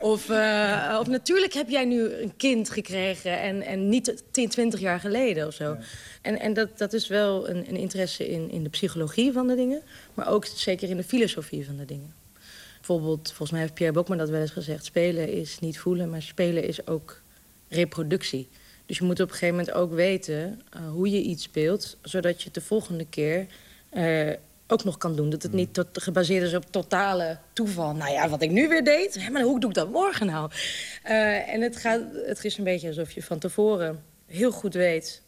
Of, 0.00 0.28
uh, 0.28 0.96
of 1.00 1.06
natuurlijk 1.06 1.52
heb 1.52 1.68
jij 1.68 1.84
nu 1.84 2.12
een 2.12 2.36
kind 2.36 2.70
gekregen 2.70 3.40
en, 3.40 3.62
en 3.62 3.88
niet 3.88 4.22
10, 4.30 4.48
20 4.48 4.80
jaar 4.80 5.00
geleden 5.00 5.46
of 5.46 5.54
zo. 5.54 5.64
Ja. 5.64 5.78
En, 6.22 6.40
en 6.40 6.54
dat, 6.54 6.78
dat 6.78 6.92
is 6.92 7.08
wel 7.08 7.48
een, 7.48 7.68
een 7.68 7.76
interesse 7.76 8.28
in, 8.28 8.50
in 8.50 8.62
de 8.62 8.68
psychologie 8.68 9.32
van 9.32 9.46
de 9.46 9.54
dingen, 9.54 9.82
maar 10.14 10.28
ook 10.28 10.44
zeker 10.46 10.88
in 10.88 10.96
de 10.96 11.04
filosofie 11.04 11.64
van 11.64 11.76
de 11.76 11.84
dingen. 11.84 12.14
Bijvoorbeeld, 12.76 13.26
volgens 13.28 13.50
mij 13.50 13.60
heeft 13.60 13.74
Pierre 13.74 13.94
Bokman 13.94 14.18
dat 14.18 14.28
wel 14.28 14.40
eens 14.40 14.50
gezegd: 14.50 14.84
spelen 14.84 15.32
is 15.32 15.58
niet 15.58 15.78
voelen, 15.78 16.10
maar 16.10 16.22
spelen 16.22 16.64
is 16.64 16.86
ook 16.86 17.22
reproductie. 17.68 18.48
Dus 18.86 18.98
je 18.98 19.04
moet 19.04 19.20
op 19.20 19.28
een 19.28 19.34
gegeven 19.34 19.56
moment 19.56 19.74
ook 19.74 19.92
weten 19.92 20.60
uh, 20.76 20.90
hoe 20.90 21.10
je 21.10 21.22
iets 21.22 21.42
speelt, 21.42 21.96
zodat 22.02 22.42
je 22.42 22.50
de 22.50 22.60
volgende 22.60 23.06
keer 23.10 23.46
uh, 23.92 24.32
ook 24.66 24.84
nog 24.84 24.96
kan 24.96 25.16
doen. 25.16 25.30
Dat 25.30 25.42
het 25.42 25.52
niet 25.52 25.74
tot, 25.74 25.86
gebaseerd 25.92 26.42
is 26.42 26.54
op 26.54 26.70
totale 26.70 27.38
toeval. 27.52 27.94
Nou 27.94 28.12
ja, 28.12 28.28
wat 28.28 28.42
ik 28.42 28.50
nu 28.50 28.68
weer 28.68 28.84
deed, 28.84 29.22
hè, 29.22 29.30
maar 29.30 29.42
hoe 29.42 29.60
doe 29.60 29.70
ik 29.70 29.76
dat 29.76 29.90
morgen 29.90 30.26
nou? 30.26 30.50
Uh, 31.04 31.54
en 31.54 31.60
het, 31.60 31.76
gaat, 31.76 32.00
het 32.26 32.44
is 32.44 32.58
een 32.58 32.64
beetje 32.64 32.88
alsof 32.88 33.12
je 33.12 33.22
van 33.22 33.38
tevoren 33.38 34.02
heel 34.26 34.50
goed 34.50 34.74
weet 34.74 35.22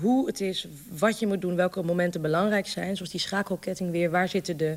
hoe 0.00 0.26
het 0.26 0.40
is, 0.40 0.68
wat 0.98 1.18
je 1.18 1.26
moet 1.26 1.40
doen, 1.40 1.56
welke 1.56 1.82
momenten 1.82 2.22
belangrijk 2.22 2.66
zijn. 2.66 2.96
Zoals 2.96 3.10
die 3.10 3.20
schakelketting 3.20 3.90
weer, 3.90 4.10
waar 4.10 4.28
zitten 4.28 4.56
de, 4.56 4.76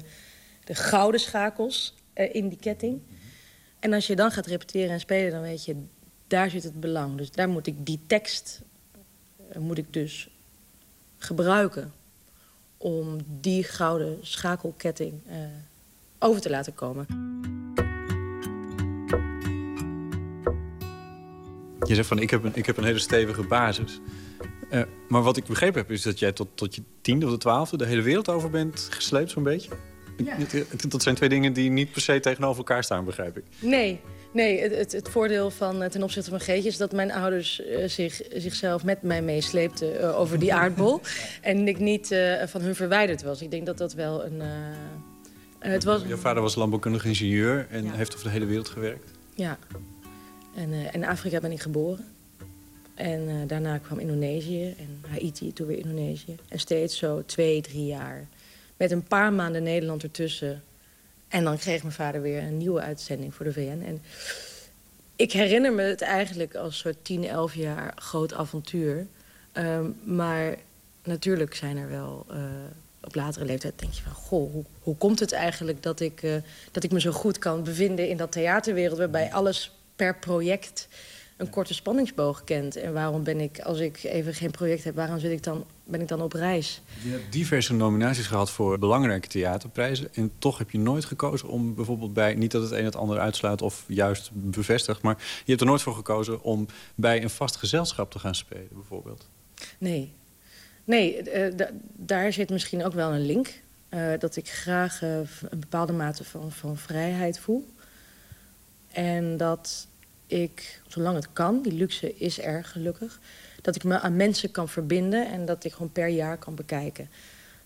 de 0.63 0.75
gouden 0.75 1.19
schakels 1.19 1.95
uh, 2.15 2.35
in 2.35 2.47
die 2.47 2.59
ketting. 2.59 3.01
En 3.79 3.93
als 3.93 4.07
je 4.07 4.15
dan 4.15 4.31
gaat 4.31 4.45
repeteren 4.45 4.89
en 4.89 4.99
spelen, 4.99 5.31
dan 5.31 5.41
weet 5.41 5.65
je, 5.65 5.75
daar 6.27 6.49
zit 6.49 6.63
het 6.63 6.79
belang. 6.79 7.17
Dus 7.17 7.31
daar 7.31 7.49
moet 7.49 7.67
ik 7.67 7.85
die 7.85 7.99
tekst, 8.07 8.61
moet 9.59 9.77
ik 9.77 9.93
dus 9.93 10.29
gebruiken 11.17 11.93
om 12.83 13.17
die 13.39 13.63
gouden 13.63 14.17
schakelketting 14.21 15.13
uh, 15.27 15.35
over 16.19 16.41
te 16.41 16.49
laten 16.49 16.75
komen. 16.75 17.05
Je 21.83 21.95
zegt 21.95 22.07
van 22.07 22.19
ik 22.19 22.29
heb 22.29 22.43
een, 22.43 22.51
ik 22.53 22.65
heb 22.65 22.77
een 22.77 22.83
hele 22.83 22.99
stevige 22.99 23.43
basis. 23.43 23.99
Uh, 24.71 24.81
maar 25.07 25.21
wat 25.21 25.37
ik 25.37 25.45
begrepen 25.45 25.81
heb 25.81 25.91
is 25.91 26.01
dat 26.01 26.19
jij 26.19 26.31
tot, 26.31 26.47
tot 26.53 26.75
je 26.75 26.83
tiende 27.01 27.25
of 27.25 27.31
de 27.31 27.37
twaalfde... 27.37 27.77
de 27.77 27.85
hele 27.85 28.01
wereld 28.01 28.29
over 28.29 28.49
bent 28.49 28.87
gesleept 28.89 29.31
zo'n 29.31 29.43
beetje. 29.43 29.69
Ja. 30.17 30.37
Dat 30.87 31.01
zijn 31.01 31.15
twee 31.15 31.29
dingen 31.29 31.53
die 31.53 31.69
niet 31.69 31.91
per 31.91 32.01
se 32.01 32.19
tegenover 32.19 32.57
elkaar 32.57 32.83
staan, 32.83 33.05
begrijp 33.05 33.37
ik. 33.37 33.43
Nee, 33.59 33.99
Nee, 34.33 34.61
het, 34.61 34.75
het, 34.75 34.91
het 34.91 35.09
voordeel 35.09 35.49
van, 35.49 35.81
eh, 35.81 35.89
ten 35.89 36.03
opzichte 36.03 36.29
van 36.29 36.39
Geetje 36.39 36.69
is 36.69 36.77
dat 36.77 36.91
mijn 36.91 37.11
ouders 37.11 37.61
uh, 37.61 37.87
zich, 37.87 38.21
zichzelf 38.35 38.83
met 38.83 39.01
mij 39.01 39.21
meesleepten 39.21 40.01
uh, 40.01 40.19
over 40.19 40.39
die 40.39 40.53
aardbol. 40.53 41.01
en 41.41 41.67
ik 41.67 41.79
niet 41.79 42.11
uh, 42.11 42.43
van 42.45 42.61
hun 42.61 42.75
verwijderd 42.75 43.21
was. 43.23 43.41
Ik 43.41 43.51
denk 43.51 43.65
dat 43.65 43.77
dat 43.77 43.93
wel 43.93 44.25
een. 44.25 44.41
het 45.59 45.83
was... 45.83 46.01
Jouw 46.07 46.17
vader 46.17 46.41
was 46.41 46.55
landbouwkundig 46.55 47.05
ingenieur 47.05 47.67
en 47.69 47.83
ja. 47.83 47.93
heeft 47.93 48.13
over 48.13 48.25
de 48.25 48.31
hele 48.31 48.45
wereld 48.45 48.69
gewerkt. 48.69 49.11
Ja, 49.35 49.57
en 50.55 50.73
in 50.91 51.05
Afrika 51.05 51.39
ben 51.39 51.51
ik 51.51 51.61
geboren. 51.61 52.05
En 52.95 53.47
daarna 53.47 53.77
kwam 53.77 53.99
Indonesië 53.99 54.75
en 54.77 55.01
Haiti, 55.09 55.53
toen 55.53 55.67
weer 55.67 55.77
Indonesië. 55.77 56.35
En 56.47 56.59
steeds 56.59 56.97
zo 56.97 57.23
twee, 57.25 57.61
drie 57.61 57.85
jaar. 57.85 58.27
Met 58.77 58.91
een 58.91 59.03
paar 59.03 59.33
maanden 59.33 59.63
Nederland 59.63 60.03
ertussen 60.03 60.63
en 61.33 61.43
dan 61.43 61.57
kreeg 61.57 61.81
mijn 61.81 61.93
vader 61.93 62.21
weer 62.21 62.43
een 62.43 62.57
nieuwe 62.57 62.81
uitzending 62.81 63.33
voor 63.33 63.45
de 63.45 63.53
VN. 63.53 63.83
En 63.85 64.01
ik 65.15 65.31
herinner 65.31 65.73
me 65.73 65.81
het 65.81 66.01
eigenlijk 66.01 66.55
als 66.55 66.77
soort 66.77 66.97
10, 67.01 67.27
11 67.27 67.55
jaar 67.55 67.93
groot 67.95 68.33
avontuur. 68.33 69.07
Um, 69.53 69.95
maar 70.03 70.55
natuurlijk 71.03 71.55
zijn 71.55 71.77
er 71.77 71.89
wel... 71.89 72.25
Uh, 72.31 72.37
op 73.03 73.15
latere 73.15 73.45
leeftijd 73.45 73.79
denk 73.79 73.93
je 73.93 74.01
van... 74.01 74.11
goh, 74.11 74.51
hoe, 74.51 74.63
hoe 74.81 74.95
komt 74.95 75.19
het 75.19 75.31
eigenlijk 75.31 75.83
dat 75.83 75.99
ik, 75.99 76.21
uh, 76.21 76.35
dat 76.71 76.83
ik 76.83 76.91
me 76.91 76.99
zo 76.99 77.11
goed 77.11 77.39
kan 77.39 77.63
bevinden 77.63 78.09
in 78.09 78.17
dat 78.17 78.31
theaterwereld... 78.31 78.97
waarbij 78.97 79.33
alles 79.33 79.71
per 79.95 80.15
project 80.15 80.87
een 81.37 81.49
korte 81.49 81.73
spanningsboog 81.73 82.43
kent. 82.43 82.75
En 82.75 82.93
waarom 82.93 83.23
ben 83.23 83.39
ik, 83.39 83.59
als 83.59 83.79
ik 83.79 84.03
even 84.03 84.33
geen 84.33 84.51
project 84.51 84.83
heb, 84.83 84.95
waarom 84.95 85.19
zit 85.19 85.31
ik 85.31 85.43
dan, 85.43 85.65
ben 85.83 86.01
ik 86.01 86.07
dan 86.07 86.21
op 86.21 86.33
reis? 86.33 86.81
Je 87.03 87.09
hebt 87.09 87.31
diverse 87.31 87.73
nominaties 87.73 88.27
gehad 88.27 88.51
voor 88.51 88.79
belangrijke 88.79 89.27
theaterprijzen. 89.27 90.13
En 90.13 90.31
toch 90.37 90.57
heb 90.57 90.71
je 90.71 90.79
nooit 90.79 91.05
gekozen 91.05 91.47
om 91.47 91.75
bijvoorbeeld 91.75 92.13
bij, 92.13 92.33
niet 92.33 92.51
dat 92.51 92.61
het 92.61 92.71
een 92.71 92.85
het 92.85 92.95
ander 92.95 93.19
uitsluit 93.19 93.61
of 93.61 93.83
juist 93.87 94.29
bevestigt, 94.33 95.01
maar 95.01 95.15
je 95.17 95.49
hebt 95.49 95.61
er 95.61 95.67
nooit 95.67 95.81
voor 95.81 95.95
gekozen 95.95 96.43
om 96.43 96.67
bij 96.95 97.23
een 97.23 97.29
vast 97.29 97.55
gezelschap 97.55 98.11
te 98.11 98.19
gaan 98.19 98.35
spelen, 98.35 98.67
bijvoorbeeld. 98.71 99.27
Nee. 99.77 100.13
Nee, 100.83 101.33
uh, 101.35 101.67
daar 101.95 102.33
zit 102.33 102.49
misschien 102.49 102.85
ook 102.85 102.93
wel 102.93 103.13
een 103.13 103.25
link. 103.25 103.61
Uh, 103.89 104.11
dat 104.19 104.35
ik 104.35 104.49
graag 104.49 105.01
uh, 105.01 105.17
een 105.49 105.59
bepaalde 105.59 105.93
mate 105.93 106.23
van, 106.23 106.51
van 106.51 106.77
vrijheid 106.77 107.39
voel. 107.39 107.67
En 108.91 109.37
dat 109.37 109.87
ik, 110.27 110.81
zolang 110.87 111.15
het 111.15 111.27
kan, 111.33 111.61
die 111.61 111.73
luxe 111.73 112.17
is 112.17 112.41
er 112.41 112.63
gelukkig, 112.63 113.19
dat 113.63 113.75
ik 113.75 113.83
me 113.83 113.99
aan 113.99 114.15
mensen 114.15 114.51
kan 114.51 114.69
verbinden 114.69 115.31
en 115.31 115.45
dat 115.45 115.63
ik 115.63 115.71
gewoon 115.71 115.91
per 115.91 116.07
jaar 116.07 116.37
kan 116.37 116.55
bekijken 116.55 117.09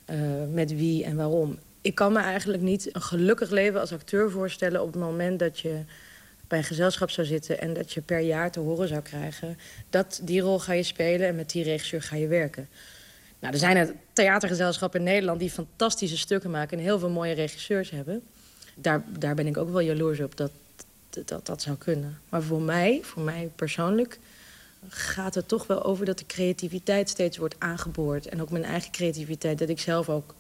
uh, 0.10 0.18
met 0.52 0.76
wie 0.76 1.04
en 1.04 1.16
waarom. 1.16 1.60
Ik 1.82 1.96
kan 1.96 2.14
me 2.14 2.20
eigenlijk 2.20 2.64
niet 2.64 2.96
een 2.96 3.02
gelukkig 3.02 3.50
leven 3.50 3.80
als 3.80 3.94
acteur 3.94 4.32
voorstellen 4.32 4.82
op 4.82 4.94
het 4.94 5.02
moment 5.02 5.40
dat 5.40 5.60
je 5.60 5.80
bij 6.48 6.58
een 6.58 6.64
gezelschap 6.64 7.10
zou 7.10 7.28
zitten 7.28 7.60
en 7.60 7.74
dat 7.74 7.94
je 7.94 8.02
per 8.02 8.20
jaar 8.20 8.52
te 8.52 8.60
horen 8.60 8.88
zou 8.88 9.02
krijgen 9.02 9.58
dat 9.90 10.20
die 10.24 10.42
rol 10.42 10.60
ga 10.60 10.74
je 10.74 10.84
spelen 10.84 11.28
en 11.28 11.36
met 11.36 11.50
die 11.50 11.64
regisseur 11.64 12.02
ga 12.02 12.16
je 12.16 12.28
werken. 12.28 12.68
Nou, 13.40 13.54
er 13.54 13.60
zijn 13.60 13.78
er 13.78 13.94
theatergezelschappen 14.14 15.00
in 15.00 15.06
Nederland 15.06 15.40
die 15.40 15.50
fantastische 15.50 16.18
stukken 16.18 16.52
maken 16.52 16.78
en 16.78 16.84
heel 16.84 17.00
veel 17.00 17.10
mooie 17.10 17.34
regisseurs 17.34 17.90
hebben. 17.90 18.22
Daar, 18.76 19.04
daar 19.20 19.36
ben 19.36 19.48
ik 19.48 19.58
ook 19.58 19.70
wel 19.70 19.80
jaloers 19.80 20.20
op 20.20 20.38
dat, 20.38 20.52
dat 21.26 21.46
dat 21.46 21.62
zou 21.62 21.78
kunnen. 21.78 22.20
Maar 22.30 22.42
voor 22.42 22.62
mij, 22.62 23.00
voor 23.04 23.24
mij 23.24 23.50
persoonlijk, 23.56 24.20
gaat 24.88 25.36
het 25.36 25.48
toch 25.48 25.68
wel 25.68 25.84
over 25.84 26.06
dat 26.06 26.18
de 26.18 26.26
creativiteit 26.26 27.10
steeds 27.10 27.38
wordt 27.38 27.56
aangeboord. 27.58 28.28
En 28.28 28.42
ook 28.42 28.52
mijn 28.52 28.64
eigen 28.64 28.92
creativiteit, 28.92 29.60
dat 29.60 29.70
ik 29.70 29.80
zelf 29.80 30.10
ook 30.10 30.36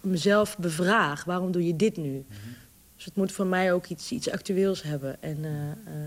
mezelf 0.00 0.58
bevraag. 0.58 1.24
Waarom 1.24 1.52
doe 1.52 1.66
je 1.66 1.76
dit 1.76 1.96
nu? 1.96 2.10
Mm 2.10 2.24
-hmm. 2.28 2.54
Dus 2.96 3.04
het 3.04 3.16
moet 3.16 3.32
voor 3.32 3.46
mij 3.46 3.72
ook 3.72 3.86
iets, 3.86 4.10
iets 4.10 4.30
actueels 4.30 4.82
hebben. 4.82 5.22
En 5.22 5.38
uh, 5.38 5.50
uh, 5.50 6.02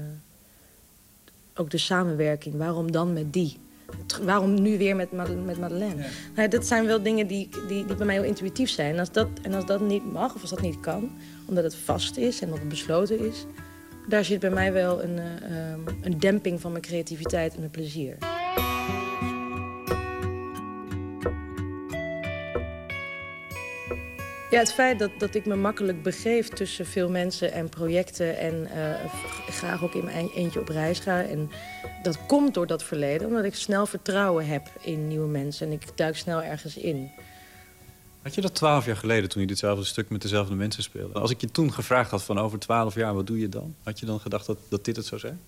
ook 1.56 1.70
de 1.70 1.78
samenwerking. 1.78 2.56
Waarom 2.56 2.92
dan 2.92 3.14
met 3.14 3.34
die? 3.34 3.58
Waarom 4.22 4.62
nu 4.62 4.78
weer 4.78 4.96
met, 4.96 5.12
met 5.12 5.60
Madeleine? 5.60 6.02
Ja. 6.02 6.10
Nou, 6.36 6.48
dat 6.48 6.66
zijn 6.66 6.86
wel 6.86 7.04
dingen 7.04 7.28
die, 7.28 7.50
die, 7.68 7.86
die 7.86 7.96
bij 7.96 8.06
mij 8.06 8.16
heel 8.16 8.24
intuïtief 8.24 8.70
zijn. 8.70 8.94
En 8.94 9.00
als, 9.00 9.12
dat, 9.12 9.28
en 9.42 9.54
als 9.54 9.66
dat 9.66 9.82
niet 9.82 10.12
mag, 10.12 10.36
of 10.36 10.42
als 10.42 10.50
dat 10.50 10.62
niet 10.62 10.80
kan... 10.80 11.12
omdat 11.46 11.64
het 11.64 11.76
vast 11.76 12.18
is 12.18 12.42
en 12.42 12.50
dat 12.50 12.58
het 12.58 12.70
besloten 12.70 13.20
is 13.20 13.46
daar 14.08 14.26
zit 14.26 14.40
bij 14.40 14.50
mij 14.50 14.74
wel 14.74 15.04
een, 15.04 15.18
uh, 15.18 15.94
een 16.02 16.20
demping 16.20 16.62
van 16.62 16.72
mijn 16.72 16.84
creativiteit 16.84 17.54
en 17.54 17.60
mijn 17.60 17.72
plezier. 17.72 18.18
Ja, 24.50 24.60
het 24.60 24.74
feit 24.74 25.00
dat, 25.00 25.12
dat 25.18 25.36
ik 25.36 25.46
me 25.46 25.56
makkelijk 25.56 26.04
begeef 26.04 26.48
tussen 26.48 26.86
veel 26.86 27.10
mensen 27.10 27.52
en 27.52 27.70
projecten... 27.70 28.38
en 28.38 28.68
uh, 28.76 28.96
graag 29.50 29.84
ook 29.84 29.94
in 29.94 30.06
mijn 30.06 30.30
eentje 30.36 30.60
op 30.60 30.68
reis 30.68 31.00
ga. 31.00 31.24
En 31.24 31.50
dat 32.02 32.26
komt 32.26 32.54
door 32.54 32.68
dat 32.68 32.84
verleden, 32.84 33.28
omdat 33.28 33.44
ik 33.44 33.56
snel 33.56 33.86
vertrouwen 33.86 34.48
heb 34.48 34.68
in 34.82 35.08
nieuwe 35.08 35.28
mensen. 35.28 35.68
En 35.68 35.74
ik 35.74 35.98
duik 35.98 36.16
snel 36.18 36.42
ergens 36.42 36.78
in. 36.78 37.12
Had 38.26 38.36
je 38.36 38.42
dat 38.42 38.56
twaalf 38.56 38.86
jaar 38.86 38.98
geleden, 38.98 39.30
toen 39.30 39.42
je 39.42 39.48
ditzelfde 39.48 39.86
stuk 39.86 40.10
met 40.10 40.22
dezelfde 40.22 40.56
mensen 40.56 40.84
speelde? 40.84 41.20
Als 41.20 41.32
ik 41.32 41.42
je 41.42 41.52
toen 41.52 41.74
gevraagd 41.74 42.12
had 42.12 42.24
van 42.24 42.40
over 42.40 42.60
twaalf 42.60 42.96
jaar, 42.96 43.14
wat 43.14 43.28
doe 43.28 43.40
je 43.40 43.50
dan? 43.50 43.76
Had 43.84 44.00
je 44.00 44.06
dan 44.06 44.20
gedacht 44.20 44.46
dat, 44.46 44.58
dat 44.70 44.86
dit 44.86 44.96
het 44.96 45.06
zou 45.06 45.22
zijn? 45.22 45.40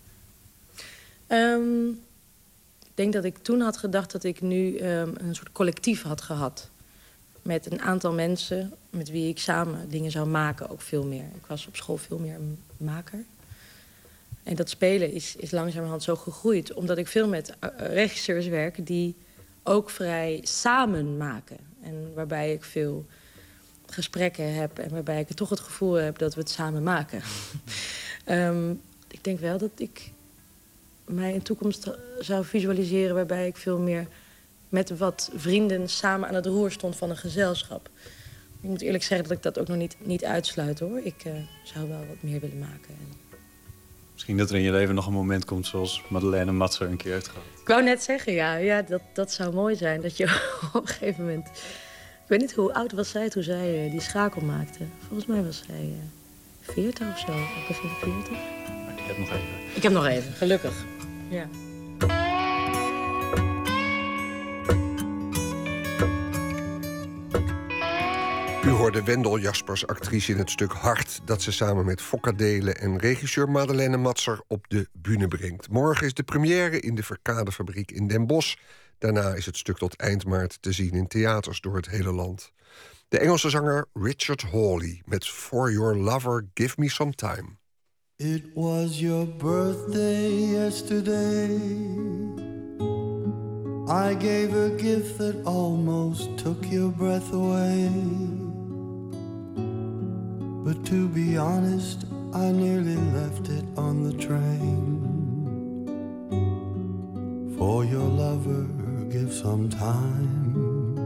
Um, 1.27 1.89
ik 2.79 2.91
denk 2.93 3.13
dat 3.13 3.23
ik 3.23 3.37
toen 3.37 3.61
had 3.61 3.77
gedacht 3.77 4.11
dat 4.11 4.23
ik 4.23 4.41
nu 4.41 4.79
um, 4.79 5.13
een 5.17 5.35
soort 5.35 5.51
collectief 5.51 6.01
had 6.01 6.21
gehad. 6.21 6.69
Met 7.41 7.71
een 7.71 7.81
aantal 7.81 8.13
mensen 8.13 8.73
met 8.89 9.09
wie 9.09 9.29
ik 9.29 9.39
samen 9.39 9.89
dingen 9.89 10.11
zou 10.11 10.27
maken, 10.27 10.69
ook 10.69 10.81
veel 10.81 11.05
meer. 11.05 11.25
Ik 11.35 11.45
was 11.47 11.67
op 11.67 11.75
school 11.75 11.97
veel 11.97 12.19
meer 12.19 12.35
een 12.35 12.59
maker. 12.77 13.23
En 14.43 14.55
dat 14.55 14.69
spelen 14.69 15.11
is, 15.11 15.35
is 15.35 15.51
langzamerhand 15.51 16.03
zo 16.03 16.15
gegroeid. 16.15 16.73
Omdat 16.73 16.97
ik 16.97 17.07
veel 17.07 17.27
met 17.27 17.49
uh, 17.63 17.69
regisseurs 17.77 18.47
werk 18.47 18.85
die 18.85 19.15
ook 19.68 19.89
vrij 19.89 20.39
samen 20.44 21.18
maken. 21.18 21.57
En 21.81 22.11
waarbij 22.15 22.53
ik 22.53 22.64
veel 22.64 23.06
gesprekken 23.85 24.53
heb 24.53 24.80
en 24.80 24.89
waarbij 24.89 25.19
ik 25.19 25.27
toch 25.27 25.49
het 25.49 25.60
gevoel 25.60 25.94
heb 25.94 26.18
dat 26.18 26.34
we 26.34 26.39
het 26.39 26.49
samen 26.49 26.84
maken. 26.84 27.22
um, 28.30 28.81
ik 29.18 29.23
denk 29.23 29.39
wel 29.39 29.57
dat 29.57 29.72
ik 29.76 30.11
mij 31.06 31.34
in 31.34 31.41
toekomst 31.41 31.91
zou 32.19 32.45
visualiseren 32.45 33.15
waarbij 33.15 33.48
ik 33.48 33.57
veel 33.57 33.80
meer 33.80 34.07
met 34.69 34.98
wat 34.98 35.31
vrienden 35.35 35.89
samen 35.89 36.27
aan 36.27 36.35
het 36.35 36.45
roer 36.45 36.72
stond 36.72 36.95
van 36.95 37.10
een 37.10 37.18
gezelschap. 37.18 37.89
Ik 38.61 38.69
moet 38.69 38.81
eerlijk 38.81 39.03
zeggen 39.03 39.27
dat 39.27 39.38
ik 39.38 39.44
dat 39.44 39.60
ook 39.60 39.68
nog 39.68 39.77
niet, 39.77 39.95
niet 39.99 40.26
uitsluit 40.26 40.80
hoor. 40.80 40.99
Ik 40.99 41.26
uh, 41.26 41.34
zou 41.64 41.89
wel 41.89 42.06
wat 42.07 42.22
meer 42.22 42.39
willen 42.39 42.60
maken. 42.60 42.95
Misschien 44.18 44.38
dat 44.38 44.49
er 44.49 44.56
in 44.56 44.61
je 44.61 44.72
leven 44.72 44.95
nog 44.95 45.06
een 45.06 45.14
moment 45.14 45.45
komt 45.45 45.65
zoals 45.65 46.03
Madeleine 46.07 46.52
Matser 46.52 46.88
een 46.88 46.98
keer 46.98 47.14
heeft 47.14 47.27
gehad. 47.27 47.44
Ik 47.61 47.68
wou 47.68 47.84
net 47.84 48.03
zeggen, 48.03 48.34
ja, 48.34 48.56
ja 48.56 48.81
dat, 48.81 49.02
dat 49.14 49.31
zou 49.31 49.53
mooi 49.53 49.76
zijn. 49.76 50.02
Dat 50.02 50.18
je 50.18 50.23
op 50.73 50.81
een 50.81 50.88
gegeven 50.88 51.26
moment... 51.26 51.48
Ik 51.48 52.27
weet 52.27 52.39
niet 52.39 52.53
hoe 52.53 52.73
oud 52.73 52.91
was 52.91 53.10
zij 53.10 53.30
toen 53.30 53.44
zij 53.44 53.85
uh, 53.85 53.91
die 53.91 54.02
schakel 54.02 54.41
maakte. 54.41 54.80
Volgens 55.07 55.26
mij 55.26 55.44
was 55.44 55.64
zij 55.68 55.84
uh, 55.85 56.73
40 56.73 57.07
of 57.07 57.19
zo, 57.19 57.34
begin 57.68 57.89
40. 57.89 58.31
Ik 58.98 59.03
heb 59.07 59.18
nog 59.18 59.30
even. 59.30 59.76
Ik 59.76 59.84
heb 59.84 59.91
nog 59.91 60.06
even, 60.06 60.34
gelukkig. 60.34 60.85
Ja. 61.30 61.48
U 68.68 68.69
hoorde 68.69 69.03
Wendel 69.03 69.39
Jaspers, 69.39 69.88
actrice 69.88 70.31
in 70.31 70.38
het 70.38 70.49
stuk 70.49 70.72
Hart... 70.72 71.19
dat 71.26 71.41
ze 71.41 71.52
samen 71.52 71.85
met 71.85 72.02
Fokka 72.02 72.31
Delen 72.31 72.77
en 72.77 72.98
regisseur 72.98 73.49
Madeleine 73.49 73.98
Matser 73.98 74.41
op 74.48 74.65
de 74.68 74.88
bühne 74.94 75.27
brengt. 75.27 75.69
Morgen 75.69 76.06
is 76.06 76.14
de 76.14 76.23
première 76.23 76.80
in 76.80 76.95
de 76.95 77.03
Verkadefabriek 77.03 77.91
in 77.91 78.07
Den 78.07 78.27
Bosch. 78.27 78.56
Daarna 78.98 79.34
is 79.34 79.45
het 79.45 79.57
stuk 79.57 79.77
tot 79.77 79.95
eind 79.95 80.26
maart 80.26 80.61
te 80.61 80.72
zien 80.72 80.91
in 80.91 81.07
theaters 81.07 81.61
door 81.61 81.76
het 81.76 81.89
hele 81.89 82.11
land. 82.11 82.52
De 83.07 83.19
Engelse 83.19 83.49
zanger 83.49 83.85
Richard 83.94 84.41
Hawley 84.41 85.02
met 85.06 85.27
For 85.27 85.72
Your 85.72 85.98
Lover 85.98 86.45
Give 86.53 86.73
Me 86.77 86.89
Some 86.89 87.11
Time. 87.15 87.57
It 88.15 88.44
was 88.53 88.99
your 88.99 89.27
birthday 89.27 90.30
yesterday 90.30 91.60
I 93.89 94.14
gave 94.19 94.53
a 94.53 94.69
gift 94.69 95.18
that 95.18 95.45
almost 95.45 96.38
took 96.38 96.65
your 96.72 96.91
breath 96.91 97.34
away 97.34 97.89
But 100.68 100.84
to 100.88 101.07
be 101.07 101.38
honest, 101.38 102.03
I 102.34 102.52
nearly 102.52 102.98
left 103.18 103.48
it 103.48 103.64
on 103.77 104.03
the 104.03 104.11
train. 104.11 104.99
For 107.57 107.85
your 107.85 108.03
lover, 108.03 108.65
give 109.10 109.31
some 109.31 109.69
time. 109.69 110.98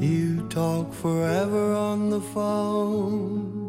You 0.00 0.48
talk 0.48 0.94
forever 0.94 1.74
on 1.74 2.08
the 2.08 2.22
phone 2.22 3.68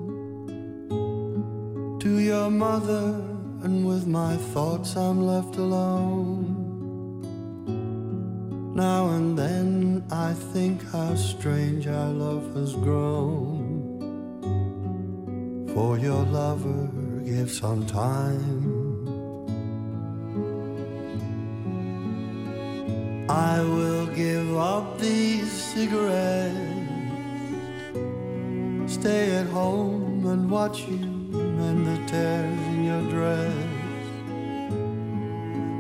to 1.99 2.19
your 2.19 2.49
mother, 2.49 3.22
and 3.64 3.85
with 3.85 4.07
my 4.07 4.38
thoughts, 4.53 4.95
I'm 4.95 5.27
left 5.27 5.57
alone. 5.57 6.55
Now 8.76 9.07
and 9.11 9.39
then 9.39 10.03
I 10.11 10.34
think 10.34 10.84
how 10.91 11.15
strange 11.15 11.88
our 11.88 12.10
love 12.10 12.53
has 12.56 12.73
grown. 12.76 13.56
for 15.76 15.97
your 15.97 16.23
lover, 16.26 16.88
gives 17.26 17.60
some 17.60 17.85
time. 17.85 18.72
I 23.30 23.60
will 23.60 24.07
give 24.07 24.56
up 24.57 24.97
these 24.99 25.52
cigarettes, 25.52 26.56
stay 28.88 29.35
at 29.35 29.47
home 29.47 30.26
and 30.27 30.49
watch 30.49 30.88
you 30.88 30.97
mend 31.57 31.85
the 31.88 31.97
tears 32.11 32.60
in 32.73 32.84
your 32.85 33.03
dress. 33.10 33.53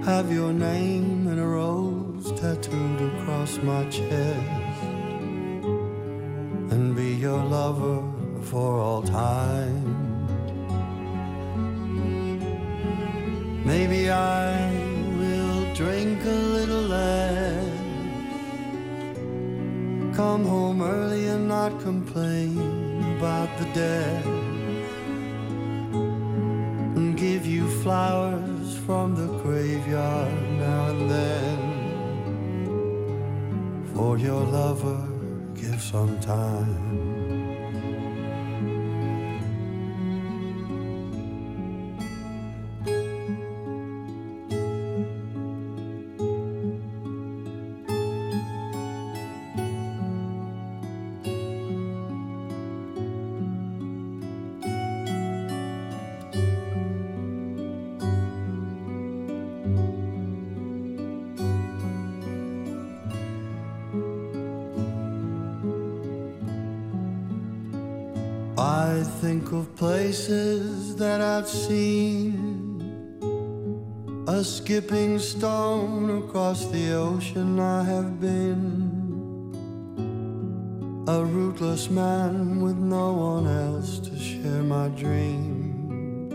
Have 0.05 0.29
your 0.31 0.51
name 0.51 1.27
in 1.27 1.39
a 1.39 1.47
rose 2.25 2.39
tattooed 2.39 3.01
across 3.13 3.57
my 3.57 3.83
chest, 3.85 4.83
and 6.71 6.95
be 6.95 7.13
your 7.15 7.43
lover 7.43 8.03
for 8.41 8.79
all 8.79 9.01
time. 9.01 9.83
Maybe 13.65 14.09
I 14.09 14.71
will 15.19 15.73
drink 15.73 16.23
a 16.23 16.39
little 16.57 16.81
less, 16.81 17.69
come 20.15 20.45
home 20.45 20.81
early 20.81 21.27
and 21.27 21.47
not 21.47 21.79
complain 21.81 22.57
about 23.17 23.49
the 23.59 23.65
death, 23.73 24.25
and 26.95 27.17
give 27.17 27.45
you 27.45 27.67
flowers 27.81 28.54
your 34.17 34.41
lover, 34.45 35.07
give 35.55 35.81
some 35.81 36.19
time. 36.19 37.14
Seen. 71.55 72.45
A 74.27 74.43
skipping 74.43 75.19
stone 75.19 76.23
across 76.23 76.65
the 76.65 76.93
ocean 76.93 77.59
I 77.59 77.83
have 77.83 78.19
been. 78.19 78.91
A 81.07 81.23
rootless 81.23 81.89
man 81.89 82.61
with 82.61 82.77
no 82.77 83.13
one 83.13 83.47
else 83.47 83.99
to 83.99 84.19
share 84.19 84.63
my 84.63 84.89
dreams. 84.89 86.33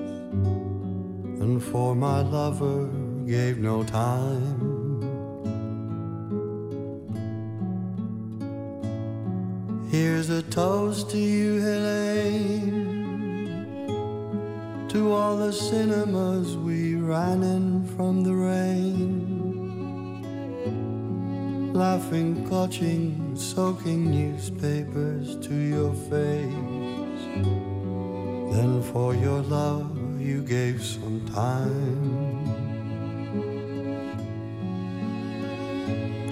And 1.43 1.63
for 1.63 1.95
my 1.95 2.21
lover 2.21 2.89
gave 3.27 3.59
no 3.59 3.83
time. 3.83 4.71
Here's 9.91 10.31
a 10.31 10.43
toast 10.43 11.11
to 11.11 11.19
you, 11.19 11.61
Helene. 11.61 13.10
To 14.91 15.13
all 15.13 15.37
the 15.37 15.53
cinemas 15.53 16.57
we 16.57 16.97
ran 16.97 17.45
in 17.45 17.87
from 17.95 18.25
the 18.25 18.35
rain. 18.35 19.23
Laughing, 21.73 22.45
clutching, 22.49 23.37
soaking 23.37 24.11
newspapers 24.11 25.37
to 25.47 25.55
your 25.55 25.95
face. 25.95 27.23
Then 28.53 28.83
for 28.93 29.15
your 29.15 29.43
love 29.43 30.21
you 30.21 30.43
gave 30.43 30.83
some 30.83 31.25
time. 31.35 32.43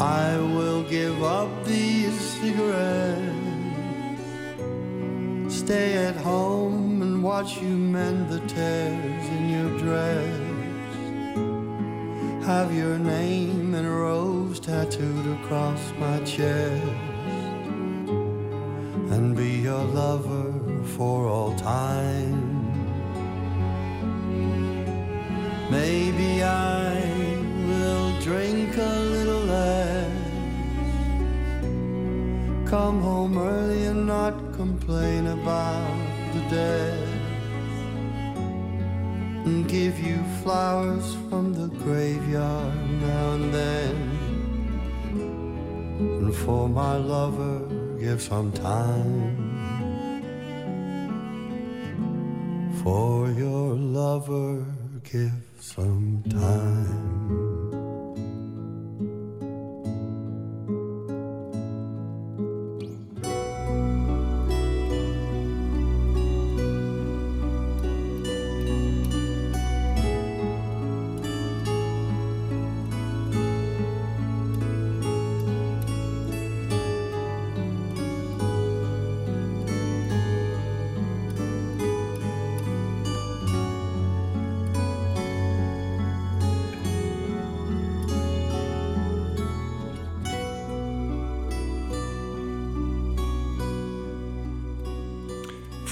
I 0.00 0.36
will 0.36 0.82
give 0.82 1.22
up 1.22 1.48
these 1.64 2.18
cigarettes. 2.40 3.22
Stay 5.48 5.96
at 6.08 6.16
home 6.16 6.77
watch 7.28 7.60
you 7.60 7.76
mend 7.76 8.30
the 8.30 8.40
tears 8.46 9.24
in 9.36 9.50
your 9.56 9.70
dress. 9.84 10.40
Have 12.46 12.72
your 12.74 12.98
name 12.98 13.74
in 13.74 13.86
rose 13.86 14.58
tattooed 14.58 15.26
across 15.38 15.82
my 15.98 16.18
chest. 16.20 16.86
And 19.14 19.36
be 19.36 19.50
your 19.68 19.84
lover 20.02 20.54
for 20.96 21.26
all 21.26 21.54
time. 21.56 22.40
Maybe 25.70 26.42
I 26.42 26.94
will 27.68 28.10
drink 28.22 28.74
a 28.78 28.94
little 29.16 29.44
less. 29.56 30.30
Come 32.70 33.02
home 33.02 33.36
early 33.36 33.84
and 33.84 34.06
not 34.06 34.34
complain 34.54 35.26
about 35.26 35.98
the 36.32 36.40
dead. 36.56 37.07
Give 39.68 40.00
you 40.00 40.24
flowers 40.42 41.14
from 41.28 41.52
the 41.52 41.68
graveyard 41.84 42.74
now 43.02 43.32
and 43.32 43.52
then. 43.52 43.96
And 45.98 46.34
for 46.34 46.70
my 46.70 46.96
lover, 46.96 47.60
give 48.00 48.22
some 48.22 48.50
time. 48.50 49.36
For 52.82 53.30
your 53.30 53.74
lover, 53.74 54.64
give 55.04 55.32
some 55.60 56.22
time. 56.30 57.47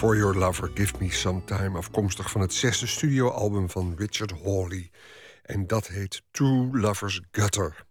For 0.07 0.17
Your 0.17 0.35
Lover, 0.35 0.71
Give 0.75 0.93
Me 0.99 1.11
Some 1.11 1.45
Time... 1.45 1.77
afkomstig 1.77 2.31
van 2.31 2.41
het 2.41 2.55
zesde 2.55 2.87
studioalbum 2.87 3.71
van 3.71 3.95
Richard 3.97 4.33
Hawley. 4.45 4.91
En 5.43 5.67
dat 5.67 5.87
heet 5.87 6.23
Two 6.31 6.69
Lovers 6.73 7.21
Gutter. 7.31 7.85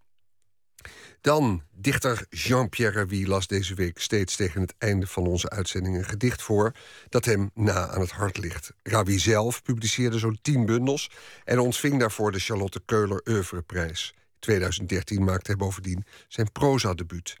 Dan, 1.20 1.62
dichter 1.70 2.26
Jean-Pierre 2.30 2.98
Ravi 2.98 3.26
las 3.26 3.46
deze 3.46 3.74
week 3.74 3.98
steeds 3.98 4.36
tegen 4.36 4.60
het 4.60 4.74
einde 4.78 5.06
van 5.06 5.26
onze 5.26 5.50
uitzending 5.50 5.96
een 5.96 6.04
gedicht 6.04 6.42
voor 6.42 6.72
dat 7.08 7.24
hem 7.24 7.50
na 7.54 7.88
aan 7.88 8.00
het 8.00 8.10
hart 8.10 8.38
ligt. 8.38 8.72
Ravi 8.82 9.18
zelf 9.18 9.62
publiceerde 9.62 10.18
zo'n 10.18 10.38
tien 10.42 10.66
bundels 10.66 11.10
en 11.44 11.58
ontving 11.58 12.00
daarvoor 12.00 12.32
de 12.32 12.38
Charlotte 12.38 12.82
Keuler 12.84 13.20
Oeuvreprijs. 13.28 14.14
2013 14.38 15.24
maakte 15.24 15.50
hij 15.50 15.56
bovendien 15.56 16.04
zijn 16.28 16.52
proza-debuut. 16.52 17.36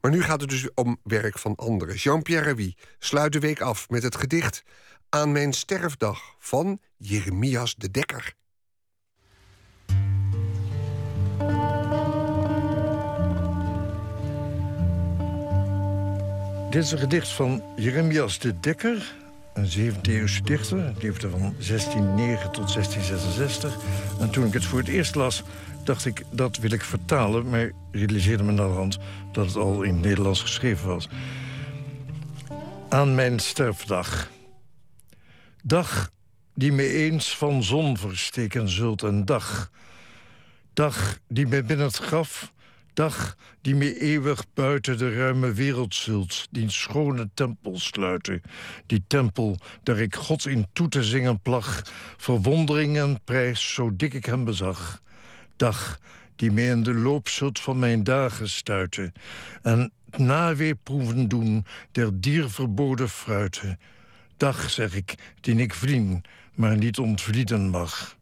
Maar 0.00 0.10
nu 0.10 0.22
gaat 0.22 0.40
het 0.40 0.50
dus 0.50 0.68
om 0.74 1.00
werk 1.02 1.38
van 1.38 1.54
anderen. 1.54 1.94
Jean-Pierre 1.94 2.44
Ravi 2.46 2.74
sluit 2.98 3.32
de 3.32 3.38
week 3.38 3.60
af 3.60 3.88
met 3.88 4.02
het 4.02 4.16
gedicht 4.16 4.62
Aan 5.08 5.32
mijn 5.32 5.52
sterfdag 5.52 6.34
van 6.38 6.80
Jeremias 6.96 7.74
de 7.74 7.90
Dekker. 7.90 8.34
Dit 16.70 16.82
is 16.82 16.90
een 16.90 16.98
gedicht 16.98 17.28
van 17.28 17.62
Jeremias 17.76 18.38
de 18.38 18.60
Dekker, 18.60 19.14
een 19.54 19.68
17e-eeuwse 19.68 20.42
dichter. 20.42 20.78
Hij 20.78 20.94
leefde 20.98 21.30
van 21.30 21.40
1609 21.40 22.52
tot 22.52 22.72
1666. 22.72 23.76
En 24.20 24.30
toen 24.30 24.46
ik 24.46 24.52
het 24.52 24.64
voor 24.64 24.78
het 24.78 24.88
eerst 24.88 25.14
las, 25.14 25.42
dacht 25.90 26.06
ik, 26.06 26.24
dat 26.30 26.56
wil 26.56 26.70
ik 26.70 26.82
vertalen... 26.82 27.48
maar 27.48 27.72
realiseerde 27.90 28.42
me 28.42 28.52
naderhand 28.52 28.98
dat 29.32 29.46
het 29.46 29.56
al 29.56 29.82
in 29.82 29.94
het 29.94 30.02
Nederlands 30.02 30.40
geschreven 30.40 30.88
was. 30.88 31.08
Aan 32.88 33.14
mijn 33.14 33.38
sterfdag. 33.38 34.30
Dag 35.62 36.10
die 36.54 36.72
me 36.72 36.92
eens 36.92 37.36
van 37.36 37.62
zon 37.62 37.96
versteken 37.96 38.68
zult 38.68 39.02
en 39.02 39.24
dag. 39.24 39.70
Dag 40.72 41.18
die 41.28 41.46
me 41.46 41.62
binnen 41.62 41.86
het 41.86 41.96
graf, 41.96 42.52
dag 42.94 43.36
die 43.60 43.74
me 43.74 44.00
eeuwig 44.00 44.44
buiten 44.54 44.98
de 44.98 45.14
ruime 45.14 45.52
wereld 45.52 45.94
zult, 45.94 46.48
die 46.50 46.70
schone 46.70 47.30
tempel 47.34 47.78
sluiten. 47.78 48.42
Die 48.86 49.04
tempel, 49.06 49.58
daar 49.82 49.98
ik 49.98 50.14
God 50.14 50.46
in 50.46 50.66
toe 50.72 50.88
te 50.88 51.02
zingen 51.02 51.40
plag, 51.40 51.82
verwondering 52.16 52.98
en 52.98 53.20
prijs, 53.24 53.74
zo 53.74 53.96
dik 53.96 54.14
ik 54.14 54.24
hem 54.24 54.44
bezag. 54.44 55.02
Dag 55.60 55.98
die 56.36 56.50
me 56.50 56.62
in 56.62 56.82
de 56.82 56.94
loop 56.94 57.28
zult 57.28 57.60
van 57.60 57.78
mijn 57.78 58.04
dagen 58.04 58.48
stuiten, 58.48 59.12
en 59.62 59.92
naweerproeven 60.16 61.28
doen 61.28 61.66
der 61.92 62.20
dier 62.20 62.50
verboden 62.50 63.08
fruiten. 63.08 63.78
Dag, 64.36 64.70
zeg 64.70 64.94
ik, 64.94 65.14
die 65.40 65.56
ik 65.56 65.74
vrien, 65.74 66.24
maar 66.54 66.76
niet 66.76 66.98
ontvlieden 66.98 67.68
mag. 67.68 68.16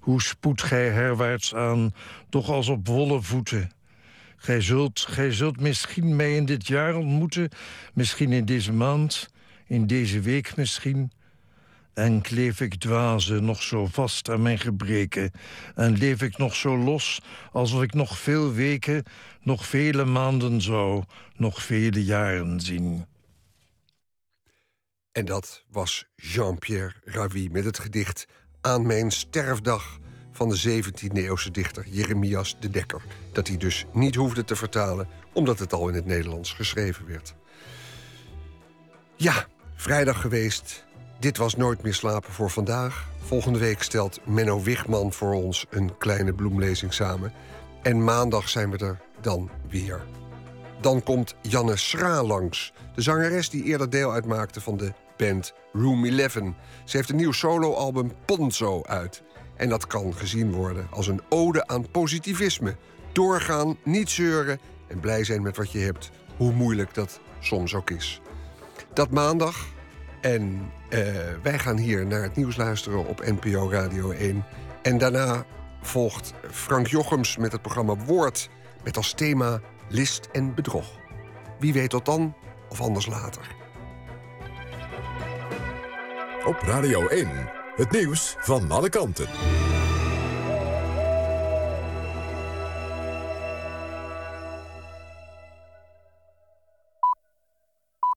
Hoe 0.00 0.22
spoedt 0.22 0.62
gij 0.62 0.88
herwaarts 0.90 1.54
aan, 1.54 1.94
doch 2.28 2.48
als 2.48 2.68
op 2.68 2.86
wollen 2.86 3.22
voeten? 3.22 3.70
Gij 4.36 4.60
zult, 4.60 5.00
gij 5.00 5.32
zult 5.32 5.60
misschien 5.60 6.16
mij 6.16 6.36
in 6.36 6.44
dit 6.44 6.66
jaar 6.66 6.94
ontmoeten, 6.96 7.48
misschien 7.94 8.32
in 8.32 8.44
deze 8.44 8.72
maand, 8.72 9.28
in 9.66 9.86
deze 9.86 10.20
week 10.20 10.56
misschien. 10.56 11.10
En 11.94 12.20
kleef 12.20 12.60
ik 12.60 12.74
dwaze 12.74 13.40
nog 13.40 13.62
zo 13.62 13.86
vast 13.86 14.30
aan 14.30 14.42
mijn 14.42 14.58
gebreken, 14.58 15.30
en 15.74 15.96
leef 15.96 16.22
ik 16.22 16.38
nog 16.38 16.54
zo 16.54 16.76
los, 16.76 17.20
alsof 17.52 17.82
ik 17.82 17.94
nog 17.94 18.18
veel 18.18 18.52
weken, 18.52 19.04
nog 19.40 19.66
vele 19.66 20.04
maanden 20.04 20.60
zou, 20.60 21.02
nog 21.36 21.62
vele 21.62 22.04
jaren 22.04 22.60
zien. 22.60 23.06
En 25.12 25.24
dat 25.24 25.64
was 25.70 26.06
Jean-Pierre 26.16 26.94
Ravi 27.04 27.48
met 27.50 27.64
het 27.64 27.78
gedicht 27.78 28.26
Aan 28.60 28.86
mijn 28.86 29.10
sterfdag 29.10 29.98
van 30.32 30.48
de 30.48 30.82
17e-eeuwse 30.82 31.50
dichter 31.50 31.86
Jeremias 31.88 32.56
de 32.60 32.70
Dekker. 32.70 33.02
Dat 33.32 33.48
hij 33.48 33.56
dus 33.56 33.84
niet 33.92 34.14
hoefde 34.14 34.44
te 34.44 34.56
vertalen, 34.56 35.08
omdat 35.32 35.58
het 35.58 35.72
al 35.72 35.88
in 35.88 35.94
het 35.94 36.06
Nederlands 36.06 36.52
geschreven 36.52 37.06
werd. 37.06 37.34
Ja, 39.16 39.46
vrijdag 39.74 40.20
geweest. 40.20 40.84
Dit 41.22 41.36
was 41.36 41.56
Nooit 41.56 41.82
meer 41.82 41.94
slapen 41.94 42.32
voor 42.32 42.50
vandaag. 42.50 43.08
Volgende 43.24 43.58
week 43.58 43.82
stelt 43.82 44.20
Menno 44.26 44.62
Wichman 44.62 45.12
voor 45.12 45.34
ons 45.34 45.66
een 45.70 45.98
kleine 45.98 46.32
bloemlezing 46.32 46.94
samen. 46.94 47.32
En 47.82 48.04
maandag 48.04 48.48
zijn 48.48 48.70
we 48.70 48.78
er 48.78 49.00
dan 49.20 49.50
weer. 49.68 50.04
Dan 50.80 51.02
komt 51.02 51.34
Janne 51.42 51.76
Schra 51.76 52.22
langs, 52.22 52.72
de 52.94 53.02
zangeres 53.02 53.50
die 53.50 53.64
eerder 53.64 53.90
deel 53.90 54.12
uitmaakte 54.12 54.60
van 54.60 54.76
de 54.76 54.92
band 55.16 55.54
Room 55.72 56.04
11. 56.04 56.32
Ze 56.84 56.96
heeft 56.96 57.10
een 57.10 57.16
nieuw 57.16 57.32
soloalbum 57.32 58.12
Ponzo 58.24 58.82
uit. 58.82 59.22
En 59.56 59.68
dat 59.68 59.86
kan 59.86 60.14
gezien 60.14 60.52
worden 60.52 60.86
als 60.90 61.06
een 61.06 61.20
ode 61.28 61.66
aan 61.66 61.90
positivisme. 61.90 62.76
Doorgaan, 63.12 63.76
niet 63.84 64.10
zeuren 64.10 64.60
en 64.88 65.00
blij 65.00 65.24
zijn 65.24 65.42
met 65.42 65.56
wat 65.56 65.72
je 65.72 65.78
hebt, 65.78 66.10
hoe 66.36 66.52
moeilijk 66.52 66.94
dat 66.94 67.20
soms 67.40 67.74
ook 67.74 67.90
is. 67.90 68.20
Dat 68.94 69.10
maandag. 69.10 69.71
En 70.22 70.70
eh, 70.88 71.00
wij 71.42 71.58
gaan 71.58 71.76
hier 71.76 72.06
naar 72.06 72.22
het 72.22 72.36
nieuws 72.36 72.56
luisteren 72.56 73.06
op 73.06 73.20
NPO 73.20 73.70
Radio 73.70 74.10
1. 74.10 74.44
En 74.82 74.98
daarna 74.98 75.44
volgt 75.80 76.32
Frank 76.50 76.86
Jochems 76.86 77.36
met 77.36 77.52
het 77.52 77.62
programma 77.62 77.96
Woord... 77.96 78.50
met 78.84 78.96
als 78.96 79.12
thema 79.12 79.60
list 79.88 80.28
en 80.32 80.54
bedrog. 80.54 80.86
Wie 81.58 81.72
weet 81.72 81.90
tot 81.90 82.04
dan, 82.04 82.34
of 82.68 82.80
anders 82.80 83.06
later. 83.06 83.42
Op 86.44 86.58
Radio 86.60 87.06
1, 87.06 87.28
het 87.76 87.90
nieuws 87.90 88.36
van 88.38 88.70
alle 88.70 88.88
kanten. 88.88 89.26